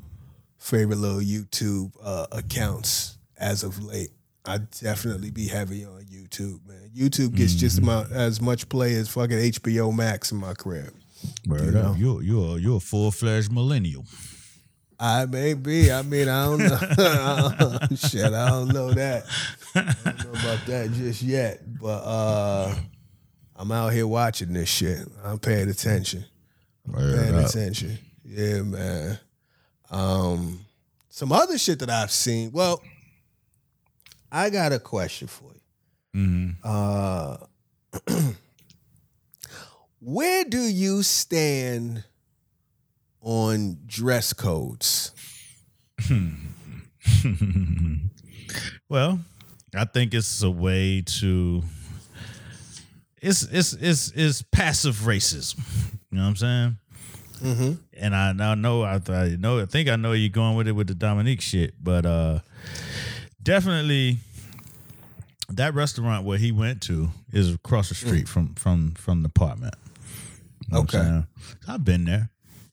favorite 0.59 0.99
little 0.99 1.21
YouTube 1.21 1.93
uh, 2.03 2.27
accounts 2.33 3.19
as 3.39 3.63
of 3.63 3.83
late. 3.85 4.11
I 4.45 4.59
definitely 4.59 5.31
be 5.31 5.47
heavy 5.47 5.85
on 5.85 6.03
YouTube, 6.05 6.67
man. 6.67 6.91
YouTube 6.93 7.37
gets 7.37 7.55
just 7.55 7.79
about 7.79 8.11
as 8.11 8.41
much 8.41 8.69
play 8.69 8.95
as 8.95 9.09
fucking 9.09 9.37
HBO 9.39 9.95
Max 9.95 10.33
in 10.33 10.39
my 10.39 10.55
crib. 10.55 10.93
Word 11.47 11.77
up. 11.77 11.97
You're 11.97 12.23
you're 12.23 12.59
you're 12.59 12.77
a 12.79 12.81
full 12.81 13.13
fledged 13.13 13.53
millennial. 13.53 14.05
I 15.05 15.27
may 15.27 15.55
be. 15.55 15.91
I 15.91 16.03
mean, 16.03 16.29
I 16.29 16.45
don't 16.45 16.59
know. 16.59 17.97
Shit, 17.97 18.33
I 18.33 18.49
don't 18.51 18.69
know 18.69 18.93
that. 18.93 19.25
I 19.75 19.95
don't 20.05 20.25
know 20.25 20.31
about 20.31 20.65
that 20.67 20.93
just 20.93 21.23
yet. 21.23 21.61
But 21.81 22.03
uh 22.05 22.73
I'm 23.57 23.73
out 23.73 23.93
here 23.93 24.07
watching 24.07 24.53
this 24.53 24.69
shit. 24.69 25.01
I'm 25.25 25.41
paying 25.41 25.69
attention. 25.69 26.25
Word 26.87 27.19
Paying 27.19 27.35
up. 27.35 27.47
attention. 27.51 27.99
Yeah, 28.25 28.63
man. 28.63 29.19
Um 29.91 30.61
some 31.09 31.33
other 31.33 31.59
shit 31.59 31.81
that 31.81 31.91
I've 31.91 32.13
seen. 32.13 32.53
Well, 32.53 32.81
I 34.31 34.51
got 34.51 34.73
a 34.73 34.79
question 34.79 35.27
for 35.27 35.51
you. 36.15 36.21
Mhm. 36.21 36.57
Uh 36.63 37.37
where 40.01 40.45
do 40.45 40.61
you 40.61 41.03
stand 41.03 42.05
on 43.23 43.79
dress 43.87 44.33
codes? 44.33 45.13
well, 48.89 49.21
I 49.75 49.85
think 49.85 50.15
it's 50.15 50.43
a 50.43 50.51
way 50.51 51.03
to 51.21 51.63
it's 53.21 53.45
it's 53.45 53.73
it's 53.75 54.11
it's 54.15 54.43
passive 54.43 54.97
racism. 54.97 55.59
You 56.11 56.19
know 56.19 56.25
what 56.25 56.29
I'm 56.29 56.37
saying? 56.37 56.77
Mm-hmm. 57.43 57.73
And 57.97 58.15
I 58.15 58.33
now 58.33 58.55
know 58.55 58.83
I, 58.83 59.01
I 59.09 59.37
know 59.39 59.61
I 59.61 59.67
think 59.67 59.89
I 59.89 59.97
know 59.97 60.13
you're 60.13 60.29
going 60.29 60.57
with 60.57 60.69
it 60.69 60.73
with 60.73 60.89
the 60.89 60.95
Dominique 60.95 61.41
shit, 61.41 61.75
but 61.83 62.05
uh 62.05 62.41
definitely 63.43 64.19
that 65.49 65.75
restaurant 65.75 66.25
where 66.25 66.39
he 66.39 66.53
went 66.53 66.83
to 66.83 67.11
is 67.33 67.55
across 67.55 67.89
the 67.89 67.95
street 67.95 68.29
from 68.29 68.55
from 68.55 68.93
from 68.93 69.23
the 69.23 69.29
apartment. 69.29 69.75
You 70.69 70.75
know 70.75 70.81
Okay. 70.83 71.23
I've 71.69 71.85
been 71.85 72.05
there. 72.05 72.31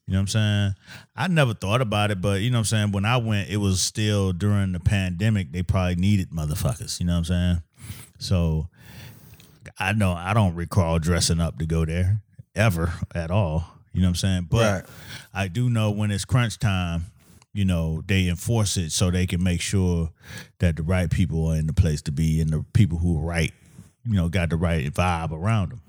You 0.10 0.14
know 0.14 0.22
what 0.22 0.36
I'm 0.36 0.74
saying? 0.74 0.76
I 1.16 1.28
never 1.28 1.54
thought 1.54 1.82
about 1.82 2.10
it, 2.10 2.20
but 2.20 2.42
you 2.42 2.50
know 2.50 2.58
what 2.58 2.62
I'm 2.62 2.66
saying? 2.66 2.92
When 2.94 3.06
I 3.06 3.18
went, 3.18 3.52
it 3.52 3.58
was 3.58 3.80
still 3.80 4.32
during 4.34 4.72
the 4.72 4.80
pandemic. 4.80 5.52
They 5.52 5.62
probably 5.62 5.98
needed 5.98 6.32
motherfuckers. 6.32 7.00
You 7.00 7.06
know 7.06 7.14
what 7.14 7.18
I'm 7.20 7.26
saying? 7.26 7.64
So 8.18 8.70
I 9.78 9.94
know 9.94 10.14
I 10.14 10.34
don't 10.34 10.56
recall 10.56 10.98
dressing 10.98 11.40
up 11.40 11.60
to 11.60 11.68
go 11.68 11.86
there 11.86 12.24
ever 12.56 12.92
at 13.14 13.30
all. 13.30 13.66
You 13.94 14.02
know 14.02 14.08
what 14.08 14.10
I'm 14.10 14.16
saying? 14.16 14.48
But 14.50 14.84
Right. 14.84 14.86
I 15.32 15.48
do 15.48 15.70
know 15.70 15.92
when 15.92 16.10
it's 16.10 16.26
crunch 16.26 16.58
time, 16.58 17.06
you 17.54 17.66
know, 17.66 18.02
they 18.08 18.30
enforce 18.30 18.78
it 18.78 18.92
so 18.92 19.12
they 19.12 19.28
can 19.28 19.44
make 19.44 19.62
sure 19.62 20.10
that 20.58 20.76
the 20.76 20.82
right 20.82 21.12
people 21.12 21.50
are 21.50 21.56
in 21.56 21.68
the 21.68 21.74
place 21.74 22.02
to 22.02 22.12
be 22.12 22.42
and 22.42 22.50
the 22.50 22.66
people 22.74 22.98
who 22.98 23.20
are 23.20 23.24
right, 23.24 23.54
you 24.06 24.16
know, 24.16 24.28
got 24.28 24.50
the 24.50 24.56
right 24.56 24.92
vibe 24.92 25.32
around 25.32 25.70
them. 25.70 25.82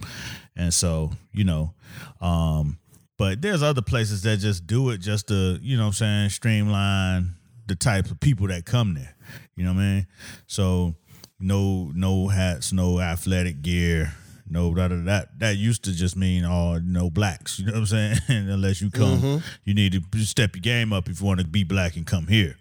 And 0.57 0.75
so, 0.75 1.13
you 1.33 1.45
know, 1.45 1.73
um, 2.21 2.79
but 3.21 3.43
there's 3.43 3.63
other 3.63 3.83
places 3.83 4.23
that 4.23 4.39
just 4.39 4.67
do 4.67 4.89
it 4.89 4.97
just 4.97 5.29
to, 5.29 5.59
you 5.61 5.77
know 5.77 5.83
what 5.83 5.89
I'm 5.89 5.93
saying, 5.93 6.31
streamline 6.31 7.35
the 7.67 7.75
types 7.77 8.11
of 8.11 8.19
people 8.19 8.47
that 8.47 8.65
come 8.65 8.95
there. 8.95 9.15
You 9.57 9.65
know 9.65 9.75
what 9.75 9.81
I 9.81 9.85
mean? 9.85 10.07
So 10.47 10.95
no 11.39 11.93
no 11.95 12.29
hats, 12.29 12.73
no 12.73 12.99
athletic 12.99 13.61
gear, 13.61 14.15
no 14.49 14.73
da 14.73 14.89
da 14.89 15.05
that 15.05 15.39
that 15.39 15.59
used 15.59 15.85
to 15.85 15.93
just 15.93 16.17
mean 16.17 16.47
all 16.47 16.81
no 16.81 17.11
blacks. 17.11 17.59
You 17.59 17.67
know 17.67 17.73
what 17.73 17.81
I'm 17.81 17.87
saying? 17.87 18.19
Unless 18.49 18.81
you 18.81 18.91
come, 18.91 19.43
you 19.65 19.75
need 19.75 19.93
to 19.93 20.19
step 20.21 20.57
your 20.57 20.63
game 20.63 20.95
up 20.95 21.07
if 21.07 21.21
you 21.21 21.27
want 21.27 21.41
to 21.41 21.47
be 21.47 21.63
black 21.63 21.97
and 21.97 22.07
come 22.07 22.27
here. 22.27 22.57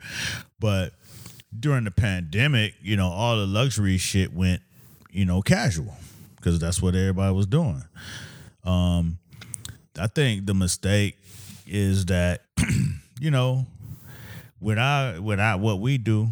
But 0.60 0.92
during 1.58 1.86
the 1.86 1.92
pandemic, 1.92 2.74
you 2.82 2.98
know, 2.98 3.08
all 3.08 3.38
the 3.38 3.48
luxury 3.48 3.98
shit 3.98 4.34
went, 4.34 4.62
you 5.10 5.24
know, 5.24 5.42
casual 5.42 5.96
because 6.36 6.60
that's 6.60 6.82
what 6.82 6.96
everybody 6.96 7.34
was 7.34 7.48
doing. 7.48 7.86
Um, 8.66 9.19
I 10.00 10.08
think 10.08 10.46
the 10.46 10.54
mistake 10.54 11.18
is 11.68 12.06
that, 12.06 12.42
you 13.20 13.32
know, 13.32 13.66
when 14.60 14.80
I 14.80 15.20
when 15.20 15.40
I 15.40 15.56
what 15.56 15.80
we 15.80 15.98
do, 15.98 16.30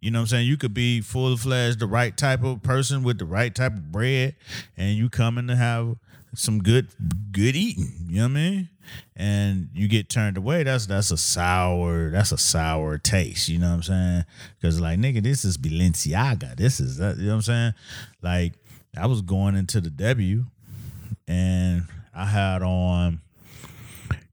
you 0.00 0.10
know 0.10 0.18
what 0.18 0.22
I'm 0.22 0.26
saying? 0.28 0.46
You 0.46 0.56
could 0.56 0.74
be 0.74 1.00
full 1.00 1.36
fledged 1.36 1.78
the 1.78 1.86
right 1.86 2.16
type 2.16 2.42
of 2.44 2.62
person 2.62 3.02
with 3.02 3.18
the 3.18 3.24
right 3.24 3.54
type 3.54 3.72
of 3.72 3.90
bread, 3.92 4.36
and 4.76 4.96
you 4.96 5.08
coming 5.08 5.46
to 5.48 5.56
have 5.56 5.96
some 6.34 6.62
good 6.62 6.88
good 7.30 7.56
eating. 7.56 7.92
You 8.08 8.16
know 8.16 8.22
what 8.22 8.30
I 8.30 8.34
mean? 8.34 8.68
And 9.16 9.68
you 9.74 9.88
get 9.88 10.08
turned 10.08 10.36
away. 10.36 10.62
That's 10.62 10.86
that's 10.86 11.10
a 11.10 11.16
sour. 11.16 12.10
That's 12.10 12.32
a 12.32 12.38
sour 12.38 12.98
taste. 12.98 13.48
You 13.48 13.58
know 13.58 13.68
what 13.68 13.74
I'm 13.74 13.82
saying? 13.82 14.24
Because 14.60 14.80
like 14.80 14.98
nigga, 14.98 15.22
this 15.22 15.44
is 15.44 15.58
Balenciaga. 15.58 16.56
This 16.56 16.80
is 16.80 16.98
that. 16.98 17.16
You 17.16 17.24
know 17.24 17.28
what 17.30 17.34
I'm 17.36 17.42
saying? 17.42 17.74
Like 18.22 18.54
I 18.96 19.06
was 19.06 19.22
going 19.22 19.56
into 19.56 19.80
the 19.80 19.90
W, 19.90 20.46
and 21.26 21.86
I 22.14 22.26
had 22.26 22.62
on, 22.62 23.20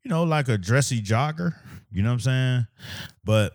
you 0.04 0.10
know, 0.10 0.24
like 0.24 0.50
a 0.50 0.58
dressy 0.58 1.02
jogger. 1.02 1.56
You 1.92 2.04
know 2.04 2.10
what 2.10 2.14
I'm 2.14 2.20
saying? 2.20 2.68
But 3.24 3.54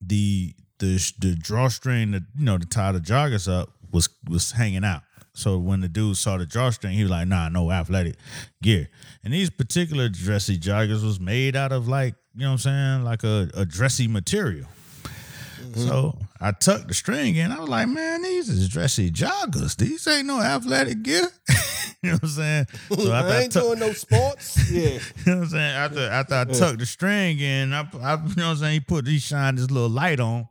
the 0.00 0.54
the 0.78 1.12
the 1.18 1.34
drawstring 1.34 2.10
that 2.12 2.22
you 2.36 2.44
know 2.44 2.58
to 2.58 2.66
tie 2.66 2.92
the 2.92 3.00
joggers 3.00 3.50
up 3.50 3.70
was 3.92 4.08
was 4.28 4.52
hanging 4.52 4.84
out. 4.84 5.02
So 5.32 5.58
when 5.58 5.80
the 5.80 5.88
dude 5.88 6.16
saw 6.16 6.38
the 6.38 6.46
drawstring, 6.46 6.94
he 6.94 7.02
was 7.02 7.10
like, 7.10 7.28
"Nah, 7.28 7.48
no 7.48 7.70
athletic 7.70 8.16
gear." 8.62 8.88
And 9.24 9.32
these 9.32 9.50
particular 9.50 10.08
dressy 10.08 10.58
joggers 10.58 11.04
was 11.04 11.20
made 11.20 11.56
out 11.56 11.72
of 11.72 11.88
like 11.88 12.14
you 12.34 12.42
know 12.42 12.48
what 12.48 12.66
I'm 12.66 13.02
saying, 13.02 13.04
like 13.04 13.24
a, 13.24 13.50
a 13.54 13.64
dressy 13.64 14.08
material. 14.08 14.66
Mm-hmm. 15.04 15.88
So 15.88 16.18
I 16.40 16.52
tucked 16.52 16.88
the 16.88 16.94
string 16.94 17.36
in. 17.36 17.52
I 17.52 17.60
was 17.60 17.68
like, 17.68 17.88
"Man, 17.88 18.22
these 18.22 18.48
is 18.48 18.68
dressy 18.68 19.10
joggers. 19.10 19.76
These 19.76 20.06
ain't 20.06 20.26
no 20.26 20.40
athletic 20.40 21.02
gear." 21.02 21.28
you 22.02 22.10
know 22.10 22.14
what 22.14 22.22
I'm 22.22 22.28
saying? 22.28 22.66
So 22.94 23.12
I 23.12 23.38
ain't 23.38 23.52
tuck- 23.52 23.62
doing 23.62 23.78
no 23.78 23.92
sports. 23.92 24.70
Yeah. 24.70 24.82
you 24.90 24.98
know 25.26 25.38
what 25.38 25.44
I'm 25.44 25.46
saying? 25.48 25.76
After 25.76 26.10
after 26.10 26.34
I 26.34 26.44
tucked 26.44 26.78
the 26.78 26.86
string 26.86 27.38
in, 27.38 27.72
I, 27.72 27.80
I 27.80 27.82
you 27.84 27.94
know 27.94 28.22
what 28.24 28.38
I'm 28.38 28.56
saying, 28.56 28.72
he 28.74 28.80
put 28.80 29.06
he 29.06 29.18
shined 29.18 29.58
this 29.58 29.70
little 29.70 29.88
light 29.88 30.20
on. 30.20 30.48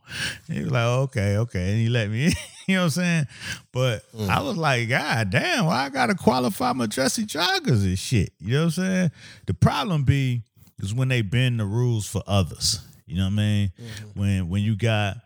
He 0.48 0.62
was 0.62 0.72
like, 0.72 0.86
okay, 0.86 1.38
okay. 1.38 1.72
And 1.72 1.80
he 1.80 1.90
let 1.90 2.10
me 2.10 2.28
in. 2.28 2.34
You 2.68 2.78
know 2.78 2.82
what 2.82 2.86
I'm 2.86 2.90
saying? 2.92 3.28
But 3.72 4.12
mm. 4.12 4.28
I 4.28 4.42
was 4.42 4.58
like, 4.58 4.90
God 4.90 5.30
damn, 5.30 5.68
why 5.68 5.86
I 5.86 5.90
gotta 5.90 6.16
qualify 6.16 6.74
my 6.74 6.88
dressy 6.88 7.24
joggers 7.24 7.84
and 7.84 8.00
shit. 8.00 8.34
You 8.40 8.54
know 8.54 8.60
what 8.62 8.66
I'm 8.66 8.72
saying? 8.72 9.12
The 9.46 9.54
problem 9.54 10.04
be 10.04 10.42
is 10.80 10.92
when 10.92 11.10
they 11.10 11.22
bend 11.22 11.60
the 11.60 11.66
rules 11.66 12.08
for 12.08 12.24
others. 12.26 12.80
You 13.06 13.18
know 13.18 13.26
what 13.26 13.34
I 13.34 13.36
mean? 13.36 13.72
Mm-hmm. 13.80 14.20
When 14.20 14.50
when 14.50 14.64
you 14.64 14.76
got 14.76 15.18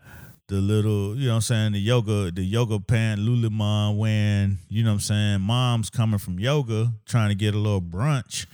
the 0.50 0.56
little, 0.56 1.16
you 1.16 1.28
know 1.28 1.34
what 1.34 1.36
I'm 1.36 1.42
saying, 1.42 1.72
the 1.74 1.80
yoga, 1.80 2.32
the 2.32 2.42
yoga 2.42 2.80
pant 2.80 3.22
Lululemon 3.22 3.98
wearing, 3.98 4.58
you 4.68 4.84
know 4.84 4.90
what 4.90 4.96
I'm 4.96 5.00
saying, 5.00 5.42
mom's 5.42 5.92
coming 5.92 6.18
from 6.18 6.40
yoga 6.40 6.92
trying 7.06 7.30
to 7.30 7.36
get 7.36 7.54
a 7.54 7.58
little 7.58 7.82
brunch 7.82 8.48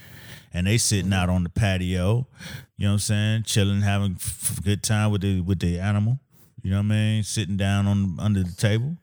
and 0.53 0.67
they 0.67 0.77
sitting 0.77 1.13
out 1.13 1.29
on 1.29 1.43
the 1.43 1.49
patio, 1.49 2.27
you 2.75 2.85
know 2.85 2.91
what 2.91 2.93
I'm 2.93 2.99
saying, 2.99 3.43
chilling, 3.43 3.81
having 3.81 4.17
f- 4.19 4.61
good 4.61 4.83
time 4.83 5.09
with 5.09 5.21
the 5.21 5.39
with 5.39 5.59
the 5.59 5.79
animal, 5.79 6.19
you 6.61 6.71
know 6.71 6.77
what 6.77 6.83
I 6.83 6.87
mean, 6.87 7.23
sitting 7.23 7.55
down 7.55 7.87
on 7.87 8.17
under 8.19 8.43
the 8.43 8.51
table, 8.51 8.97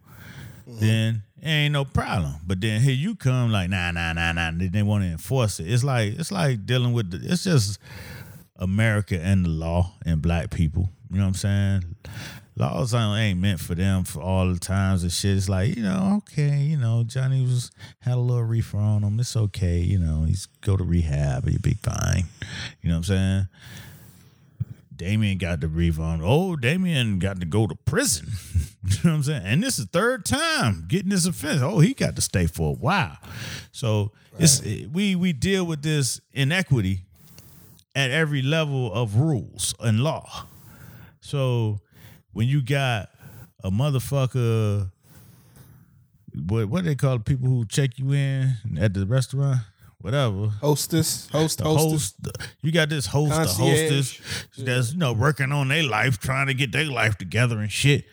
mm-hmm. 0.68 0.78
then 0.78 1.22
it 1.40 1.49
ain't 1.49 1.72
no 1.72 1.86
problem. 1.86 2.34
But 2.47 2.61
then 2.61 2.82
here 2.82 2.93
you 2.93 3.14
come 3.14 3.51
like 3.51 3.70
nah 3.70 3.90
nah 3.90 4.12
nah 4.12 4.32
nah, 4.32 4.51
they, 4.55 4.68
they 4.68 4.82
want 4.82 5.05
to 5.05 5.09
enforce 5.09 5.61
it. 5.61 5.72
It's 5.72 5.82
like 5.82 6.18
it's 6.18 6.30
like 6.30 6.66
dealing 6.66 6.93
with 6.93 7.11
the, 7.11 7.32
it's 7.32 7.45
just 7.45 7.78
America 8.57 9.18
and 9.18 9.47
the 9.47 9.51
law 9.51 9.95
and 10.05 10.20
black 10.20 10.51
people. 10.51 10.90
You 11.11 11.18
know 11.18 11.24
what 11.24 11.28
I'm 11.28 11.34
saying? 11.34 11.97
Laws 12.55 12.92
ain't 12.94 13.40
meant 13.40 13.61
for 13.61 13.74
them 13.74 14.05
for 14.05 14.20
all 14.20 14.53
the 14.53 14.59
times 14.59 15.03
and 15.03 15.12
shit. 15.12 15.36
It's 15.36 15.48
like, 15.48 15.74
you 15.74 15.82
know, 15.82 16.22
okay, 16.22 16.59
you 16.59 16.76
know, 16.76 17.03
Johnny 17.03 17.42
was 17.42 17.70
had 18.00 18.14
a 18.14 18.20
little 18.20 18.44
reefer 18.44 18.76
on 18.76 19.03
him. 19.03 19.18
It's 19.18 19.36
okay, 19.36 19.78
you 19.78 19.98
know, 19.98 20.24
he's 20.24 20.46
go 20.61 20.76
to 20.76 20.84
rehab, 20.84 21.48
he'll 21.48 21.61
be 21.61 21.74
fine. 21.74 22.24
You 22.82 22.90
know 22.90 22.96
what 22.96 22.98
I'm 22.98 23.05
saying? 23.05 23.48
Damien 24.94 25.38
got 25.38 25.61
the 25.61 25.68
reefer 25.68 26.03
on. 26.03 26.20
Oh, 26.22 26.55
Damien 26.55 27.18
got 27.18 27.40
to 27.40 27.46
go 27.46 27.66
to 27.66 27.74
prison. 27.74 28.28
you 28.84 28.96
know 29.03 29.11
what 29.11 29.16
I'm 29.16 29.22
saying? 29.22 29.42
And 29.44 29.62
this 29.62 29.78
is 29.78 29.86
third 29.86 30.24
time 30.24 30.84
getting 30.86 31.09
this 31.09 31.26
offense. 31.26 31.62
Oh, 31.62 31.80
he 31.80 31.94
got 31.94 32.14
to 32.16 32.22
stay 32.22 32.46
for 32.46 32.70
a 32.70 32.74
while. 32.74 33.16
So 33.72 34.12
it's 34.38 34.62
we 34.92 35.16
we 35.16 35.32
deal 35.32 35.64
with 35.64 35.82
this 35.82 36.20
inequity 36.32 37.00
at 37.94 38.11
every 38.11 38.42
level 38.42 38.92
of 38.92 39.16
rules 39.16 39.74
and 39.80 40.05
law. 40.05 40.46
So 41.20 41.80
when 42.33 42.49
you 42.49 42.62
got 42.62 43.11
a 43.62 43.70
motherfucker, 43.70 44.91
what 46.47 46.68
what 46.68 46.85
they 46.85 46.95
call 46.95 47.18
people 47.18 47.49
who 47.49 47.64
check 47.66 47.99
you 47.99 48.12
in 48.12 48.57
at 48.78 48.95
the 48.95 49.07
restaurant, 49.07 49.61
whatever. 50.01 50.49
Hostess, 50.61 51.28
host, 51.30 51.59
The 51.59 51.64
hostess. 51.64 52.14
host, 52.14 52.39
you 52.62 52.72
got 52.72 52.89
this 52.89 53.07
host, 53.07 53.30
the 53.30 53.37
Concierge. 53.37 53.91
hostess 53.91 54.47
that's 54.59 54.93
you 54.93 54.99
know 54.99 55.12
working 55.12 55.53
on 55.53 55.68
their 55.68 55.83
life, 55.83 56.18
trying 56.18 56.47
to 56.47 56.55
get 56.55 56.72
their 56.72 56.87
life 56.87 57.18
together 57.18 57.59
and 57.59 57.70
shit, 57.70 58.05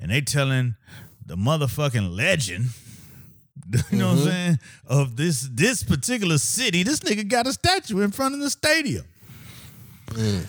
and 0.00 0.10
they 0.10 0.20
telling 0.20 0.76
the 1.24 1.36
motherfucking 1.36 2.16
legend. 2.16 2.66
You 3.90 3.98
know 3.98 4.08
what 4.08 4.12
I'm 4.12 4.18
mm-hmm. 4.18 4.28
saying? 4.28 4.58
Of 4.86 5.16
this 5.16 5.48
this 5.50 5.82
particular 5.82 6.36
city, 6.36 6.82
this 6.82 7.00
nigga 7.00 7.26
got 7.26 7.46
a 7.46 7.52
statue 7.52 8.00
in 8.02 8.10
front 8.10 8.34
of 8.34 8.40
the 8.40 8.50
stadium. 8.50 9.06
Mm. 10.08 10.46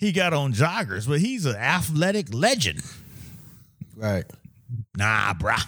He 0.00 0.12
got 0.12 0.32
on 0.32 0.52
joggers, 0.54 1.06
but 1.06 1.20
he's 1.20 1.44
an 1.46 1.56
athletic 1.56 2.32
legend. 2.34 2.82
Right. 3.96 4.24
Nah, 4.96 5.34
bruh. 5.34 5.62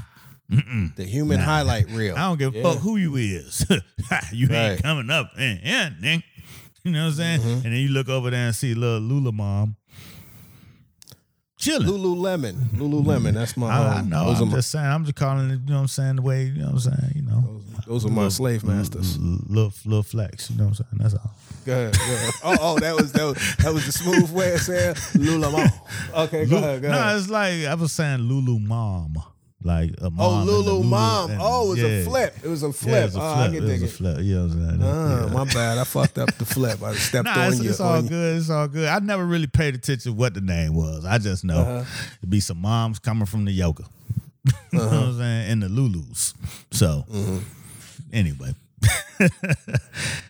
The 0.97 1.05
human 1.05 1.39
highlight 1.39 1.89
reel. 1.91 2.15
I 2.17 2.21
don't 2.23 2.39
give 2.39 2.55
a 2.55 2.59
Yeah. 2.59 2.63
fuck 2.65 2.79
who 2.83 2.97
you 2.97 3.17
is. 3.17 3.65
you 4.33 4.49
Right. 4.49 4.73
ain't 4.73 4.83
coming 4.83 5.11
up. 5.11 5.31
And, 5.39 5.61
and, 5.63 5.95
and, 6.03 6.23
you 6.85 6.93
know 6.93 7.03
what 7.05 7.09
I'm 7.11 7.15
saying? 7.15 7.41
Mm-hmm. 7.41 7.51
And 7.51 7.63
then 7.65 7.73
you 7.75 7.89
look 7.89 8.09
over 8.09 8.31
there 8.31 8.47
and 8.47 8.55
see 8.55 8.75
little 8.75 9.01
Lula 9.01 9.33
mom 9.33 9.77
chilling. 11.63 11.89
Lululemon. 11.89 12.55
Lululemon. 12.71 13.35
That's 13.35 13.57
my. 13.57 13.69
I, 13.69 13.99
I 13.99 14.03
know. 14.03 14.27
Those 14.27 14.41
I'm 14.41 14.49
my, 14.49 14.57
just 14.57 14.71
saying. 14.71 14.87
I'm 14.87 15.05
just 15.05 15.17
calling 15.17 15.51
it. 15.51 15.61
You 15.61 15.67
know 15.69 15.75
what 15.75 15.81
I'm 15.83 15.89
saying? 15.89 16.17
The 16.17 16.23
way. 16.23 16.45
You 16.45 16.61
know 16.61 16.67
what 16.67 16.73
I'm 16.73 16.79
saying? 16.81 17.13
You 17.15 17.23
know. 17.23 17.63
those 17.87 18.05
are 18.05 18.11
my 18.11 18.29
slave 18.29 18.65
masters. 18.65 19.19
Little, 19.19 19.73
little 19.85 20.03
flex. 20.03 20.51
You 20.51 20.59
know 20.59 20.65
what 20.65 20.81
I'm 20.81 20.87
saying? 20.87 20.89
That's 20.95 21.15
all. 21.15 21.35
Go 21.65 21.73
ahead. 21.73 21.97
Go 21.97 22.03
ahead. 22.03 22.35
Oh, 22.45 22.57
oh, 22.61 22.79
that 22.81 22.97
was 22.97 23.13
that 23.13 23.25
was 23.25 23.57
that 23.59 23.73
was 23.73 23.87
the 23.87 23.93
smooth 23.93 24.31
way 24.33 24.55
of 24.55 24.61
saying 24.61 24.95
Lululemon. 24.95 25.73
Okay, 26.15 26.47
go 26.47 26.59
ahead. 26.59 26.83
Go 26.83 26.91
no, 26.91 26.99
ahead. 26.99 27.19
it's 27.19 27.31
like 27.31 27.65
I 27.65 27.75
was 27.75 27.93
saying 27.93 28.21
Lulu 28.21 28.59
mom. 28.59 29.23
Like 29.65 29.95
a 30.01 30.11
mom. 30.11 30.49
Oh, 30.49 30.53
Lulu 30.53 30.83
mom. 30.83 31.31
and- 31.31 31.41
Oh, 31.43 31.67
it 31.67 31.69
was 31.71 31.79
yeah. 31.79 31.87
a 31.87 32.05
flip. 32.05 32.37
It 32.43 32.49
was 32.49 32.63
a 32.63 32.67
Yeah, 32.67 32.73
flip. 32.73 32.95
it 33.03 33.05
was 33.05 33.15
a 33.17 33.21
oh, 33.21 33.35
flip. 33.35 33.53
I 33.53 33.57
it 33.57 33.63
was 33.63 33.83
a 33.83 33.87
flip. 33.89 34.19
You 34.21 34.35
know 34.35 34.43
what 34.43 34.53
I'm 34.53 34.69
saying? 34.69 34.81
Ah, 34.83 35.21
Yeah. 35.27 35.33
my 35.33 35.45
bad. 35.45 35.79
I 35.79 35.85
fucked 35.85 36.19
up 36.19 36.35
the 36.39 36.45
flip. 36.45 36.83
I 36.83 36.95
stepped 37.09 37.25
Nah, 37.27 37.41
on 37.41 37.53
it's, 37.53 37.63
you. 37.63 37.71
it's 37.71 37.81
all 37.81 38.03
good. 38.03 38.37
It's 38.39 38.51
all 38.51 38.69
good. 38.69 38.89
I 38.89 38.99
never 38.99 39.25
really 39.25 39.47
paid 39.47 39.75
attention 39.75 40.17
what 40.17 40.35
the 40.35 40.41
name 40.41 40.75
was. 40.75 41.05
I 41.05 41.19
just 41.19 41.45
know 41.45 41.59
Uh-huh. 41.59 41.85
it'd 42.19 42.31
be 42.31 42.41
some 42.41 42.61
moms 42.61 42.99
coming 42.99 43.27
from 43.27 43.45
the 43.45 43.53
yoga. 43.53 43.85
you 44.45 44.53
know 44.73 44.85
Uh-huh. 44.85 44.97
what 44.97 45.07
I'm 45.09 45.19
saying? 45.19 45.51
And 45.53 45.63
the 45.63 45.69
Lulus. 45.69 46.35
So 46.73 47.05
Mm-hmm. 47.11 47.39
anyway. 48.13 48.55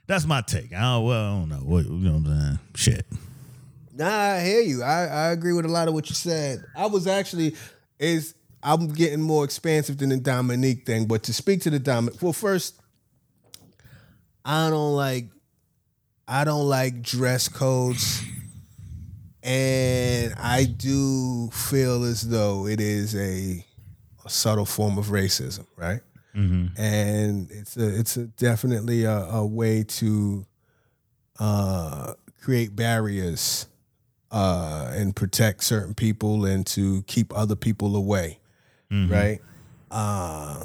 That's 0.06 0.26
my 0.26 0.42
take. 0.42 0.72
I 0.74 0.80
don't, 0.80 1.04
well, 1.06 1.24
I 1.24 1.38
don't 1.38 1.48
know. 1.48 1.56
What, 1.56 1.84
you 1.86 1.90
know 1.92 2.12
what 2.18 2.26
I'm 2.30 2.40
saying? 2.40 2.58
Shit. 2.74 3.06
Nah, 3.94 4.06
I 4.34 4.40
hear 4.44 4.60
you. 4.60 4.82
I, 4.82 5.04
I 5.06 5.26
agree 5.32 5.52
with 5.52 5.64
a 5.64 5.68
lot 5.68 5.88
of 5.88 5.94
what 5.94 6.08
you 6.08 6.14
said. 6.14 6.62
I 6.76 6.86
was 6.86 7.06
actually 7.06 7.56
is 7.98 8.34
I'm 8.62 8.88
getting 8.88 9.20
more 9.20 9.44
expansive 9.44 9.98
than 9.98 10.10
the 10.10 10.16
Dominique 10.18 10.86
thing, 10.86 11.06
but 11.06 11.22
to 11.24 11.32
speak 11.34 11.62
to 11.62 11.70
the 11.70 11.78
Dominique, 11.78 12.22
well, 12.22 12.32
first, 12.32 12.80
I 14.44 14.70
don't 14.70 14.94
like 14.94 15.26
I 16.28 16.44
don't 16.44 16.68
like 16.68 17.02
dress 17.02 17.48
codes, 17.48 18.22
and 19.42 20.34
I 20.38 20.64
do 20.64 21.50
feel 21.50 22.04
as 22.04 22.28
though 22.28 22.66
it 22.66 22.80
is 22.80 23.14
a, 23.16 23.64
a 24.24 24.28
subtle 24.30 24.64
form 24.64 24.98
of 24.98 25.06
racism, 25.06 25.66
right? 25.76 26.00
And 26.76 27.50
it's 27.50 27.76
a 27.76 27.98
it's 27.98 28.16
a 28.16 28.24
definitely 28.26 29.04
a, 29.04 29.18
a 29.24 29.44
way 29.46 29.82
to 29.84 30.46
uh, 31.38 32.14
create 32.40 32.74
barriers 32.74 33.66
uh, 34.30 34.90
and 34.94 35.14
protect 35.14 35.62
certain 35.64 35.94
people 35.94 36.46
and 36.46 36.64
to 36.68 37.02
keep 37.02 37.36
other 37.36 37.54
people 37.56 37.94
away, 37.96 38.38
right? 39.10 39.40
Uh, 39.90 40.64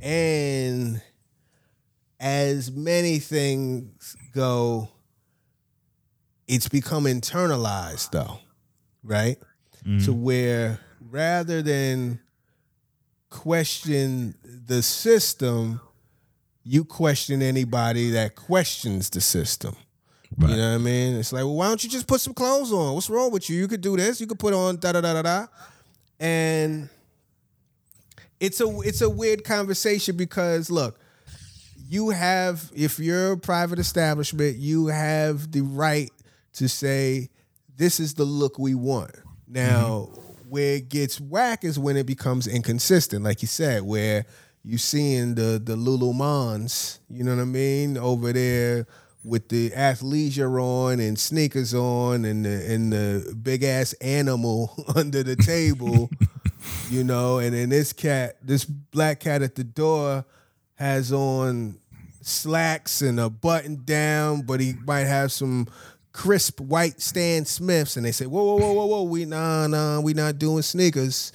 and 0.00 1.00
as 2.20 2.70
many 2.70 3.18
things 3.18 4.16
go, 4.34 4.88
it's 6.46 6.68
become 6.68 7.04
internalized 7.04 8.10
though, 8.10 8.38
right? 9.02 9.36
To 10.04 10.12
where 10.12 10.78
rather 11.10 11.62
than 11.62 12.20
question 13.30 14.34
the 14.44 14.82
system, 14.82 15.80
you 16.64 16.84
question 16.84 17.42
anybody 17.42 18.10
that 18.10 18.36
questions 18.36 19.10
the 19.10 19.20
system. 19.20 19.74
You 20.38 20.56
know 20.56 20.68
what 20.70 20.74
I 20.74 20.78
mean? 20.78 21.16
It's 21.16 21.32
like, 21.32 21.42
well, 21.44 21.56
why 21.56 21.66
don't 21.68 21.82
you 21.82 21.90
just 21.90 22.06
put 22.06 22.20
some 22.20 22.32
clothes 22.34 22.72
on? 22.72 22.94
What's 22.94 23.10
wrong 23.10 23.30
with 23.32 23.50
you? 23.50 23.58
You 23.58 23.68
could 23.68 23.80
do 23.80 23.96
this. 23.96 24.20
You 24.20 24.26
could 24.26 24.38
put 24.38 24.54
on 24.54 24.76
da 24.76 24.92
da 24.92 25.00
da 25.00 25.14
da 25.14 25.22
da. 25.22 25.46
And 26.20 26.88
it's 28.42 28.60
a 28.60 28.80
it's 28.80 29.00
a 29.00 29.08
weird 29.08 29.44
conversation 29.44 30.16
because 30.16 30.68
look, 30.68 30.98
you 31.88 32.10
have 32.10 32.70
if 32.74 32.98
you're 32.98 33.32
a 33.32 33.38
private 33.38 33.78
establishment, 33.78 34.56
you 34.56 34.88
have 34.88 35.52
the 35.52 35.60
right 35.60 36.10
to 36.54 36.68
say 36.68 37.30
this 37.76 38.00
is 38.00 38.14
the 38.14 38.24
look 38.24 38.58
we 38.58 38.74
want. 38.74 39.12
Now, 39.46 40.08
mm-hmm. 40.10 40.50
where 40.50 40.74
it 40.74 40.88
gets 40.88 41.20
whack 41.20 41.62
is 41.62 41.78
when 41.78 41.96
it 41.96 42.04
becomes 42.04 42.48
inconsistent, 42.48 43.22
like 43.22 43.42
you 43.42 43.48
said, 43.48 43.82
where 43.84 44.26
you 44.64 44.76
seeing 44.76 45.36
the 45.36 45.62
the 45.62 45.76
Lulumans, 45.76 46.98
you 47.08 47.22
know 47.22 47.36
what 47.36 47.42
I 47.42 47.46
mean, 47.46 47.96
over 47.96 48.32
there 48.32 48.88
with 49.24 49.48
the 49.50 49.70
athleisure 49.70 50.60
on 50.60 50.98
and 50.98 51.16
sneakers 51.16 51.74
on 51.74 52.24
and 52.24 52.44
the 52.44 52.72
and 52.74 52.92
the 52.92 53.36
big 53.40 53.62
ass 53.62 53.92
animal 54.00 54.74
under 54.96 55.22
the 55.22 55.36
table, 55.36 56.10
you 56.90 57.04
know, 57.04 57.38
and 57.38 57.54
then 57.54 57.68
this 57.68 57.92
cat, 57.92 58.36
this 58.42 58.64
black 58.64 59.20
cat 59.20 59.42
at 59.42 59.54
the 59.54 59.64
door 59.64 60.24
has 60.74 61.12
on 61.12 61.76
slacks 62.20 63.02
and 63.02 63.18
a 63.18 63.28
button 63.28 63.82
down, 63.84 64.42
but 64.42 64.60
he 64.60 64.74
might 64.84 65.04
have 65.04 65.32
some 65.32 65.66
crisp 66.12 66.60
white 66.60 67.00
Stan 67.00 67.44
Smiths, 67.44 67.96
and 67.96 68.04
they 68.04 68.12
say, 68.12 68.26
"Whoa, 68.26 68.44
whoa, 68.44 68.56
whoa, 68.56 68.72
whoa, 68.72 68.86
whoa, 68.86 69.02
we 69.04 69.24
nah, 69.24 69.66
nah, 69.66 70.00
we 70.00 70.14
not 70.14 70.38
doing 70.38 70.62
sneakers," 70.62 71.32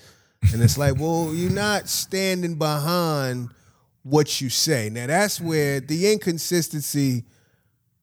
and 0.53 0.61
it's 0.61 0.77
like, 0.77 0.99
well, 0.99 1.33
you're 1.33 1.51
not 1.51 1.89
standing 1.89 2.55
behind 2.55 3.49
what 4.03 4.39
you 4.39 4.49
say. 4.49 4.89
Now 4.89 5.07
that's 5.07 5.41
where 5.41 5.79
the 5.79 6.11
inconsistency. 6.11 7.25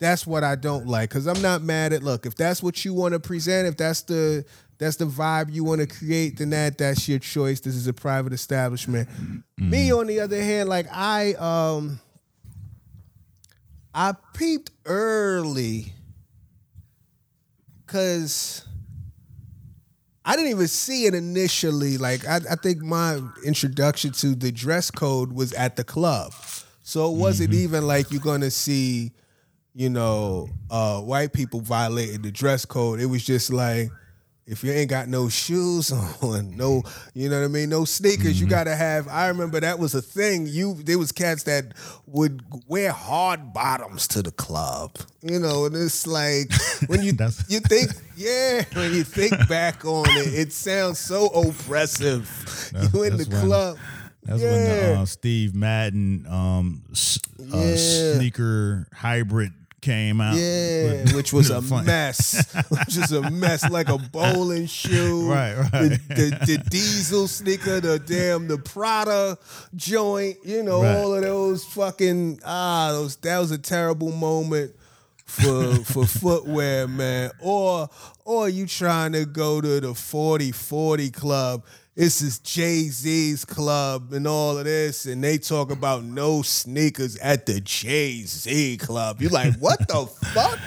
That's 0.00 0.26
what 0.26 0.44
I 0.44 0.56
don't 0.56 0.86
like 0.86 1.08
because 1.08 1.26
I'm 1.26 1.40
not 1.40 1.62
mad 1.62 1.92
at. 1.92 2.02
Look, 2.02 2.26
if 2.26 2.34
that's 2.34 2.62
what 2.62 2.84
you 2.84 2.92
want 2.92 3.14
to 3.14 3.20
present, 3.20 3.68
if 3.68 3.76
that's 3.76 4.02
the 4.02 4.44
that's 4.78 4.96
the 4.96 5.06
vibe 5.06 5.52
you 5.52 5.64
want 5.64 5.80
to 5.80 5.86
create, 5.86 6.38
then 6.38 6.50
that 6.50 6.78
that's 6.78 7.08
your 7.08 7.18
choice. 7.18 7.60
This 7.60 7.74
is 7.74 7.86
a 7.86 7.92
private 7.92 8.32
establishment. 8.32 9.08
Me, 9.56 9.92
on 9.92 10.06
the 10.06 10.20
other 10.20 10.40
hand, 10.40 10.68
like 10.68 10.86
I 10.90 11.34
um 11.34 12.00
I 13.94 14.14
peeped 14.34 14.70
early 14.84 15.92
because 17.86 18.64
I 20.24 20.34
didn't 20.34 20.50
even 20.50 20.66
see 20.66 21.06
it 21.06 21.14
initially. 21.14 21.96
Like 21.96 22.26
I, 22.26 22.40
I 22.50 22.56
think 22.56 22.82
my 22.82 23.20
introduction 23.44 24.10
to 24.12 24.34
the 24.34 24.50
dress 24.50 24.90
code 24.90 25.32
was 25.32 25.52
at 25.52 25.76
the 25.76 25.84
club, 25.84 26.32
so 26.82 27.14
it 27.14 27.16
wasn't 27.16 27.54
even 27.54 27.86
like 27.86 28.10
you're 28.10 28.20
gonna 28.20 28.50
see, 28.50 29.12
you 29.72 29.88
know, 29.88 30.48
uh, 30.68 31.00
white 31.00 31.32
people 31.32 31.60
violating 31.60 32.22
the 32.22 32.32
dress 32.32 32.64
code. 32.64 33.00
It 33.00 33.06
was 33.06 33.24
just 33.24 33.52
like. 33.52 33.90
If 34.46 34.62
you 34.62 34.72
ain't 34.72 34.90
got 34.90 35.08
no 35.08 35.30
shoes 35.30 35.90
on, 36.22 36.54
no, 36.56 36.82
you 37.14 37.30
know 37.30 37.38
what 37.40 37.46
I 37.46 37.48
mean, 37.48 37.70
no 37.70 37.86
sneakers, 37.86 38.38
you 38.38 38.46
gotta 38.46 38.76
have. 38.76 39.08
I 39.08 39.28
remember 39.28 39.58
that 39.60 39.78
was 39.78 39.94
a 39.94 40.02
thing. 40.02 40.46
You 40.46 40.74
there 40.74 40.98
was 40.98 41.12
cats 41.12 41.44
that 41.44 41.72
would 42.06 42.42
wear 42.68 42.92
hard 42.92 43.54
bottoms 43.54 44.06
to 44.08 44.22
the 44.22 44.30
club, 44.32 44.96
you 45.22 45.38
know, 45.38 45.64
and 45.64 45.74
it's 45.74 46.06
like 46.06 46.52
when 46.88 47.02
you 47.02 47.12
you 47.48 47.60
think, 47.60 47.92
yeah, 48.16 48.64
when 48.74 48.92
you 48.92 49.02
think 49.02 49.32
back 49.48 49.84
on 49.86 50.04
it, 50.10 50.34
it 50.34 50.52
sounds 50.52 50.98
so 50.98 51.26
oppressive. 51.28 52.28
you 52.92 53.02
in 53.02 53.16
the 53.16 53.24
when- 53.24 53.40
club, 53.46 53.78
That's 54.24 54.42
yeah. 54.42 54.50
when 54.50 54.64
the, 54.64 55.00
uh, 55.00 55.04
Steve 55.06 55.54
Madden 55.54 56.26
um, 56.28 56.82
s- 56.92 57.18
uh, 57.40 57.56
Yeah. 57.56 58.14
sneaker 58.16 58.86
hybrid 58.92 59.52
came 59.84 60.20
out. 60.20 60.36
Yeah, 60.36 61.04
which 61.14 61.32
was 61.32 61.50
a 61.50 61.60
Fun. 61.62 61.84
mess. 61.84 62.44
which 62.70 62.96
is 62.96 63.12
a 63.12 63.30
mess, 63.30 63.68
like 63.70 63.88
a 63.88 63.98
bowling 63.98 64.66
shoe. 64.66 65.30
Right, 65.30 65.54
right. 65.58 65.70
The, 65.72 66.00
the, 66.08 66.46
the 66.46 66.64
diesel 66.70 67.28
sneaker, 67.28 67.80
the 67.80 67.98
damn 67.98 68.48
the 68.48 68.58
Prada 68.58 69.38
joint. 69.76 70.38
You 70.44 70.62
know, 70.62 70.82
Right. 70.82 70.96
all 70.96 71.14
of 71.14 71.22
those 71.22 71.64
fucking 71.64 72.40
ah, 72.44 72.90
those. 72.92 73.16
That 73.16 73.38
was 73.38 73.50
a 73.50 73.58
terrible 73.58 74.10
moment 74.12 74.72
for 75.26 75.74
for 75.84 76.06
footwear, 76.06 76.88
man. 76.88 77.30
Or 77.40 77.88
or 78.24 78.48
you 78.48 78.66
trying 78.66 79.12
to 79.12 79.26
go 79.26 79.60
to 79.60 79.80
the 79.80 79.88
40-40 79.92 81.12
club. 81.12 81.64
This 81.96 82.22
is 82.22 82.40
Jay 82.40 82.88
Z's 82.88 83.44
club 83.44 84.12
and 84.12 84.26
all 84.26 84.58
of 84.58 84.64
this, 84.64 85.06
and 85.06 85.22
they 85.22 85.38
talk 85.38 85.70
about 85.70 86.02
no 86.02 86.42
sneakers 86.42 87.16
at 87.18 87.46
the 87.46 87.60
Jay 87.60 88.22
Z 88.22 88.78
club. 88.78 89.22
You're 89.22 89.30
like, 89.30 89.54
what 89.60 89.78
the 89.86 90.04
fuck? 90.34 90.58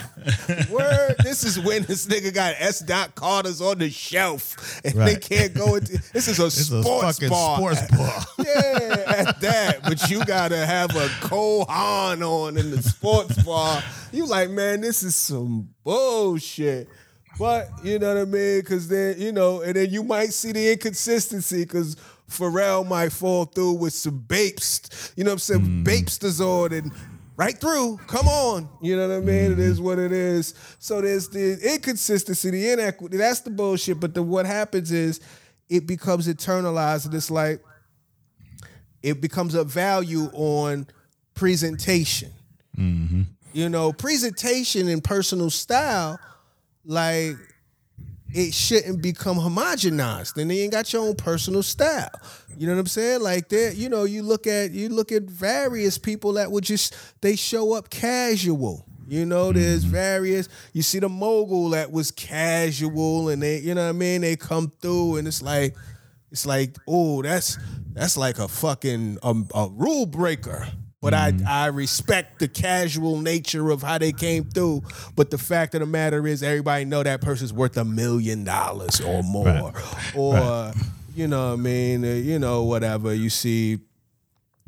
Word. 0.69 1.15
This 1.21 1.43
is 1.43 1.59
when 1.59 1.83
this 1.83 2.07
nigga 2.07 2.33
got 2.33 2.55
S. 2.59 2.79
Dot 2.79 3.13
Carter's 3.15 3.59
on 3.59 3.79
the 3.79 3.89
shelf, 3.89 4.79
and 4.85 4.93
they 4.93 5.17
can't 5.17 5.53
go 5.53 5.75
into. 5.75 6.01
This 6.13 6.29
is 6.29 6.39
a 6.39 6.49
sports 6.49 7.17
fucking 7.19 7.27
bar. 7.29 7.57
sports 7.75 7.91
bar. 7.97 8.23
Yeah, 8.45 9.03
at 9.27 9.41
that. 9.41 9.83
But 9.83 10.09
you 10.09 10.23
gotta 10.23 10.65
have 10.65 10.91
a 10.95 11.07
Kohan 11.19 12.21
on 12.25 12.57
in 12.57 12.71
the 12.71 12.81
sports 12.81 13.43
bar. 13.43 13.83
You 14.13 14.27
like, 14.27 14.49
man, 14.49 14.79
this 14.79 15.03
is 15.03 15.17
some 15.17 15.71
bullshit. 15.83 16.87
But 17.37 17.69
you 17.83 17.99
know 17.99 18.15
what 18.15 18.21
I 18.21 18.25
mean? 18.25 18.61
Cause 18.63 18.87
then, 18.87 19.19
you 19.19 19.31
know, 19.31 19.61
and 19.61 19.75
then 19.75 19.89
you 19.89 20.03
might 20.03 20.33
see 20.33 20.51
the 20.51 20.71
inconsistency 20.71 21.63
because 21.63 21.95
Pharrell 22.29 22.85
might 22.87 23.11
fall 23.11 23.45
through 23.45 23.73
with 23.73 23.93
some 23.93 24.19
bapes. 24.19 25.13
You 25.15 25.23
know 25.23 25.31
what 25.31 25.33
I'm 25.33 25.39
saying? 25.39 25.61
Mm. 25.61 25.83
Bapestas 25.83 26.41
on 26.41 26.73
and 26.73 26.91
right 27.37 27.57
through. 27.57 27.97
Come 28.07 28.27
on. 28.27 28.67
You 28.81 28.97
know 28.97 29.07
what 29.07 29.17
I 29.17 29.19
mean? 29.19 29.51
It 29.53 29.59
is 29.59 29.77
mm-hmm. 29.77 29.85
what 29.85 29.99
it 29.99 30.11
is. 30.11 30.53
So 30.79 30.99
there's 30.99 31.29
the 31.29 31.57
inconsistency, 31.73 32.49
the 32.49 32.71
inequity. 32.71 33.17
That's 33.17 33.41
the 33.41 33.51
bullshit. 33.51 33.99
But 33.99 34.13
then 34.13 34.27
what 34.27 34.45
happens 34.45 34.91
is 34.91 35.21
it 35.69 35.87
becomes 35.87 36.27
internalized 36.27 37.05
and 37.05 37.13
it's 37.13 37.31
like 37.31 37.61
it 39.03 39.21
becomes 39.21 39.55
a 39.55 39.63
value 39.63 40.29
on 40.33 40.87
presentation. 41.33 42.31
Mm-hmm. 42.77 43.21
You 43.53 43.69
know, 43.69 43.93
presentation 43.93 44.87
and 44.87 45.03
personal 45.03 45.49
style, 45.49 46.19
like 46.87 47.35
it 48.33 48.53
shouldn't 48.53 49.01
become 49.01 49.37
homogenized. 49.37 50.33
Then 50.33 50.49
you 50.49 50.63
ain't 50.63 50.71
got 50.71 50.91
your 50.91 51.03
own 51.03 51.15
personal 51.15 51.63
style. 51.63 52.09
You 52.57 52.67
know 52.67 52.73
what 52.73 52.79
I'm 52.79 52.87
saying? 52.87 53.21
Like 53.21 53.49
that, 53.49 53.75
you 53.75 53.89
know, 53.89 54.03
you 54.03 54.23
look 54.23 54.47
at 54.47 54.71
you 54.71 54.89
look 54.89 55.11
at 55.11 55.23
various 55.23 55.97
people 55.97 56.33
that 56.33 56.51
would 56.51 56.63
just 56.63 56.95
they 57.21 57.35
show 57.35 57.73
up 57.73 57.89
casual. 57.89 58.85
You 59.07 59.25
know, 59.25 59.53
there's 59.53 59.85
various. 59.85 60.49
You 60.73 60.81
see 60.81 60.99
the 60.99 61.07
mogul 61.07 61.69
that 61.69 61.91
was 61.91 62.11
casual, 62.11 63.29
and 63.29 63.41
they, 63.41 63.59
you 63.59 63.73
know 63.73 63.83
what 63.83 63.89
I 63.89 63.93
mean. 63.93 64.19
They 64.19 64.35
come 64.35 64.69
through, 64.81 65.15
and 65.15 65.27
it's 65.27 65.41
like, 65.41 65.77
it's 66.29 66.45
like, 66.45 66.75
oh, 66.89 67.21
that's 67.21 67.57
that's 67.93 68.17
like 68.17 68.37
a 68.37 68.49
fucking 68.49 69.19
um, 69.23 69.47
a 69.55 69.69
rule 69.71 70.05
breaker. 70.05 70.67
But 71.01 71.13
I 71.13 71.33
I 71.47 71.67
respect 71.67 72.39
the 72.39 72.47
casual 72.47 73.19
nature 73.21 73.69
of 73.69 73.83
how 73.83 73.97
they 73.99 74.11
came 74.11 74.45
through. 74.45 74.81
But 75.15 75.29
the 75.29 75.37
fact 75.37 75.75
of 75.75 75.81
the 75.81 75.85
matter 75.85 76.25
is, 76.25 76.41
everybody 76.41 76.85
know 76.85 77.03
that 77.03 77.21
person's 77.21 77.53
worth 77.53 77.77
a 77.77 77.85
million 77.85 78.43
dollars 78.43 78.99
or 79.01 79.21
more, 79.21 79.73
or 80.15 80.73
you 81.15 81.27
know, 81.27 81.49
what 81.49 81.53
I 81.53 81.55
mean, 81.57 82.03
uh, 82.03 82.07
you 82.09 82.39
know, 82.39 82.63
whatever. 82.63 83.13
You 83.13 83.29
see, 83.29 83.79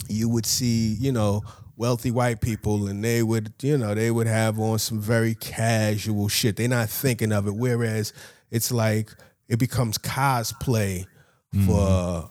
you 0.08 0.30
would 0.30 0.46
see, 0.46 0.96
you 1.00 1.12
know, 1.12 1.42
wealthy 1.78 2.12
white 2.12 2.42
people 2.42 2.88
and 2.88 3.04
they 3.04 3.24
would, 3.24 3.54
you 3.62 3.78
know, 3.78 3.96
they 3.96 4.12
would 4.12 4.28
have 4.28 4.60
on 4.60 4.78
some 4.80 5.00
very 5.00 5.34
casual 5.36 6.28
shit. 6.28 6.58
They're 6.58 6.68
not 6.68 6.90
thinking 6.90 7.32
of 7.32 7.48
it. 7.48 7.56
Whereas 7.56 8.14
it's 8.52 8.72
like 8.72 9.12
it 9.48 9.58
becomes 9.60 9.98
cosplay 9.98 11.06
for, 11.66 12.30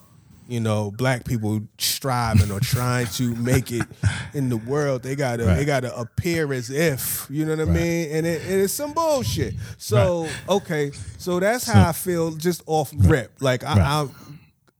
you 0.48 0.60
know, 0.60 0.90
black 0.90 1.24
people 1.26 1.60
striving 1.76 2.50
or 2.50 2.58
trying 2.58 3.06
to 3.06 3.34
make 3.36 3.70
it 3.70 3.86
in 4.32 4.48
the 4.48 4.56
world. 4.56 5.02
They 5.02 5.14
gotta 5.14 5.44
they 5.44 5.64
gotta 5.66 5.94
appear 5.96 6.52
as 6.54 6.70
if, 6.70 7.26
you 7.30 7.44
know 7.44 7.54
what 7.54 7.68
I 7.68 7.70
mean? 7.70 8.10
And 8.10 8.26
it, 8.26 8.42
and 8.42 8.62
it's 8.62 8.72
some 8.72 8.94
bullshit. 8.94 9.54
So, 9.76 10.26
okay, 10.48 10.90
so 11.18 11.38
that's 11.38 11.66
how 11.66 11.90
I 11.90 11.92
feel 11.92 12.32
just 12.32 12.62
off 12.66 12.90
rip. 12.96 13.30
Like 13.40 13.62
I, 13.62 13.76
Right. 13.76 13.78
I 13.80 14.08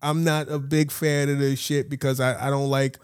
I'm 0.00 0.24
not 0.24 0.48
a 0.50 0.58
big 0.58 0.90
fan 0.90 1.28
of 1.28 1.38
this 1.38 1.58
shit 1.58 1.90
because 1.90 2.18
I, 2.18 2.46
I 2.46 2.50
don't 2.50 2.70
like 2.70 2.98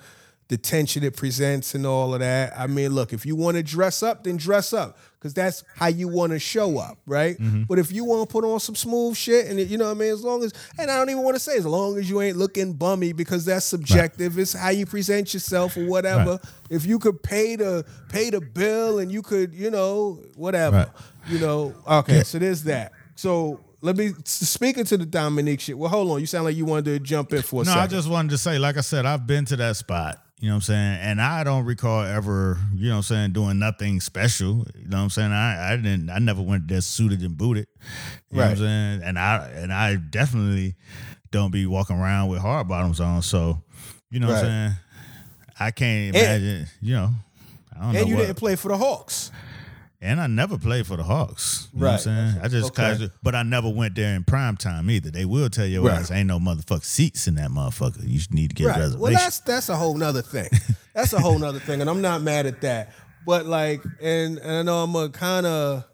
the 0.49 0.57
tension 0.57 1.03
it 1.03 1.17
presents 1.17 1.75
and 1.75 1.87
all 1.87 2.15
of 2.15 2.21
that. 2.21 2.53
I 2.59 2.67
mean, 2.67 2.93
look, 2.95 3.13
if 3.13 3.27
you 3.27 3.35
want 3.37 3.57
to 3.57 3.63
dress 3.63 4.03
up, 4.03 4.25
then 4.25 4.37
dress 4.37 4.73
up 4.73 4.97
because 5.25 5.33
that's 5.33 5.65
how 5.75 5.87
you 5.87 6.07
want 6.07 6.33
to 6.33 6.39
show 6.39 6.77
up, 6.77 6.99
right? 7.07 7.39
Mm-hmm. 7.39 7.63
But 7.63 7.79
if 7.79 7.91
you 7.91 8.05
want 8.05 8.29
to 8.29 8.31
put 8.31 8.45
on 8.45 8.61
some 8.61 8.75
smooth 8.75 9.17
shit 9.17 9.47
and 9.47 9.59
you 9.59 9.79
know 9.79 9.87
what 9.87 9.93
I 9.93 9.95
mean, 10.01 10.13
as 10.13 10.23
long 10.23 10.45
as 10.45 10.53
and 10.79 10.91
I 10.91 10.99
don't 10.99 11.09
even 11.09 11.23
want 11.23 11.35
to 11.35 11.41
say 11.41 11.57
as 11.57 11.65
long 11.65 11.97
as 11.97 12.11
you 12.11 12.21
ain't 12.21 12.37
looking 12.37 12.75
bummy 12.75 13.15
because 13.15 13.47
that's 13.47 13.65
subjective. 13.65 14.39
It's 14.39 14.53
how 14.53 14.69
you 14.69 14.85
present 14.85 15.33
yourself 15.33 15.79
or 15.79 15.87
whatever. 15.87 16.33
Right. 16.33 16.41
If 16.69 16.85
you 16.85 16.99
could 16.99 17.23
pay 17.23 17.57
the 17.57 17.87
pay 18.11 18.29
the 18.29 18.43
bill 18.43 18.99
and 18.99 19.11
you 19.11 19.23
could, 19.23 19.55
you 19.55 19.71
know, 19.71 20.21
whatever, 20.37 20.77
Right. 20.77 20.89
you 21.33 21.39
know. 21.39 21.75
Okay, 21.89 22.23
so 22.23 22.39
there's 22.39 22.65
that. 22.65 22.93
So. 23.17 23.61
Let 23.81 23.99
me 23.99 24.13
speaking 24.25 24.85
to 24.87 24.97
the 24.97 25.05
Dominique 25.05 25.61
shit. 25.61 25.77
Well, 25.77 25.91
hold 25.91 26.11
on. 26.11 26.19
You 26.19 26.25
sound 26.25 26.47
like 26.47 26.57
you 26.57 26.65
wanted 26.65 26.87
to 26.87 26.99
jump 27.01 27.35
in 27.35 27.43
for 27.43 27.61
a 27.61 27.65
No, 27.67 27.73
second. 27.73 27.83
I 27.83 27.87
just 27.87 28.09
wanted 28.09 28.31
to 28.31 28.39
say, 28.39 28.59
like 28.59 28.79
I 28.79 28.81
said, 28.81 29.05
I've 29.05 29.27
been 29.27 29.45
to 29.45 29.57
that 29.57 29.77
spot. 29.77 30.24
You 30.45 30.51
know 30.51 30.57
what 30.57 30.69
I'm 30.69 30.75
saying? 30.75 30.99
And 31.01 31.23
I 31.23 31.43
don't 31.43 31.65
recall 31.65 32.03
ever, 32.05 32.59
you 32.75 32.89
know 32.91 32.97
what 32.97 32.99
I'm 32.99 33.03
saying, 33.05 33.33
doing 33.33 33.59
nothing 33.59 33.99
special. 34.03 34.67
You 34.79 34.89
know 34.89 34.99
what 34.99 35.05
I'm 35.05 35.09
saying? 35.09 35.33
I, 35.33 35.73
I 35.73 35.77
didn't 35.77 36.11
I 36.11 36.19
never 36.19 36.43
went 36.43 36.69
there 36.69 36.83
suited 36.83 37.23
and 37.23 37.35
booted. 37.35 37.67
You 38.31 38.37
know 38.37 38.43
what 38.43 38.51
I'm 38.51 38.57
saying? 38.59 39.01
And 39.05 39.19
I 39.19 39.49
and 39.55 39.73
I 39.73 39.97
definitely 39.97 40.75
don't 41.31 41.51
be 41.51 41.65
walking 41.65 41.97
around 41.97 42.29
with 42.29 42.41
hard 42.41 42.69
bottoms 42.69 43.01
on. 43.01 43.23
So, 43.23 43.63
you 44.11 44.21
know 44.21 44.27
what 44.27 44.37
I'm 44.37 44.45
saying? 44.45 44.73
I 45.59 45.71
can't 45.71 46.15
And- 46.15 46.17
imagine, 46.17 46.67
you 46.83 46.93
know. 46.95 47.11
I 47.75 47.79
don't 47.79 47.85
and 47.87 47.95
know 47.95 48.05
you 48.07 48.15
what, 48.17 48.27
didn't 48.27 48.37
play 48.39 48.57
for 48.57 48.69
the 48.69 48.77
Hawks. 48.77 49.31
And 50.05 50.21
I 50.21 50.27
never 50.27 50.59
played 50.59 50.87
for 50.87 50.97
the 50.97 51.03
Hawks. 51.03 51.69
You 51.73 51.81
know 51.81 51.87
Right. 51.87 51.93
what 51.93 52.07
I'm 52.07 52.31
saying? 52.33 52.41
I 52.45 52.49
just 52.49 52.67
Okay. 52.69 52.83
casual, 52.83 53.09
but 53.23 53.35
I 53.35 53.43
never 53.43 53.69
went 53.69 53.95
there 53.95 54.15
in 54.15 54.23
prime 54.25 54.57
time 54.57 54.91
either. 54.91 55.11
They 55.11 55.25
will 55.25 55.49
tell 55.51 55.67
you 55.67 55.87
Right. 55.87 55.99
ass 56.01 56.11
ain't 56.11 56.29
no 56.29 56.39
motherfucking 56.39 56.85
seats 56.85 57.27
in 57.27 57.35
that 57.37 57.51
motherfucker. 57.51 58.07
You 58.07 58.21
need 58.31 58.51
to 58.51 58.55
get 58.55 58.65
a 58.65 58.69
Right. 58.69 58.79
reservation. 58.79 59.01
Well, 59.01 59.13
that's 59.13 59.41
that's 59.41 59.69
a 59.69 59.77
whole 59.77 59.97
nother 59.97 60.23
thing. 60.23 60.49
That's 60.95 61.13
a 61.13 61.21
whole 61.21 61.39
nother 61.39 61.59
thing, 61.59 61.81
and 61.81 61.91
I'm 61.91 62.01
not 62.03 62.23
mad 62.23 62.47
at 62.47 62.61
that. 62.61 62.93
But 63.27 63.47
like, 63.47 63.83
and, 64.03 64.39
and 64.39 64.53
I 64.53 64.63
know 64.63 64.83
I'm 64.85 64.93
gonna 64.93 65.09
kind 65.09 65.47
of 65.47 65.85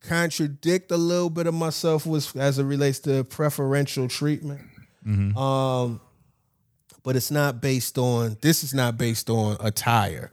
contradict 0.00 0.90
a 0.90 0.96
little 0.96 1.30
bit 1.30 1.46
of 1.46 1.54
myself 1.54 2.06
with 2.06 2.36
as 2.36 2.58
it 2.58 2.64
relates 2.64 2.98
to 3.00 3.24
preferential 3.24 4.08
treatment. 4.08 4.60
Mm-hmm. 5.06 5.36
Um, 5.36 6.00
but 7.02 7.16
it's 7.16 7.30
not 7.30 7.60
based 7.60 7.96
on. 7.98 8.36
This 8.42 8.62
is 8.64 8.74
not 8.74 8.98
based 8.98 9.30
on 9.30 9.56
attire. 9.60 10.30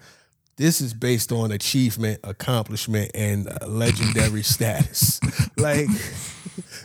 This 0.58 0.80
is 0.80 0.94
based 0.94 1.32
on 1.34 1.52
achievement, 1.52 2.20
accomplishment, 2.24 3.12
and 3.14 3.48
uh, 3.50 3.68
legendary 3.68 4.42
status. 4.56 5.20
Like 5.58 5.88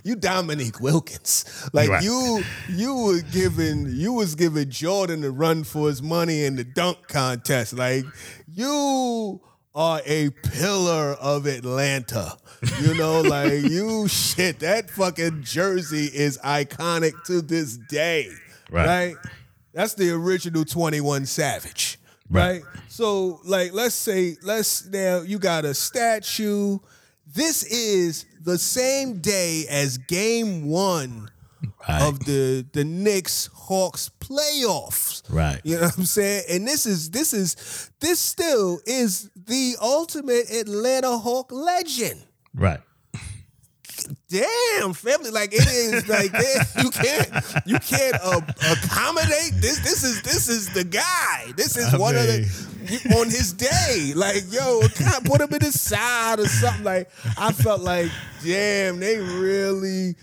you, 0.03 0.17
Dominique 0.17 0.81
Wilkins. 0.81 1.45
Like 1.73 1.89
Right. 1.89 2.03
you, 2.03 2.43
you 2.69 2.95
were 2.97 3.21
giving, 3.21 3.87
you 3.91 4.13
was 4.13 4.35
giving 4.35 4.71
Jordan 4.71 5.23
a 5.23 5.31
run 5.31 5.63
for 5.65 5.89
his 5.89 6.03
money 6.03 6.45
in 6.45 6.57
the 6.57 6.65
dunk 6.65 7.07
contest. 7.07 7.73
Like 7.75 8.05
you 8.53 9.41
are 9.73 10.01
a 10.05 10.31
pillar 10.31 11.15
of 11.21 11.47
Atlanta. 11.47 12.37
You 12.81 12.95
know, 12.95 13.21
like 13.23 13.63
you 13.63 14.09
shit. 14.09 14.59
That 14.61 14.91
fucking 14.91 15.43
jersey 15.45 16.07
is 16.07 16.39
iconic 16.39 17.13
to 17.27 17.41
this 17.41 17.77
day. 17.77 18.31
Right. 18.69 18.87
right? 18.87 19.15
That's 19.73 19.95
the 19.95 20.11
original 20.11 20.65
21 20.65 21.27
Savage. 21.27 21.99
Right. 22.29 22.63
Right. 22.63 22.63
So, 23.01 23.41
like, 23.45 23.73
let's 23.73 23.95
say, 23.95 24.37
let's 24.43 24.87
now 24.87 25.23
you 25.23 25.39
got 25.39 25.65
a 25.65 25.73
statue. 25.73 26.79
This 27.27 27.63
is 27.63 28.27
the 28.43 28.59
same 28.59 29.21
day 29.21 29.65
as 29.71 29.97
game 29.97 30.69
one 30.69 31.31
Right. 31.89 32.03
of 32.03 32.19
the 32.27 32.67
the 32.75 32.85
Knicks 32.85 33.49
Hawks 33.55 34.11
playoffs. 34.21 35.23
Right. 35.31 35.63
You 35.65 35.77
know 35.77 35.85
what 35.85 35.97
I'm 35.97 36.05
saying? 36.05 36.45
And 36.51 36.69
this 36.69 36.85
is 36.85 37.11
this 37.11 37.33
is 37.33 37.91
this 38.01 38.21
still 38.21 38.81
is 38.85 39.31
the 39.35 39.77
ultimate 39.81 40.51
Atlanta 40.51 41.17
Hawk 41.17 41.51
legend 41.51 42.23
right. 42.55 42.81
Damn 44.29 44.93
family 44.93 45.31
like 45.31 45.53
it 45.53 45.67
is 45.67 46.09
like 46.09 46.33
this. 46.33 46.75
you 46.83 46.91
can't 46.91 47.31
you 47.67 47.79
can't 47.79 48.17
uh, 48.23 48.41
accommodate 48.73 49.53
this 49.61 49.81
this 49.81 50.03
is 50.05 50.23
this 50.23 50.49
is 50.49 50.69
the 50.75 50.85
guy 50.85 51.53
this 51.57 51.77
is 51.77 51.93
I 51.95 51.99
one 51.99 52.17
of 52.17 52.23
the 52.27 53.17
on 53.19 53.27
his 53.27 53.53
day 53.53 54.13
like 54.17 54.45
yo 54.51 54.81
kind 54.95 55.25
put 55.25 55.41
him 55.41 55.53
in 55.55 55.61
his 55.61 55.81
side 55.81 56.41
or 56.41 56.47
something 56.49 56.83
like 56.85 57.11
i 57.39 57.53
felt 57.53 57.83
like 57.83 58.11
damn 58.45 58.99
they 59.01 59.19
really 59.19 60.17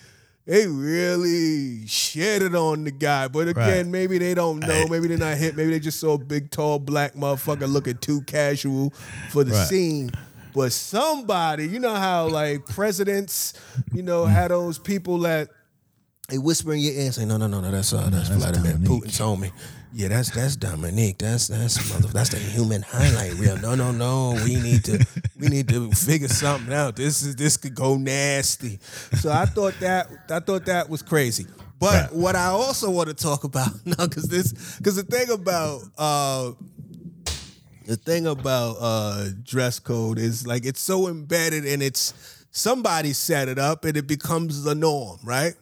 they 0.45 0.65
really 0.65 1.81
shitted 1.87 2.55
on 2.57 2.85
the 2.85 2.91
guy. 2.91 3.27
But 3.27 3.49
again, 3.49 3.67
Right. 3.67 3.85
maybe 3.85 4.17
they 4.17 4.33
don't 4.33 4.61
know. 4.61 4.87
Maybe 4.87 5.09
they're 5.09 5.17
not 5.17 5.35
hit. 5.35 5.57
Maybe 5.57 5.71
they 5.71 5.79
just 5.81 5.99
saw 5.99 6.13
a 6.13 6.17
big, 6.17 6.51
tall 6.51 6.79
black 6.79 7.15
motherfucker 7.15 7.69
looking 7.69 7.97
too 7.97 8.21
casual 8.21 8.91
for 9.29 9.43
the 9.43 9.51
Right. 9.51 9.67
scene. 9.67 10.09
But 10.57 10.71
somebody, 10.71 11.67
you 11.67 11.77
know 11.79 11.93
how 11.93 12.29
like 12.29 12.65
presidents, 12.65 13.53
you 13.93 14.01
know, 14.01 14.25
had 14.25 14.49
those 14.49 14.79
people 14.79 15.19
that 15.19 15.49
they 16.29 16.39
whisper 16.39 16.73
in 16.73 16.79
your 16.79 16.93
ear 16.93 17.05
and 17.05 17.13
say, 17.13 17.25
"No, 17.25 17.37
no, 17.37 17.45
no, 17.45 17.61
no, 17.61 17.69
that's 17.69 17.93
uh, 17.93 18.09
that's, 18.09 18.29
that's 18.29 18.43
Vladimir 18.43 18.71
Dominique. 18.71 19.03
Putin's 19.03 19.19
homie." 19.19 19.51
Yeah, 19.93 20.07
that's 20.07 20.31
that's 20.31 20.55
Dominique. 20.55 21.19
That's 21.19 21.47
that's 21.49 21.93
mother, 21.93 22.07
that's 22.07 22.31
the 22.31 22.39
human 22.39 22.81
highlight 22.81 23.35
reel. 23.35 23.57
No, 23.57 23.75
no, 23.75 23.91
no. 23.91 24.33
We 24.43 24.55
need 24.55 24.83
to 24.85 25.05
we 25.39 25.47
need 25.47 25.69
to 25.69 25.91
figure 25.91 26.27
something 26.27 26.73
out. 26.73 26.95
This 26.95 27.21
is 27.21 27.35
this 27.35 27.55
could 27.57 27.75
go 27.75 27.95
nasty. 27.95 28.79
So 29.19 29.31
I 29.31 29.45
thought 29.45 29.75
that 29.81 30.09
I 30.27 30.39
thought 30.39 30.65
that 30.65 30.89
was 30.89 31.03
crazy. 31.03 31.45
But 31.79 32.11
what 32.13 32.35
I 32.35 32.47
also 32.47 32.89
want 32.89 33.09
to 33.09 33.13
talk 33.13 33.43
about 33.43 33.69
now, 33.85 34.07
because 34.07 34.23
this 34.23 34.77
because 34.77 34.95
the 34.95 35.03
thing 35.03 35.29
about 35.29 35.81
uh 35.99 36.53
the 37.87 37.95
thing 37.95 38.27
about 38.27 38.75
uh 38.79 39.29
dress 39.43 39.79
code 39.79 40.19
is 40.19 40.45
like 40.45 40.65
it's 40.65 40.81
so 40.81 41.07
embedded 41.07 41.65
and 41.65 41.81
it's 41.81 42.13
somebody 42.51 43.13
set 43.13 43.47
it 43.47 43.59
up 43.59 43.85
and 43.85 43.95
it 43.95 44.07
becomes 44.07 44.63
the 44.63 44.75
norm, 44.75 45.19
right? 45.23 45.53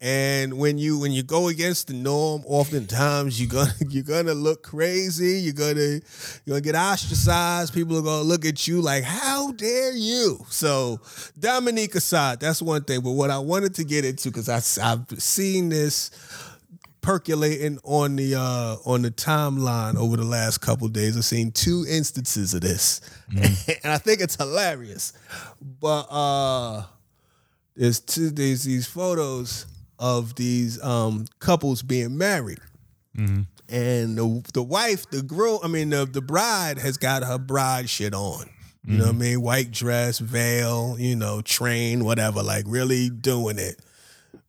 And 0.00 0.56
when 0.56 0.78
you 0.78 0.98
when 1.00 1.10
you 1.10 1.22
go 1.24 1.48
against 1.48 1.88
the 1.88 1.94
norm, 1.94 2.42
oftentimes 2.46 3.40
you're 3.40 3.50
gonna 3.50 3.72
you're 3.88 4.04
gonna 4.04 4.34
look 4.34 4.62
crazy. 4.62 5.40
You're 5.40 5.52
gonna 5.52 5.80
you're 5.80 6.00
gonna 6.46 6.60
get 6.60 6.76
ostracized. 6.76 7.74
People 7.74 7.98
are 7.98 8.02
gonna 8.02 8.22
look 8.22 8.44
at 8.46 8.66
you 8.68 8.80
like, 8.80 9.02
"How 9.04 9.50
dare 9.52 9.92
you?" 9.94 10.38
So 10.48 11.00
Dominique 11.38 11.96
aside, 11.96 12.38
that's 12.40 12.62
one 12.62 12.84
thing. 12.84 13.00
But 13.00 13.10
what 13.12 13.30
I 13.30 13.38
wanted 13.38 13.74
to 13.74 13.84
get 13.84 14.04
into 14.04 14.30
because 14.30 14.48
I've 14.48 15.06
seen 15.18 15.68
this 15.70 16.12
percolating 17.02 17.78
on 17.84 18.16
the 18.16 18.34
uh 18.34 18.76
on 18.86 19.02
the 19.02 19.10
timeline 19.10 19.96
over 19.96 20.16
the 20.16 20.24
last 20.24 20.58
couple 20.58 20.88
days. 20.88 21.16
I've 21.16 21.24
seen 21.24 21.50
two 21.50 21.84
instances 21.88 22.54
of 22.54 22.62
this. 22.62 23.00
and 23.30 23.92
I 23.92 23.98
think 23.98 24.20
it's 24.20 24.36
hilarious. 24.36 25.12
But 25.60 26.06
uh 26.10 26.84
there's 27.76 28.00
two 28.00 28.30
there's 28.30 28.64
these 28.64 28.86
photos 28.86 29.66
of 29.98 30.34
these 30.36 30.82
um 30.82 31.26
couples 31.40 31.82
being 31.82 32.16
married. 32.16 32.60
And 33.68 34.16
the 34.16 34.42
the 34.54 34.62
wife, 34.62 35.10
the 35.10 35.22
groom, 35.22 35.58
I 35.62 35.68
mean 35.68 35.90
the 35.90 36.06
the 36.06 36.22
bride 36.22 36.78
has 36.78 36.96
got 36.96 37.24
her 37.24 37.38
bride 37.38 37.90
shit 37.90 38.14
on. 38.14 38.48
You 38.84 38.98
know 38.98 39.04
what 39.04 39.14
I 39.14 39.18
mean? 39.18 39.42
White 39.42 39.70
dress, 39.70 40.18
veil, 40.18 40.96
you 40.98 41.14
know, 41.14 41.40
train, 41.40 42.04
whatever, 42.04 42.42
like 42.42 42.64
really 42.66 43.10
doing 43.10 43.56
it. 43.58 43.78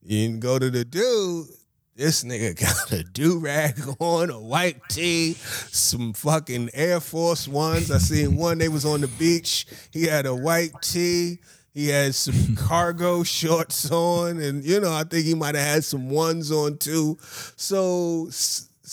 You 0.04 0.28
can 0.28 0.40
go 0.40 0.58
to 0.58 0.72
the 0.72 0.84
dude. 0.84 1.48
This 1.96 2.24
nigga 2.24 2.60
got 2.60 2.92
a 2.92 3.04
do 3.04 3.38
rag 3.38 3.80
on, 4.00 4.32
a 4.32 4.40
white 4.40 4.82
tee, 4.90 5.34
some 5.34 6.14
fucking 6.14 6.72
Air 6.74 7.00
Force 7.00 7.48
Ones. 7.48 7.92
I 7.92 8.00
seen 8.00 8.36
one. 8.36 8.58
They 8.58 8.70
was 8.70 8.84
on 8.84 9.02
the 9.02 9.08
beach. 9.08 9.68
He 9.92 10.08
had 10.08 10.26
a 10.26 10.36
white 10.36 10.74
tee. 10.82 11.40
He 11.72 11.90
had 11.90 12.16
some 12.16 12.56
cargo 12.68 13.24
shorts 13.24 13.92
on, 13.92 14.40
and 14.40 14.64
you 14.64 14.80
know 14.80 14.92
I 14.92 15.04
think 15.04 15.26
he 15.26 15.36
might 15.36 15.54
have 15.54 15.68
had 15.68 15.84
some 15.84 16.10
ones 16.10 16.52
on 16.52 16.78
too. 16.78 17.18
So 17.58 18.28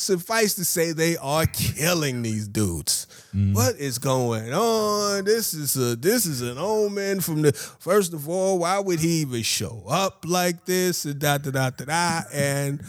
suffice 0.01 0.55
to 0.55 0.64
say, 0.64 0.92
they 0.92 1.16
are 1.18 1.46
killing 1.46 2.22
these 2.22 2.48
dudes. 2.48 3.07
Mm. 3.34 3.55
What 3.55 3.76
is 3.76 3.98
going 3.98 4.53
on? 4.53 5.24
This 5.24 5.55
is 5.55 5.76
a 5.76 5.94
this 5.94 6.26
is 6.26 6.42
an 6.42 6.59
omen 6.59 7.20
from 7.20 7.42
the 7.42 7.53
first 7.53 8.12
of 8.12 8.28
all. 8.28 8.59
Why 8.61 8.78
would 8.78 9.01
he 9.01 9.20
even 9.20 9.42
show 9.42 9.84
up 9.88 10.24
like 10.26 10.64
this? 10.64 11.05
And 11.05 11.18
da 11.18 11.38
da 11.38 11.51
da 11.51 11.70
da 11.70 11.84
da. 11.84 12.22
And 12.32 12.82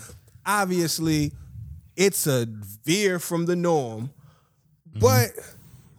obviously, 0.46 1.34
it's 1.96 2.26
a 2.28 2.48
veer 2.86 3.20
from 3.20 3.46
the 3.46 3.56
norm. 3.56 4.10
Mm-hmm. 4.90 5.00
But 5.00 5.32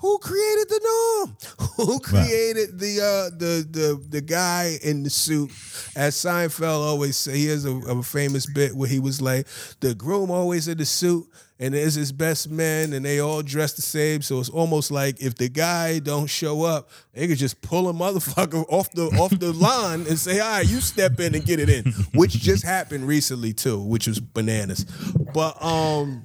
who 0.03 0.19
created 0.19 0.69
the 0.69 0.81
norm? 0.83 1.37
Who 1.77 2.01
created 2.01 2.79
the 2.79 3.01
uh, 3.01 3.37
the 3.39 3.67
the 3.71 4.05
the 4.11 4.21
guy 4.21 4.79
in 4.83 5.05
the 5.05 5.11
suit? 5.11 5.51
As 5.97 6.17
Seinfeld 6.17 6.85
always 6.85 7.17
say, 7.17 7.39
he 7.39 7.47
has 7.47 7.65
a, 7.65 7.71
a 7.71 8.03
famous 8.03 8.45
bit 8.45 8.75
where 8.75 8.89
he 8.89 8.99
was 8.99 9.23
like, 9.23 9.47
the 9.81 9.95
groom 9.95 10.31
always 10.31 10.69
in 10.69 10.79
the 10.79 10.85
suit, 10.85 11.27
and 11.59 11.73
there's 11.73 11.95
his 11.95 12.11
best 12.13 12.51
men, 12.51 12.93
and 12.93 13.05
they 13.05 13.21
all 13.21 13.43
dress 13.43 13.75
the 13.75 13.83
same. 13.83 14.23
So 14.23 14.41
it's 14.41 14.49
almost 14.49 14.91
like 14.91 15.23
if 15.23 15.37
the 15.37 15.49
guy 15.49 16.01
don't 16.01 16.27
show 16.27 16.65
up, 16.65 16.91
they 17.15 17.29
could 17.29 17.39
just 17.39 17.63
pull 17.63 17.89
a 17.89 17.93
motherfucker 17.93 18.65
off 18.69 18.91
the 18.91 19.07
off 19.19 19.31
the 19.39 19.53
line 19.69 20.01
and 20.09 20.19
say, 20.19 20.41
"All 20.41 20.51
right, 20.51 20.69
you 20.69 20.81
step 20.81 21.21
in 21.21 21.35
and 21.35 21.45
get 21.45 21.61
it 21.61 21.71
in," 21.71 21.93
which 22.15 22.33
just 22.33 22.65
happened 22.65 23.07
recently 23.07 23.53
too, 23.53 23.81
which 23.81 24.09
was 24.09 24.19
bananas. 24.19 24.85
But 25.33 25.63
um 25.63 26.25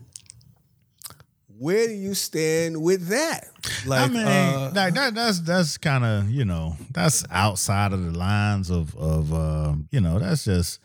where 1.60 1.88
do 1.88 1.94
you 1.94 2.14
stand 2.14 2.82
with 2.82 3.08
that? 3.08 3.50
Like, 3.86 4.10
I 4.10 4.14
mean, 4.14 4.26
uh, 4.26 4.72
like 4.76 4.94
that 4.94 5.16
that's 5.16 5.40
that's 5.42 5.78
kind 5.78 6.04
of 6.06 6.30
you 6.30 6.46
know 6.46 6.76
that's 6.92 7.24
outside 7.32 7.94
of 7.94 8.04
the 8.04 8.18
lines 8.18 8.70
of 8.70 8.96
of 8.96 9.34
um, 9.34 9.88
you 9.92 10.00
know 10.00 10.20
that's 10.20 10.46
just 10.46 10.80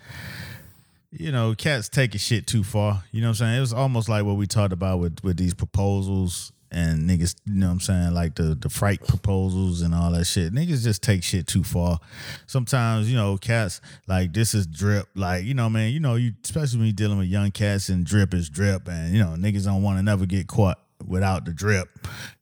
you 1.10 1.30
know 1.30 1.54
cats 1.54 1.88
taking 1.88 2.18
shit 2.18 2.46
too 2.46 2.64
far. 2.64 3.04
You 3.12 3.20
know 3.20 3.28
what 3.28 3.40
I'm 3.40 3.46
saying? 3.46 3.56
It 3.58 3.60
was 3.60 3.72
almost 3.72 4.08
like 4.08 4.24
what 4.24 4.36
we 4.36 4.46
talked 4.46 4.72
about 4.72 4.98
with 4.98 5.22
with 5.22 5.36
these 5.36 5.54
proposals 5.54 6.52
and 6.72 7.08
niggas. 7.08 7.36
You 7.46 7.54
know 7.54 7.66
what 7.66 7.72
I'm 7.72 7.80
saying? 7.80 8.14
Like 8.14 8.34
the 8.34 8.54
the 8.54 8.68
fright 8.68 9.06
proposals 9.06 9.82
and 9.82 9.94
all 9.94 10.12
that 10.12 10.24
shit. 10.24 10.52
Niggas 10.52 10.82
just 10.82 11.02
take 11.02 11.22
shit 11.22 11.46
too 11.46 11.62
far. 11.62 12.00
Sometimes 12.46 13.10
you 13.10 13.16
know 13.16 13.36
cats 13.36 13.80
like 14.06 14.32
this 14.32 14.54
is 14.54 14.66
drip. 14.66 15.08
Like 15.14 15.44
you 15.44 15.54
know 15.54 15.68
man, 15.68 15.92
you 15.92 16.00
know 16.00 16.16
you 16.16 16.32
especially 16.42 16.78
when 16.78 16.86
you're 16.86 16.94
dealing 16.94 17.18
with 17.18 17.28
young 17.28 17.50
cats 17.50 17.88
and 17.88 18.04
drip 18.04 18.34
is 18.34 18.48
drip, 18.48 18.88
and 18.88 19.14
you 19.14 19.22
know 19.22 19.34
niggas 19.38 19.64
don't 19.64 19.82
want 19.82 19.98
to 19.98 20.02
never 20.02 20.26
get 20.26 20.46
caught 20.46 20.78
without 21.06 21.44
the 21.44 21.52
drip, 21.52 21.88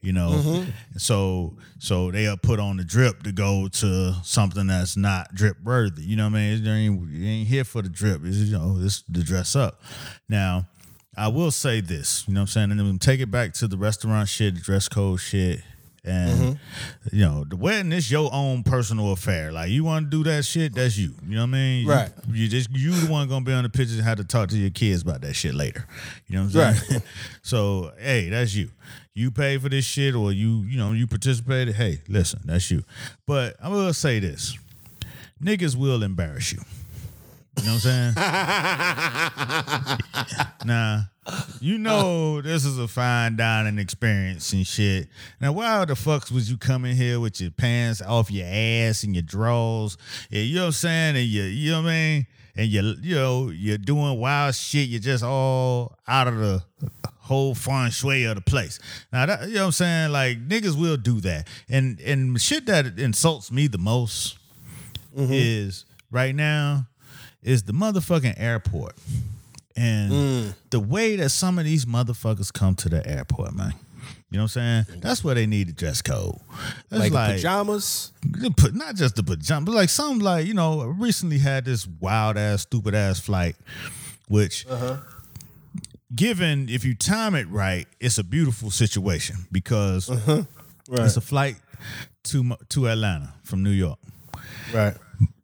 you 0.01 0.13
know. 0.13 0.31
Mm-hmm. 0.31 0.71
So 0.99 1.57
so 1.79 2.11
they'll 2.11 2.37
put 2.37 2.61
on 2.61 2.77
the 2.77 2.85
drip 2.85 3.23
to 3.25 3.33
go 3.33 3.69
to 3.69 4.15
something 4.23 4.67
that's 4.67 4.97
not 4.97 5.35
drip 5.35 5.57
worthy. 5.63 6.03
You 6.03 6.17
know 6.17 6.25
what 6.25 6.37
I 6.37 6.57
mean? 6.57 6.67
It 6.67 6.71
ain't, 6.71 7.13
it 7.13 7.27
ain't 7.27 7.49
here 7.49 7.65
for 7.65 7.83
the 7.83 7.89
drip. 7.89 8.23
It's 8.25 8.37
you 8.37 8.57
know, 8.57 8.77
it's 8.81 9.03
to 9.03 9.23
dress 9.23 9.57
up. 9.57 9.83
Now, 10.29 10.67
I 11.17 11.29
will 11.29 11.51
say 11.51 11.81
this, 11.81 12.25
you 12.27 12.35
know 12.35 12.41
what 12.41 12.43
I'm 12.43 12.47
saying? 12.49 12.71
And 12.71 12.81
then 12.81 12.99
take 12.99 13.21
it 13.21 13.31
back 13.31 13.53
to 13.55 13.69
the 13.69 13.77
restaurant 13.77 14.29
shit, 14.29 14.55
the 14.55 14.61
dress 14.61 14.89
code 14.89 15.21
shit. 15.21 15.61
And 16.03 16.41
mm-hmm. 16.41 17.17
you 17.17 17.27
know, 17.27 17.45
the 17.45 17.57
wedding 17.57 17.93
is 17.93 18.11
your 18.11 18.31
own 18.33 18.63
personal 18.63 19.13
affair. 19.13 19.53
Like 19.53 19.71
you 19.71 19.85
want 19.85 20.11
to 20.11 20.11
do 20.11 20.25
that 20.25 20.47
shit, 20.47 20.75
that's 20.75 20.97
you. 20.97 21.15
You 21.27 21.35
know 21.35 21.43
what 21.43 21.49
I 21.49 21.53
mean? 21.53 21.83
You- 21.83 21.91
Right. 21.91 22.11
You, 22.33 22.49
just 22.49 22.71
you 22.71 22.93
the 22.93 23.11
one 23.11 23.29
gonna 23.29 23.45
be 23.45 23.53
on 23.53 23.65
the 23.65 23.69
pictures 23.69 23.99
and 23.99 24.05
have 24.05 24.17
to 24.17 24.25
talk 24.25 24.49
to 24.51 24.57
your 24.57 24.71
kids 24.71 25.03
about 25.03 25.21
that 25.23 25.35
shit 25.35 25.55
later. 25.55 25.87
You 26.27 26.37
know 26.37 26.45
what 26.45 26.57
I'm 26.57 26.75
saying? 26.75 26.91
Right. 26.91 27.03
so 27.43 27.93
hey, 27.99 28.31
that's 28.31 28.55
you. 28.55 28.71
You 29.13 29.31
pay 29.31 29.59
for 29.59 29.69
this 29.69 29.85
shit 29.85 30.15
or 30.15 30.33
you, 30.33 30.63
you 30.63 30.79
know, 30.79 30.93
you 30.93 31.07
participated. 31.07 31.75
Hey, 31.75 32.01
listen, 32.09 32.41
that's 32.45 32.71
you. 32.71 32.83
But 33.27 33.57
I 33.63 33.69
will 33.69 33.93
say 33.93 34.21
this. 34.21 34.57
Niggas 35.43 35.77
will 35.77 36.03
embarrass 36.03 36.53
you. 36.53 36.61
You 37.59 37.67
know 37.67 37.75
what 37.75 37.87
I'm 37.87 38.15
saying? 38.15 39.99
Nah, 40.65 41.05
you 41.61 41.79
know 41.79 42.43
this 42.43 42.67
is 42.67 42.79
a 42.79 42.87
fine 42.87 43.37
dining 43.37 43.79
experience 43.79 44.53
and 44.53 44.67
shit. 44.67 45.09
Now, 45.41 45.53
why 45.53 45.85
the 45.87 45.95
fucks 45.95 46.31
was 46.31 46.51
you 46.51 46.59
coming 46.59 46.95
here 46.95 47.19
with 47.19 47.41
your 47.41 47.51
pants 47.51 48.03
off 48.03 48.31
your 48.31 48.47
ass 48.47 49.05
and 49.05 49.15
your 49.15 49.23
drawers? 49.23 49.97
Yeah, 50.29 50.43
you 50.43 50.57
know 50.57 50.63
what 50.63 50.67
I'm 50.67 50.73
saying? 50.73 51.17
And 51.17 51.25
you, 51.25 51.43
you 51.45 51.71
know 51.71 51.83
what 51.83 51.89
I 51.89 51.93
mean? 51.93 52.27
And 52.57 52.69
you, 52.69 52.95
you 53.01 53.15
know, 53.15 53.49
you're 53.49 53.79
doing 53.79 54.19
wild 54.19 54.55
shit. 54.55 54.89
You're 54.89 55.01
just 55.01 55.25
all 55.25 55.97
out 56.07 56.29
of 56.29 56.37
the 56.37 56.63
whole 57.19 57.55
feng 57.55 57.91
shui 57.91 58.25
of 58.25 58.35
the 58.35 58.43
place. 58.43 58.79
Now, 59.11 59.25
that, 59.25 59.49
you 59.49 59.55
know 59.55 59.61
what 59.61 59.67
I'm 59.67 59.73
saying? 59.73 60.13
Like 60.13 60.47
niggas 60.47 60.79
will 60.79 60.99
do 60.99 61.21
that, 61.23 61.49
and 61.71 61.99
and 62.01 62.39
shit 62.41 62.67
that 62.67 62.99
insults 62.99 63.51
me 63.51 63.67
the 63.67 63.79
most 63.79 64.37
mm-hmm. 65.17 65.33
is 65.33 65.87
right 66.11 66.35
now 66.35 66.87
is 67.43 67.63
the 67.65 67.73
motherfucking 67.73 68.35
airport. 68.37 68.95
And 69.77 70.13
mm. 70.13 70.55
the 70.71 70.81
way 70.81 71.17
that 71.17 71.31
some 71.31 71.59
of 71.59 71.65
these 71.65 71.87
motherfuckers 71.87 72.53
come 72.53 72.75
to 72.77 72.89
the 72.89 73.07
airport, 73.07 73.55
man. 73.55 73.73
You 74.31 74.39
know 74.39 74.45
what 74.45 74.57
I'm 74.57 74.85
saying? 74.87 75.01
That's 75.01 75.25
where 75.25 75.35
they 75.35 75.47
need 75.47 75.69
a 75.69 75.73
dress 75.73 76.03
code. 76.03 76.37
That's 76.89 77.03
like, 77.03 77.13
like, 77.13 77.37
pajamas. 77.37 78.13
the 78.23 78.51
pa- 78.51 78.71
not 78.73 78.95
just 78.95 79.17
the 79.17 79.25
pajama, 79.25 79.67
but 79.67 79.75
like 79.75 79.89
some 79.89 80.21
like, 80.21 80.47
you 80.47 80.55
know, 80.55 80.83
I 80.83 80.85
recently 80.87 81.39
had 81.39 81.65
this 81.65 81.87
wild 81.87 82.37
ass, 82.37 82.63
stupid 82.63 82.95
ass 82.95 83.19
flight, 83.19 83.57
which 84.29 84.67
uh-huh. 84.69 84.99
given 86.15 86.69
if 86.69 86.85
you 86.85 86.95
time 86.95 87.35
it 87.35 87.49
right, 87.49 87.89
it's 87.99 88.19
a 88.19 88.25
beautiful 88.25 88.71
situation 88.71 89.37
because 89.51 90.09
uh-huh. 90.09 90.43
it's 90.91 91.17
a 91.17 91.21
flight 91.21 91.57
to 92.25 92.57
to 92.69 92.89
Atlanta 92.89 93.35
from 93.43 93.65
New 93.65 93.71
York 93.71 93.99
Right. 94.73 94.95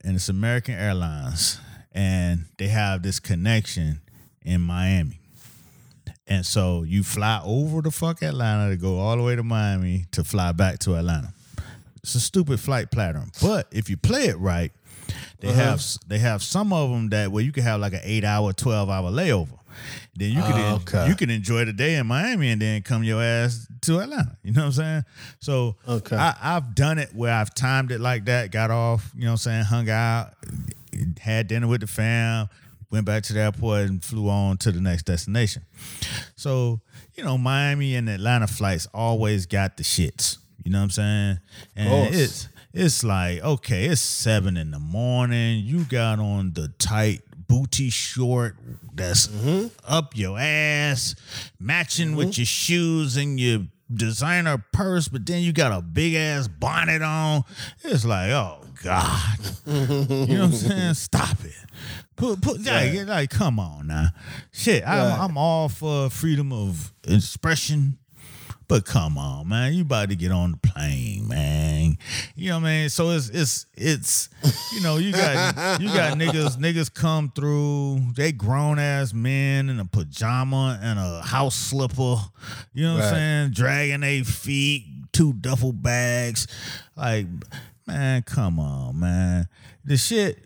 and 0.04 0.14
it's 0.14 0.28
American 0.28 0.74
Airlines, 0.74 1.58
and 1.96 2.44
they 2.58 2.68
have 2.68 3.02
this 3.02 3.18
connection 3.18 4.00
in 4.44 4.60
Miami. 4.60 5.18
And 6.28 6.44
so 6.44 6.82
you 6.82 7.02
fly 7.02 7.40
over 7.44 7.80
the 7.80 7.90
fuck 7.90 8.22
Atlanta 8.22 8.70
to 8.70 8.76
go 8.76 8.98
all 8.98 9.16
the 9.16 9.22
way 9.22 9.34
to 9.36 9.42
Miami 9.42 10.06
to 10.12 10.22
fly 10.22 10.52
back 10.52 10.78
to 10.80 10.94
Atlanta. 10.96 11.32
It's 12.02 12.14
a 12.14 12.20
stupid 12.20 12.60
flight 12.60 12.90
pattern. 12.90 13.30
But 13.40 13.66
if 13.72 13.88
you 13.90 13.96
play 13.96 14.26
it 14.26 14.38
right, 14.38 14.72
They 15.40 15.48
uh-huh. 15.48 15.60
have 15.62 15.82
they 16.08 16.18
have 16.18 16.42
some 16.42 16.72
of 16.72 16.90
them 16.90 17.10
that 17.10 17.30
where 17.32 17.42
you 17.44 17.52
can 17.52 17.62
have 17.62 17.80
like 17.80 17.92
an 17.94 18.00
eight 18.02 18.24
hour, 18.24 18.52
twelve 18.52 18.90
hour 18.90 19.10
layover. 19.10 19.58
Then 20.16 20.30
you 20.32 20.40
can 20.40 20.52
Oh, 20.52 20.74
okay. 20.76 21.06
you 21.08 21.14
can 21.14 21.30
enjoy 21.30 21.64
the 21.64 21.72
day 21.72 21.96
in 21.96 22.06
Miami 22.06 22.50
and 22.50 22.60
then 22.60 22.82
come 22.82 23.04
your 23.04 23.22
ass 23.22 23.66
to 23.82 24.00
Atlanta. 24.00 24.36
You 24.42 24.52
know 24.52 24.62
what 24.62 24.66
I'm 24.66 24.72
saying? 24.72 25.04
So 25.40 25.76
Okay. 25.86 26.16
I, 26.16 26.34
I've 26.42 26.74
done 26.74 26.98
it 26.98 27.14
where 27.14 27.32
I've 27.34 27.54
timed 27.54 27.92
it 27.92 28.00
like 28.00 28.24
that, 28.24 28.50
got 28.50 28.70
off, 28.70 29.12
you 29.14 29.22
know 29.24 29.32
what 29.32 29.32
I'm 29.32 29.38
saying, 29.38 29.64
hung 29.64 29.90
out, 29.90 30.32
had 31.20 31.48
dinner 31.48 31.66
with 31.66 31.80
the 31.80 31.86
fam, 31.86 32.48
went 32.90 33.06
back 33.06 33.22
to 33.24 33.32
the 33.32 33.40
airport 33.40 33.88
and 33.88 34.04
flew 34.04 34.28
on 34.28 34.56
to 34.58 34.72
the 34.72 34.80
next 34.80 35.04
destination. 35.04 35.62
So, 36.36 36.80
you 37.14 37.24
know, 37.24 37.38
Miami 37.38 37.96
and 37.96 38.08
Atlanta 38.08 38.46
flights 38.46 38.86
always 38.94 39.46
got 39.46 39.76
the 39.76 39.82
shits. 39.82 40.38
You 40.64 40.72
know 40.72 40.78
what 40.78 40.84
I'm 40.84 40.90
saying? 40.90 41.38
And 41.76 42.14
it's 42.14 42.48
it's 42.72 43.04
like, 43.04 43.42
okay, 43.42 43.86
it's 43.86 44.00
seven 44.00 44.56
in 44.56 44.70
the 44.70 44.78
morning. 44.78 45.64
You 45.64 45.84
got 45.84 46.18
on 46.18 46.52
the 46.52 46.68
tight 46.78 47.22
booty 47.48 47.90
short 47.90 48.56
that's 48.92 49.28
mm-hmm. 49.28 49.68
up 49.86 50.16
your 50.16 50.38
ass, 50.38 51.14
matching 51.60 52.16
with 52.16 52.30
mm-hmm. 52.30 52.40
your 52.40 52.46
shoes 52.46 53.16
and 53.16 53.38
your 53.38 53.60
designer 53.92 54.62
purse, 54.72 55.08
but 55.08 55.26
then 55.26 55.42
you 55.42 55.52
got 55.52 55.72
a 55.72 55.82
big 55.82 56.14
ass 56.14 56.48
bonnet 56.48 57.02
on. 57.02 57.44
It's 57.84 58.04
like, 58.04 58.30
oh 58.30 58.62
God. 58.82 59.38
you 59.66 59.74
know 59.74 60.26
what 60.26 60.40
I'm 60.40 60.52
saying? 60.52 60.94
Stop 60.94 61.44
it. 61.44 61.52
Put 62.16 62.40
put 62.40 62.64
like, 62.64 63.06
like 63.06 63.30
come 63.30 63.58
on 63.58 63.88
now. 63.88 64.08
Shit, 64.52 64.86
I'm. 64.86 65.20
I'm 65.20 65.38
all 65.38 65.68
for 65.68 66.08
freedom 66.08 66.52
of 66.52 66.92
expression. 67.06 67.98
But 68.68 68.84
come 68.84 69.16
on, 69.16 69.48
man, 69.48 69.74
you 69.74 69.82
about 69.82 70.08
to 70.08 70.16
get 70.16 70.32
on 70.32 70.52
the 70.52 70.56
plane, 70.68 71.28
man. 71.28 71.96
You 72.34 72.48
know 72.50 72.56
what 72.56 72.64
I 72.66 72.80
mean? 72.80 72.88
So 72.88 73.10
it's 73.10 73.28
it's 73.28 73.66
it's 73.76 74.28
you 74.74 74.82
know, 74.82 74.96
you 74.96 75.12
got 75.12 75.80
you 75.80 75.86
got 75.88 76.18
niggas, 76.18 76.56
niggas 76.56 76.92
come 76.92 77.30
through, 77.34 78.00
they 78.16 78.32
grown 78.32 78.78
ass 78.80 79.14
men 79.14 79.68
in 79.68 79.78
a 79.78 79.84
pajama 79.84 80.80
and 80.82 80.98
a 80.98 81.22
house 81.22 81.54
slipper, 81.54 82.16
you 82.74 82.84
know 82.84 82.94
what 82.94 83.00
Right. 83.02 83.08
I'm 83.08 83.14
saying? 83.14 83.50
Dragging 83.52 84.00
their 84.00 84.24
feet, 84.24 84.84
two 85.12 85.32
duffel 85.34 85.72
bags. 85.72 86.48
Like, 86.96 87.26
man, 87.86 88.22
come 88.22 88.58
on, 88.58 88.98
man. 88.98 89.48
The 89.84 89.96
shit 89.96 90.38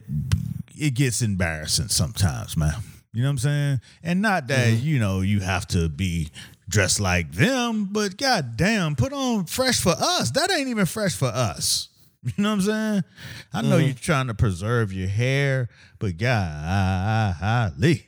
it 0.76 0.94
gets 0.94 1.22
embarrassing 1.22 1.88
sometimes, 1.88 2.56
man. 2.56 2.74
You 3.12 3.22
know 3.22 3.28
what 3.28 3.32
I'm 3.32 3.38
saying? 3.38 3.80
And 4.04 4.22
not 4.22 4.46
that, 4.48 4.68
mm-hmm. 4.68 4.86
you 4.86 4.98
know, 5.00 5.20
you 5.20 5.40
have 5.40 5.66
to 5.68 5.88
be 5.88 6.28
dressed 6.70 7.00
like 7.00 7.32
them, 7.32 7.88
but 7.90 8.16
goddamn, 8.16 8.96
put 8.96 9.12
on 9.12 9.44
fresh 9.44 9.80
for 9.80 9.94
us. 9.98 10.30
That 10.30 10.50
ain't 10.50 10.68
even 10.68 10.86
fresh 10.86 11.14
for 11.14 11.28
us. 11.28 11.88
You 12.22 12.32
know 12.36 12.50
what 12.50 12.54
I'm 12.56 12.60
saying? 12.60 13.04
I 13.50 13.62
know 13.62 13.78
mm-hmm. 13.78 13.86
you're 13.86 13.94
trying 13.94 14.26
to 14.26 14.34
preserve 14.34 14.92
your 14.92 15.08
hair, 15.08 15.70
but 15.98 16.18
golly. 16.18 18.06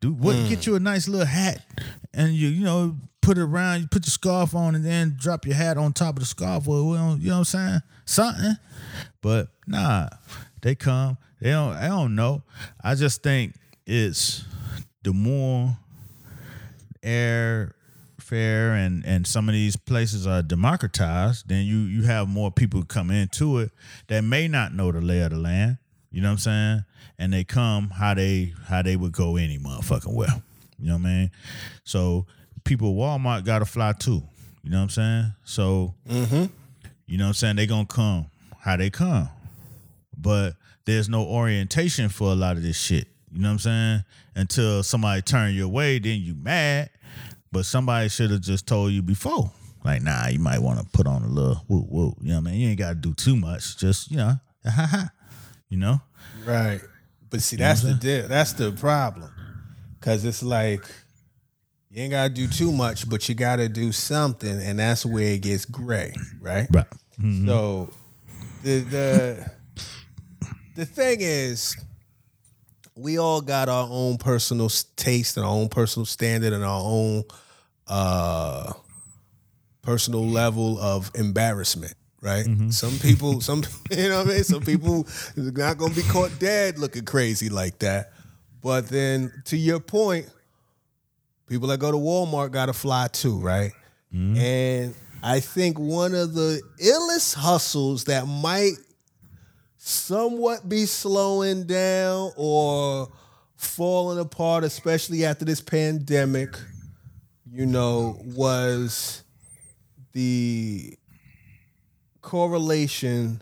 Do 0.00 0.12
what 0.12 0.36
mm. 0.36 0.48
get 0.48 0.64
you 0.64 0.76
a 0.76 0.80
nice 0.80 1.08
little 1.08 1.26
hat 1.26 1.60
and 2.14 2.32
you 2.32 2.48
you 2.48 2.64
know 2.64 2.96
put 3.20 3.36
it 3.36 3.42
around, 3.42 3.80
you 3.80 3.86
put 3.88 4.06
your 4.06 4.12
scarf 4.12 4.54
on 4.54 4.76
and 4.76 4.84
then 4.84 5.16
drop 5.18 5.44
your 5.44 5.56
hat 5.56 5.76
on 5.76 5.92
top 5.92 6.16
of 6.16 6.20
the 6.20 6.26
scarf. 6.26 6.66
Well, 6.66 6.86
well, 6.86 7.16
you 7.18 7.30
know 7.30 7.34
what 7.34 7.38
I'm 7.38 7.44
saying? 7.44 7.80
Something. 8.04 8.56
But 9.20 9.48
nah, 9.66 10.08
they 10.62 10.76
come. 10.76 11.18
They 11.40 11.50
don't 11.50 11.74
I 11.74 11.88
don't 11.88 12.14
know. 12.14 12.42
I 12.82 12.94
just 12.94 13.24
think 13.24 13.54
it's 13.86 14.44
the 15.02 15.12
more 15.12 15.76
air 17.02 17.74
fare 18.20 18.74
and 18.74 19.04
and 19.04 19.26
some 19.26 19.48
of 19.48 19.54
these 19.54 19.76
places 19.76 20.26
are 20.26 20.42
democratized, 20.42 21.48
then 21.48 21.64
you 21.64 21.78
you 21.78 22.02
have 22.02 22.28
more 22.28 22.50
people 22.50 22.84
come 22.84 23.10
into 23.10 23.58
it 23.58 23.72
that 24.06 24.22
may 24.22 24.46
not 24.46 24.72
know 24.74 24.92
the 24.92 25.00
lay 25.00 25.20
of 25.20 25.30
the 25.30 25.38
land. 25.38 25.78
You 26.10 26.22
know 26.22 26.28
what 26.28 26.32
I'm 26.32 26.38
saying? 26.38 26.84
And 27.18 27.32
they 27.32 27.44
come 27.44 27.90
how 27.90 28.14
they 28.14 28.54
how 28.66 28.82
they 28.82 28.96
would 28.96 29.12
go 29.12 29.36
any 29.36 29.58
motherfucking 29.58 30.14
well. 30.14 30.42
You 30.78 30.88
know 30.88 30.94
what 30.94 31.06
I 31.06 31.08
mean? 31.08 31.30
So 31.84 32.26
people 32.64 32.90
at 32.90 32.94
Walmart 32.94 33.44
gotta 33.44 33.64
fly 33.64 33.92
too. 33.92 34.22
You 34.62 34.70
know 34.70 34.78
what 34.78 34.84
I'm 34.84 34.90
saying? 34.90 35.32
So 35.44 35.94
mm-hmm. 36.08 36.44
you 37.06 37.18
know 37.18 37.24
what 37.24 37.28
I'm 37.28 37.34
saying? 37.34 37.56
They 37.56 37.66
gonna 37.66 37.86
come 37.86 38.26
how 38.60 38.76
they 38.76 38.90
come. 38.90 39.28
But 40.16 40.54
there's 40.84 41.08
no 41.08 41.24
orientation 41.24 42.08
for 42.08 42.30
a 42.32 42.34
lot 42.34 42.56
of 42.56 42.62
this 42.62 42.78
shit. 42.78 43.08
You 43.32 43.40
know 43.40 43.48
what 43.48 43.52
I'm 43.52 43.58
saying? 43.58 44.04
Until 44.34 44.82
somebody 44.82 45.22
turn 45.22 45.54
your 45.54 45.68
way, 45.68 45.98
then 45.98 46.20
you 46.20 46.34
mad. 46.34 46.90
But 47.52 47.66
somebody 47.66 48.08
should 48.08 48.30
have 48.30 48.40
just 48.40 48.66
told 48.66 48.92
you 48.92 49.02
before. 49.02 49.50
Like, 49.84 50.02
nah, 50.02 50.28
you 50.28 50.38
might 50.38 50.60
want 50.60 50.78
to 50.78 50.86
put 50.92 51.06
on 51.06 51.22
a 51.22 51.28
little 51.28 51.64
woo 51.68 51.86
woo. 51.88 52.14
You 52.20 52.30
know 52.30 52.40
what 52.40 52.48
I 52.48 52.50
mean? 52.52 52.60
You 52.60 52.68
ain't 52.68 52.78
gotta 52.78 52.94
do 52.94 53.14
too 53.14 53.34
much. 53.34 53.76
Just, 53.76 54.10
you 54.10 54.18
know, 54.18 54.34
ha 54.64 54.86
ha. 54.90 55.10
You 55.68 55.78
know? 55.78 56.00
Right. 56.44 56.80
But 57.30 57.42
see, 57.42 57.56
that's 57.56 57.82
the 57.82 57.94
deal. 57.94 58.28
That's 58.28 58.52
the 58.52 58.72
problem. 58.72 59.30
Cause 60.00 60.24
it's 60.24 60.42
like 60.42 60.84
you 61.90 62.02
ain't 62.02 62.12
gotta 62.12 62.30
do 62.30 62.46
too 62.46 62.72
much, 62.72 63.08
but 63.08 63.28
you 63.28 63.34
gotta 63.34 63.68
do 63.68 63.92
something, 63.92 64.60
and 64.60 64.78
that's 64.78 65.04
where 65.04 65.34
it 65.34 65.42
gets 65.42 65.64
gray, 65.64 66.12
right? 66.40 66.68
Right. 66.70 66.86
So 67.20 67.20
mm-hmm. 67.20 67.86
the 68.62 68.78
the 68.80 69.50
the 70.76 70.86
thing 70.86 71.18
is, 71.20 71.76
we 73.00 73.18
all 73.18 73.40
got 73.40 73.68
our 73.68 73.88
own 73.90 74.18
personal 74.18 74.68
taste 74.96 75.36
and 75.36 75.46
our 75.46 75.52
own 75.52 75.68
personal 75.68 76.06
standard 76.06 76.52
and 76.52 76.64
our 76.64 76.80
own 76.82 77.24
uh 77.88 78.72
personal 79.82 80.26
level 80.26 80.78
of 80.78 81.10
embarrassment. 81.14 81.94
Right. 82.22 82.44
Some 82.68 82.98
people, 82.98 83.40
some 83.40 83.62
you 83.90 84.08
know 84.08 84.18
what 84.18 84.28
I 84.28 84.34
mean. 84.34 84.44
Some 84.44 84.62
people 84.62 85.06
not 85.36 85.78
gonna 85.78 85.94
be 85.94 86.02
caught 86.02 86.38
dead 86.38 86.78
looking 86.78 87.04
crazy 87.04 87.48
like 87.48 87.78
that. 87.78 88.12
But 88.62 88.88
then, 88.88 89.32
to 89.46 89.56
your 89.56 89.80
point, 89.80 90.28
people 91.48 91.68
that 91.68 91.80
go 91.80 91.90
to 91.90 91.96
Walmart 91.96 92.50
got 92.50 92.66
to 92.66 92.74
fly 92.74 93.08
too, 93.08 93.38
right? 93.38 93.72
And 94.12 94.94
I 95.22 95.40
think 95.40 95.78
one 95.78 96.14
of 96.14 96.34
the 96.34 96.60
illest 96.82 97.36
hustles 97.36 98.04
that 98.04 98.26
might 98.26 98.74
somewhat 99.82 100.68
be 100.68 100.84
slowing 100.84 101.64
down 101.64 102.30
or 102.36 103.08
falling 103.56 104.18
apart, 104.18 104.62
especially 104.62 105.24
after 105.24 105.46
this 105.46 105.62
pandemic, 105.62 106.54
you 107.50 107.64
know, 107.64 108.20
was 108.22 109.24
the 110.12 110.94
correlation 112.20 113.40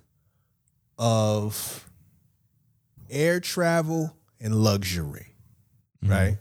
of 0.97 1.91
air 3.11 3.41
travel 3.41 4.17
and 4.41 4.55
luxury, 4.55 5.35
mm-hmm. 6.05 6.13
right? 6.13 6.39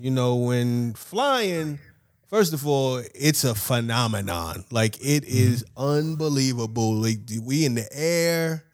You 0.00 0.10
know, 0.10 0.34
when 0.34 0.94
flying, 0.94 1.78
first 2.26 2.52
of 2.52 2.66
all, 2.66 3.00
it's 3.14 3.44
a 3.44 3.54
phenomenon. 3.54 4.64
Like 4.72 4.96
it 4.96 5.22
mm-hmm. 5.22 5.52
is 5.52 5.64
unbelievable. 5.76 6.94
Like 6.94 7.20
we 7.44 7.64
in 7.64 7.76
the 7.76 7.88
air 7.92 8.64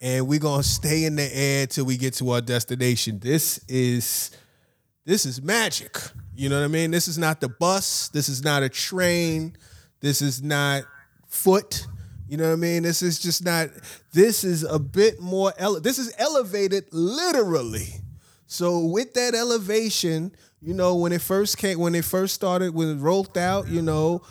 and 0.00 0.26
we're 0.28 0.38
gonna 0.38 0.62
stay 0.62 1.04
in 1.04 1.16
the 1.16 1.36
air 1.36 1.66
till 1.66 1.84
we 1.84 1.96
get 1.96 2.14
to 2.14 2.30
our 2.30 2.40
destination. 2.40 3.18
This 3.18 3.60
is 3.68 4.30
this 5.04 5.24
is 5.24 5.40
magic. 5.40 5.96
You 6.34 6.48
know 6.48 6.58
what 6.58 6.64
I 6.64 6.68
mean? 6.68 6.90
This 6.90 7.08
is 7.08 7.16
not 7.16 7.40
the 7.40 7.48
bus. 7.48 8.08
This 8.08 8.28
is 8.28 8.42
not 8.44 8.62
a 8.62 8.68
train. 8.68 9.56
This 10.00 10.20
is 10.20 10.42
not 10.42 10.84
foot. 11.28 11.86
You 12.28 12.36
know 12.36 12.48
what 12.48 12.54
I 12.54 12.56
mean? 12.56 12.82
This 12.82 13.02
is 13.02 13.18
just 13.18 13.44
not. 13.44 13.68
This 14.12 14.44
is 14.44 14.64
a 14.64 14.78
bit 14.78 15.20
more. 15.20 15.52
Ele- 15.58 15.80
this 15.80 15.98
is 15.98 16.12
elevated 16.18 16.86
literally. 16.92 17.86
So 18.46 18.80
with 18.80 19.14
that 19.14 19.34
elevation, 19.34 20.32
you 20.60 20.74
know, 20.74 20.96
when 20.96 21.12
it 21.12 21.20
first 21.20 21.58
came, 21.58 21.78
when 21.78 21.94
it 21.94 22.04
first 22.04 22.34
started, 22.34 22.74
when 22.74 22.88
it 22.96 23.00
rolled 23.00 23.38
out, 23.38 23.68
you 23.68 23.82
know, 23.82 24.22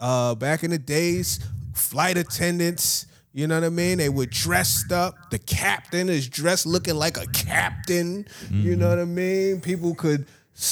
uh, 0.00 0.34
back 0.34 0.62
in 0.64 0.70
the 0.70 0.78
days, 0.78 1.40
flight 1.74 2.16
attendants, 2.16 3.06
you 3.36 3.46
know 3.46 3.56
what 3.56 3.64
I 3.64 3.68
mean? 3.68 3.98
They 3.98 4.08
were 4.08 4.24
dressed 4.24 4.92
up. 4.92 5.28
The 5.30 5.38
captain 5.38 6.08
is 6.08 6.26
dressed 6.26 6.64
looking 6.64 6.94
like 6.94 7.18
a 7.18 7.26
captain. 7.26 8.26
You 8.50 8.76
know 8.76 8.88
what 8.88 8.98
I 8.98 9.04
mean? 9.04 9.60
People 9.60 9.94
could. 9.94 10.26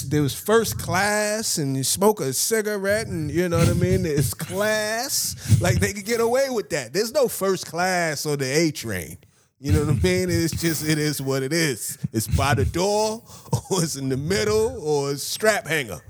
There 0.07 0.23
was 0.23 0.35
first 0.35 0.79
class, 0.79 1.59
and 1.59 1.77
you 1.77 1.85
smoke 1.85 2.21
a 2.21 2.33
cigarette, 2.33 3.07
and 3.07 3.31
you 3.31 3.51
know 3.51 3.59
what 3.59 3.69
I 3.69 3.75
mean. 3.75 4.07
It's 4.07 4.33
class, 4.33 5.61
like 5.61 5.79
they 5.79 5.93
could 5.93 6.07
get 6.07 6.23
away 6.23 6.49
with 6.49 6.71
that. 6.71 6.95
There's 6.95 7.13
no 7.13 7.29
first 7.29 7.67
class 7.67 8.25
on 8.25 8.39
the 8.39 8.47
A 8.47 8.71
train. 8.71 9.19
You 9.61 9.73
know 9.73 9.81
what 9.81 9.91
I 9.91 10.01
mean? 10.01 10.31
It's 10.31 10.59
just 10.59 10.89
it 10.89 10.97
is 10.97 11.21
what 11.21 11.43
it 11.43 11.53
is. 11.53 11.99
It's 12.15 12.29
by 12.29 12.55
the 12.55 12.65
door, 12.65 13.23
or 13.71 13.83
it's 13.83 13.97
in 13.97 14.09
the 14.09 14.17
middle, 14.17 14.83
or 14.83 15.11
it's 15.13 15.23
strap 15.23 15.67
hanger. 15.67 16.01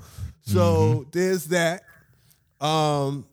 So 0.42 1.04
there's 1.10 1.46
that. 1.46 1.82
Um, 2.60 3.26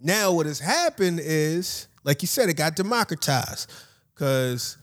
now 0.00 0.32
what 0.32 0.46
has 0.46 0.58
happened 0.58 1.20
is, 1.22 1.88
like 2.04 2.22
you 2.22 2.28
said, 2.28 2.48
it 2.48 2.54
got 2.54 2.76
democratized 2.76 3.72
because 4.14 4.76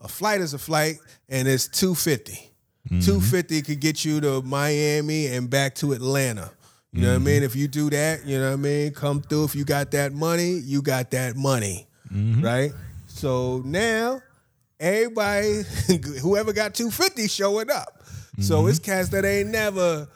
a 0.00 0.08
flight 0.08 0.40
is 0.40 0.54
a 0.54 0.58
flight, 0.58 0.98
and 1.28 1.48
it's 1.48 1.68
two 1.68 1.92
mm-hmm. 1.92 3.00
Two 3.00 3.20
fifty 3.20 3.62
could 3.62 3.80
get 3.80 4.04
you 4.04 4.20
to 4.20 4.42
Miami 4.42 5.26
and 5.26 5.50
back 5.50 5.74
to 5.76 5.92
Atlanta. 5.92 6.50
You 6.92 7.02
know 7.02 7.08
what 7.08 7.14
I 7.14 7.16
mm-hmm. 7.16 7.26
mean? 7.26 7.42
If 7.42 7.56
you 7.56 7.68
do 7.68 7.90
that, 7.90 8.24
you 8.24 8.38
know 8.38 8.50
what 8.50 8.54
I 8.54 8.56
mean. 8.56 8.92
Come 8.92 9.20
through. 9.20 9.44
If 9.44 9.54
you 9.54 9.64
got 9.64 9.90
that 9.90 10.12
money, 10.14 10.52
you 10.52 10.80
got 10.80 11.10
that 11.10 11.36
money, 11.36 11.86
mm-hmm. 12.10 12.42
right? 12.42 12.72
So 13.06 13.60
now 13.66 14.22
everybody, 14.80 15.62
whoever 16.22 16.52
got 16.52 16.74
250 16.74 17.28
showing 17.28 17.70
up. 17.70 18.02
So 18.38 18.66
it's 18.66 18.78
cats 18.78 19.08
that 19.10 19.24
ain't 19.24 19.48
never 19.48 20.08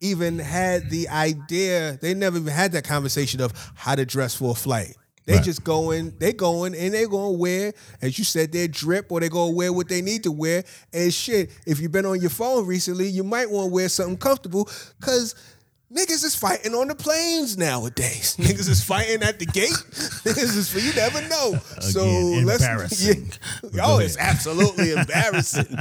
even 0.00 0.38
had 0.38 0.88
the 0.90 1.08
idea, 1.08 1.98
they 2.00 2.14
never 2.14 2.38
even 2.38 2.52
had 2.52 2.72
that 2.72 2.84
conversation 2.84 3.40
of 3.40 3.52
how 3.74 3.94
to 3.94 4.06
dress 4.06 4.34
for 4.34 4.52
a 4.52 4.54
flight. 4.54 4.96
They 5.28 5.34
Right. 5.34 5.44
just 5.44 5.62
going, 5.62 6.14
they 6.18 6.32
going 6.32 6.74
and 6.74 6.94
they 6.94 7.04
gonna 7.04 7.32
wear, 7.32 7.74
as 8.00 8.18
you 8.18 8.24
said, 8.24 8.50
their 8.50 8.66
drip 8.66 9.12
or 9.12 9.20
they 9.20 9.28
gonna 9.28 9.50
wear 9.52 9.70
what 9.70 9.86
they 9.86 10.00
need 10.00 10.22
to 10.22 10.32
wear. 10.32 10.64
And 10.90 11.12
shit, 11.12 11.50
if 11.66 11.80
you've 11.80 11.92
been 11.92 12.06
on 12.06 12.18
your 12.18 12.30
phone 12.30 12.64
recently, 12.66 13.08
you 13.08 13.22
might 13.22 13.50
want 13.50 13.68
to 13.68 13.74
wear 13.74 13.90
something 13.90 14.16
comfortable 14.16 14.70
because 14.98 15.34
niggas 15.92 16.24
is 16.24 16.34
fighting 16.34 16.74
on 16.74 16.88
the 16.88 16.94
planes 16.94 17.56
nowadays. 17.56 18.36
niggas 18.38 18.68
is 18.68 18.82
fighting 18.82 19.22
at 19.22 19.38
the 19.38 19.46
gate. 19.46 19.70
niggas 20.24 20.56
is 20.56 20.74
you 20.74 20.94
never 20.94 21.20
know. 21.28 21.58
so 21.80 22.02
Again, 22.02 22.46
let's 22.46 22.62
embarrassing. 22.62 23.32
Yeah. 23.72 23.82
Oh, 23.84 23.98
it's 23.98 24.16
absolutely 24.16 24.92
embarrassing. 24.92 25.76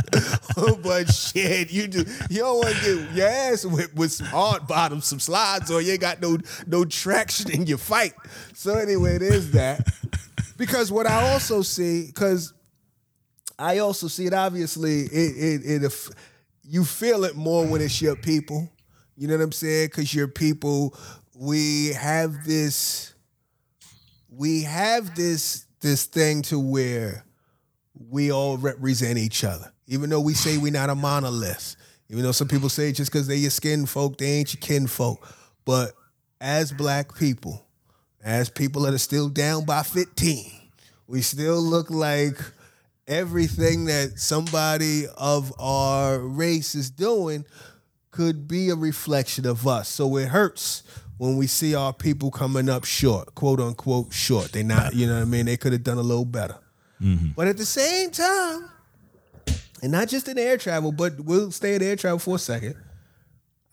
but 0.83 1.05
shit, 1.11 1.71
you 1.71 1.87
do 1.87 2.05
you 2.29 2.39
don't 2.39 2.57
want 2.57 2.75
to 2.75 3.05
get 3.05 3.15
your 3.15 3.27
ass 3.27 3.65
whipped 3.65 3.95
with 3.95 4.11
some 4.11 4.27
hard 4.27 4.67
bottoms, 4.67 5.05
some 5.05 5.19
slides, 5.19 5.71
or 5.71 5.81
you 5.81 5.93
ain't 5.93 6.01
got 6.01 6.21
no 6.21 6.37
no 6.65 6.85
traction 6.85 7.51
in 7.51 7.65
your 7.65 7.77
fight. 7.77 8.13
So 8.53 8.75
anyway, 8.75 9.15
it 9.15 9.21
is 9.21 9.51
that. 9.51 9.87
Because 10.57 10.91
what 10.91 11.05
I 11.07 11.31
also 11.31 11.61
see, 11.61 12.07
because 12.07 12.53
I 13.59 13.79
also 13.79 14.07
see 14.07 14.25
it. 14.25 14.33
Obviously, 14.33 15.01
it 15.01 15.11
it, 15.37 15.61
it 15.65 15.83
if 15.83 16.09
you 16.63 16.83
feel 16.83 17.23
it 17.23 17.35
more 17.35 17.65
when 17.65 17.81
it's 17.81 18.01
your 18.01 18.15
people. 18.15 18.69
You 19.17 19.27
know 19.27 19.35
what 19.35 19.43
I'm 19.43 19.51
saying? 19.51 19.87
Because 19.87 20.13
your 20.13 20.27
people, 20.27 20.95
we 21.35 21.87
have 21.93 22.45
this, 22.45 23.13
we 24.29 24.63
have 24.63 25.15
this 25.15 25.65
this 25.79 26.05
thing 26.05 26.41
to 26.43 26.59
where 26.59 27.23
we 28.09 28.31
all 28.31 28.57
represent 28.57 29.17
each 29.17 29.43
other. 29.43 29.71
Even 29.87 30.09
though 30.09 30.21
we 30.21 30.33
say 30.33 30.57
we're 30.57 30.71
not 30.71 30.89
a 30.89 30.95
monolith. 30.95 31.75
Even 32.09 32.23
though 32.23 32.31
some 32.31 32.47
people 32.47 32.69
say 32.69 32.91
just 32.91 33.11
because 33.11 33.27
they 33.27 33.35
your 33.35 33.51
skin 33.51 33.85
folk, 33.85 34.17
they 34.17 34.25
ain't 34.25 34.53
your 34.53 34.61
kin 34.61 34.87
folk. 34.87 35.27
But 35.65 35.93
as 36.39 36.71
black 36.71 37.15
people, 37.15 37.65
as 38.23 38.49
people 38.49 38.83
that 38.83 38.93
are 38.93 38.99
still 38.99 39.29
down 39.29 39.65
by 39.65 39.83
15, 39.83 40.51
we 41.07 41.21
still 41.21 41.61
look 41.61 41.89
like 41.89 42.37
everything 43.07 43.85
that 43.85 44.19
somebody 44.19 45.05
of 45.17 45.53
our 45.59 46.19
race 46.19 46.75
is 46.75 46.89
doing 46.89 47.45
could 48.17 48.47
be 48.47 48.69
a 48.69 48.75
reflection 48.75 49.45
of 49.45 49.67
us. 49.67 49.87
So 49.87 50.17
it 50.17 50.29
hurts 50.29 50.81
when 51.19 51.37
we 51.37 51.45
see 51.45 51.75
our 51.75 51.93
people 51.93 52.31
coming 52.31 52.67
up 52.67 52.83
short, 52.83 53.35
quote 53.35 53.59
unquote 53.59 54.11
short. 54.11 54.53
They 54.53 54.63
not, 54.63 54.95
you 54.95 55.05
know 55.05 55.13
what 55.13 55.21
I 55.21 55.25
mean? 55.25 55.45
They 55.45 55.55
could 55.55 55.71
have 55.71 55.83
done 55.83 55.99
a 55.99 56.01
little 56.01 56.25
better. 56.25 56.57
Mm-hmm. 56.99 57.33
But 57.35 57.47
at 57.47 57.57
the 57.57 57.65
same 57.65 58.09
time, 58.09 58.71
and 59.83 59.91
not 59.91 60.07
just 60.07 60.27
in 60.27 60.39
air 60.39 60.57
travel, 60.57 60.91
but 60.91 61.19
we'll 61.19 61.51
stay 61.51 61.75
in 61.75 61.83
air 61.83 61.95
travel 61.95 62.17
for 62.17 62.37
a 62.37 62.39
second. 62.39 62.75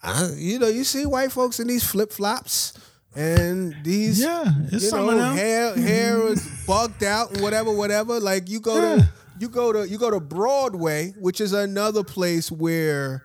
I, 0.03 0.29
you 0.37 0.59
know, 0.59 0.69
you 0.69 0.85
see 0.85 1.07
white 1.07 1.33
folks 1.33 1.59
in 1.59 1.67
these 1.67 1.83
flip 1.83 2.13
flops 2.13 2.75
and 3.17 3.75
these, 3.83 4.21
Yeah, 4.21 4.45
it's 4.71 4.85
you 4.85 4.91
know, 4.91 5.33
hair 5.33 5.71
mm-hmm. 5.71 5.83
hair 5.83 6.27
is 6.27 6.65
bugged 6.67 7.03
out 7.03 7.33
and 7.33 7.41
whatever, 7.41 7.73
whatever. 7.73 8.21
Like 8.21 8.51
you 8.51 8.61
go 8.61 8.77
Yeah. 8.77 8.97
to 8.97 9.09
you 9.41 9.49
go 9.49 9.73
to 9.73 9.89
you 9.89 9.97
go 9.97 10.11
to 10.11 10.21
Broadway, 10.21 11.15
which 11.19 11.41
is 11.41 11.55
another 11.55 12.05
place 12.05 12.53
where 12.53 13.23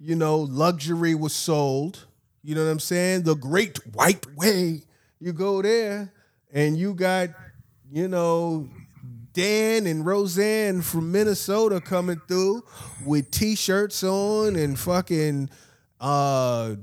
you 0.00 0.16
know 0.16 0.38
luxury 0.38 1.14
was 1.14 1.32
sold. 1.32 2.06
You 2.42 2.54
know 2.54 2.64
what 2.64 2.70
I'm 2.70 2.80
saying? 2.80 3.22
The 3.22 3.36
Great 3.36 3.78
White 3.94 4.26
Way. 4.34 4.82
You 5.20 5.32
go 5.32 5.60
there 5.60 6.12
and 6.52 6.76
you 6.76 6.94
got 6.94 7.28
you 7.92 8.08
know 8.08 8.68
Dan 9.32 9.86
and 9.86 10.04
Roseanne 10.04 10.82
from 10.82 11.12
Minnesota 11.12 11.80
coming 11.80 12.20
through 12.26 12.64
with 13.04 13.30
t-shirts 13.30 14.02
on 14.02 14.56
and 14.56 14.78
fucking 14.78 15.50
uh 16.00 16.76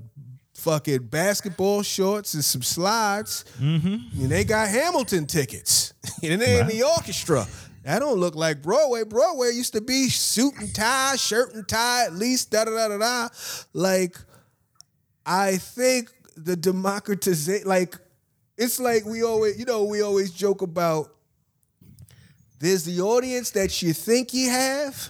fucking 0.54 1.04
basketball 1.04 1.82
shorts 1.82 2.34
and 2.34 2.44
some 2.44 2.62
slides. 2.62 3.46
Mm-hmm. 3.60 4.22
And 4.22 4.32
they 4.32 4.44
got 4.44 4.68
Hamilton 4.70 5.26
tickets. 5.26 5.94
and 6.24 6.42
they 6.42 6.60
in 6.60 6.68
the 6.68 6.84
orchestra. 6.84 7.48
That 7.88 8.00
don't 8.00 8.20
look 8.20 8.36
like 8.36 8.62
Broadway. 8.62 9.06
Broadway 9.06 9.52
used 9.54 9.72
to 9.72 9.80
be 9.80 10.10
suit 10.10 10.56
and 10.60 10.76
tie, 10.76 11.16
shirt 11.16 11.54
and 11.54 11.66
tie, 11.66 12.04
at 12.04 12.14
least 12.14 12.52
da 12.52 12.66
da 12.66 12.72
da 12.72 12.90
da 12.90 12.98
da. 12.98 13.30
Like, 13.72 14.18
I 15.26 15.56
think 15.56 16.12
the 16.36 16.58
democratization, 16.58 17.66
like, 17.66 17.96
it's 18.58 18.78
like 18.82 19.06
we 19.06 19.24
always, 19.24 19.58
you 19.58 19.64
know, 19.64 19.86
we 19.86 20.02
always 20.02 20.32
joke 20.34 20.62
about 20.62 21.16
there's 22.60 22.84
the 22.84 23.00
audience 23.00 23.52
that 23.52 23.82
you 23.82 23.94
think 23.94 24.34
you 24.34 24.50
have, 24.50 25.10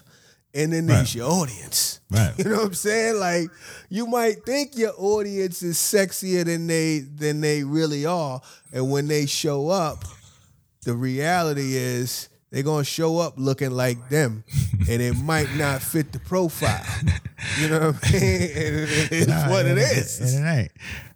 and 0.53 0.71
then 0.71 0.85
there's 0.85 0.99
Right. 0.99 1.15
your 1.15 1.31
audience. 1.31 1.99
Right. 2.11 2.33
You 2.37 2.43
know 2.43 2.57
what 2.57 2.65
I'm 2.67 2.73
saying? 2.75 3.15
Like 3.19 3.49
you 3.89 4.05
might 4.05 4.45
think 4.45 4.77
your 4.77 4.93
audience 4.99 5.63
is 5.63 5.77
sexier 5.77 6.45
than 6.45 6.67
they 6.67 6.99
than 6.99 7.41
they 7.41 7.63
really 7.63 8.05
are, 8.05 8.39
and 8.71 8.91
when 8.91 9.07
they 9.07 9.25
show 9.25 9.67
up, 9.69 10.05
the 10.83 10.93
reality 10.93 11.75
is 11.75 12.29
they're 12.49 12.63
gonna 12.63 12.83
show 12.83 13.19
up 13.19 13.33
looking 13.37 13.71
like 13.71 14.09
them, 14.09 14.43
and 14.89 15.01
it 15.01 15.15
might 15.23 15.53
not 15.55 15.81
fit 15.81 16.11
the 16.11 16.19
profile. 16.19 16.85
You 17.59 17.69
know 17.69 17.79
what 17.91 18.03
I 18.03 18.11
mean? 18.11 18.21
It 18.23 19.11
is 19.11 19.27
Nah, 19.27 19.49
what 19.49 19.65
it 19.65 19.77
ain't- 19.77 19.79
is. 19.79 20.19
And 20.35 20.45
it 20.45 20.49
ain't. 20.49 20.71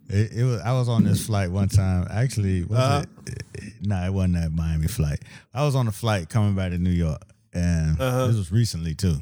It, 0.09 0.31
it 0.39 0.43
was. 0.43 0.59
I 0.61 0.73
was 0.73 0.89
on 0.89 1.03
this 1.05 1.25
flight 1.25 1.49
one 1.51 1.69
time. 1.69 2.05
Actually, 2.11 2.63
was 2.65 2.77
Uh-huh. 2.77 3.03
it? 3.27 3.43
Nah, 3.81 4.05
it 4.05 4.13
wasn't 4.13 4.33
that 4.35 4.51
Miami 4.51 4.87
flight. 4.87 5.21
I 5.53 5.63
was 5.65 5.73
on 5.75 5.87
a 5.87 5.91
flight 5.91 6.27
coming 6.29 6.53
back 6.53 6.71
to 6.71 6.77
New 6.77 6.89
York, 6.91 7.21
and 7.53 7.99
Uh-huh. 7.99 8.27
this 8.27 8.35
was 8.35 8.51
recently 8.51 8.93
too. 8.93 9.21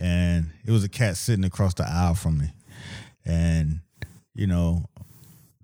And 0.00 0.50
it 0.66 0.70
was 0.72 0.82
a 0.84 0.88
cat 0.88 1.16
sitting 1.16 1.44
across 1.44 1.74
the 1.74 1.88
aisle 1.88 2.16
from 2.16 2.38
me, 2.38 2.52
and 3.24 3.80
you 4.34 4.46
know, 4.48 4.84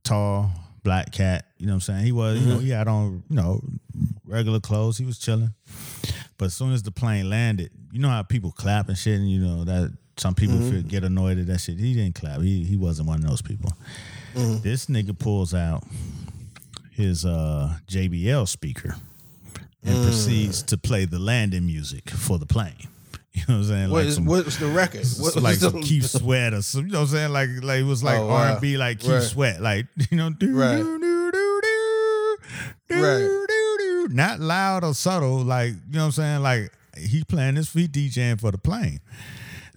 tall 0.05 0.51
black 0.83 1.13
cat. 1.13 1.47
You 1.59 1.67
know 1.67 1.73
what 1.73 1.77
I'm 1.77 1.81
saying? 1.81 2.05
He 2.05 2.13
was. 2.13 2.41
You 2.41 2.47
know, 2.47 2.59
he 2.59 2.71
had 2.71 2.89
on 2.89 3.23
you 3.29 3.37
know 3.37 3.63
regular 4.27 4.61
clothes. 4.61 4.99
He 4.99 5.05
was 5.05 5.19
chilling. 5.19 5.55
But 6.39 6.47
as 6.47 6.55
soon 6.55 6.73
as 6.73 6.83
the 6.83 6.91
plane 6.91 7.31
landed, 7.31 7.71
you 7.93 8.01
know 8.01 8.09
how 8.09 8.23
people 8.23 8.53
clap 8.53 8.89
and 8.89 8.99
shit, 8.99 9.19
and 9.19 9.31
you 9.31 9.41
know 9.41 9.65
that 9.65 9.97
some 10.17 10.35
people 10.35 10.57
mm-hmm. 10.57 10.71
feel, 10.71 10.83
get 10.83 11.05
annoyed 11.05 11.39
at 11.39 11.47
that 11.47 11.59
shit. 11.59 11.79
He 11.79 11.95
didn't 11.95 12.15
clap. 12.15 12.41
He 12.41 12.65
he 12.65 12.77
wasn't 12.77 13.09
one 13.09 13.23
of 13.23 13.29
those 13.29 13.43
people. 13.43 13.71
Mm-hmm. 14.35 14.63
This 14.63 14.87
nigga 14.87 15.19
pulls 15.19 15.55
out 15.55 15.85
his 16.91 17.25
uh, 17.25 17.77
JBL 17.89 18.49
speaker 18.49 18.97
and 19.85 19.97
mm. 19.97 20.03
proceeds 20.05 20.63
to 20.63 20.79
play 20.79 21.05
the 21.05 21.19
landing 21.19 21.67
music 21.67 22.11
for 22.11 22.39
the 22.39 22.47
plane. 22.47 22.89
You 23.35 23.43
know 23.49 23.55
what 23.55 23.61
I'm 23.61 23.65
saying? 23.65 23.91
What 23.91 23.99
like 24.01 24.07
is, 24.09 24.15
some, 24.17 24.25
what's 24.27 24.57
the 24.59 24.67
record? 24.67 25.07
What, 25.19 25.37
like 25.37 25.57
some 25.57 25.73
the- 25.73 25.81
Keith 25.81 26.05
Sweat 26.11 26.53
or 26.53 26.61
some, 26.63 26.87
you 26.87 26.93
know 26.93 26.99
what 27.01 27.05
I'm 27.09 27.09
saying? 27.15 27.33
Like 27.33 27.49
like 27.63 27.81
it 27.81 27.85
was 27.85 28.03
like 28.05 28.19
Oh, 28.19 28.29
R 28.29 28.47
and 28.53 28.61
B 28.61 28.77
like 28.77 29.01
Keith 29.01 29.11
Right. 29.11 29.23
Sweat, 29.23 29.63
like 29.63 29.87
you 30.11 30.17
know, 30.19 30.31
do 30.31 30.55
Right. 30.55 30.77
do 30.77 30.99
do 30.99 31.31
do 31.33 31.61
do 31.63 32.37
do 32.91 33.03
Right. 33.03 33.19
do 33.49 33.77
do, 34.09 34.09
not 34.15 34.39
loud 34.41 34.85
or 34.85 34.93
subtle, 34.95 35.39
like 35.39 35.71
you 35.73 35.95
know 35.95 36.01
what 36.01 36.05
I'm 36.07 36.13
saying? 36.13 36.43
Like 36.43 36.73
he 36.99 37.25
playing 37.25 37.55
this 37.55 37.69
feet 37.69 37.91
DJing 37.93 38.39
for 38.39 38.51
the 38.51 38.59
plane. 38.59 39.01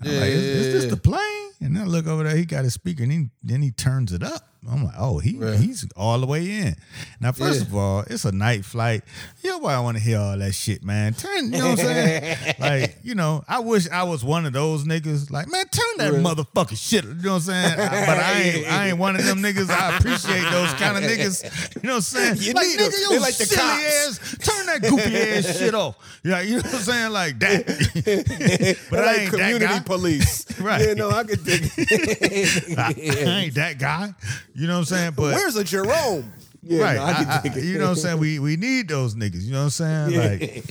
I'm 0.02 0.08
like, 0.20 0.30
is, 0.30 0.44
is 0.44 0.74
this 0.74 0.84
Yeah. 0.86 0.90
the 0.92 0.98
plane? 0.98 1.52
And 1.62 1.76
then 1.78 1.84
I 1.84 1.86
look 1.86 2.06
over 2.08 2.24
there, 2.24 2.36
he 2.36 2.44
got 2.44 2.66
his 2.66 2.74
speaker, 2.74 3.04
and 3.04 3.12
he, 3.12 3.30
then 3.42 3.62
he 3.62 3.72
turns 3.72 4.12
it 4.12 4.22
up. 4.22 4.50
I'm 4.72 4.84
like, 4.84 4.96
oh, 4.98 5.20
he 5.20 5.38
Right. 5.38 5.60
he's 5.60 5.86
all 5.96 6.20
the 6.20 6.26
way 6.26 6.50
in. 6.50 6.76
Now, 7.20 7.32
first 7.32 7.62
Yeah. 7.62 7.66
of 7.68 7.76
all, 7.76 8.04
it's 8.10 8.26
a 8.26 8.32
night 8.32 8.66
flight. 8.66 9.04
You 9.44 9.52
know 9.52 9.58
why 9.60 9.74
I 9.76 9.80
want 9.80 9.98
to 9.98 10.04
hear 10.04 10.18
all 10.20 10.38
that 10.38 10.54
shit, 10.54 10.84
man. 10.84 11.14
Turn, 11.14 11.46
you 11.54 11.60
know 11.60 11.70
what 11.72 11.80
I'm 11.80 11.86
saying? 11.86 12.56
like, 12.60 12.98
you 13.04 13.16
know, 13.16 13.44
I 13.48 13.60
wish 13.60 13.88
I 13.90 14.04
was 14.04 14.24
one 14.24 14.46
of 14.46 14.54
those 14.54 14.84
niggas. 14.86 15.30
Like, 15.30 15.48
man, 15.50 15.66
turn 15.70 15.84
that 15.98 16.14
Right. 16.14 16.22
motherfucking 16.24 16.78
shit. 16.78 17.04
You 17.06 17.14
know 17.16 17.34
what 17.34 17.36
I'm 17.36 17.42
saying? 17.42 17.72
I- 17.80 18.06
but 18.06 18.18
I 18.20 18.32
ain't, 18.42 18.68
I 18.72 18.88
ain't 18.90 18.98
one 18.98 19.16
of 19.16 19.24
them 19.26 19.40
niggas. 19.44 19.70
I 19.70 19.98
appreciate 19.98 20.42
those 20.52 20.74
kind 20.74 20.98
of 20.98 21.04
niggas. 21.04 21.44
You 21.84 21.88
know 21.90 21.96
what 21.96 21.96
I'm 21.98 22.02
saying? 22.02 22.38
You 22.40 22.54
like, 22.54 22.68
nigga, 22.68 23.12
you 23.12 23.20
like 23.20 23.36
the 23.38 23.46
silly 23.46 23.62
ass. 23.86 24.20
Turn 24.42 24.66
that 24.68 24.82
goofy 24.82 25.16
ass 25.18 25.58
shit 25.58 25.76
off. 25.76 25.96
Yeah, 26.24 26.42
you 26.42 26.56
know 26.58 26.62
what 26.64 26.74
I'm 26.74 26.82
saying? 26.82 27.12
Like 27.12 27.40
that. 27.40 27.66
but 28.90 28.96
They're 28.98 29.06
I 29.06 29.16
ain't 29.16 29.30
community 29.32 29.66
that 29.66 29.80
guy. 29.80 29.80
police. 29.86 30.46
Right. 30.60 30.82
Yeah, 30.88 30.94
no, 30.96 31.12
I 31.12 31.24
could 31.24 31.44
dig 31.44 31.72
it. 31.78 32.78
I, 32.80 32.88
I 32.88 33.40
ain't 33.44 33.56
that 33.56 33.78
guy. 33.78 34.14
You 34.56 34.68
know 34.68 34.74
what 34.74 34.80
I'm 34.80 34.86
saying? 34.86 35.14
But 35.16 35.34
Where's 35.36 35.56
a 35.56 35.64
Jerome? 35.64 36.32
Yeah, 36.68 36.82
right, 36.82 36.96
no, 36.96 37.04
I 37.04 37.14
could 37.14 37.28
I- 37.28 37.36
I- 37.54 37.58
it. 37.60 37.64
you 37.64 37.78
know 37.78 37.84
what 37.84 37.90
I'm 37.92 37.96
saying? 37.98 38.18
We 38.18 38.40
we 38.40 38.56
need 38.58 38.88
those 38.88 39.14
niggas. 39.14 39.44
You 39.44 39.52
know 39.52 39.66
what 39.66 39.80
I'm 39.80 40.10
saying? 40.10 40.10
Yeah. 40.10 40.48
Like 40.50 40.66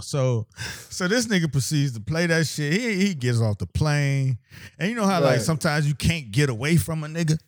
so, 0.00 0.46
so 0.90 1.08
this 1.08 1.26
nigga 1.26 1.50
proceeds 1.50 1.92
to 1.94 2.00
play 2.00 2.26
that 2.26 2.46
shit. 2.46 2.72
He 2.72 2.94
he 3.06 3.14
gets 3.14 3.40
off 3.40 3.58
the 3.58 3.66
plane, 3.66 4.38
and 4.78 4.88
you 4.88 4.94
know 4.94 5.06
how 5.06 5.20
like 5.20 5.40
sometimes 5.40 5.88
you 5.88 5.94
can't 5.94 6.30
get 6.30 6.50
away 6.50 6.76
from 6.76 7.02
a 7.02 7.08
nigga, 7.08 7.38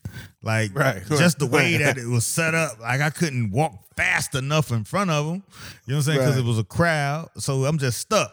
like 0.42 0.74
Right, 0.74 1.02
just 1.06 1.38
the 1.38 1.46
way 1.46 1.74
right. 1.76 1.84
that 1.84 1.98
it 1.98 2.06
was 2.08 2.26
set 2.26 2.54
up. 2.54 2.80
Like 2.80 3.00
I 3.00 3.10
couldn't 3.10 3.50
walk 3.52 3.72
fast 3.96 4.34
enough 4.34 4.72
in 4.72 4.82
front 4.84 5.10
of 5.10 5.26
him. 5.26 5.34
You 5.34 5.38
know 5.38 5.42
what 5.42 5.94
I'm 5.96 6.02
saying? 6.02 6.18
Because 6.18 6.34
Right. 6.36 6.44
it 6.44 6.46
was 6.46 6.58
a 6.58 6.64
crowd, 6.64 7.28
so 7.36 7.64
I'm 7.66 7.78
just 7.78 7.98
stuck 7.98 8.32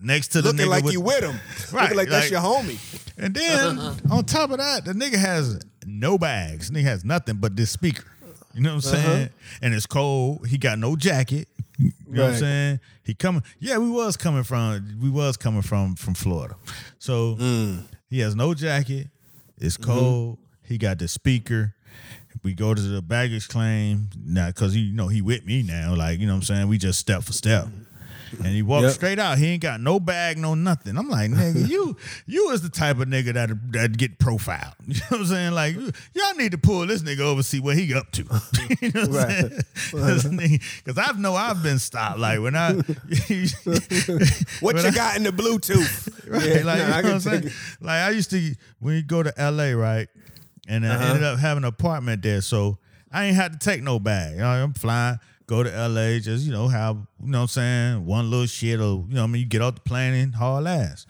next 0.00 0.28
to 0.28 0.42
the 0.42 0.52
Looking 0.52 0.66
nigga 0.66 0.70
like 0.70 0.84
with, 0.84 0.92
you 0.92 1.00
with 1.00 1.24
him. 1.24 1.40
Right, 1.72 1.82
Looking 1.84 1.96
like 1.96 2.08
that's 2.08 2.30
your 2.30 2.40
homie. 2.40 2.78
and 3.18 3.34
then 3.34 3.78
uh-huh. 3.78 4.14
on 4.16 4.24
top 4.24 4.50
of 4.50 4.58
that, 4.58 4.84
the 4.84 4.92
nigga 4.92 5.16
has 5.16 5.58
no 5.86 6.18
bags. 6.18 6.70
Nigga 6.70 6.84
has 6.84 7.04
nothing 7.04 7.36
but 7.36 7.56
this 7.56 7.70
speaker. 7.70 8.04
You 8.54 8.60
know 8.62 8.76
what 8.76 8.86
I'm 8.86 8.94
Uh-huh. 8.94 9.02
saying? 9.16 9.30
And 9.62 9.74
it's 9.74 9.86
cold. 9.86 10.46
He 10.48 10.58
got 10.58 10.78
no 10.78 10.94
jacket. 10.96 11.48
You 11.78 11.90
know 12.08 12.24
what 12.26 12.32
I'm 12.34 12.38
saying? 12.38 12.80
He 13.02 13.14
coming. 13.14 13.42
Yeah, 13.58 13.78
we 13.78 13.90
was 13.90 14.16
coming 14.16 14.44
from. 14.44 14.98
We 15.02 15.10
was 15.10 15.36
coming 15.36 15.62
from 15.62 15.96
from 15.96 16.14
Florida. 16.14 16.54
So 17.00 17.36
Mm. 17.36 17.82
he 18.08 18.20
has 18.20 18.36
no 18.36 18.54
jacket. 18.54 19.08
It's 19.58 19.76
Mm-hmm. 19.76 19.90
cold. 19.90 20.38
He 20.62 20.78
got 20.78 20.98
the 20.98 21.08
speaker. 21.08 21.74
We 22.44 22.54
go 22.54 22.74
to 22.74 22.80
the 22.80 23.02
baggage 23.02 23.48
claim 23.48 24.08
now 24.24 24.48
because 24.48 24.76
you 24.76 24.92
know 24.92 25.08
he 25.08 25.20
with 25.22 25.44
me 25.44 25.62
now. 25.62 25.94
Like 25.96 26.20
you 26.20 26.26
know 26.26 26.34
what 26.34 26.38
I'm 26.38 26.42
saying. 26.56 26.68
We 26.68 26.78
just 26.78 26.98
step 27.00 27.24
for 27.24 27.32
step. 27.32 27.66
And 28.38 28.46
he 28.48 28.62
walked 28.62 28.84
Yep. 28.84 28.92
straight 28.92 29.18
out. 29.18 29.38
He 29.38 29.46
ain't 29.48 29.62
got 29.62 29.80
no 29.80 30.00
bag, 30.00 30.38
no 30.38 30.54
nothing. 30.54 30.96
I'm 30.98 31.08
like, 31.08 31.30
nigga, 31.30 31.68
you 31.68 31.96
you 32.26 32.50
is 32.50 32.62
the 32.62 32.68
type 32.68 32.98
of 32.98 33.08
nigga 33.08 33.32
that 33.34 33.50
that 33.72 33.96
get 33.96 34.18
profiled. 34.18 34.74
You 34.86 34.94
know 34.94 35.00
what 35.10 35.20
I'm 35.20 35.26
saying? 35.26 35.52
Like, 35.52 35.76
y'all 35.76 36.34
need 36.36 36.52
to 36.52 36.58
pull 36.58 36.86
this 36.86 37.02
nigga 37.02 37.20
over, 37.20 37.42
see 37.42 37.60
what 37.60 37.76
he 37.76 37.94
up 37.94 38.10
to. 38.12 38.22
you 38.80 38.90
know 38.92 39.06
what 39.06 39.08
I'm 39.08 39.12
Right. 39.12 40.20
saying? 40.20 40.60
Because 40.84 40.98
I 40.98 41.12
know 41.18 41.34
I've 41.34 41.62
been 41.62 41.78
stopped. 41.78 42.18
Like 42.18 42.40
when 42.40 42.54
I 42.56 42.72
What 44.60 44.74
when 44.74 44.76
you 44.78 44.88
I- 44.88 44.90
got 44.90 45.16
in 45.16 45.22
the 45.22 45.30
Bluetooth? 45.32 46.08
Right, 46.30 46.42
Yeah, 46.46 46.62
like, 46.64 46.78
nah, 46.78 46.86
you 46.88 46.92
I 46.92 46.96
know 46.96 47.02
can 47.02 47.02
what 47.04 47.12
I'm 47.14 47.20
saying? 47.20 47.42
take 47.42 47.52
Like 47.80 48.00
I 48.02 48.10
used 48.10 48.30
to 48.30 48.54
when 48.80 48.94
you 48.94 49.02
go 49.02 49.22
to 49.22 49.32
LA, 49.38 49.70
right? 49.72 50.08
And 50.68 50.86
I 50.86 50.94
Uh-huh. 50.94 51.04
ended 51.08 51.22
up 51.24 51.38
having 51.38 51.64
an 51.64 51.68
apartment 51.68 52.22
there. 52.22 52.40
So 52.40 52.78
I 53.12 53.24
ain't 53.26 53.36
had 53.36 53.52
to 53.52 53.58
take 53.58 53.82
no 53.82 53.98
bag. 53.98 54.32
You 54.36 54.38
know, 54.40 54.46
I'm 54.48 54.72
flying, 54.74 55.18
go 55.46 55.62
to 55.62 55.70
LA, 55.88 56.18
just, 56.18 56.44
you 56.46 56.52
know, 56.52 56.68
have, 56.68 56.96
you 57.22 57.30
know 57.30 57.38
what 57.38 57.42
I'm 57.42 57.48
saying, 57.48 58.06
one 58.06 58.30
little 58.30 58.46
shit 58.46 58.80
or, 58.80 59.04
you 59.08 59.14
know 59.14 59.22
what 59.22 59.24
I 59.24 59.26
mean, 59.26 59.42
you 59.42 59.46
get 59.48 59.62
off 59.62 59.74
the 59.76 59.80
plane 59.82 60.14
and 60.14 60.34
haul 60.34 60.66
ass. 60.66 61.06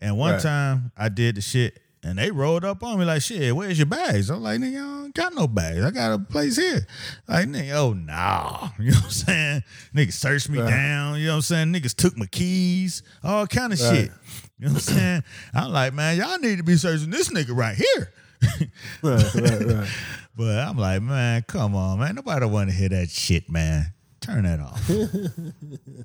And 0.00 0.16
one 0.18 0.32
Right. 0.34 0.42
time 0.42 0.92
I 0.96 1.08
did 1.08 1.36
the 1.36 1.40
shit 1.40 1.78
and 2.04 2.18
they 2.18 2.30
rolled 2.32 2.64
up 2.64 2.82
on 2.82 2.98
me 2.98 3.04
like, 3.04 3.22
shit, 3.22 3.54
where's 3.54 3.78
your 3.78 3.86
bags? 3.86 4.28
I'm 4.30 4.42
like, 4.42 4.60
nigga, 4.60 4.76
I 4.76 5.00
don't 5.02 5.14
got 5.14 5.34
no 5.34 5.46
bags. 5.46 5.84
I 5.84 5.90
got 5.92 6.12
a 6.12 6.18
place 6.18 6.56
here. 6.56 6.86
Like, 7.28 7.48
nigga, 7.48 7.72
oh, 7.74 7.92
nah. 7.92 8.70
You 8.80 8.90
know 8.90 8.96
what 8.98 9.04
I'm 9.04 9.10
saying? 9.10 9.62
Niggas 9.94 10.12
searched 10.14 10.48
me 10.50 10.58
Right. 10.60 10.68
down. 10.68 11.18
You 11.20 11.26
know 11.26 11.32
what 11.34 11.36
I'm 11.36 11.42
saying? 11.42 11.72
Niggas 11.72 11.94
took 11.94 12.16
my 12.16 12.26
keys, 12.26 13.02
all 13.22 13.46
kind 13.46 13.72
of 13.72 13.80
Right. 13.80 13.88
shit. 13.88 14.10
You 14.58 14.66
know 14.66 14.72
what 14.74 14.88
I'm 14.88 14.94
saying? 14.94 15.22
I'm 15.54 15.72
like, 15.72 15.94
man, 15.94 16.16
y'all 16.18 16.38
need 16.38 16.58
to 16.58 16.64
be 16.64 16.76
searching 16.76 17.10
this 17.10 17.28
nigga 17.30 17.56
right 17.56 17.76
here. 17.76 18.12
right, 19.02 19.34
right, 19.34 19.66
right. 19.66 19.88
But 20.36 20.58
I'm 20.58 20.78
like, 20.78 21.02
man, 21.02 21.42
come 21.46 21.74
on, 21.74 21.98
man. 21.98 22.14
Nobody 22.14 22.46
want 22.46 22.70
to 22.70 22.76
hear 22.76 22.88
that 22.88 23.10
shit, 23.10 23.50
man. 23.50 23.92
Turn 24.20 24.44
that 24.44 24.60
off. 24.60 24.88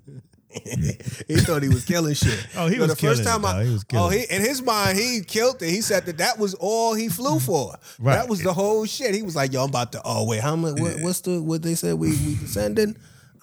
He 0.49 1.35
thought 1.37 1.61
he 1.61 1.69
was 1.69 1.85
killing 1.85 2.13
shit. 2.15 2.47
Oh, 2.55 2.67
he 2.67 2.77
But 2.77 2.87
was 2.87 2.95
the 2.97 3.07
first 3.07 3.21
killing 3.23 3.41
it, 3.41 3.45
time 3.45 3.45
I. 3.45 3.63
He 3.65 3.71
was 3.73 3.85
oh, 3.93 4.09
he 4.09 4.23
in 4.29 4.41
his 4.41 4.61
mind 4.61 4.97
he 4.97 5.21
killed 5.21 5.61
it. 5.61 5.69
He 5.69 5.81
said 5.81 6.05
that 6.05 6.17
that 6.17 6.39
was 6.39 6.55
all 6.55 6.95
he 6.95 7.09
flew 7.09 7.39
for. 7.39 7.75
Right. 7.99 8.15
That 8.15 8.29
was 8.29 8.41
the 8.41 8.53
whole 8.53 8.85
shit. 8.85 9.13
He 9.13 9.21
was 9.21 9.35
like, 9.35 9.53
"Yo, 9.53 9.63
I'm 9.63 9.69
about 9.69 9.91
to. 9.91 10.01
Oh 10.03 10.25
wait, 10.25 10.41
how 10.41 10.55
much? 10.55 10.79
What, 10.79 11.01
what's 11.01 11.21
the 11.21 11.41
what 11.41 11.61
they 11.61 11.75
said 11.75 11.95
we 11.95 12.09
we 12.11 12.35
descending? 12.35 12.95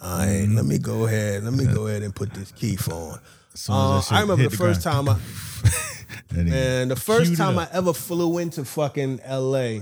All 0.03 0.19
right, 0.19 0.47
let 0.49 0.65
me 0.65 0.79
go 0.79 1.07
ahead. 1.07 1.45
Let 1.45 1.53
me 1.53 1.67
go 1.67 1.87
ahead 1.87 2.03
and 2.03 2.15
put 2.15 2.33
this 2.35 2.51
key 2.53 2.77
on. 2.91 3.21
Uh, 3.69 4.03
I 4.11 4.23
remember 4.23 4.49
the 4.49 4.57
first 4.57 4.83
ground. 4.83 5.07
time 5.07 5.17
I 5.17 6.37
and 6.37 6.91
the 6.91 6.97
first 6.97 7.33
it 7.33 7.37
time 7.37 7.59
I 7.59 7.69
ever 7.73 7.93
flew 7.93 8.39
into 8.39 8.65
fucking 8.65 9.21
LA, 9.29 9.81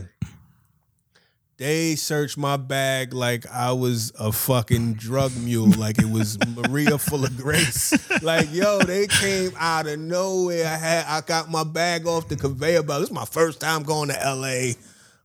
they 1.63 1.95
searched 1.95 2.37
my 2.37 2.57
bag 2.57 3.15
like 3.15 3.47
I 3.47 3.71
was 3.71 4.13
a 4.19 4.33
fucking 4.33 4.95
drug 4.95 5.31
mule, 5.37 5.71
like 5.79 6.01
it 6.01 6.11
was 6.11 6.37
Maria 6.57 6.99
full 6.99 7.25
of 7.25 7.37
grace. 7.37 7.93
Like, 8.21 8.53
yo, 8.53 8.81
they 8.81 9.07
came 9.07 9.53
out 9.57 9.87
of 9.87 10.01
nowhere. 10.01 10.67
I 10.67 10.77
had 10.77 11.05
I 11.07 11.21
got 11.21 11.53
my 11.53 11.63
bag 11.63 12.05
off 12.05 12.27
the 12.27 12.35
conveyor 12.35 12.83
belt. 12.83 13.03
This 13.03 13.11
is 13.11 13.15
my 13.15 13.25
first 13.25 13.61
time 13.61 13.85
going 13.85 14.09
to 14.09 14.15
LA. 14.15 14.73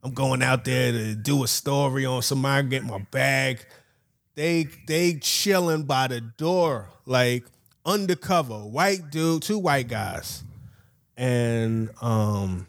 I'm 0.03 0.13
going 0.13 0.43
out 0.43 0.63
there 0.63 0.91
to 0.91 1.15
do 1.15 1.43
a 1.43 1.47
story 1.47 2.05
on 2.05 2.21
somebody 2.21 2.67
get 2.67 2.83
my 2.83 2.99
bag. 2.99 3.65
They 4.35 4.67
they 4.87 5.15
chilling 5.15 5.85
by 5.85 6.07
the 6.07 6.21
door, 6.21 6.89
like 7.07 7.45
undercover, 7.83 8.59
white 8.59 9.09
dude, 9.09 9.41
two 9.41 9.57
white 9.57 9.87
guys 9.87 10.43
and 11.17 11.89
um 11.99 12.67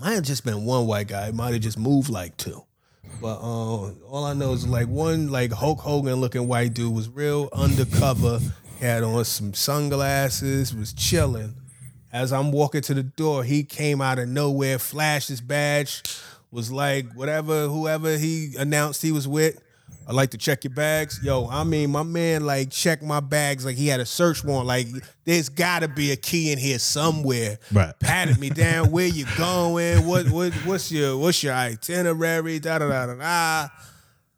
might 0.00 0.14
have 0.14 0.24
just 0.24 0.44
been 0.44 0.64
one 0.64 0.86
white 0.86 1.08
guy. 1.08 1.28
It 1.28 1.34
might 1.34 1.52
have 1.52 1.62
just 1.62 1.78
moved 1.78 2.08
like 2.08 2.36
two. 2.36 2.64
But 3.20 3.38
um, 3.38 3.96
all 4.06 4.24
I 4.24 4.34
know 4.34 4.52
is 4.52 4.66
like 4.66 4.86
one 4.86 5.28
like 5.28 5.52
Hulk 5.52 5.80
Hogan 5.80 6.16
looking 6.16 6.46
white 6.46 6.74
dude 6.74 6.94
was 6.94 7.08
real 7.08 7.48
undercover, 7.52 8.40
had 8.80 9.02
on 9.02 9.24
some 9.24 9.54
sunglasses, 9.54 10.74
was 10.74 10.92
chilling. 10.92 11.54
As 12.12 12.32
I'm 12.32 12.52
walking 12.52 12.80
to 12.82 12.94
the 12.94 13.02
door, 13.02 13.44
he 13.44 13.64
came 13.64 14.00
out 14.00 14.18
of 14.18 14.28
nowhere, 14.28 14.78
flashed 14.78 15.28
his 15.28 15.40
badge, 15.40 16.02
was 16.50 16.70
like 16.70 17.12
whatever, 17.12 17.66
whoever 17.66 18.16
he 18.16 18.54
announced 18.56 19.02
he 19.02 19.12
was 19.12 19.26
with. 19.26 19.60
I 20.08 20.12
like 20.12 20.30
to 20.30 20.38
check 20.38 20.64
your 20.64 20.72
bags. 20.72 21.20
Yo, 21.22 21.46
I 21.50 21.64
mean, 21.64 21.90
my 21.90 22.02
man 22.02 22.46
like 22.46 22.70
checked 22.70 23.02
my 23.02 23.20
bags 23.20 23.66
like 23.66 23.76
he 23.76 23.88
had 23.88 24.00
a 24.00 24.06
search 24.06 24.42
warrant. 24.42 24.66
Like 24.66 24.86
there's 25.26 25.50
gotta 25.50 25.86
be 25.86 26.12
a 26.12 26.16
key 26.16 26.50
in 26.50 26.58
here 26.58 26.78
somewhere. 26.78 27.58
Right. 27.70 27.92
Patted 28.00 28.38
me 28.38 28.48
down. 28.48 28.90
Where 28.90 29.06
you 29.06 29.26
going? 29.36 30.06
What 30.06 30.30
what 30.30 30.54
what's 30.64 30.90
your 30.90 31.18
what's 31.18 31.42
your 31.42 31.52
itinerary? 31.52 32.58
Da 32.58 32.78
da 32.78 32.88
da 32.88 33.06
da 33.06 33.14
da. 33.16 33.68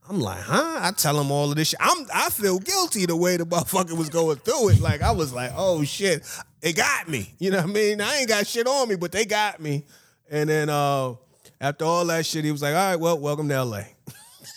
I'm 0.08 0.18
like, 0.18 0.40
huh? 0.40 0.80
I 0.82 0.90
tell 0.90 1.20
him 1.20 1.30
all 1.30 1.50
of 1.50 1.56
this 1.56 1.68
shit. 1.68 1.78
I'm 1.80 2.04
I 2.12 2.30
feel 2.30 2.58
guilty 2.58 3.06
the 3.06 3.14
way 3.14 3.36
the 3.36 3.46
motherfucker 3.46 3.96
was 3.96 4.08
going 4.08 4.38
through 4.38 4.70
it. 4.70 4.80
Like 4.80 5.02
I 5.02 5.12
was 5.12 5.32
like, 5.32 5.52
oh 5.54 5.84
shit, 5.84 6.28
it 6.62 6.74
got 6.74 7.08
me. 7.08 7.32
You 7.38 7.52
know 7.52 7.58
what 7.58 7.70
I 7.70 7.72
mean? 7.72 8.00
I 8.00 8.16
ain't 8.16 8.28
got 8.28 8.44
shit 8.44 8.66
on 8.66 8.88
me, 8.88 8.96
but 8.96 9.12
they 9.12 9.24
got 9.24 9.60
me. 9.60 9.84
And 10.28 10.50
then 10.50 10.68
uh 10.68 11.14
after 11.60 11.84
all 11.84 12.04
that 12.06 12.26
shit, 12.26 12.44
he 12.44 12.50
was 12.50 12.62
like, 12.62 12.74
all 12.74 12.90
right, 12.90 12.96
well, 12.98 13.18
welcome 13.18 13.48
to 13.50 13.62
LA. 13.62 13.82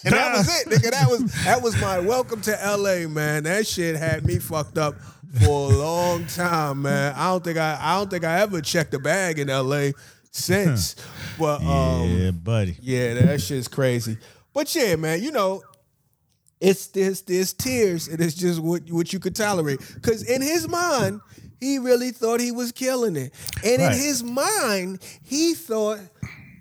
And 0.05 0.13
that 0.13 0.37
was 0.37 0.61
it, 0.61 0.67
nigga. 0.67 0.91
That 0.91 1.09
was 1.09 1.21
that 1.45 1.61
was 1.61 1.79
my 1.81 1.99
welcome 1.99 2.41
to 2.41 2.51
LA, 2.77 3.07
man. 3.07 3.43
That 3.43 3.65
shit 3.67 3.95
had 3.95 4.25
me 4.25 4.37
fucked 4.39 4.77
up 4.77 4.95
for 5.43 5.71
a 5.71 5.75
long 5.75 6.25
time, 6.27 6.81
man. 6.83 7.13
I 7.15 7.27
don't 7.29 7.43
think 7.43 7.57
I 7.57 7.77
I 7.79 7.97
don't 7.97 8.09
think 8.09 8.23
I 8.25 8.39
ever 8.41 8.61
checked 8.61 8.93
a 8.93 8.99
bag 8.99 9.39
in 9.39 9.47
LA 9.47 9.89
since. 10.31 10.95
But 11.39 11.61
um 11.63 12.09
yeah, 12.09 12.31
buddy. 12.31 12.77
yeah, 12.81 13.15
that 13.15 13.41
shit's 13.41 13.67
crazy. 13.67 14.17
But 14.53 14.73
yeah, 14.75 14.95
man, 14.97 15.23
you 15.23 15.31
know, 15.31 15.63
it's 16.61 16.87
this 16.87 17.21
this 17.21 17.53
tears, 17.53 18.07
and 18.07 18.21
it's 18.21 18.35
just 18.35 18.59
what 18.59 18.83
what 18.91 19.11
you 19.11 19.19
could 19.19 19.35
tolerate. 19.35 19.79
Cause 20.03 20.21
in 20.23 20.41
his 20.43 20.67
mind, 20.67 21.21
he 21.59 21.79
really 21.79 22.11
thought 22.11 22.39
he 22.39 22.51
was 22.51 22.71
killing 22.71 23.15
it. 23.15 23.33
And 23.63 23.81
Right. 23.81 23.93
in 23.93 23.99
his 23.99 24.23
mind, 24.23 24.99
he 25.23 25.55
thought 25.55 25.99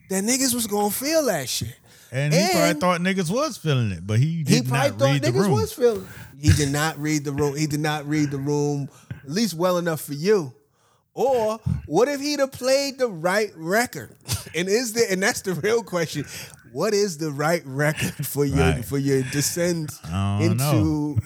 that 0.08 0.24
niggas 0.24 0.54
was 0.54 0.66
gonna 0.66 0.90
feel 0.90 1.26
that 1.26 1.48
shit. 1.50 1.76
And 2.12 2.32
he 2.34 2.46
probably 2.52 2.80
thought 2.80 3.00
niggas 3.00 3.30
was 3.30 3.56
feeling 3.56 3.90
it, 3.90 4.06
but 4.06 4.18
he 4.18 4.26
He 4.38 4.42
did 4.44 4.68
probably 4.68 4.90
not 4.90 4.98
thought 4.98 5.12
read 5.12 5.22
the 5.22 5.32
room. 5.32 5.50
was 5.52 5.72
feeling. 5.72 6.06
He 6.38 6.52
did 6.52 6.70
not 6.70 6.98
read 6.98 7.24
the 7.24 7.32
room. 7.32 7.56
He 7.56 7.66
did 7.66 7.80
not 7.80 8.06
read 8.06 8.30
the 8.30 8.36
room 8.38 8.88
at 9.10 9.30
least 9.30 9.54
well 9.54 9.78
enough 9.78 10.02
for 10.02 10.12
you. 10.14 10.52
Or 11.14 11.58
what 11.86 12.08
if 12.08 12.20
he'd 12.20 12.38
have 12.40 12.52
played 12.52 12.98
the 12.98 13.08
right 13.08 13.50
record? 13.56 14.14
And 14.54 14.68
is 14.68 14.92
there? 14.92 15.06
And 15.10 15.22
that's 15.22 15.40
the 15.42 15.54
real 15.54 15.82
question. 15.82 16.26
What 16.72 16.94
is 16.94 17.18
the 17.18 17.30
right 17.30 17.62
record 17.66 18.26
for 18.26 18.44
your 18.44 18.56
Right. 18.58 18.84
for 18.84 18.98
your 18.98 19.22
descent 19.24 19.92
into 20.40 21.18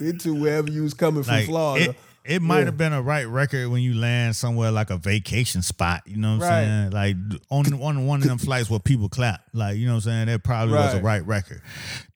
into 0.00 0.34
wherever 0.34 0.70
you 0.70 0.82
was 0.82 0.94
coming 0.94 1.22
from, 1.24 1.34
like, 1.34 1.46
Florida? 1.46 1.90
It, 1.90 1.96
it 2.24 2.40
might 2.42 2.60
Yeah. 2.60 2.64
have 2.66 2.76
been 2.76 2.92
a 2.92 3.02
right 3.02 3.24
record 3.26 3.68
when 3.68 3.82
you 3.82 3.94
land 3.94 4.36
somewhere 4.36 4.70
like 4.70 4.90
a 4.90 4.96
vacation 4.96 5.62
spot. 5.62 6.02
You 6.06 6.16
know 6.16 6.36
what 6.36 6.44
I'm 6.46 6.90
saying? 6.90 6.90
Like 6.92 7.16
on 7.50 7.72
on 7.82 8.06
one 8.06 8.22
of 8.22 8.28
them 8.28 8.38
flights 8.38 8.70
where 8.70 8.80
people 8.80 9.08
clap. 9.08 9.42
Like 9.52 9.76
you 9.76 9.86
know 9.86 9.92
what 9.94 10.06
I'm 10.06 10.10
saying? 10.12 10.26
That 10.26 10.42
probably 10.44 10.74
was 10.74 10.94
a 10.94 10.96
Right. 10.96 11.02
right 11.02 11.26
record. 11.26 11.62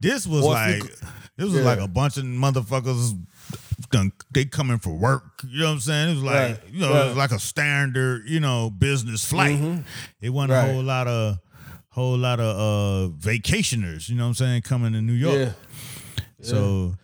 This 0.01 0.27
was 0.27 0.45
Or 0.45 0.53
like 0.53 0.81
could- 0.81 0.91
this 1.37 1.47
was 1.47 1.55
Yeah. 1.55 1.61
like 1.63 1.81
a 1.81 1.89
bunch 1.89 2.17
of 2.17 2.25
motherfuckers. 2.25 3.19
Done, 3.91 4.11
they 4.33 4.45
coming 4.47 4.79
for 4.79 4.91
work. 4.97 5.43
You 5.47 5.61
know 5.61 5.67
what 5.67 5.73
I'm 5.73 5.81
saying? 5.81 6.09
It 6.11 6.15
was 6.15 6.23
like 6.23 6.35
Right. 6.35 6.59
you 6.73 6.81
know, 6.81 6.87
it 6.89 6.91
Right. 6.91 6.99
Mm-hmm. 7.01 7.09
was 7.11 7.17
like 7.19 7.31
a 7.33 7.39
standard, 7.39 8.23
you 8.29 8.41
know, 8.41 8.71
business 8.71 9.25
flight. 9.25 9.61
It 10.21 10.31
wasn't 10.31 10.53
Right. 10.53 10.69
a 10.69 10.73
whole 10.73 10.83
lot 10.83 11.07
of 11.07 11.39
whole 11.91 12.17
lot 12.19 12.41
of 12.41 12.57
uh 12.57 13.15
vacationers, 13.19 14.09
you 14.09 14.15
know 14.17 14.25
what 14.25 14.29
I'm 14.29 14.35
saying, 14.35 14.63
coming 14.63 14.93
to 14.95 15.03
New 15.03 15.13
York. 15.15 15.37
yeah. 15.39 15.53
So 16.43 16.95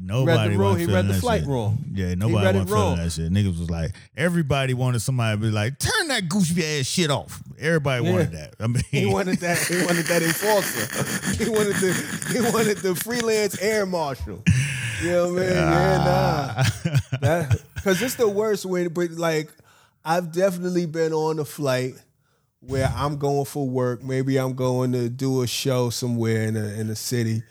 nobody 0.00 0.56
room- 0.56 0.58
wasn't 0.72 0.88
he 0.88 0.94
read 0.94 1.08
the 1.08 1.14
flight 1.14 1.40
shit. 1.40 1.48
wrong. 1.48 1.84
Yeah, 1.92 2.14
nobody 2.14 2.58
read 2.58 2.68
feeling 2.68 2.96
that 2.96 3.12
shit. 3.12 3.32
Niggas 3.32 3.58
was 3.58 3.70
like, 3.70 3.92
everybody 4.16 4.74
wanted 4.74 5.00
somebody 5.00 5.36
to 5.36 5.40
be 5.46 5.50
like, 5.50 5.78
turn 5.78 6.08
that 6.08 6.28
goofy 6.28 6.64
ass 6.64 6.86
shit 6.86 7.10
off. 7.10 7.42
Everybody 7.58 8.10
wanted 8.10 8.32
that. 8.32 8.54
I 8.60 8.66
mean, 8.66 8.82
He 8.90 9.06
wanted 9.06 9.38
that. 9.38 9.58
He 9.58 9.76
wanted 9.84 10.06
that 10.06 10.22
enforcer. 10.22 10.86
He 11.44 11.50
wanted 11.50 11.76
the. 11.76 11.92
He 12.32 12.40
wanted 12.40 12.78
the 12.78 12.94
freelance 12.94 13.60
air 13.60 13.84
marshal. 13.86 14.42
You 15.02 15.10
know 15.10 15.32
what 15.34 15.42
I 15.42 15.46
mean? 15.46 15.54
Yeah, 15.54 16.04
ah. 16.08 16.70
nah. 17.22 17.44
Because 17.74 18.00
it's 18.02 18.14
the 18.14 18.28
worst 18.28 18.64
way. 18.64 18.86
But 18.88 19.10
like, 19.12 19.50
I've 20.04 20.32
definitely 20.32 20.86
been 20.86 21.12
on 21.12 21.38
a 21.38 21.44
flight 21.44 21.94
where 22.60 22.90
I'm 22.94 23.18
going 23.18 23.44
for 23.44 23.68
work. 23.68 24.02
Maybe 24.02 24.38
I'm 24.38 24.54
going 24.54 24.92
to 24.92 25.08
do 25.08 25.42
a 25.42 25.46
show 25.46 25.90
somewhere 25.90 26.42
in 26.44 26.56
a 26.56 26.64
in 26.80 26.90
a 26.90 26.96
city, 26.96 27.42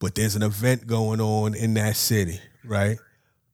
but 0.00 0.16
there's 0.16 0.34
an 0.34 0.42
event 0.42 0.86
going 0.86 1.20
on 1.20 1.54
in 1.54 1.74
that 1.74 1.94
city, 1.94 2.40
right? 2.64 2.98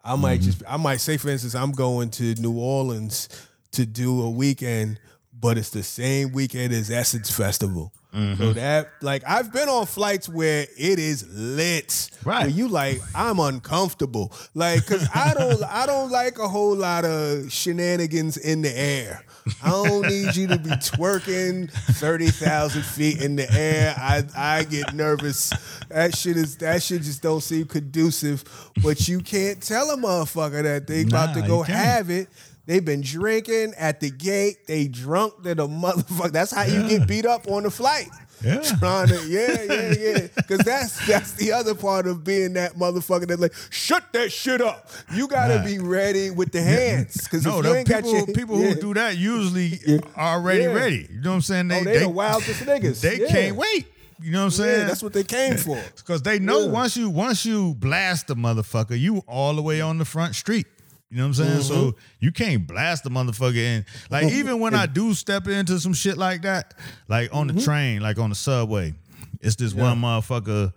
I 0.02 0.16
might 0.16 0.40
mm-hmm. 0.40 0.47
just 0.47 0.62
I 0.66 0.78
might 0.78 1.01
say, 1.01 1.18
for 1.18 1.28
instance, 1.28 1.55
I'm 1.55 1.73
going 1.73 2.10
to 2.12 2.35
New 2.36 2.59
Orleans 2.59 3.28
to 3.73 3.85
do 3.85 4.23
a 4.23 4.31
weekend, 4.31 4.98
but 5.47 5.59
it's 5.59 5.70
the 5.70 5.85
same 5.85 6.32
weekend 6.32 6.73
as 6.73 6.90
Essence 6.90 7.31
Festival. 7.31 7.93
Mm-hmm. 8.12 8.43
So 8.43 8.52
that 8.55 8.90
like 9.01 9.23
I've 9.28 9.52
been 9.52 9.68
on 9.68 9.86
flights 9.86 10.28
where 10.28 10.66
it 10.77 10.98
is 10.98 11.24
lit. 11.31 12.10
Right. 12.24 12.51
You 12.51 12.66
like 12.66 13.01
I'm 13.14 13.39
uncomfortable. 13.39 14.32
Like 14.55 14.85
cuz 14.86 15.06
I 15.14 15.35
don't 15.35 15.62
I 15.62 15.86
don't 15.86 16.10
like 16.10 16.40
a 16.40 16.48
whole 16.48 16.74
lot 16.74 17.05
of 17.05 17.52
shenanigans 17.52 18.36
in 18.36 18.62
the 18.62 18.77
air. 18.77 19.24
I 19.62 19.68
don't 19.68 20.09
need 20.09 20.35
you 20.35 20.48
to 20.48 20.59
be 20.59 20.70
twerking 20.70 21.70
30,000 21.70 22.82
feet 22.85 23.23
in 23.23 23.36
the 23.36 23.48
air. 23.52 23.94
I 23.97 24.24
I 24.36 24.64
get 24.64 24.94
nervous. 24.94 25.52
That 25.90 26.16
shit 26.16 26.36
is 26.36 26.56
that 26.56 26.82
shit 26.82 27.02
just 27.02 27.23
don't 27.23 27.40
seem 27.40 27.66
conducive. 27.66 28.43
But 28.82 29.06
you 29.06 29.20
can't 29.20 29.62
tell 29.62 29.93
a 29.93 29.97
motherfucker 29.97 30.64
that 30.64 30.89
they 30.89 31.02
about 31.02 31.35
to 31.35 31.43
go 31.43 31.62
have 31.62 32.10
it. 32.10 32.28
They've 32.67 32.85
been 32.85 33.01
drinking 33.01 33.75
at 33.79 34.01
the 34.01 34.11
gate. 34.11 34.67
They 34.67 34.89
drunk 34.89 35.43
to 35.45 35.55
the 35.55 35.69
motherfucker. 35.69 36.33
That's 36.33 36.53
how 36.53 36.65
you 36.65 36.89
get 36.89 37.07
beat 37.07 37.25
up 37.27 37.49
on 37.49 37.63
the 37.63 37.71
flight. 37.71 38.09
Yeah. 38.45 38.61
Trying 38.61 39.09
to, 39.09 39.27
yeah, 39.27 39.63
yeah, 39.63 39.95
yeah. 39.99 40.29
Cause 40.47 40.59
that's 40.59 41.07
that's 41.07 41.33
the 41.33 41.53
other 41.53 41.75
part 41.75 42.07
of 42.07 42.23
being 42.23 42.53
that 42.53 42.75
motherfucker 42.75 43.27
that 43.29 43.41
like, 43.41 43.55
shut 43.71 44.13
that 44.13 44.31
shit 44.31 44.61
up. 44.61 44.91
You 45.15 45.27
gotta 45.27 45.57
Nah. 45.61 45.65
be 45.65 45.79
ready 45.79 46.31
with 46.31 46.53
the 46.53 46.61
hands. 46.61 47.27
Cause 47.29 47.47
No, 47.47 47.61
if 47.61 47.65
you 47.65 47.73
the 47.73 47.79
ain't 47.79 47.89
people 47.89 48.13
your 48.13 48.27
people 48.27 48.61
yeah. 48.61 48.69
who 48.69 48.75
do 48.81 48.95
that 48.95 49.17
usually 49.17 49.81
are 50.17 50.35
already 50.37 50.65
Yeah. 50.65 50.73
ready. 50.75 51.09
You 51.11 51.21
know 51.23 51.31
what 51.31 51.37
I'm 51.37 51.43
saying? 51.43 51.73
Oh, 51.73 51.83
they 51.83 51.99
the 52.01 52.09
wildest 52.11 52.61
niggas. 52.65 53.01
They 53.01 53.21
Yeah. 53.23 53.29
can't 53.29 53.57
wait. 53.57 53.87
You 54.21 54.33
know 54.33 54.41
what 54.41 54.45
I'm 54.45 54.51
saying? 54.51 54.81
Yeah, 54.81 54.87
that's 54.89 55.03
what 55.03 55.15
they 55.15 55.25
came 55.25 55.57
for. 55.69 55.83
Because 55.97 56.21
they 56.21 56.39
know 56.39 56.67
Yeah. 56.67 56.73
once 56.73 56.95
you 56.95 57.09
once 57.09 57.47
you 57.47 57.75
blast 57.75 58.27
the 58.27 58.37
motherfucker, 58.37 59.01
you 59.01 59.23
all 59.27 59.55
the 59.55 59.63
way 59.63 59.81
on 59.81 59.97
the 59.97 60.05
front 60.05 60.35
street. 60.35 60.67
You 61.11 61.19
know 61.19 61.23
what 61.24 61.27
I'm 61.28 61.35
saying? 61.35 61.62
So 61.62 61.74
Mm-hmm. 61.74 61.99
you 62.20 62.33
can't 62.33 62.66
blast 62.66 63.05
the 63.05 63.11
motherfucker 63.11 63.57
in. 63.57 63.85
Like 64.11 64.33
even 64.33 64.59
when 64.61 64.74
I 64.74 64.87
do 64.87 65.15
step 65.15 65.47
into 65.47 65.78
some 65.81 65.93
shit 65.95 66.16
like 66.19 66.43
that, 66.43 66.74
like 67.09 67.33
on 67.35 67.47
Mm-hmm. 67.49 67.59
the 67.59 67.62
train, 67.65 68.01
like 68.01 68.19
on 68.19 68.31
the 68.31 68.35
subway, 68.37 68.95
it's 69.41 69.57
this 69.57 69.73
one 69.73 70.01
motherfucker, 70.01 70.73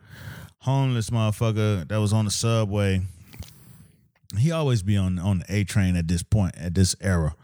homeless 0.60 1.10
motherfucker 1.10 1.88
that 1.88 1.97
was 1.97 2.14
on 2.14 2.26
the 2.26 2.31
subway. 2.31 3.01
He 4.38 4.51
always 4.51 4.84
be 4.84 4.95
on 4.97 5.18
on 5.18 5.39
the 5.39 5.45
A 5.49 5.64
train 5.64 5.95
at 5.95 6.07
this 6.07 6.22
point 6.22 6.56
at 6.57 6.76
this 6.76 6.95
era, 7.01 7.35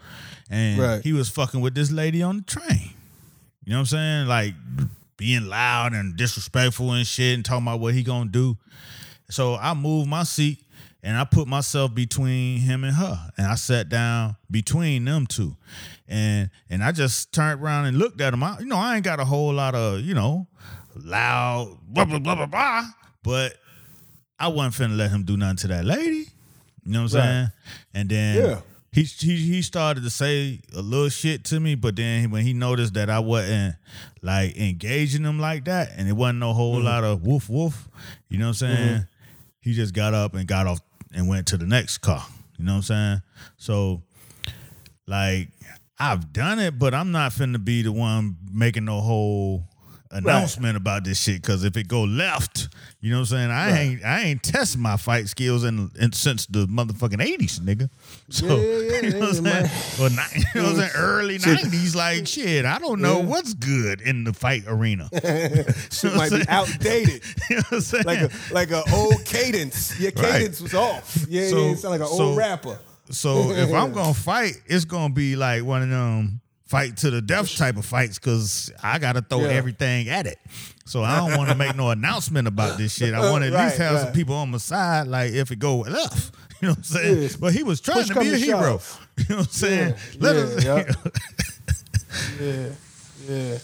and 0.52 0.80
Right. 0.80 1.02
he 1.04 1.14
was 1.14 1.30
fucking 1.30 1.62
with 1.62 1.74
this 1.74 1.92
lady 1.92 2.22
on 2.22 2.38
the 2.38 2.44
train. 2.44 2.92
You 3.64 3.72
know 3.72 3.78
what 3.78 3.80
I'm 3.80 3.86
saying? 3.88 4.28
Like 4.28 4.54
being 5.18 5.48
loud 5.48 5.94
and 5.94 6.16
disrespectful 6.16 6.92
and 6.92 7.08
shit 7.08 7.34
and 7.34 7.44
talking 7.44 7.66
about 7.66 7.80
what 7.80 7.96
he 7.96 8.04
gonna 8.04 8.30
do. 8.30 8.58
So 9.32 9.56
I 9.56 9.74
moved 9.74 10.08
my 10.08 10.22
seat 10.22 10.60
and 11.06 11.16
I 11.16 11.24
put 11.24 11.48
myself 11.48 11.94
between 11.96 12.60
him 12.60 12.84
and 12.84 12.96
her. 12.96 13.32
And 13.38 13.46
I 13.48 13.56
sat 13.56 13.88
down 13.90 14.36
between 14.52 15.06
them 15.06 15.28
two. 15.28 15.56
And 16.08 16.50
and 16.70 16.84
I 16.84 16.92
just 16.92 17.32
turned 17.32 17.62
around 17.62 17.86
and 17.86 17.98
looked 17.98 18.20
at 18.20 18.34
him. 18.34 18.44
I, 18.44 18.60
you 18.60 18.66
know, 18.66 18.76
I 18.78 18.96
ain't 18.96 19.06
got 19.06 19.20
a 19.22 19.26
whole 19.26 19.54
lot 19.54 19.76
of, 19.76 20.02
you 20.02 20.16
know, 20.16 20.48
loud 20.96 21.78
blah 21.88 22.06
blah 22.06 22.20
blah 22.20 22.36
blah 22.36 22.46
blah. 22.48 22.84
But 23.24 23.54
I 24.40 24.48
wasn't 24.50 24.92
finna 24.92 24.98
let 24.98 25.12
him 25.12 25.24
do 25.24 25.38
nothing 25.38 25.58
to 25.58 25.68
that 25.70 25.86
lady. 25.86 26.28
You 26.84 26.92
know 26.92 27.04
what 27.04 27.14
I'm 27.14 27.20
Right. 27.20 27.24
saying? 27.24 27.52
And 27.94 28.10
then 28.10 28.46
Yeah. 28.46 28.60
he, 28.92 29.04
he 29.04 29.36
he 29.38 29.62
started 29.62 30.04
to 30.04 30.10
say 30.10 30.60
a 30.76 30.82
little 30.82 31.10
shit 31.10 31.44
to 31.46 31.60
me, 31.60 31.76
but 31.76 31.96
then 31.96 32.32
when 32.32 32.44
he 32.44 32.54
noticed 32.54 32.94
that 32.96 33.10
I 33.10 33.20
wasn't 33.20 33.76
like 34.22 34.58
engaging 34.58 35.24
him 35.24 35.40
like 35.40 35.66
that, 35.66 35.92
and 35.98 36.08
it 36.10 36.14
wasn't 36.14 36.40
no 36.40 36.54
whole 36.54 36.76
Mm-hmm. 36.78 36.86
lot 36.86 37.04
of 37.04 37.22
woof 37.26 37.50
woof, 37.50 37.88
you 38.30 38.38
know 38.38 38.46
what 38.46 38.50
I'm 38.50 38.54
saying? 38.56 39.08
He 39.62 39.74
just 39.74 39.96
got 39.96 40.14
up 40.14 40.36
and 40.36 40.48
got 40.48 40.68
off 40.68 40.80
and 41.16 41.28
went 41.28 41.48
to 41.48 41.58
the 41.58 41.66
next 41.66 42.00
car. 42.00 42.24
You 42.58 42.66
know 42.66 42.74
what 42.74 42.78
I'm 42.78 42.84
saying? 42.84 43.22
So, 43.58 44.04
like, 45.08 45.50
I've 45.98 46.34
done 46.34 46.60
it, 46.60 46.78
but 46.78 46.94
I'm 46.94 47.12
not 47.12 47.32
finna 47.32 47.64
be 47.64 47.82
the 47.82 47.92
one 47.92 48.38
making 48.52 48.86
no 48.86 49.02
whole 49.02 49.64
announcement 50.16 50.78
about 50.78 51.04
this 51.04 51.22
shit. 51.22 51.44
Cause 51.44 51.64
if 51.64 51.76
it 51.78 51.88
go 51.88 52.04
left, 52.04 52.70
you 53.02 53.12
know 53.12 53.18
what 53.18 53.32
I'm 53.32 53.38
saying? 53.38 53.52
I 53.52 53.72
Right. 53.72 53.80
ain't 53.80 54.06
I 54.06 54.22
ain't 54.22 54.44
tested 54.44 54.80
my 54.82 54.98
fight 54.98 55.28
skills 55.28 55.64
in, 55.64 55.92
in 56.00 56.12
since 56.14 56.46
the 56.48 56.66
motherfucking 56.68 57.22
80s, 57.22 57.60
nigga. 57.60 57.90
So 58.30 58.46
Yeah, 58.48 58.54
yeah, 58.56 58.80
yeah, 58.80 59.02
you 59.02 59.10
know 59.12 59.20
what 59.20 59.38
I'm 59.38 59.46
saying? 59.46 59.70
Or 60.02 60.10
ni- 60.10 60.16
you 60.56 60.62
know 60.62 60.64
what 60.64 60.70
I'm 60.72 60.76
saying? 60.78 60.92
Early 60.96 61.38
90s, 61.38 61.96
like 61.96 62.28
shit. 62.28 62.66
I 62.66 62.80
don't 62.80 63.02
know 63.02 63.20
what's 63.20 63.54
good 63.54 64.02
in 64.02 64.24
the 64.24 64.34
fight 64.34 64.64
arena. 64.68 65.10
Shit 65.92 66.14
might 66.16 66.32
be 66.32 66.44
outdated. 66.48 67.22
you 67.50 67.58
know 67.58 67.62
what 67.70 67.74
I'm 67.74 67.82
saying? 67.82 68.04
Like 68.06 68.22
a 68.22 68.30
like 68.54 68.72
an 68.72 68.84
old 68.94 69.24
cadence. 69.26 70.00
Your 70.00 70.12
Right. 70.16 70.32
cadence 70.32 70.62
was 70.62 70.74
off. 70.74 71.26
Yeah, 71.30 71.50
So- 71.50 71.58
yeah, 71.64 71.70
you 71.70 71.76
sound 71.76 71.92
like 71.92 72.02
an 72.02 72.08
so- 72.16 72.24
old 72.30 72.38
rapper. 72.38 72.80
So 73.12 73.52
if 73.52 73.72
I'm 73.72 73.92
gonna 73.94 74.16
fight, 74.16 74.54
it's 74.66 74.86
gonna 74.86 75.14
be 75.14 75.36
like 75.36 75.64
one 75.64 75.84
of 75.84 75.90
them 75.90 76.42
fight 76.68 76.98
to 76.98 77.12
the 77.12 77.22
death 77.22 77.56
type 77.56 77.78
of 77.78 77.86
fights 77.86 78.18
because 78.20 78.72
I 78.82 78.98
gotta 79.00 79.22
throw 79.22 79.42
Yeah. 79.42 79.50
everything 79.50 80.10
at 80.10 80.26
it. 80.28 80.40
So 80.86 81.04
I 81.04 81.18
don't 81.18 81.38
want 81.38 81.50
to 81.50 81.56
make 81.56 81.76
no 81.76 81.90
announcement 81.92 82.48
about 82.48 82.78
this 82.78 82.94
shit. 82.96 83.14
I 83.14 83.18
uh, 83.28 83.32
want 83.32 83.44
to 83.44 83.48
at 83.50 83.54
Right, 83.54 83.66
least 83.66 83.78
have 83.78 84.00
some 84.00 84.14
people 84.14 84.36
on 84.36 84.52
my 84.52 84.58
side, 84.58 85.08
like 85.08 85.32
if 85.34 85.52
it 85.52 85.60
go 85.60 85.80
left. 85.80 86.36
You 86.62 86.70
know 86.70 86.72
what 86.72 86.78
I'm 86.78 86.84
saying? 86.86 87.22
Yeah. 87.22 87.30
But 87.38 87.54
he 87.54 87.64
was 87.64 87.82
trying 87.82 87.98
Push 87.98 88.08
to 88.16 88.20
be 88.22 88.34
a 88.34 88.38
hero. 88.38 88.62
shove. 88.62 89.08
You 89.18 89.26
know 89.30 89.36
what 89.42 89.46
I'm 89.48 89.52
saying? 89.52 89.90
Yeah, 90.14 90.18
Let 90.22 90.36
yeah, 90.64 90.72
us. 90.72 90.96
yeah. 92.40 92.70
Yeah, 93.28 93.58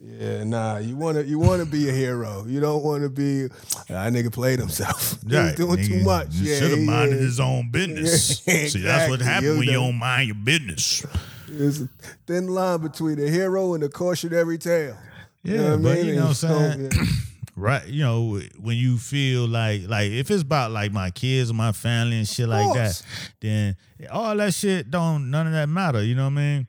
yeah. 0.00 0.44
Nah, 0.44 0.76
you 0.78 0.96
wanna 0.96 1.22
you 1.22 1.38
wanna 1.38 1.64
be 1.64 1.88
a 1.88 1.92
hero. 1.92 2.44
You 2.46 2.60
don't 2.60 2.84
want 2.84 3.02
to 3.04 3.08
be. 3.08 3.44
That 3.88 4.12
nigga 4.12 4.30
played 4.32 4.58
himself. 4.58 5.18
He 5.22 5.28
was 5.28 5.36
Right, 5.36 5.56
doing 5.56 5.82
too 5.84 6.02
much. 6.04 6.28
He 6.34 6.50
Yeah, 6.52 6.58
should 6.58 6.70
have 6.72 6.80
minded 6.80 7.16
yeah. 7.16 7.22
his 7.22 7.40
own 7.40 7.70
business. 7.70 8.42
Yeah, 8.46 8.68
See, 8.68 8.80
that's 8.80 9.08
what 9.08 9.20
exactly. 9.20 9.24
happens 9.26 9.44
You 9.52 9.58
when 9.58 9.68
you 9.68 9.72
don't 9.74 9.96
mind 9.98 10.26
your 10.28 10.36
business. 10.36 11.04
There's 11.48 11.82
a 11.82 11.88
thin 12.26 12.48
line 12.48 12.80
between 12.80 13.18
a 13.18 13.28
hero 13.30 13.74
and 13.74 13.84
a 13.84 13.88
cautionary 13.88 14.58
tale. 14.58 14.96
Yeah, 15.42 15.62
what 15.62 15.66
I 15.66 15.76
but 15.76 15.96
mean? 15.98 16.06
you 16.06 16.14
know 16.16 16.20
what 16.22 16.28
I'm 16.28 16.34
so, 16.34 16.48
saying? 16.48 16.90
right, 17.56 17.86
you 17.86 18.02
know, 18.02 18.40
when 18.58 18.76
you 18.76 18.98
feel 18.98 19.46
like 19.46 19.82
like 19.88 20.10
if 20.10 20.30
it's 20.30 20.42
about 20.42 20.72
like 20.72 20.92
my 20.92 21.10
kids 21.10 21.50
or 21.50 21.54
my 21.54 21.72
family 21.72 22.16
and 22.18 22.28
shit 22.28 22.48
like 22.48 22.74
that, 22.74 23.00
then 23.40 23.76
all 24.10 24.36
that 24.36 24.54
shit 24.54 24.90
don't 24.90 25.30
none 25.30 25.46
of 25.46 25.52
that 25.52 25.68
matter, 25.68 26.02
you 26.02 26.14
know 26.16 26.24
what 26.24 26.32
I 26.32 26.34
mean? 26.34 26.66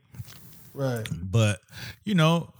Right. 0.73 1.07
But 1.11 1.59
you 2.03 2.13
know, 2.13 2.53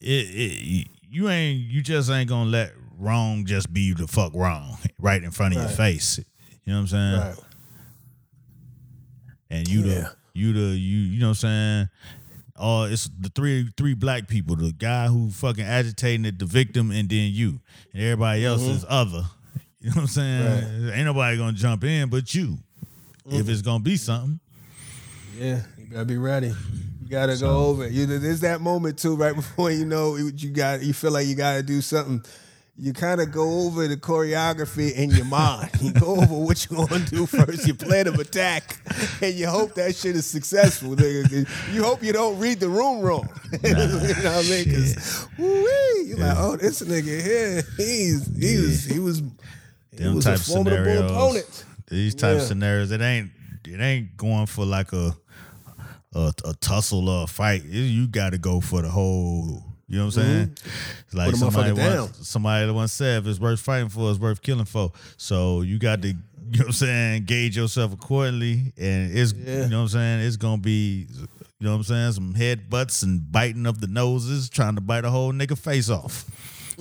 it, 0.00 0.06
it 0.28 0.88
you 1.08 1.28
ain't 1.28 1.60
you 1.60 1.82
just 1.82 2.10
ain't 2.10 2.28
gonna 2.28 2.50
let 2.50 2.72
wrong 2.98 3.44
just 3.46 3.72
be 3.72 3.92
the 3.92 4.08
fuck 4.08 4.34
wrong 4.34 4.76
right 4.98 5.22
in 5.22 5.30
front 5.30 5.54
of 5.54 5.60
your 5.62 5.70
face. 5.70 6.18
You 6.64 6.72
know 6.72 6.80
what 6.80 6.80
I'm 6.80 6.86
saying? 6.88 7.20
Right. 7.20 7.36
and 9.50 9.68
you 9.68 9.80
Yeah. 9.82 9.94
the 9.94 10.16
you 10.40 10.52
the 10.52 10.76
you 10.76 10.98
you 10.98 11.20
know 11.20 11.28
what 11.28 11.44
I'm 11.44 11.88
saying. 11.88 11.88
Oh, 12.62 12.82
it's 12.84 13.08
the 13.18 13.30
three 13.30 13.70
three 13.76 13.94
black 13.94 14.28
people, 14.28 14.56
the 14.56 14.72
guy 14.72 15.06
who 15.06 15.30
fucking 15.30 15.64
agitating 15.64 16.24
it, 16.24 16.38
the 16.38 16.46
victim, 16.46 16.90
and 16.90 17.08
then 17.08 17.30
you, 17.32 17.60
and 17.92 18.02
everybody 18.02 18.44
else 18.44 18.62
mm-hmm. 18.62 18.72
is 18.72 18.84
other. 18.88 19.24
You 19.82 19.88
know 19.88 19.94
what 19.94 20.02
I'm 20.02 20.06
saying? 20.08 20.90
Ain't 20.90 21.06
nobody 21.06 21.38
gonna 21.38 21.54
jump 21.54 21.84
in 21.84 22.10
but 22.10 22.34
you. 22.34 22.58
If 23.24 23.32
mm-hmm. 23.32 23.50
it's 23.50 23.62
gonna 23.62 23.82
be 23.82 23.96
something, 23.96 24.38
Yeah, 25.38 25.62
you 25.78 25.86
gotta 25.86 26.04
be 26.04 26.18
ready. 26.18 26.48
You 26.48 27.08
gotta 27.08 27.36
go 27.38 27.64
over 27.64 27.84
it. 27.84 27.92
You, 27.92 28.04
there's 28.04 28.40
that 28.40 28.60
moment 28.60 28.98
too, 28.98 29.16
right 29.16 29.34
before 29.36 29.70
you 29.70 29.86
know 29.86 30.16
you 30.16 30.50
got. 30.50 30.82
You 30.82 30.92
feel 30.92 31.12
like 31.12 31.26
you 31.26 31.34
gotta 31.34 31.62
do 31.62 31.80
something. 31.80 32.22
You 32.82 32.94
kind 32.94 33.20
of 33.20 33.30
go 33.30 33.66
over 33.66 33.86
the 33.86 33.98
choreography 33.98 34.90
in 34.94 35.10
your 35.10 35.26
mind. 35.26 35.70
You 35.82 35.92
go 35.92 36.16
over 36.16 36.34
what 36.34 36.66
you're 36.70 36.86
gonna 36.86 37.04
do 37.04 37.26
first. 37.26 37.66
You 37.66 37.74
plan 37.74 38.06
of 38.06 38.14
attack, 38.18 38.78
and 39.22 39.34
you 39.34 39.46
hope 39.48 39.74
that 39.74 39.94
shit 39.94 40.16
is 40.16 40.24
successful. 40.26 40.96
nigga. 40.96 41.46
You 41.74 41.84
hope 41.84 42.02
you 42.02 42.12
don't 42.14 42.38
read 42.38 42.58
the 42.60 42.68
room 42.70 43.00
wrong. 43.02 43.28
you 43.64 43.74
know 43.74 43.86
what 43.86 44.24
I 44.24 44.42
mean? 44.48 44.64
Because 44.64 45.26
you're 45.38 46.16
like, 46.18 46.36
oh, 46.38 46.56
this 46.56 46.80
nigga 46.82 47.22
here, 47.22 47.62
he's 47.76 48.26
he 48.34 48.56
was 48.58 48.84
he 48.84 48.98
was 48.98 49.22
he 49.98 50.08
was 50.08 50.24
type 50.24 50.38
a 50.38 50.42
formidable 50.42 50.84
scenarios, 50.84 51.10
opponent. 51.10 51.64
these 51.88 52.14
type 52.14 52.38
Yeah. 52.38 52.44
scenarios, 52.44 52.90
it 52.92 53.00
ain't 53.02 53.30
it 53.66 53.80
ain't 53.80 54.16
going 54.16 54.46
for 54.46 54.64
like 54.64 54.92
a 54.94 55.14
a, 56.14 56.32
a 56.44 56.54
tussle 56.54 57.08
or 57.10 57.24
a 57.24 57.26
fight. 57.26 57.64
You 57.64 58.06
got 58.06 58.30
to 58.30 58.38
go 58.38 58.60
for 58.60 58.80
the 58.82 58.88
whole. 58.90 59.64
You 59.90 59.98
know 59.98 60.04
what 60.06 60.16
I'm 60.18 60.22
saying? 60.22 60.56
It's 61.06 61.14
like 61.14 61.34
Mm-hmm. 61.34 61.34
A 61.34 61.50
somebody 61.50 61.72
once, 61.72 62.28
somebody 62.28 62.70
once 62.70 62.92
said, 62.92 63.22
if 63.22 63.26
it's 63.26 63.40
worth 63.40 63.58
fighting 63.60 63.88
for, 63.88 64.08
it's 64.10 64.20
worth 64.20 64.40
killing 64.40 64.64
for. 64.64 64.92
So 65.16 65.62
you 65.62 65.78
got 65.80 66.00
to, 66.02 66.08
you 66.08 66.14
know 66.14 66.58
what 66.58 66.66
I'm 66.66 66.72
saying, 66.72 67.24
gauge 67.24 67.56
yourself 67.56 67.92
accordingly. 67.92 68.72
And 68.78 69.16
it's, 69.16 69.32
Yeah. 69.32 69.64
you 69.64 69.68
know 69.68 69.78
what 69.78 69.82
I'm 69.82 69.88
saying, 69.88 70.20
it's 70.20 70.36
going 70.36 70.58
to 70.58 70.62
be, 70.62 71.06
you 71.10 71.26
know 71.58 71.70
what 71.72 71.76
I'm 71.78 71.82
saying, 71.82 72.12
some 72.12 72.34
headbutts 72.34 73.02
and 73.02 73.30
biting 73.32 73.66
of 73.66 73.80
the 73.80 73.88
noses, 73.88 74.48
trying 74.48 74.76
to 74.76 74.80
bite 74.80 75.04
a 75.04 75.10
whole 75.10 75.32
nigga 75.32 75.58
face 75.58 75.90
off. 75.90 76.24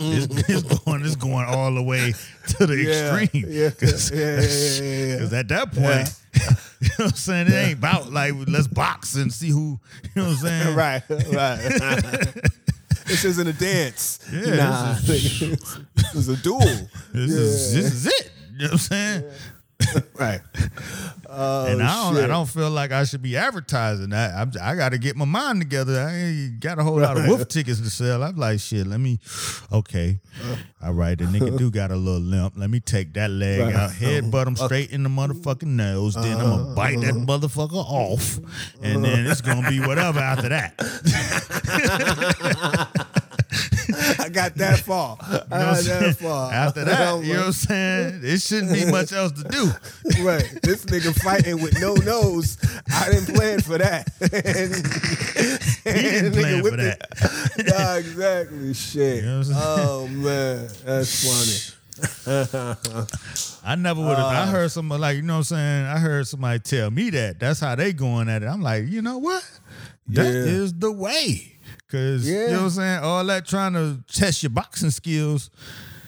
It's, 0.01 0.47
it's 0.47 0.61
going, 0.79 1.03
it's 1.03 1.15
going 1.17 1.45
all 1.47 1.73
the 1.73 1.83
way 1.83 2.13
to 2.59 2.65
the 2.67 2.77
Yeah, 2.77 3.17
extreme. 3.17 3.45
yeah, 3.49 3.69
Cause, 3.79 4.11
yeah, 4.11 4.39
yeah, 4.39 4.87
yeah, 4.87 5.05
yeah. 5.13 5.17
'cause 5.17 5.33
at 5.33 5.47
that 5.49 5.71
point, 5.73 6.15
you 6.79 6.87
know 6.89 7.05
what 7.05 7.05
I'm 7.07 7.17
saying, 7.17 7.47
it 7.47 7.53
ain't 7.53 7.79
about 7.79 8.13
like 8.13 8.33
let's 8.47 8.67
box 8.67 9.15
and 9.15 9.33
see 9.33 9.49
who, 9.49 9.79
you 10.03 10.09
know 10.21 10.29
what 10.29 10.31
I'm 10.31 10.35
saying, 10.37 10.75
right, 10.77 11.03
right. 11.09 12.45
This 13.09 13.25
isn't 13.25 13.47
a 13.47 13.53
dance. 13.53 14.19
Yeah, 14.31 14.55
nah, 14.55 14.93
this 15.03 15.41
is 16.15 16.29
a 16.29 16.37
duel. 16.37 16.59
This 16.59 17.31
is 17.31 17.73
this 17.73 17.85
is 17.93 18.05
it. 18.07 18.31
You 18.53 18.57
know 18.59 18.63
what 18.65 18.71
I'm 18.73 18.77
saying? 18.77 19.23
Right. 20.19 20.41
and 20.53 20.71
oh, 21.29 21.65
I 21.81 22.13
don't, 22.13 22.17
I 22.17 22.27
don't 22.27 22.45
feel 22.49 22.69
like 22.69 22.91
I 22.91 23.05
should 23.05 23.21
be 23.21 23.37
advertising 23.37 24.09
that. 24.09 24.33
I'm, 24.35 24.51
I 24.61 24.75
got 24.75 24.89
to 24.89 24.97
get 24.97 25.15
my 25.15 25.23
mind 25.25 25.61
together. 25.61 25.97
I 26.01 26.13
ain't 26.15 26.59
got 26.59 26.77
a 26.79 26.83
whole 26.83 26.99
lot 26.99 27.17
of 27.17 27.25
wolf 27.27 27.47
tickets 27.47 27.79
to 27.79 27.89
sell. 27.89 28.21
I'm 28.21 28.35
like, 28.35 28.59
shit. 28.59 28.85
Let 28.85 28.99
me, 28.99 29.19
okay, 29.71 30.19
uh. 30.43 30.57
all 30.83 30.93
right. 30.93 31.17
The 31.17 31.23
nigga 31.23 31.57
do 31.57 31.71
got 31.71 31.91
a 31.91 31.95
little 31.95 32.19
limp. 32.19 32.55
Let 32.57 32.69
me 32.69 32.81
take 32.81 33.13
that 33.13 33.31
leg 33.31 33.61
Right. 33.61 33.73
out, 33.75 33.91
headbutt 33.91 34.47
him 34.47 34.57
straight 34.57 34.91
in 34.91 35.03
the 35.03 35.09
motherfucking 35.09 35.63
nose. 35.63 36.15
Then 36.15 36.37
I'm 36.37 36.49
gonna 36.49 36.71
uh. 36.71 36.75
bite 36.75 36.99
that 37.01 37.13
motherfucker 37.13 37.73
off, 37.75 38.37
and 38.83 39.03
then 39.03 39.25
it's 39.27 39.39
gonna 39.41 39.69
be 39.69 39.79
whatever 39.79 40.19
after 40.19 40.49
that. 40.49 40.75
I 44.43 44.49
got 44.49 44.55
that 44.55 44.79
far. 44.79 45.17
You 45.21 45.33
know 45.33 45.39
what 45.39 45.49
got 45.49 45.77
saying? 45.77 46.03
that 46.03 46.15
far. 46.15 46.53
After 46.53 46.85
that, 46.85 47.23
you 47.23 47.33
know 47.33 47.39
what 47.39 47.45
I'm 47.47 47.53
saying? 47.53 48.21
It 48.23 48.41
shouldn't 48.41 48.73
be 48.73 48.85
much 48.89 49.11
else 49.11 49.33
to 49.33 49.43
do. 49.43 49.65
right. 50.23 50.59
This 50.63 50.85
nigga 50.85 51.13
fighting 51.21 51.61
with 51.61 51.79
no 51.81 51.93
nose. 51.95 52.57
I 52.91 53.09
didn't 53.11 53.35
plan 53.35 53.59
for 53.59 53.77
that. 53.77 54.09
and, 54.21 54.75
He 55.95 56.01
didn't 56.01 56.33
plan 56.33 56.63
for 56.63 56.77
that. 56.77 56.99
Nah, 57.65 57.95
exactly. 57.95 58.73
Shit. 58.73 59.23
You 59.23 59.29
know 59.29 59.37
what 59.39 59.47
I'm 59.47 59.53
saying? 59.53 59.61
oh 59.61 60.07
man, 60.07 60.69
that's 60.85 61.23
funny. 61.25 61.75
I 63.65 63.75
never 63.75 63.99
would 64.01 64.17
have. 64.17 64.25
I 64.25 64.43
oh. 64.43 64.51
heard 64.51 64.71
somebody 64.71 65.01
like 65.01 65.15
you 65.17 65.21
know 65.23 65.33
what 65.33 65.37
I'm 65.39 65.43
saying. 65.43 65.85
I 65.85 65.97
heard 65.97 66.27
somebody 66.27 66.59
tell 66.59 66.91
me 66.91 67.09
that. 67.09 67.39
That's 67.39 67.59
how 67.59 67.75
they 67.75 67.91
going 67.91 68.29
at 68.29 68.43
it. 68.43 68.45
I'm 68.45 68.61
like, 68.61 68.87
you 68.87 69.01
know 69.01 69.17
what? 69.17 69.43
That 70.09 70.27
is 70.27 70.71
Yeah. 70.71 70.77
the 70.79 70.91
way. 70.91 71.58
Cause 71.91 72.27
you 72.27 72.35
know 72.35 72.53
what 72.53 72.61
I'm 72.61 72.69
saying. 72.69 73.03
All 73.03 73.25
that 73.25 73.47
trying 73.47 73.73
to 73.73 73.99
test 74.11 74.43
your 74.43 74.51
boxing 74.51 74.91
skills. 74.91 75.49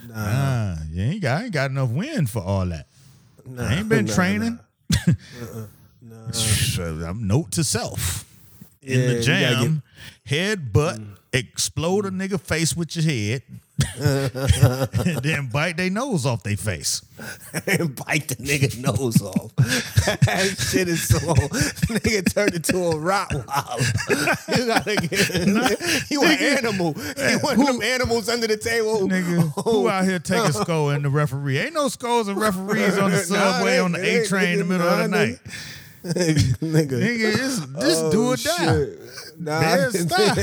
Nah, 0.08 0.76
you 0.92 1.04
ain't 1.04 1.22
got. 1.22 1.42
I 1.42 1.44
ain't 1.46 1.54
got 1.54 1.72
enough 1.72 1.90
wind 1.90 2.30
for 2.30 2.42
all 2.42 2.66
that. 2.68 2.88
I 3.58 3.76
ain't 3.76 3.90
been 3.90 4.06
nah, 4.06 4.14
training. 4.14 4.60
Uh-uh. 5.08 6.32
So 6.32 6.84
I'm 7.08 7.28
note 7.28 7.52
to 7.54 7.64
self. 7.64 8.26
In 8.82 9.00
the 9.00 9.20
you 9.20 9.26
gotta 9.26 9.82
head 10.26 10.74
butt, 10.74 11.00
mm. 11.00 11.16
explode 11.34 12.06
a 12.06 12.10
nigga 12.10 12.40
face 12.40 12.76
with 12.76 12.96
your 12.96 13.06
head, 13.06 13.44
then 15.22 15.48
bite 15.48 15.78
their 15.78 15.90
nose 15.90 16.26
off 16.26 16.44
their 16.44 16.58
face. 16.58 17.02
and 17.68 17.96
bite 17.96 18.28
the 18.30 18.36
nigga 18.38 18.78
nose 18.80 19.22
off. 19.22 19.56
that 19.56 20.56
shit 20.58 20.88
is 20.88 21.08
so 21.08 21.20
nigga 21.20 22.34
turned 22.34 22.56
into 22.56 22.78
a 22.78 22.96
Rottweiler. 22.96 24.58
you 24.58 24.66
gotta 24.66 24.96
get 24.96 26.12
you 26.12 26.24
an 26.24 26.58
animal. 26.58 26.96
You 27.18 27.40
one 27.40 27.60
of 27.60 27.68
them 27.68 27.82
animals 27.82 28.28
under 28.30 28.48
the 28.48 28.58
table. 28.58 29.08
Nigga, 29.08 29.54
Oh. 29.58 29.62
who 29.64 29.90
out 29.90 30.06
here 30.06 30.20
taking 30.20 30.44
oh. 30.46 30.48
a 30.48 30.54
skull 30.54 30.90
in 30.92 31.04
the 31.04 31.10
referee? 31.10 31.60
Ain't 31.60 31.74
no 31.74 31.88
skulls 31.90 32.28
and 32.28 32.38
rereferees 32.38 33.02
on 33.02 33.12
the 33.12 33.18
subway 33.18 33.72
they- 33.74 33.80
on 33.80 33.92
the 33.92 34.22
A 34.24 34.26
train 34.28 34.54
in 34.54 34.60
the 34.60 34.66
middle 34.66 34.88
of 34.88 34.98
the 35.00 35.08
night. 35.08 35.40
nigga. 36.04 36.90
Nigga, 36.90 37.36
just, 37.38 37.74
just 37.80 38.04
Oh, 38.06 38.12
do 38.12 38.28
or 38.32 38.36
die. 38.38 38.86
Nah, 39.38 39.62
Man, 39.62 39.92
stop. 39.92 40.38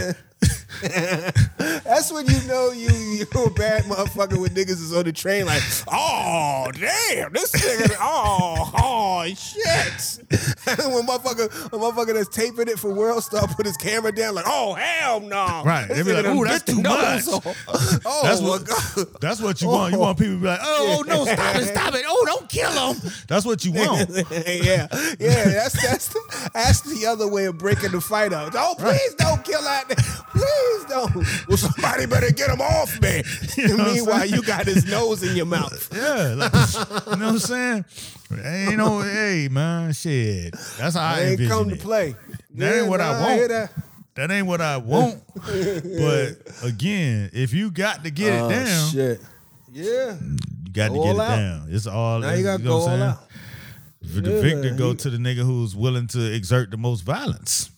That's 1.59 2.13
when 2.13 2.27
you 2.27 2.41
know 2.47 2.71
you 2.71 2.89
you 2.91 3.25
a 3.25 3.51
bad 3.51 3.85
motherfucker 3.85 4.39
when 4.41 4.51
niggas 4.51 4.81
is 4.81 4.95
on 4.95 5.05
the 5.05 5.13
train 5.13 5.47
like, 5.47 5.63
oh 5.89 6.71
damn, 6.73 7.33
this 7.33 7.53
nigga, 7.53 7.97
oh 8.01 8.71
oh 8.77 9.25
shit. 9.35 10.25
when 10.79 11.07
motherfucker, 11.07 11.73
when 11.73 11.81
motherfucker 11.81 12.15
that's 12.15 12.29
taping 12.29 12.69
it 12.69 12.79
for 12.79 12.93
World 12.93 13.23
Star 13.25 13.47
put 13.49 13.67
his 13.67 13.77
camera 13.77 14.13
down 14.13 14.35
like, 14.35 14.45
oh 14.47 14.75
hell 14.75 15.21
no. 15.21 15.63
Right. 15.65 15.89
They 15.89 16.03
be 16.03 16.13
like, 16.13 16.27
"Ooh, 16.27 16.45
that's 16.45 16.65
too 16.65 16.83
much." 16.83 17.25
Oh 18.05 18.21
That's 18.23 18.41
what- 18.41 18.65
god. 18.65 19.21
That's 19.21 19.41
what 19.41 19.61
you 19.61 19.69
want. 19.69 19.93
You 19.93 19.99
want 20.01 20.19
people 20.19 20.35
to 20.35 20.41
be 20.41 20.47
like, 20.47 20.61
oh, 20.63 20.99
oh, 20.99 21.03
no, 21.03 21.25
stop 21.25 21.57
it, 21.57 21.67
stop 21.67 21.95
it. 21.95 22.05
Oh, 22.07 22.25
don't 22.27 22.49
kill 22.49 22.71
him. 22.71 23.13
That's 23.29 23.45
what 23.45 23.65
you 23.65 23.73
want. 23.73 24.09
yeah, 24.11 24.87
yeah, 25.19 25.45
that's 25.45 25.83
that's 25.83 26.09
the, 26.09 26.51
that's 26.55 26.81
the 26.83 27.07
other 27.07 27.29
way 27.29 27.47
of 27.47 27.59
breaking 27.59 27.93
the 27.93 28.01
fight 28.01 28.33
up. 28.33 28.53
Oh, 28.55 28.75
please 28.79 29.15
don't 29.15 29.45
kill 29.45 29.63
that. 29.63 29.89
nigga. 29.89 30.25
Please 30.69 30.85
don't. 30.87 31.15
Well, 31.49 31.57
somebody 31.57 32.07
better 32.07 32.31
get 32.33 32.51
him 32.51 32.61
off 32.61 33.01
me. 33.01 33.23
know 33.69 33.77
what 33.77 33.89
I'm 33.89 33.95
Meanwhile, 33.95 34.27
you 34.27 34.43
got 34.43 34.67
his 34.67 34.87
nose 34.91 35.23
in 35.23 35.37
your 35.37 35.47
mouth. 35.47 35.89
Yeah. 35.99 36.35
like, 36.37 36.53
you 36.53 37.17
know 37.17 37.27
what 37.27 37.33
I'm 37.33 37.39
saying? 37.39 37.85
Ain't 38.45 38.77
no, 38.77 39.01
hey, 39.01 39.49
man, 39.51 39.93
shit. 39.93 40.53
That's 40.79 40.95
how 40.97 41.03
I, 41.03 41.15
I 41.15 41.21
ain't 41.31 41.49
come 41.49 41.71
to 41.71 41.77
play. 41.77 42.15
That 42.55 42.81
ain't 42.81 42.89
what 42.89 43.01
I 43.01 43.21
want. 43.21 43.35
hear 43.35 43.49
that. 43.49 43.73
That 44.15 44.31
ain't 44.31 44.47
what 44.47 44.61
I 44.61 44.77
want. 44.79 45.23
but 45.35 46.37
again, 46.63 47.31
if 47.33 47.53
you 47.55 47.71
got 47.71 48.05
to 48.05 48.11
get 48.11 48.35
it 48.35 48.41
Oh, 48.43 48.51
down, 48.51 48.91
shit. 48.91 49.21
Yeah. 49.73 50.17
you 50.21 50.73
got 50.73 50.89
to 50.89 50.95
get 50.95 51.15
it 51.17 51.21
out. 51.21 51.37
down. 51.37 51.67
It's 51.71 51.87
all. 51.87 52.19
Now 52.21 52.33
you 52.35 52.43
got 52.45 52.59
to 52.59 52.65
know 52.65 52.71
go 52.71 52.79
what 52.79 52.83
all 52.83 52.89
I'm 52.95 52.99
saying? 52.99 53.11
out. 53.11 53.25
The 54.01 54.31
Yeah, 54.31 54.41
victor, 54.43 54.75
go 54.75 54.95
to 54.95 55.11
the 55.11 55.19
nigga 55.19 55.45
who's 55.45 55.75
willing 55.77 56.07
to 56.09 56.35
exert 56.35 56.71
the 56.71 56.77
most 56.77 57.01
violence. 57.03 57.71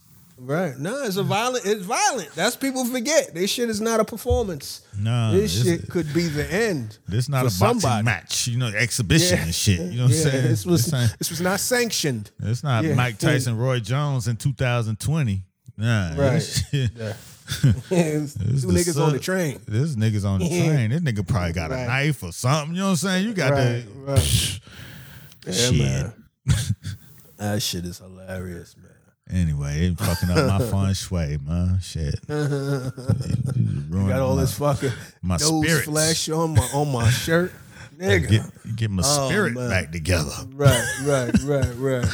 Right. 0.43 0.77
No, 0.79 1.03
it's 1.03 1.17
a 1.17 1.23
violent. 1.23 1.67
It's 1.67 1.85
violent. 1.85 2.31
That's 2.35 2.57
people 2.57 2.87
forget. 2.87 3.35
This 3.35 3.51
shit 3.51 3.69
is 3.69 3.79
not 3.81 4.01
a 4.01 4.05
performance. 4.07 4.81
No, 4.99 5.33
this 5.33 5.63
shit 5.65 5.89
could 5.91 6.13
be 6.15 6.23
the 6.29 6.51
end. 6.51 6.97
This 7.07 7.29
not 7.29 7.41
a 7.43 7.45
boxing 7.45 7.81
somebody. 7.81 8.05
match, 8.05 8.47
you 8.49 8.57
know, 8.57 8.69
exhibition 8.69 9.37
Yeah. 9.37 9.45
and 9.45 9.55
shit. 9.55 9.81
You 9.81 9.99
know 9.99 10.05
what 10.05 10.13
I'm 10.13 10.17
saying? 10.17 10.43
this 10.45 10.65
was 10.65 10.87
This 10.87 11.13
this 11.19 11.31
was 11.31 11.41
not 11.43 11.61
sanctioned. 11.61 12.31
It's 12.43 12.63
not 12.63 12.85
Yeah. 12.85 12.95
Mike 12.95 13.19
Tyson, 13.19 13.59
Roy 13.59 13.81
Jones 13.81 14.29
in 14.29 14.37
2020. 14.37 15.45
Nah, 15.77 16.09
Right. 16.17 16.17
This, 16.33 16.65
shit- 16.71 16.95
this 17.91 18.35
Two 18.63 18.69
niggas 18.69 18.99
on 19.03 19.13
the 19.13 19.19
train. 19.19 19.61
This 19.69 19.95
niggas 19.95 20.25
on 20.25 20.39
the 20.41 20.49
train. 20.49 20.89
This 20.91 21.01
nigga 21.01 21.27
probably 21.27 21.53
got 21.53 21.71
a 21.71 21.85
knife 21.87 22.23
or 22.23 22.33
something. 22.33 22.75
You 22.77 22.81
know 22.81 22.87
what 22.87 22.91
I'm 22.93 22.97
saying? 22.97 23.27
You 23.27 23.35
got 23.35 23.51
Right, 23.53 23.83
to 23.85 23.89
right. 24.13 24.61
Yeah, 25.47 25.53
shit. 25.53 26.13
That 27.39 27.61
shit 27.63 27.85
is 27.85 27.99
hilarious, 27.99 28.75
man. 28.77 28.90
Anyway, 29.33 29.87
it 29.87 29.99
fucking 29.99 30.31
up 30.31 30.61
my 30.61 30.67
feng 30.71 30.93
shui, 30.95 31.39
man. 31.45 31.79
Shit. 31.81 32.19
You 33.93 34.09
got 34.09 34.21
all 34.21 34.37
this 34.37 34.57
fucking 34.57 34.93
my 35.23 35.37
nose 35.37 35.63
spirits. 35.65 35.85
flesh 35.87 36.29
on 36.31 36.55
my 36.55 36.63
on 36.73 36.91
my 36.93 37.11
shirt, 37.11 37.53
nigga. 37.99 38.29
Get, 38.29 38.77
get 38.77 38.91
my 38.91 39.03
Oh, 39.05 39.29
spirit 39.29 39.55
man. 39.55 39.69
back 39.69 39.91
together. 39.93 40.31
Right, 40.55 40.85
right, 41.05 41.33
right, 41.43 41.75
right. 41.77 42.07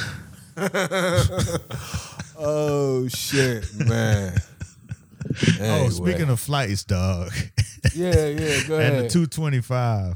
oh 2.38 3.08
shit, 3.08 3.64
man. 3.86 4.34
Oh, 5.60 5.88
speaking 5.90 6.28
of 6.30 6.40
flights, 6.40 6.84
dog. 6.84 7.30
yeah, 7.94 8.26
yeah, 8.26 8.62
go 8.66 8.76
ahead. 8.78 8.92
and 8.94 9.04
the 9.04 9.08
225 9.10 10.14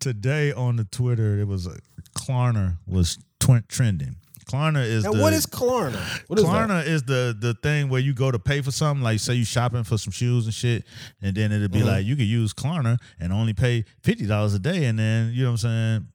today 0.00 0.52
on 0.52 0.76
the 0.76 0.84
Twitter, 0.84 1.38
it 1.38 1.46
was 1.46 1.66
a 1.66 1.76
Klarna 2.16 2.78
was 2.86 3.18
tw- 3.38 3.68
trending. 3.68 4.16
Klarna 4.44 4.84
is 4.84 5.04
now, 5.04 5.12
the 5.12 5.20
what 5.22 5.32
is 5.32 5.46
Klarna? 5.46 6.00
What 6.28 6.38
is? 6.38 6.44
Klarna 6.44 6.86
is 6.86 7.02
the 7.04 7.36
the 7.38 7.54
thing 7.54 7.88
where 7.88 8.00
you 8.00 8.12
go 8.14 8.30
to 8.30 8.38
pay 8.38 8.60
for 8.60 8.70
something, 8.70 9.02
like 9.02 9.20
say 9.20 9.34
you 9.34 9.44
shopping 9.44 9.84
for 9.84 9.98
some 9.98 10.12
shoes 10.12 10.44
and 10.46 10.54
shit, 10.54 10.84
and 11.20 11.34
then 11.36 11.52
it'll 11.52 11.68
be 11.68 11.78
Mm-hmm. 11.78 11.86
like 11.88 12.04
you 12.06 12.16
could 12.16 12.26
use 12.26 12.52
Klarna 12.52 12.98
and 13.20 13.32
only 13.32 13.52
pay 13.54 13.84
fifty 14.02 14.26
dollars 14.26 14.54
a 14.54 14.58
day, 14.58 14.84
and 14.86 14.98
then 14.98 15.32
you 15.32 15.42
know 15.44 15.50
what 15.52 15.64
I'm 15.64 15.98
saying, 16.00 16.06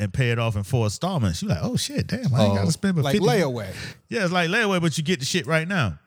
and 0.00 0.12
pay 0.12 0.30
it 0.30 0.38
off 0.38 0.56
in 0.56 0.62
four 0.62 0.86
installments. 0.86 1.42
You're 1.42 1.50
like, 1.50 1.60
oh 1.62 1.76
shit, 1.76 2.06
damn, 2.06 2.34
I 2.34 2.44
ain't 2.44 2.56
got 2.56 2.64
to 2.66 2.72
spend 2.72 2.96
but 2.96 3.04
like 3.04 3.12
50. 3.14 3.26
layaway. 3.28 3.72
Yeah, 4.08 4.24
it's 4.24 4.32
like 4.32 4.48
layaway, 4.50 4.80
but 4.80 4.96
you 4.98 5.04
get 5.04 5.20
the 5.20 5.26
shit 5.26 5.46
right 5.46 5.68
now. 5.68 5.98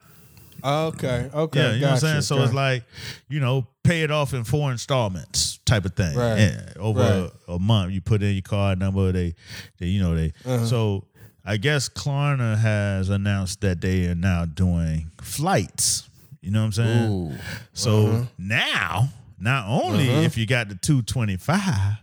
Okay, 0.64 1.30
okay, 1.32 1.60
Yeah, 1.60 1.72
you 1.74 1.80
know 1.80 1.86
what 1.86 1.90
I'm 1.90 1.94
gotcha, 1.94 2.00
saying. 2.00 2.22
So 2.22 2.42
it's 2.42 2.52
like, 2.52 2.82
you 3.28 3.38
know, 3.38 3.68
pay 3.84 4.02
it 4.02 4.10
off 4.10 4.34
in 4.34 4.42
four 4.42 4.72
installments 4.72 5.58
type 5.64 5.84
of 5.84 5.94
thing. 5.94 6.16
Right. 6.16 6.36
Yeah, 6.38 6.72
over 6.80 7.00
Right. 7.00 7.30
a, 7.48 7.52
a 7.52 7.58
month, 7.60 7.92
you 7.92 8.00
put 8.00 8.22
in 8.24 8.32
your 8.32 8.42
card 8.42 8.80
number. 8.80 9.12
They, 9.12 9.34
they 9.78 9.86
you 9.86 10.00
know, 10.02 10.16
they. 10.16 10.32
Uh-huh. 10.44 10.66
So 10.66 11.04
I 11.48 11.56
guess 11.56 11.88
Klarna 11.88 12.58
has 12.58 13.08
announced 13.08 13.62
that 13.62 13.80
they 13.80 14.06
are 14.06 14.14
now 14.14 14.44
doing 14.44 15.10
flights. 15.22 16.08
You 16.42 16.50
know 16.50 16.60
what 16.60 16.66
I'm 16.66 16.72
saying? 16.72 17.10
Ooh. 17.12 17.32
So 17.72 18.06
Uh-huh. 18.06 18.24
now, 18.38 19.08
not 19.40 19.66
only 19.66 20.08
if 20.08 20.36
you 20.36 20.46
got 20.46 20.68
the 20.68 20.74
225, 20.74 21.96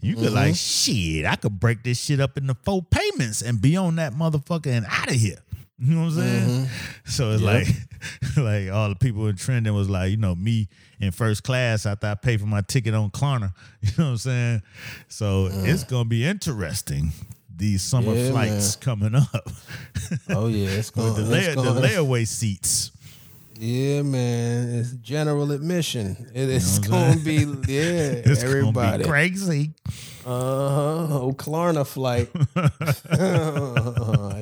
you 0.00 0.14
could 0.14 0.26
Mm-hmm. 0.26 0.34
like 0.34 0.54
shit. 0.54 1.26
I 1.26 1.34
could 1.36 1.58
break 1.58 1.82
this 1.82 2.00
shit 2.00 2.20
up 2.20 2.36
into 2.38 2.54
four 2.62 2.82
payments 2.82 3.42
and 3.42 3.60
be 3.60 3.76
on 3.76 3.96
that 3.96 4.12
motherfucker 4.14 4.68
and 4.68 4.86
out 4.88 5.08
of 5.08 5.14
here. 5.16 5.38
You 5.80 5.94
know 5.94 6.00
what 6.02 6.06
I'm 6.08 6.14
saying? 6.14 6.48
Mm-hmm. 6.48 7.10
So 7.10 7.30
it's 7.32 7.42
like, 7.42 7.66
like 8.36 8.70
all 8.72 8.88
the 8.88 8.96
people 8.96 9.26
in 9.28 9.36
trending 9.36 9.74
was 9.74 9.88
like, 9.90 10.10
you 10.10 10.16
know, 10.16 10.34
me 10.34 10.68
in 11.00 11.10
first 11.12 11.42
class 11.44 11.84
after 11.86 12.06
I 12.08 12.14
pay 12.14 12.36
for 12.36 12.46
my 12.46 12.60
ticket 12.62 12.94
on 12.94 13.10
Klarna. 13.10 13.52
You 13.82 13.90
know 13.98 14.04
what 14.04 14.10
I'm 14.12 14.16
saying? 14.18 14.62
So 15.08 15.48
it's 15.52 15.84
gonna 15.84 16.04
be 16.08 16.24
interesting. 16.26 17.10
These 17.58 17.82
summer 17.82 18.12
Mm. 18.14 18.24
Yeah, 18.24 18.30
flights 18.30 18.76
coming 18.76 19.14
up. 19.14 19.48
Oh 20.30 20.46
yeah, 20.46 20.68
it's 20.70 20.90
going. 20.90 21.12
the, 21.16 21.22
lay- 21.22 21.54
the 21.54 21.60
layaway 21.60 22.26
seats. 22.26 22.92
Yeah, 23.60 24.02
man, 24.02 24.68
it's 24.78 24.92
general 24.92 25.50
admission. 25.50 26.16
It 26.32 26.48
is 26.48 26.78
You 26.78 26.84
know 26.84 26.90
going 26.90 27.18
to 27.18 27.24
be 27.24 27.72
yeah, 27.72 28.22
It's 28.24 28.42
everybody. 28.44 28.72
gonna 28.72 28.98
be 28.98 29.04
crazy. 29.04 29.70
Uh 30.24 30.30
huh. 30.30 31.18
Oh, 31.20 31.34
Klarna 31.36 31.84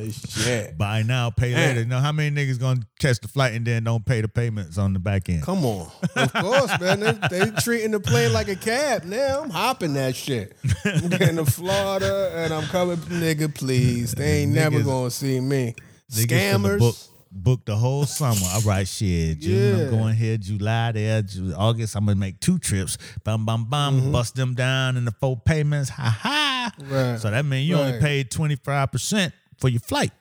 flight. 0.05 0.15
shit. 0.29 0.79
Buy 0.79 1.03
now, 1.03 1.31
pay 1.31 1.53
Man. 1.53 1.69
later. 1.69 1.81
You 1.81 1.87
know 1.87 1.99
how 2.01 2.13
many 2.13 2.35
niggas 2.35 2.59
gonna 2.59 2.81
catch 2.99 3.21
the 3.21 3.29
flight 3.29 3.55
and 3.55 3.67
then 3.67 3.85
don't 3.85 4.05
pay 4.05 4.21
the 4.21 4.29
payments 4.29 4.79
on 4.79 4.93
the 4.93 4.99
back 4.99 5.29
end? 5.29 5.43
Come 5.43 5.65
on. 5.65 5.91
Of 6.17 6.33
course, 6.33 6.81
man. 6.81 7.01
They, 7.01 7.13
they 7.31 7.51
treating 7.63 7.91
the 7.93 8.01
plane 8.01 8.33
like 8.33 8.49
a 8.49 8.57
cab 8.57 9.05
now. 9.05 9.43
I'm 9.43 9.51
hopping 9.51 9.95
that 9.95 10.17
shit. 10.17 10.57
I'm 10.85 11.09
getting 11.09 11.37
to 11.37 11.45
Florida 11.47 12.33
and 12.37 12.53
I'm 12.53 12.65
coming, 12.65 12.97
nigga, 12.97 13.55
please. 13.55 14.13
They 14.13 14.43
ain't 14.43 14.53
never 14.53 14.83
gonna 14.83 15.11
see 15.11 15.41
me. 15.41 15.75
Niggas 16.11 16.27
finna 16.27 16.55
Scammers. 16.55 16.79
Book, 16.79 16.97
book 17.33 17.65
the 17.67 17.77
whole 17.77 18.05
summer. 18.07 18.41
All 18.55 18.61
right, 18.63 18.87
shit. 18.87 19.41
June, 19.41 19.79
Yeah. 19.79 19.85
I'm 19.85 19.91
going 19.91 20.15
here. 20.15 20.37
July 20.39 20.93
there. 20.93 21.23
Ju- 21.23 21.53
August, 21.57 21.97
I'm 21.97 22.07
gonna 22.07 22.17
make 22.17 22.41
two 22.41 22.59
trips. 22.59 22.97
Bum 23.25 23.45
bum 23.45 23.65
bum. 23.65 24.13
Bust 24.13 24.35
them 24.37 24.55
down 24.55 24.97
in 24.97 25.05
the 25.05 25.13
four 25.21 25.37
payments. 25.37 25.91
Ha 25.91 26.19
ha. 26.23 26.73
Mm-hmm. 26.79 26.93
Right. 26.93 27.19
So 27.21 27.31
that 27.31 27.45
means 27.45 27.69
you 27.69 27.77
only 27.77 27.99
paid 28.01 28.31
twenty 28.31 28.57
five 28.57 28.91
percent 28.93 29.33
for 29.59 29.69
your 29.69 29.81
flight. 29.81 30.13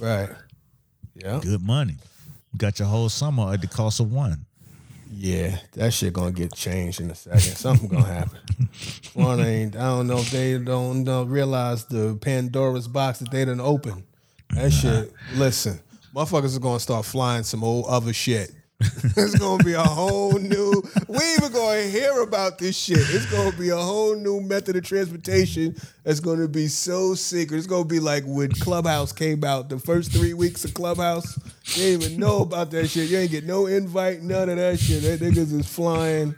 Right. 0.00 0.30
Yeah. 1.14 1.40
Good 1.42 1.62
money. 1.62 1.96
You 2.52 2.58
got 2.58 2.78
your 2.78 2.88
whole 2.88 3.08
summer 3.08 3.52
at 3.52 3.60
the 3.60 3.66
cost 3.66 4.00
of 4.00 4.12
one. 4.12 4.44
Yeah, 5.14 5.58
that 5.74 5.92
shit 5.92 6.14
gonna 6.14 6.32
get 6.32 6.54
changed 6.54 7.00
in 7.00 7.10
a 7.10 7.14
second. 7.14 7.40
Something 7.40 7.88
gonna 7.88 8.06
happen. 8.06 8.38
One 9.12 9.40
ain't. 9.40 9.76
I 9.76 9.80
don't 9.80 10.06
know 10.06 10.16
if 10.16 10.30
they 10.30 10.56
don't 10.56 11.04
know, 11.04 11.24
realize 11.24 11.84
the 11.84 12.16
Pandora's 12.18 12.88
box 12.88 13.18
that 13.18 13.30
they 13.30 13.40
didn't 13.40 13.60
open. 13.60 14.04
That 14.54 14.72
shit. 14.72 15.12
Listen, 15.34 15.80
motherfuckers 16.14 16.56
are 16.56 16.60
gonna 16.60 16.80
start 16.80 17.04
flying 17.04 17.42
some 17.42 17.62
old 17.62 17.86
other 17.88 18.14
shit. 18.14 18.52
it's 19.16 19.38
gonna 19.38 19.62
be 19.64 19.72
a 19.74 19.82
whole 19.82 20.38
new. 20.38 20.82
We 21.08 21.18
even 21.36 21.52
gonna 21.52 21.82
hear 21.82 22.20
about 22.22 22.58
this 22.58 22.76
shit. 22.76 22.98
It's 22.98 23.26
gonna 23.30 23.56
be 23.56 23.70
a 23.70 23.76
whole 23.76 24.16
new 24.16 24.40
method 24.40 24.76
of 24.76 24.84
transportation. 24.84 25.76
That's 26.04 26.20
gonna 26.20 26.48
be 26.48 26.66
so 26.68 27.14
secret. 27.14 27.58
It's 27.58 27.66
gonna 27.66 27.84
be 27.84 28.00
like 28.00 28.24
when 28.26 28.50
Clubhouse 28.52 29.12
came 29.12 29.44
out. 29.44 29.68
The 29.68 29.78
first 29.78 30.12
three 30.12 30.34
weeks 30.34 30.64
of 30.64 30.74
Clubhouse, 30.74 31.38
you 31.76 31.82
didn't 31.82 32.02
even 32.02 32.20
know 32.20 32.40
about 32.42 32.70
that 32.72 32.88
shit. 32.88 33.08
You 33.10 33.18
ain't 33.18 33.30
get 33.30 33.44
no 33.44 33.66
invite, 33.66 34.22
none 34.22 34.48
of 34.48 34.56
that 34.56 34.78
shit. 34.78 35.02
That 35.02 35.20
niggas 35.20 35.52
is 35.52 35.66
flying. 35.66 36.34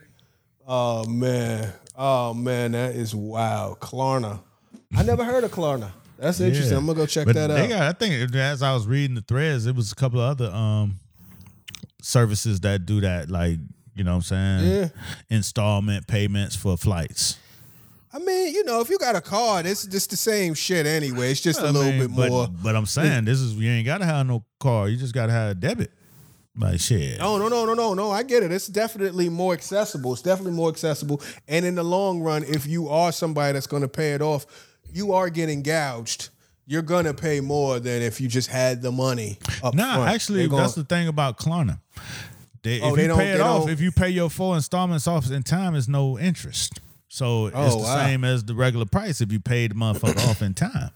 Oh 0.67 1.05
man, 1.07 1.73
oh 1.97 2.35
man, 2.35 2.73
that 2.73 2.95
is 2.95 3.15
wild. 3.15 3.81
Klarna. 3.81 4.41
I 4.97 5.03
never 5.03 5.25
heard 5.25 5.45
of 5.45 5.51
Klarna. 5.51 5.91
That's 6.19 6.41
interesting. 6.41 6.73
Yeah. 6.73 6.79
I'm 6.79 6.87
gonna 6.87 6.97
go 6.97 7.07
check 7.07 7.27
But 7.27 7.35
that 7.35 7.49
they 7.49 7.65
out. 7.65 7.69
got, 7.69 7.83
I 7.83 7.93
think 7.93 8.35
as 8.35 8.63
I 8.63 8.73
was 8.73 8.87
reading 8.87 9.15
the 9.17 9.21
threads, 9.21 9.67
it 9.67 9.75
was 9.75 9.93
a 9.93 9.95
couple 9.95 10.21
of 10.21 10.31
other 10.41 10.55
um 10.55 11.01
services 12.05 12.61
that 12.61 12.87
do 12.87 13.01
that, 13.01 13.31
like 13.31 13.59
you 13.95 14.05
know 14.05 14.13
what 14.13 14.31
I'm 14.33 14.61
saying, 14.61 14.71
Yeah. 14.71 14.89
installment 15.31 16.07
payments 16.07 16.57
for 16.57 16.77
flights. 16.77 17.39
I 18.13 18.19
mean, 18.19 18.55
you 18.55 18.65
know, 18.65 18.81
if 18.81 18.91
you 18.91 18.99
got 18.99 19.17
a 19.17 19.21
card, 19.21 19.67
it's 19.67 19.85
just 19.87 20.11
the 20.11 20.17
same 20.17 20.55
shit 20.55 20.87
anyway. 20.87 21.33
It's 21.33 21.41
just 21.41 21.61
a 21.61 21.71
little 21.73 21.91
mean, 21.91 22.09
bit 22.09 22.17
but, 22.17 22.29
more. 22.29 22.49
But 22.49 22.77
I'm 22.77 22.87
saying 22.87 23.25
this 23.25 23.41
is 23.41 23.55
you 23.55 23.69
ain't 23.71 23.87
gotta 23.87 24.05
have 24.05 24.27
no 24.27 24.45
car. 24.61 24.89
You 24.89 24.97
just 24.97 25.15
gotta 25.15 25.33
have 25.33 25.51
a 25.51 25.55
debit. 25.55 25.91
Like 26.57 26.79
shit. 26.79 27.19
No, 27.19 27.39
no, 27.39 27.49
no, 27.49 27.65
no, 27.65 27.75
no, 27.75 27.95
no. 27.95 28.11
I 28.13 28.23
get 28.23 28.45
it. 28.45 28.53
It's 28.53 28.69
definitely 28.69 29.29
more 29.29 29.53
accessible. 29.53 30.13
It's 30.13 30.23
definitely 30.23 30.53
more 30.53 30.69
accessible. 30.69 31.21
And 31.49 31.65
in 31.67 31.75
the 31.75 31.83
long 31.83 32.21
run, 32.21 32.45
if 32.45 32.67
you 32.67 32.89
are 32.89 33.11
somebody 33.11 33.55
that's 33.55 33.67
going 33.67 33.83
to 33.83 33.89
pay 33.89 34.13
it 34.13 34.23
off, 34.23 34.47
you 34.93 35.13
are 35.15 35.31
getting 35.31 35.63
gouged. 35.65 36.29
You're 36.67 36.83
going 36.83 37.05
to 37.05 37.15
pay 37.15 37.41
more 37.41 37.79
than 37.79 38.01
if 38.03 38.21
you 38.21 38.29
just 38.29 38.49
had 38.49 38.81
the 38.83 38.91
money 38.91 39.39
up 39.63 39.75
Nah, 39.75 39.95
front. 39.97 40.11
actually, 40.11 40.49
gonna- 40.49 40.63
that's 40.63 40.75
the 40.75 40.85
thing 40.85 41.09
about 41.09 41.39
Klarna. 41.39 41.81
They, 42.63 42.81
Oh, 42.81 42.91
if 42.91 42.97
they 42.97 43.07
you 43.07 43.15
pay 43.15 43.33
it 43.33 43.41
off, 43.43 43.69
if 43.69 43.81
you 43.83 43.93
pay 43.93 44.09
your 44.09 44.31
full 44.31 44.55
installments 44.55 45.07
off 45.07 45.31
in 45.31 45.43
time, 45.43 45.75
it's 45.75 45.89
no 45.89 46.19
interest. 46.19 46.81
So 47.09 47.47
it's 47.49 47.57
Oh, 47.57 47.71
the 47.71 47.77
wow. 47.77 48.05
same 48.07 48.25
as 48.25 48.43
the 48.45 48.55
regular 48.55 48.87
price 48.87 49.21
if 49.21 49.31
you 49.31 49.39
paid 49.41 49.73
the 49.73 49.75
motherfucker 49.75 50.27
off 50.29 50.41
in 50.41 50.55
time. 50.55 50.91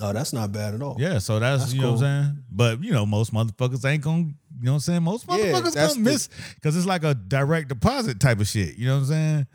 oh, 0.00 0.12
that's 0.12 0.32
not 0.34 0.52
bad 0.52 0.74
at 0.74 0.82
all. 0.82 0.96
Yeah, 0.98 1.18
so 1.18 1.38
that's, 1.38 1.62
That's 1.62 1.74
you 1.74 1.80
know 1.80 1.92
what. 1.92 2.02
I'm 2.04 2.24
saying. 2.24 2.38
But 2.50 2.84
you 2.84 2.92
know, 2.92 3.06
most 3.06 3.32
motherfuckers 3.32 3.84
ain't 3.90 4.02
gonna. 4.02 4.18
You 4.60 4.66
know 4.66 4.72
what 4.72 4.76
I'm 4.76 4.80
saying? 4.80 5.02
Most 5.02 5.26
motherfuckers 5.26 5.72
that's 5.72 5.94
gonna 5.94 6.04
the- 6.04 6.10
miss 6.12 6.28
because 6.56 6.76
it's 6.76 6.86
like 6.86 7.02
a 7.04 7.14
direct 7.14 7.68
deposit 7.68 8.20
type 8.20 8.38
of 8.40 8.46
shit. 8.46 8.76
You 8.76 8.86
know 8.88 8.94
what 8.96 9.00
I'm 9.00 9.06
saying? 9.08 9.46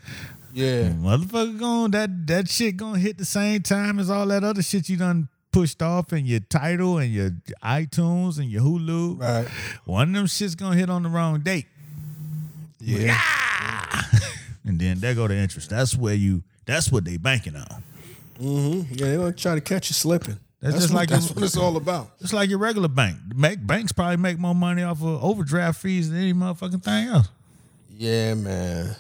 Yeah. 0.58 0.90
Motherfucker 0.90 1.60
going 1.60 1.92
that 1.92 2.26
that 2.26 2.50
shit 2.50 2.78
gonna 2.78 2.98
hit 2.98 3.20
the 3.20 3.26
same 3.26 3.62
time 3.62 4.00
as 4.00 4.10
all 4.10 4.26
that 4.26 4.44
other 4.44 4.64
shit 4.64 4.90
you 4.90 4.98
done 4.98 5.30
pushed 5.52 5.84
off 5.84 6.12
in 6.14 6.26
your 6.26 6.40
Tidal 6.40 6.98
and 6.98 7.14
your 7.14 7.30
iTunes 7.64 8.40
and 8.40 8.50
your 8.50 8.64
Hulu. 8.64 9.22
Right. 9.22 9.48
One 9.86 10.10
of 10.10 10.14
them 10.16 10.26
shits 10.26 10.58
gonna 10.58 10.76
hit 10.76 10.90
on 10.90 11.04
the 11.04 11.10
wrong 11.10 11.42
date. 11.42 11.68
Yeah. 12.80 13.20
And 14.66 14.78
then 14.78 15.00
there 15.00 15.16
go 15.16 15.30
the 15.30 15.34
interest. 15.34 15.70
That's 15.70 15.96
where 15.96 16.14
you 16.14 16.44
that's 16.66 16.92
what 16.92 17.06
they 17.06 17.16
banking 17.16 17.56
on. 17.56 17.84
Mm-hmm. 18.38 18.94
Yeah, 18.96 19.16
they're 19.16 19.32
to 19.32 19.38
try 19.38 19.56
to 19.56 19.62
catch 19.62 19.90
you 19.90 19.94
slipping. 19.94 20.38
That's 20.60 20.74
That's, 20.74 20.84
just 20.84 20.94
what, 20.94 21.00
like 21.00 21.10
that's 21.10 21.32
what 21.34 21.42
it's 21.42 21.56
all 21.56 21.78
about. 21.78 22.12
It's 22.20 22.34
like 22.34 22.50
your 22.50 22.60
regular 22.60 22.90
bank. 22.90 23.18
Make 23.34 23.66
banks 23.66 23.94
probably 23.94 24.18
make 24.18 24.38
more 24.38 24.54
money 24.54 24.84
off 24.84 25.02
of 25.02 25.24
overdraft 25.24 25.80
fees 25.80 26.10
than 26.10 26.20
any 26.20 26.34
motherfucking 26.34 26.84
thing 26.84 27.08
else. 27.08 27.30
Yeah, 27.96 28.34
man. 28.34 28.96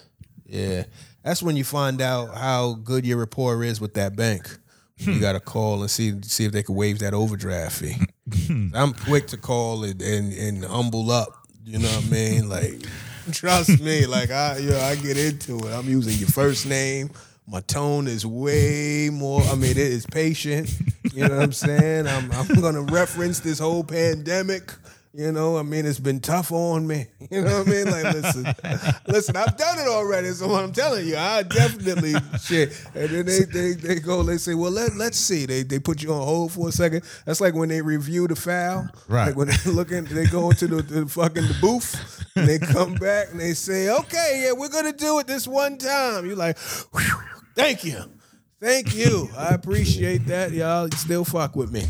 Yeah. 0.45 0.83
That's 1.27 1.43
when 1.43 1.57
you 1.57 1.65
find 1.65 2.01
out 2.01 2.33
how 2.37 2.75
good 2.75 3.05
your 3.05 3.17
rapport 3.17 3.61
is 3.61 3.81
with 3.81 3.95
that 3.95 4.15
bank. 4.15 4.47
You 4.95 5.15
hmm. 5.15 5.19
got 5.19 5.33
to 5.33 5.41
call 5.41 5.81
and 5.81 5.91
see 5.91 6.13
see 6.21 6.45
if 6.45 6.53
they 6.53 6.63
can 6.63 6.73
waive 6.73 6.99
that 6.99 7.13
overdraft 7.13 7.79
fee. 7.79 7.97
I'm 8.73 8.93
quick 8.93 9.27
to 9.27 9.37
call 9.37 9.83
and, 9.83 10.01
and 10.01 10.31
and 10.31 10.63
humble 10.63 11.11
up. 11.11 11.27
You 11.65 11.79
know 11.79 11.89
what 11.89 12.05
I 12.05 12.09
mean? 12.09 12.47
Like, 12.47 12.81
trust 13.33 13.81
me. 13.81 14.05
Like 14.05 14.31
I, 14.31 14.59
you 14.59 14.69
know, 14.69 14.79
I 14.79 14.95
get 14.95 15.17
into 15.17 15.57
it. 15.67 15.73
I'm 15.73 15.89
using 15.89 16.17
your 16.17 16.29
first 16.29 16.65
name. 16.65 17.09
My 17.45 17.59
tone 17.59 18.07
is 18.07 18.25
way 18.25 19.09
more. 19.11 19.41
I 19.41 19.55
mean, 19.55 19.71
it 19.71 19.77
is 19.77 20.05
patient. 20.05 20.71
You 21.13 21.27
know 21.27 21.35
what 21.35 21.43
I'm 21.43 21.51
saying? 21.51 22.07
I'm 22.07 22.31
I'm 22.31 22.47
gonna 22.61 22.83
reference 22.83 23.41
this 23.41 23.59
whole 23.59 23.83
pandemic. 23.83 24.71
You 25.13 25.31
know, 25.31 25.57
I 25.57 25.63
mean, 25.63 25.85
it's 25.85 25.99
been 25.99 26.19
tough 26.19 26.51
on 26.51 26.85
me. 26.85 27.07
You 27.29 27.41
know 27.41 27.59
what 27.59 27.67
I 27.67 27.71
mean? 27.71 27.85
Like, 27.91 28.13
listen, 28.13 28.55
listen, 29.07 29.35
I've 29.35 29.57
done 29.57 29.79
it 29.79 29.87
already. 29.87 30.29
So 30.29 30.47
what 30.47 30.63
I'm 30.63 30.71
telling 30.71 31.05
you, 31.05 31.17
I 31.17 31.43
definitely 31.43 32.13
shit. 32.41 32.71
And 32.95 33.09
then 33.09 33.25
they, 33.25 33.39
they 33.41 33.73
they 33.73 33.95
go, 33.99 34.23
they 34.23 34.37
say, 34.37 34.53
well, 34.53 34.71
let 34.71 34.95
let's 34.95 35.17
see. 35.17 35.45
They 35.45 35.63
they 35.63 35.77
put 35.77 36.01
you 36.01 36.13
on 36.13 36.21
hold 36.25 36.53
for 36.53 36.69
a 36.69 36.71
second. 36.71 37.03
That's 37.25 37.41
like 37.41 37.53
when 37.53 37.67
they 37.67 37.81
review 37.81 38.27
the 38.29 38.35
file. 38.37 38.89
Right. 39.09 39.27
Like 39.27 39.35
when 39.35 39.49
they're 39.49 39.57
looking, 39.73 40.05
they 40.05 40.25
go 40.27 40.51
into 40.51 40.67
the, 40.67 40.81
the 40.81 41.05
fucking 41.05 41.47
the 41.47 41.57
booth 41.59 42.25
and 42.37 42.47
they 42.47 42.59
come 42.59 42.93
back 42.93 43.31
and 43.31 43.39
they 43.41 43.53
say, 43.53 43.89
okay, 43.89 44.43
yeah, 44.45 44.53
we're 44.53 44.69
gonna 44.69 44.93
do 44.93 45.19
it 45.19 45.27
this 45.27 45.47
one 45.47 45.77
time. 45.77 46.25
You're 46.25 46.37
like, 46.37 46.57
thank 47.55 47.83
you. 47.83 47.99
Thank 48.61 48.95
you. 48.95 49.29
I 49.37 49.49
appreciate 49.49 50.25
that. 50.27 50.53
Y'all 50.53 50.89
still 50.91 51.25
fuck 51.25 51.55
with 51.57 51.71
me. 51.71 51.83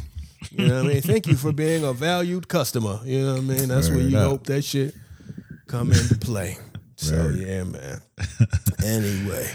You 0.51 0.67
know 0.67 0.83
what 0.83 0.89
I 0.91 0.93
mean? 0.93 1.01
Thank 1.01 1.27
you 1.27 1.35
for 1.35 1.51
being 1.51 1.83
a 1.83 1.93
valued 1.93 2.47
customer. 2.47 2.99
You 3.03 3.21
know 3.25 3.33
what 3.33 3.39
I 3.39 3.43
mean? 3.43 3.67
That's 3.67 3.89
where 3.89 3.99
you 3.99 4.17
up. 4.17 4.29
hope 4.29 4.43
that 4.47 4.63
shit 4.63 4.93
come 5.67 5.91
into 5.91 6.15
play. 6.17 6.57
So 6.95 7.29
yeah, 7.29 7.63
man. 7.63 8.01
anyway. 8.85 9.49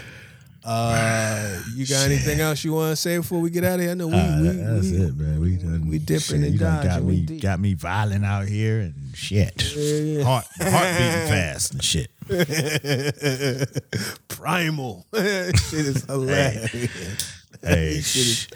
Uh 0.65 1.59
you 1.75 1.85
got 1.85 2.05
anything 2.05 2.39
else 2.39 2.63
you 2.63 2.71
want 2.71 2.91
to 2.93 2.95
say 2.95 3.17
before 3.17 3.41
we 3.41 3.49
get 3.49 3.65
out 3.65 3.75
of 3.75 3.81
here? 3.81 3.91
I 3.91 3.93
know 3.95 4.07
we, 4.07 4.13
Uh, 4.13 4.41
we, 4.41 4.47
that's 4.47 4.91
we 4.91 4.97
it, 4.97 5.15
man. 5.17 5.39
We 5.41 5.55
done, 5.57 5.87
we 5.89 5.99
dipping 5.99 6.19
shit, 6.19 6.43
and 6.51 6.57
done 6.59 6.85
Got. 6.85 7.01
We 7.03 7.11
me, 7.15 7.21
deep. 7.25 7.41
got 7.41 7.59
me 7.59 7.73
violent 7.73 8.23
out 8.23 8.47
here 8.47 8.79
and 8.79 8.93
shit. 9.13 9.75
yeah. 9.75 10.23
Heart, 10.23 10.45
heart 10.61 10.97
beating 10.97 11.27
fast 11.27 11.73
and 11.73 11.83
shit. 11.83 12.09
primal. 14.29 15.05
shit 15.13 15.73
is 15.73 16.05
hilarious. 16.05 17.42
Hey, 17.63 18.01
sh- 18.03 18.47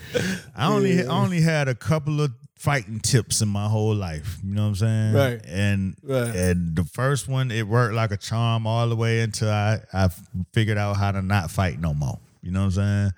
I 0.55 0.67
only 0.67 1.05
I 1.05 1.09
only 1.23 1.41
had 1.41 1.67
a 1.67 1.75
couple 1.75 2.21
of 2.21 2.31
fighting 2.55 2.99
tips 2.99 3.41
in 3.41 3.47
my 3.47 3.67
whole 3.67 3.93
life. 3.95 4.39
You 4.43 4.53
know 4.55 4.63
what 4.63 4.67
I'm 4.69 4.75
saying? 4.75 5.13
Right. 5.13 5.41
And 5.45 5.95
Right. 6.03 6.35
and 6.35 6.75
the 6.75 6.83
first 6.83 7.27
one 7.27 7.51
it 7.51 7.67
worked 7.67 7.93
like 7.93 8.11
a 8.11 8.17
charm 8.17 8.65
all 8.67 8.89
the 8.89 8.95
way 8.95 9.21
until 9.21 9.49
I 9.49 9.79
I 9.93 10.09
figured 10.53 10.77
out 10.77 10.97
how 10.97 11.11
to 11.11 11.21
not 11.21 11.51
fight 11.51 11.79
no 11.79 11.93
more. 11.93 12.19
You 12.41 12.51
know 12.51 12.61
what 12.61 12.65
I'm 12.65 12.71
saying? 12.71 13.11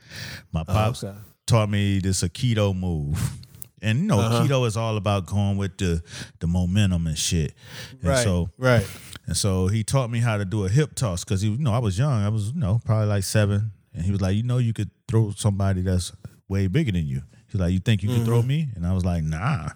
My 0.51 0.63
pops 0.63 1.03
Oh, 1.03 1.09
okay. 1.09 1.17
taught 1.45 1.69
me 1.69 1.99
this 1.99 2.21
Aikido 2.23 2.77
move. 2.77 3.17
And 3.81 3.99
you 4.01 4.05
know, 4.07 4.19
Uh-huh. 4.19 4.41
Aikido 4.43 4.67
is 4.67 4.75
all 4.75 4.97
about 4.97 5.25
going 5.25 5.55
with 5.57 5.77
the 5.77 6.01
the 6.39 6.47
momentum 6.47 7.07
and 7.07 7.17
shit. 7.17 7.53
And 8.01 8.09
Right. 8.09 8.23
so 8.23 8.49
right. 8.57 8.85
and 9.25 9.37
so 9.37 9.67
he 9.67 9.83
taught 9.85 10.09
me 10.11 10.19
how 10.19 10.35
to 10.37 10.43
do 10.45 10.65
a 10.65 10.69
hip 10.69 10.95
toss 10.95 11.23
because 11.23 11.43
you 11.45 11.57
know, 11.57 11.71
I 11.73 11.79
was 11.79 11.97
young. 11.97 12.21
I 12.23 12.27
was, 12.29 12.49
you 12.51 12.59
know, 12.59 12.81
probably 12.83 13.07
like 13.07 13.23
seven, 13.23 13.71
and 13.93 14.03
he 14.03 14.11
was 14.11 14.21
like, 14.21 14.35
you 14.35 14.43
know, 14.43 14.57
you 14.57 14.73
could 14.73 14.89
throw 15.07 15.31
somebody 15.31 15.81
that's 15.81 16.11
way 16.47 16.67
bigger 16.67 16.91
than 16.91 17.05
you. 17.07 17.21
He's 17.51 17.59
like, 17.59 17.73
you 17.73 17.79
think 17.79 18.03
you 18.03 18.09
could 18.09 18.25
throw 18.25 18.39
mm-hmm. 18.39 18.47
me? 18.47 18.69
And 18.75 18.85
I 18.85 18.93
was 18.93 19.03
like, 19.03 19.23
nah. 19.23 19.69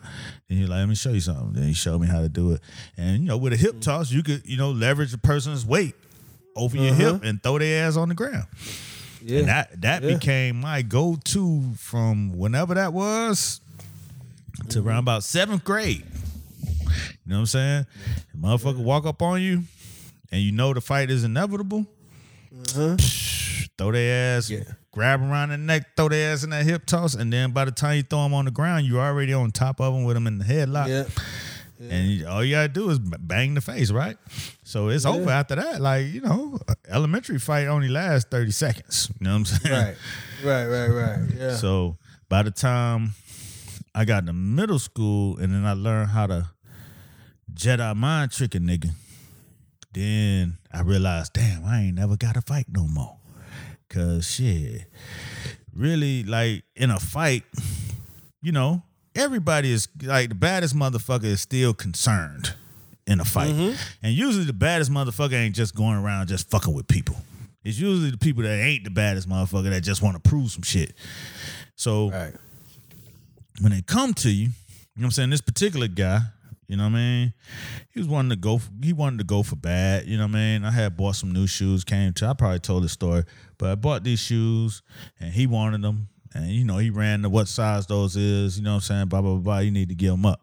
And 0.48 0.58
he 0.58 0.62
was 0.62 0.70
like, 0.70 0.80
let 0.80 0.90
me 0.90 0.96
show 0.96 1.12
you 1.12 1.20
something. 1.20 1.54
Then 1.54 1.64
he 1.64 1.74
showed 1.74 2.00
me 2.00 2.08
how 2.08 2.22
to 2.22 2.30
do 2.30 2.52
it. 2.52 2.62
And 2.98 3.22
you 3.22 3.28
know, 3.28 3.38
with 3.38 3.54
a 3.54 3.58
hip 3.58 3.72
mm-hmm. 3.72 3.80
toss, 3.80 4.12
you 4.12 4.22
could, 4.22 4.44
you 4.46 4.58
know, 4.58 4.70
leverage 4.72 5.14
a 5.14 5.18
person's 5.18 5.66
weight 5.66 5.96
over 6.56 6.78
your 6.78 6.94
hip 6.94 7.16
mm-hmm. 7.16 7.26
and 7.26 7.42
throw 7.42 7.58
their 7.58 7.88
ass 7.88 7.98
on 7.98 8.10
the 8.10 8.16
ground. 8.16 8.46
Yeah. 9.24 9.40
And 9.40 9.48
that 9.48 9.82
that 9.82 10.04
Yeah. 10.04 10.14
became 10.14 10.60
my 10.60 10.82
go-to 10.84 11.74
from 11.78 12.38
whenever 12.38 12.76
that 12.76 12.94
was 12.94 13.62
to 14.70 14.82
around 14.82 15.00
about 15.00 15.24
seventh 15.24 15.64
grade. 15.64 16.04
You 16.06 17.30
know 17.30 17.36
what 17.36 17.40
I'm 17.40 17.46
saying? 17.48 17.86
Motherfucker 18.38 18.84
walk 18.84 19.06
up 19.06 19.22
on 19.22 19.42
you 19.42 19.64
and 20.32 20.42
you 20.42 20.52
know 20.52 20.74
the 20.74 20.82
fight 20.82 21.10
is 21.10 21.24
inevitable. 21.24 21.88
Uh-huh. 22.76 22.98
Throw 23.78 23.92
their 23.92 24.38
ass, 24.38 24.50
Yeah. 24.50 24.64
grab 24.92 25.22
around 25.22 25.50
the 25.50 25.58
neck, 25.58 25.96
throw 25.98 26.10
their 26.10 26.32
ass 26.34 26.44
in 26.44 26.50
that 26.52 26.66
hip 26.66 26.86
toss, 26.86 27.16
and 27.16 27.32
then 27.34 27.52
by 27.52 27.66
the 27.66 27.72
time 27.72 27.98
you 27.98 28.04
throw 28.04 28.24
them 28.24 28.34
on 28.34 28.46
the 28.46 28.52
ground, 28.52 28.86
you're 28.86 29.02
already 29.02 29.34
on 29.34 29.52
top 29.52 29.80
of 29.82 29.94
them 29.94 30.04
with 30.04 30.16
them 30.16 30.28
in 30.28 30.38
the 30.38 30.46
headlock. 30.46 30.88
Yeah. 30.88 31.06
And 31.90 32.26
all 32.28 32.44
you 32.44 32.56
gotta 32.56 32.70
do 32.70 32.90
is 32.92 33.00
bang 33.00 33.56
the 33.56 33.62
face, 33.62 33.92
right? 33.92 34.16
So 34.64 34.88
it's 34.88 35.06
over 35.06 35.30
after 35.30 35.56
that. 35.56 35.82
Like, 35.82 36.06
you 36.08 36.22
know, 36.22 36.58
elementary 36.88 37.40
fight 37.40 37.68
only 37.68 37.90
lasts 37.90 38.28
30 38.32 38.52
seconds. 38.52 39.10
You 39.20 39.26
know 39.26 39.32
what 39.34 39.38
I'm 39.40 39.46
saying? 39.46 39.74
Right. 39.76 39.96
Right. 40.46 40.66
Right. 40.68 40.88
Right. 40.88 41.30
Yeah. 41.36 41.56
So 41.58 41.98
by 42.30 42.44
the 42.44 42.52
time 42.52 43.14
I 43.94 44.06
got 44.06 44.26
to 44.28 44.34
middle 44.34 44.80
school 44.80 45.38
and 45.40 45.54
then 45.54 45.66
I 45.66 45.74
learned 45.74 46.12
how 46.12 46.28
to 46.28 46.50
Jedi 47.54 47.96
mind 47.98 48.32
trick 48.32 48.56
a 48.56 48.60
nigga, 48.60 48.92
then 49.94 50.58
I 50.72 50.82
realized, 50.82 51.34
damn, 51.34 51.66
I 51.66 51.82
ain't 51.82 51.96
never 51.96 52.16
got 52.16 52.36
to 52.36 52.42
fight 52.42 52.68
no 52.72 52.88
more. 52.88 53.18
Cause 53.94 54.28
shit, 54.28 54.86
really, 55.76 56.24
like 56.24 56.64
in 56.76 56.90
a 56.90 57.00
fight, 57.00 57.44
you 58.42 58.52
know, 58.52 58.82
everybody 59.16 59.72
is 59.72 59.88
like 60.02 60.30
the 60.30 60.36
baddest 60.36 60.76
motherfucker 60.76 61.26
is 61.26 61.42
still 61.42 61.76
concerned 61.76 62.56
in 63.06 63.20
a 63.20 63.26
fight. 63.26 63.52
Mm-hmm. 63.52 63.76
And 64.02 64.14
usually 64.14 64.46
the 64.46 64.54
baddest 64.54 64.92
motherfucker 64.92 65.34
ain't 65.34 65.56
just 65.56 65.76
going 65.76 65.98
around 65.98 66.28
just 66.28 66.50
fucking 66.50 66.74
with 66.74 66.88
people. 66.88 67.16
It's 67.64 67.80
usually 67.80 68.10
the 68.10 68.18
people 68.18 68.42
that 68.44 68.60
ain't 68.60 68.84
the 68.84 68.90
baddest 68.90 69.30
motherfucker 69.30 69.70
that 69.70 69.82
just 69.82 70.02
want 70.02 70.22
to 70.22 70.30
prove 70.30 70.52
some 70.52 70.64
shit. 70.64 70.94
So 71.76 72.10
right. 72.10 72.34
when 73.62 73.72
they 73.72 73.82
come 73.84 74.14
to 74.16 74.30
you, 74.30 74.46
you 74.46 74.48
know 74.48 74.54
what 74.96 75.06
I'm 75.06 75.12
saying? 75.12 75.30
This 75.30 75.42
particular 75.42 75.88
guy, 75.88 76.22
you 76.74 76.78
know 76.78 76.86
what 76.86 76.94
I 76.94 77.02
mean? 77.02 77.34
He 77.92 78.00
was 78.00 78.08
wanting 78.08 78.32
to 78.32 78.36
go 78.36 78.58
for, 78.58 78.72
he 78.82 78.94
wanted 78.94 79.20
to 79.20 79.26
go 79.26 79.44
for 79.44 79.56
bad, 79.56 80.08
you 80.08 80.18
know 80.18 80.24
what 80.24 80.32
I 80.32 80.40
mean? 80.40 80.66
I 80.66 80.72
had 80.72 80.98
bought 80.98 81.16
some 81.16 81.32
new 81.32 81.46
shoes, 81.46 81.84
came 81.84 82.14
to 82.14 82.26
I 82.26 82.34
probably 82.34 82.58
told 82.58 82.84
the 82.84 82.90
story, 82.90 83.26
but 83.60 83.70
I 83.70 83.76
bought 83.76 84.04
these 84.04 84.20
shoes 84.20 84.82
and 85.20 85.32
he 85.32 85.46
wanted 85.46 85.84
them. 85.84 86.08
And 86.34 86.48
you 86.48 86.66
know, 86.66 86.80
he 86.80 86.90
ran 86.90 87.22
to 87.22 87.30
what 87.30 87.48
size 87.48 87.86
those 87.86 88.16
is, 88.16 88.58
you 88.58 88.64
know 88.64 88.72
what 88.72 88.76
I'm 88.78 88.82
saying? 88.82 89.06
Blah 89.06 89.22
blah 89.22 89.34
blah, 89.34 89.42
blah. 89.42 89.60
You 89.60 89.70
need 89.70 89.90
to 89.90 89.96
give 89.96 90.14
them 90.14 90.26
up. 90.26 90.42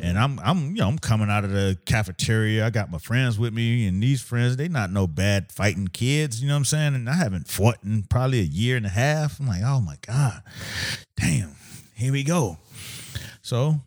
And 0.00 0.16
mm. 0.16 0.22
I'm 0.22 0.40
I'm 0.42 0.70
you 0.70 0.80
know 0.80 0.88
I'm 0.88 0.98
coming 0.98 1.28
out 1.28 1.44
of 1.44 1.50
the 1.50 1.76
cafeteria. 1.84 2.64
I 2.64 2.70
got 2.70 2.90
my 2.90 2.96
friends 2.96 3.38
with 3.38 3.52
me, 3.52 3.86
and 3.86 4.02
these 4.02 4.22
friends 4.22 4.56
they 4.56 4.68
not 4.68 4.90
no 4.90 5.06
bad 5.06 5.52
fighting 5.52 5.88
kids. 5.88 6.40
You 6.40 6.48
know 6.48 6.54
what 6.54 6.60
I'm 6.60 6.64
saying? 6.64 6.94
And 6.94 7.10
I 7.10 7.16
haven't 7.16 7.48
fought 7.48 7.76
in 7.84 8.04
probably 8.04 8.40
a 8.40 8.44
year 8.44 8.78
and 8.78 8.86
a 8.86 8.88
half. 8.88 9.40
I'm 9.40 9.46
like, 9.46 9.60
oh 9.62 9.82
my 9.82 9.96
god, 10.06 10.40
damn, 11.16 11.54
here 11.94 12.12
we 12.12 12.24
go. 12.24 12.56
So 13.42 13.82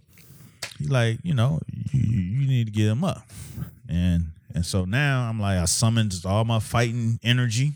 like, 0.87 1.19
you 1.23 1.33
know, 1.33 1.59
you, 1.91 2.01
you 2.01 2.47
need 2.47 2.65
to 2.67 2.71
get 2.71 2.87
him 2.87 3.03
up, 3.03 3.23
and 3.89 4.27
and 4.53 4.65
so 4.65 4.85
now 4.85 5.29
I'm 5.29 5.39
like, 5.39 5.57
I 5.57 5.65
summoned 5.65 6.13
all 6.25 6.43
my 6.45 6.59
fighting 6.59 7.19
energy. 7.23 7.73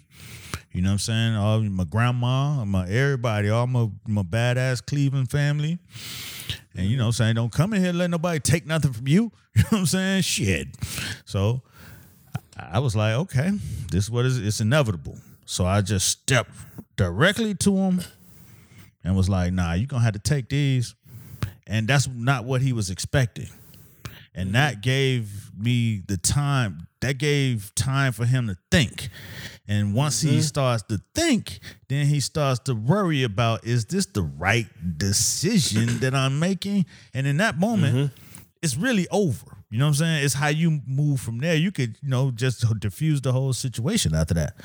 You 0.71 0.81
know 0.81 0.89
what 0.89 0.93
I'm 0.93 0.99
saying? 0.99 1.35
All 1.35 1.61
my 1.61 1.85
grandma, 1.85 2.65
my 2.65 2.87
everybody, 2.89 3.49
all 3.49 3.67
my 3.67 3.89
my 4.07 4.23
badass 4.23 4.85
Cleveland 4.85 5.31
family. 5.31 5.79
And 6.75 6.87
you 6.87 6.97
know 6.97 7.03
what 7.03 7.07
I'm 7.07 7.13
saying? 7.13 7.35
Don't 7.35 7.51
come 7.51 7.73
in 7.73 7.81
here 7.81 7.93
let 7.93 8.09
nobody 8.09 8.39
take 8.39 8.65
nothing 8.65 8.93
from 8.93 9.07
you. 9.07 9.31
You 9.55 9.61
know 9.61 9.67
what 9.69 9.79
I'm 9.79 9.85
saying? 9.85 10.21
Shit. 10.23 10.67
So 11.23 11.61
I 12.57 12.71
I 12.73 12.79
was 12.79 12.93
like, 12.93 13.13
okay, 13.15 13.51
this 13.89 14.05
is 14.05 14.11
what 14.11 14.25
is 14.25 14.37
it's 14.37 14.59
inevitable. 14.59 15.17
So 15.45 15.65
I 15.65 15.79
just 15.79 16.09
stepped 16.09 16.51
directly 16.97 17.53
to 17.55 17.75
him 17.77 18.01
and 19.05 19.15
was 19.15 19.29
like, 19.29 19.53
nah, 19.53 19.73
you're 19.73 19.87
gonna 19.87 20.03
have 20.03 20.13
to 20.13 20.19
take 20.19 20.49
these. 20.49 20.93
And 21.67 21.87
that's 21.87 22.07
not 22.07 22.45
what 22.45 22.61
he 22.61 22.73
was 22.73 22.89
expecting. 22.89 23.49
And 24.35 24.53
that 24.53 24.73
mm-hmm. 24.73 24.81
gave 24.81 25.51
me 25.57 26.01
the 26.05 26.17
time, 26.17 26.87
that 26.99 27.17
gave 27.17 27.73
time 27.75 28.11
for 28.11 28.25
him 28.25 28.47
to 28.47 28.57
think. 28.69 29.09
And 29.67 29.95
once 29.95 30.21
he 30.21 30.31
mm-hmm. 30.31 30.41
starts 30.41 30.83
to 30.89 30.99
think, 31.15 31.59
then 31.87 32.05
he 32.05 32.19
starts 32.19 32.59
to 32.65 32.75
worry 32.75 33.23
about 33.23 33.65
is 33.65 33.85
this 33.85 34.05
the 34.07 34.23
right 34.23 34.67
decision 34.97 35.99
that 35.99 36.13
I'm 36.13 36.39
making? 36.39 36.85
And 37.13 37.25
in 37.25 37.37
that 37.37 37.57
moment, 37.57 37.95
mm-hmm. 37.95 38.15
it's 38.61 38.75
really 38.75 39.07
over. 39.09 39.45
You 39.69 39.79
know 39.79 39.85
what 39.85 39.89
I'm 39.89 39.95
saying? 39.95 40.25
It's 40.25 40.33
how 40.33 40.49
you 40.49 40.81
move 40.85 41.19
from 41.19 41.39
there. 41.39 41.55
You 41.55 41.71
could, 41.71 41.97
you 42.01 42.09
know, 42.09 42.31
just 42.31 42.65
diffuse 42.79 43.21
the 43.21 43.31
whole 43.31 43.53
situation 43.53 44.13
after 44.13 44.33
that. 44.35 44.55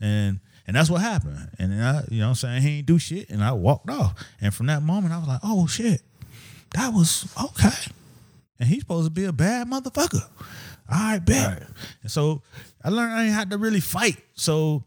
And 0.00 0.40
and 0.66 0.76
that's 0.76 0.90
what 0.90 1.00
happened. 1.00 1.50
And 1.58 1.72
then 1.72 1.80
I, 1.80 2.04
you 2.10 2.20
know 2.20 2.26
what 2.26 2.30
I'm 2.30 2.34
saying? 2.36 2.62
He 2.62 2.78
ain't 2.78 2.86
do 2.86 2.98
shit. 2.98 3.30
And 3.30 3.42
I 3.42 3.52
walked 3.52 3.90
off. 3.90 4.14
And 4.40 4.54
from 4.54 4.66
that 4.66 4.82
moment, 4.82 5.14
I 5.14 5.18
was 5.18 5.26
like, 5.26 5.40
oh 5.42 5.66
shit, 5.66 6.02
that 6.74 6.92
was 6.92 7.32
okay 7.42 7.92
and 8.60 8.68
he's 8.68 8.80
supposed 8.80 9.06
to 9.06 9.10
be 9.10 9.24
a 9.24 9.32
bad 9.32 9.66
motherfucker. 9.66 10.22
All 10.92 10.98
right, 10.98 11.18
bet. 11.18 11.66
And 12.02 12.10
so 12.10 12.42
I 12.84 12.90
learned 12.90 13.14
I 13.14 13.24
had 13.24 13.50
to 13.50 13.58
really 13.58 13.80
fight. 13.80 14.18
So 14.34 14.84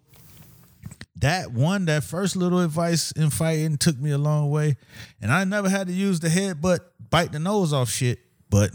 that 1.15 1.51
one, 1.51 1.85
that 1.85 2.03
first 2.03 2.35
little 2.35 2.59
advice 2.59 3.11
in 3.13 3.31
fighting 3.31 3.77
took 3.77 3.97
me 3.97 4.11
a 4.11 4.17
long 4.17 4.51
way. 4.51 4.77
And 5.21 5.31
I 5.31 5.43
never 5.43 5.69
had 5.69 5.87
to 5.87 5.93
use 5.93 6.19
the 6.19 6.29
head 6.29 6.61
but 6.61 6.93
bite 7.09 7.31
the 7.31 7.39
nose 7.39 7.73
off 7.73 7.89
shit. 7.89 8.19
But 8.49 8.71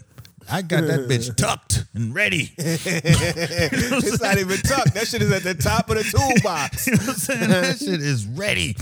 I 0.51 0.63
got 0.63 0.87
that 0.87 1.01
bitch 1.09 1.35
tucked 1.37 1.85
and 1.95 2.15
ready. 2.15 2.53
it's 2.59 4.21
not 4.21 4.39
even 4.39 4.57
tucked. 4.59 4.95
That 4.95 5.07
shit 5.07 5.23
is 5.23 5.31
at 5.33 5.43
the 5.43 5.55
top 5.55 5.91
of 5.91 5.97
the 5.97 6.05
toolbox. 6.05 6.87
You 6.87 6.93
know 6.95 6.99
what 6.99 7.09
I'm 7.09 7.15
saying? 7.17 7.51
That 7.51 7.79
shit 7.79 8.01
is 8.03 8.27
ready. 8.27 8.77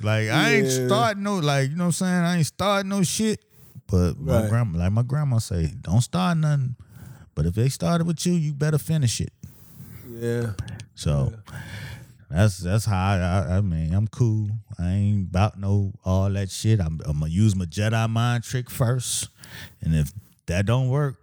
Like 0.00 0.28
I 0.28 0.54
ain't 0.54 0.66
Yeah. 0.66 0.86
starting 0.86 1.22
no 1.22 1.36
like, 1.38 1.70
you 1.70 1.76
know 1.76 1.84
what 1.84 1.88
I'm 1.88 1.92
saying? 1.92 2.12
I 2.14 2.36
ain't 2.38 2.46
starting 2.46 2.88
no 2.88 3.02
shit. 3.02 3.44
But 3.86 4.18
my 4.18 4.48
grandma 4.48 4.78
like 4.78 4.92
my 4.92 5.02
grandma 5.02 5.38
say, 5.38 5.72
don't 5.80 6.00
start 6.00 6.38
nothing. 6.38 6.76
But 7.34 7.46
if 7.46 7.54
they 7.54 7.68
started 7.68 8.06
with 8.06 8.24
you, 8.26 8.32
you 8.34 8.52
better 8.52 8.78
finish 8.78 9.20
it. 9.20 9.32
Yeah. 10.10 10.52
So 10.94 11.32
that's 12.30 12.58
that's 12.58 12.84
how 12.84 12.96
I, 12.96 13.16
I 13.18 13.56
I 13.56 13.60
mean 13.60 13.94
I'm 13.94 14.08
cool. 14.08 14.50
I 14.78 14.90
ain't 14.90 15.28
about 15.30 15.58
no 15.58 15.92
all 16.04 16.28
that 16.30 16.50
shit. 16.50 16.80
I'm, 16.80 17.00
I'm 17.04 17.20
gonna 17.20 17.30
use 17.30 17.54
my 17.56 17.64
Jedi 17.64 18.08
mind 18.10 18.44
trick 18.44 18.68
first, 18.70 19.28
and 19.80 19.94
if 19.94 20.12
that 20.48 20.66
don't 20.66 20.88
work, 20.88 21.14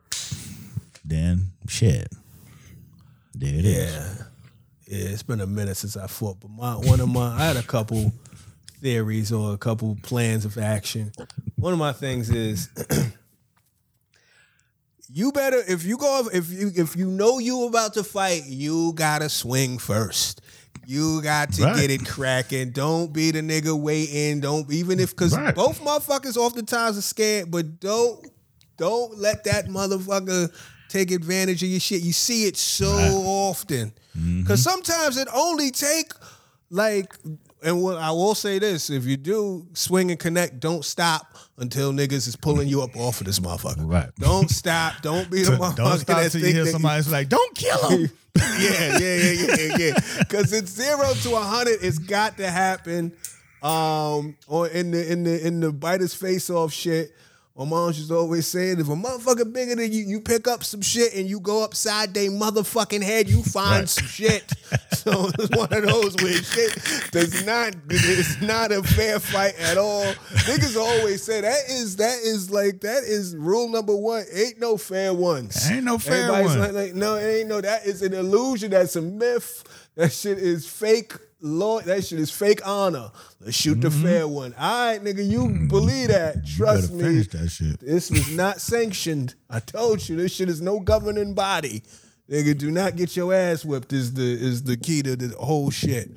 then 1.04 1.52
shit. 1.68 2.08
There 3.36 3.54
it 3.54 3.66
is. 3.66 3.94
Yeah. 3.94 4.14
Yeah, 4.88 5.10
it's 5.10 5.24
been 5.24 5.42
a 5.42 5.48
minute 5.48 5.78
since 5.78 5.98
I 5.98 6.06
fought, 6.08 6.40
but 6.40 6.52
my 6.52 6.74
one 6.76 7.00
of 7.00 7.10
my 7.10 7.34
I 7.36 7.46
had 7.46 7.58
a 7.58 7.64
couple 7.64 8.14
theories 8.82 9.32
or 9.32 9.54
a 9.54 9.58
couple 9.58 9.98
plans 10.04 10.46
of 10.46 10.58
action. 10.60 11.12
One 11.56 11.74
of 11.74 11.80
my 11.80 11.92
things 11.92 12.30
is 12.30 12.70
you 15.10 15.32
better 15.32 15.62
if 15.68 15.84
you 15.86 15.98
go 15.98 16.28
if 16.34 16.52
you 16.52 16.72
if 16.76 16.96
you 16.96 17.08
know 17.08 17.40
you 17.40 17.66
about 17.68 17.94
to 17.96 18.04
fight, 18.04 18.44
you 18.46 18.94
gotta 18.94 19.30
swing 19.30 19.78
first. 19.78 20.42
You 20.88 21.22
got 21.24 21.52
to 21.54 21.64
Right. 21.64 21.76
get 21.78 21.90
it 21.90 22.06
cracking. 22.06 22.70
Don't 22.70 23.12
be 23.12 23.32
the 23.32 23.42
nigga 23.42 23.76
waiting. 23.80 24.40
Don't 24.40 24.72
even 24.72 25.00
if 25.00 25.10
because 25.12 25.36
Right. 25.36 25.56
both 25.56 25.82
motherfuckers 25.82 26.38
oftentimes 26.38 26.96
are 26.98 27.02
scared, 27.02 27.50
but 27.50 27.80
don't 27.80 28.24
don't 28.78 29.18
let 29.18 29.44
that 29.46 29.68
motherfucker 29.68 30.54
take 30.90 31.12
advantage 31.12 31.64
of 31.64 31.70
your 31.70 31.80
shit. 31.80 32.02
You 32.02 32.14
see 32.14 32.46
it 32.46 32.58
so 32.58 32.88
often. 32.88 33.94
Cause 34.48 34.64
sometimes 34.64 35.18
it 35.18 35.28
only 35.34 35.72
take 35.72 36.14
like 36.70 37.14
and 37.66 37.82
what 37.82 37.98
I 37.98 38.12
will 38.12 38.36
say 38.36 38.60
this, 38.60 38.92
if 38.92 39.06
you 39.06 39.18
do 39.18 39.66
swing 39.74 40.12
and 40.12 40.20
connect, 40.20 40.60
don't 40.60 40.86
stop 40.86 41.36
until 41.58 41.92
niggas 41.92 42.28
is 42.28 42.36
pulling 42.36 42.68
you 42.68 42.84
up 42.84 42.96
off 42.96 43.22
of 43.22 43.26
this 43.26 43.40
motherfucker. 43.40 43.90
Right. 43.92 44.10
Don't 44.20 44.52
stop. 44.52 45.02
Don't 45.02 45.30
be 45.32 45.42
the 45.42 45.52
motherfucker 45.58 45.76
Don't 45.76 46.00
stop 46.00 46.32
till 46.32 46.42
you 46.42 46.54
hear 46.54 46.66
somebody's 46.68 47.12
like, 47.12 47.28
"Don't 47.28 47.56
kill 47.56 47.90
him." 47.90 48.12
yeah, 48.38 49.00
yeah, 49.00 49.16
yeah, 49.16 49.56
yeah, 49.58 49.78
yeah. 49.78 50.00
Because 50.20 50.54
it's 50.54 50.72
zero 50.72 51.12
to 51.24 51.36
a 51.36 51.40
hundred. 51.40 51.80
It's 51.82 51.98
got 51.98 52.38
to 52.38 52.50
happen. 52.50 53.14
Um, 53.64 54.38
or 54.48 54.68
in 54.68 54.92
the 54.92 55.12
in 55.12 55.24
the 55.24 55.48
in 55.48 55.60
the 55.60 55.72
bite 55.72 56.02
his 56.02 56.14
face 56.14 56.52
off 56.52 56.72
shit. 56.72 57.16
My 57.58 57.64
mom 57.64 57.94
to 57.94 58.14
always 58.18 58.48
say, 58.48 58.72
if 58.72 58.80
a 58.80 58.84
motherfucker 58.84 59.52
bigger 59.54 59.76
than 59.76 59.90
you, 59.90 60.04
you 60.04 60.20
pick 60.20 60.46
up 60.46 60.62
some 60.66 60.82
shit 60.82 61.14
and 61.16 61.26
you 61.30 61.40
go 61.40 61.64
upside 61.64 62.14
their 62.14 62.30
motherfucking 62.30 63.02
head, 63.02 63.30
you 63.30 63.44
find 63.44 63.82
Right. 63.84 63.90
some 63.90 64.08
shit. 64.08 64.52
So 65.06 65.30
it's 65.38 65.56
one 65.56 65.72
of 65.72 65.84
those 65.86 66.16
where 66.16 66.34
shit 66.34 67.12
does 67.12 67.46
not 67.46 67.76
it's 67.92 68.42
not 68.42 68.72
a 68.72 68.82
fair 68.82 69.20
fight 69.20 69.54
at 69.60 69.78
all. 69.78 70.04
Niggas 70.04 70.76
always 70.76 71.22
say 71.22 71.42
that 71.42 71.60
is 71.70 71.98
that 71.98 72.18
is 72.24 72.50
like 72.50 72.82
that 72.82 73.04
is 73.04 73.36
rule 73.36 73.70
number 73.70 73.96
one. 73.96 74.24
Ain't 74.34 74.60
no 74.60 74.78
fair 74.78 75.14
ones. 75.14 75.70
Ain't 75.70 75.84
no 75.84 76.00
fair 76.00 76.24
Everybody's 76.24 76.50
one. 76.50 76.60
like, 76.60 76.72
like, 76.74 76.94
no, 76.96 77.16
it 77.18 77.40
ain't 77.42 77.50
no. 77.50 77.62
That 77.62 77.86
is 77.86 78.02
an 78.02 78.16
illusion. 78.16 78.72
That's 78.72 78.96
a 78.96 79.02
myth. 79.04 79.64
That 79.94 80.12
shit 80.12 80.40
is 80.40 80.68
fake. 80.68 81.14
Law. 81.42 81.82
That 81.82 82.04
shit 82.06 82.20
is 82.20 82.32
fake 82.32 82.62
honor. 82.66 83.12
Let's 83.40 83.56
shoot 83.56 83.82
the 83.82 83.92
fair 83.92 84.28
one. 84.28 84.54
All 84.58 84.88
right, 84.88 85.04
nigga, 85.04 85.28
you 85.30 85.68
believe 85.68 86.08
that? 86.08 86.46
Trust 86.46 86.92
me. 86.94 87.04
finish 87.04 87.28
that 87.30 87.50
shit. 87.50 87.80
This 87.80 88.10
was 88.10 88.32
not 88.36 88.60
sanctioned. 88.62 89.36
I 89.50 89.60
told 89.60 90.08
you, 90.08 90.16
this 90.16 90.34
shit 90.34 90.50
is 90.50 90.62
no 90.62 90.80
governing 90.80 91.34
body. 91.34 91.84
Nigga, 92.30 92.58
do 92.58 92.72
not 92.72 92.96
get 92.96 93.16
your 93.16 93.34
ass 93.34 93.64
whipped. 93.64 93.94
Is 93.94 94.14
the 94.14 94.24
is 94.24 94.64
the 94.64 94.76
key 94.78 95.04
to 95.04 95.16
the 95.16 95.36
whole 95.38 95.70
shit. 95.70 96.10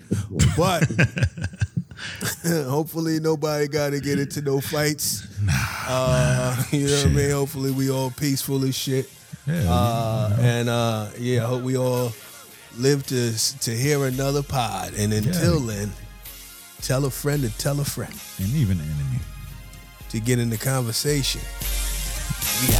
But 0.56 0.84
hopefully 2.44 3.20
nobody 3.20 3.68
got 3.68 3.90
to 3.90 4.00
get 4.00 4.18
into 4.18 4.40
no 4.40 4.60
fights. 4.60 5.26
Uh, 5.86 6.62
you 6.70 6.86
know 6.86 6.96
what 6.96 7.06
I 7.06 7.10
mean? 7.10 7.30
Hopefully 7.30 7.70
we 7.72 7.90
all 7.90 8.10
peaceful 8.10 8.64
as 8.64 8.74
shit. 8.76 9.10
Yeah, 9.46 9.64
Uh, 9.68 10.36
and 10.40 10.68
uh, 10.68 11.08
yeah, 11.18 11.44
I 11.44 11.46
hope 11.48 11.62
we 11.62 11.76
all 11.76 12.12
live 12.78 13.06
to 13.08 13.32
to 13.60 13.70
hear 13.76 14.06
another 14.06 14.42
pod. 14.42 14.94
And 14.94 15.12
until 15.12 15.60
then, 15.60 15.92
tell 16.82 17.04
a 17.04 17.10
friend 17.10 17.42
to 17.42 17.50
tell 17.58 17.80
a 17.80 17.84
friend 17.84 18.14
And 18.38 18.48
even 18.54 18.78
an 18.80 18.86
enemy. 18.86 19.20
to 20.10 20.20
get 20.20 20.38
in 20.38 20.50
the 20.50 20.56
conversation. 20.58 21.40
We 22.62 22.72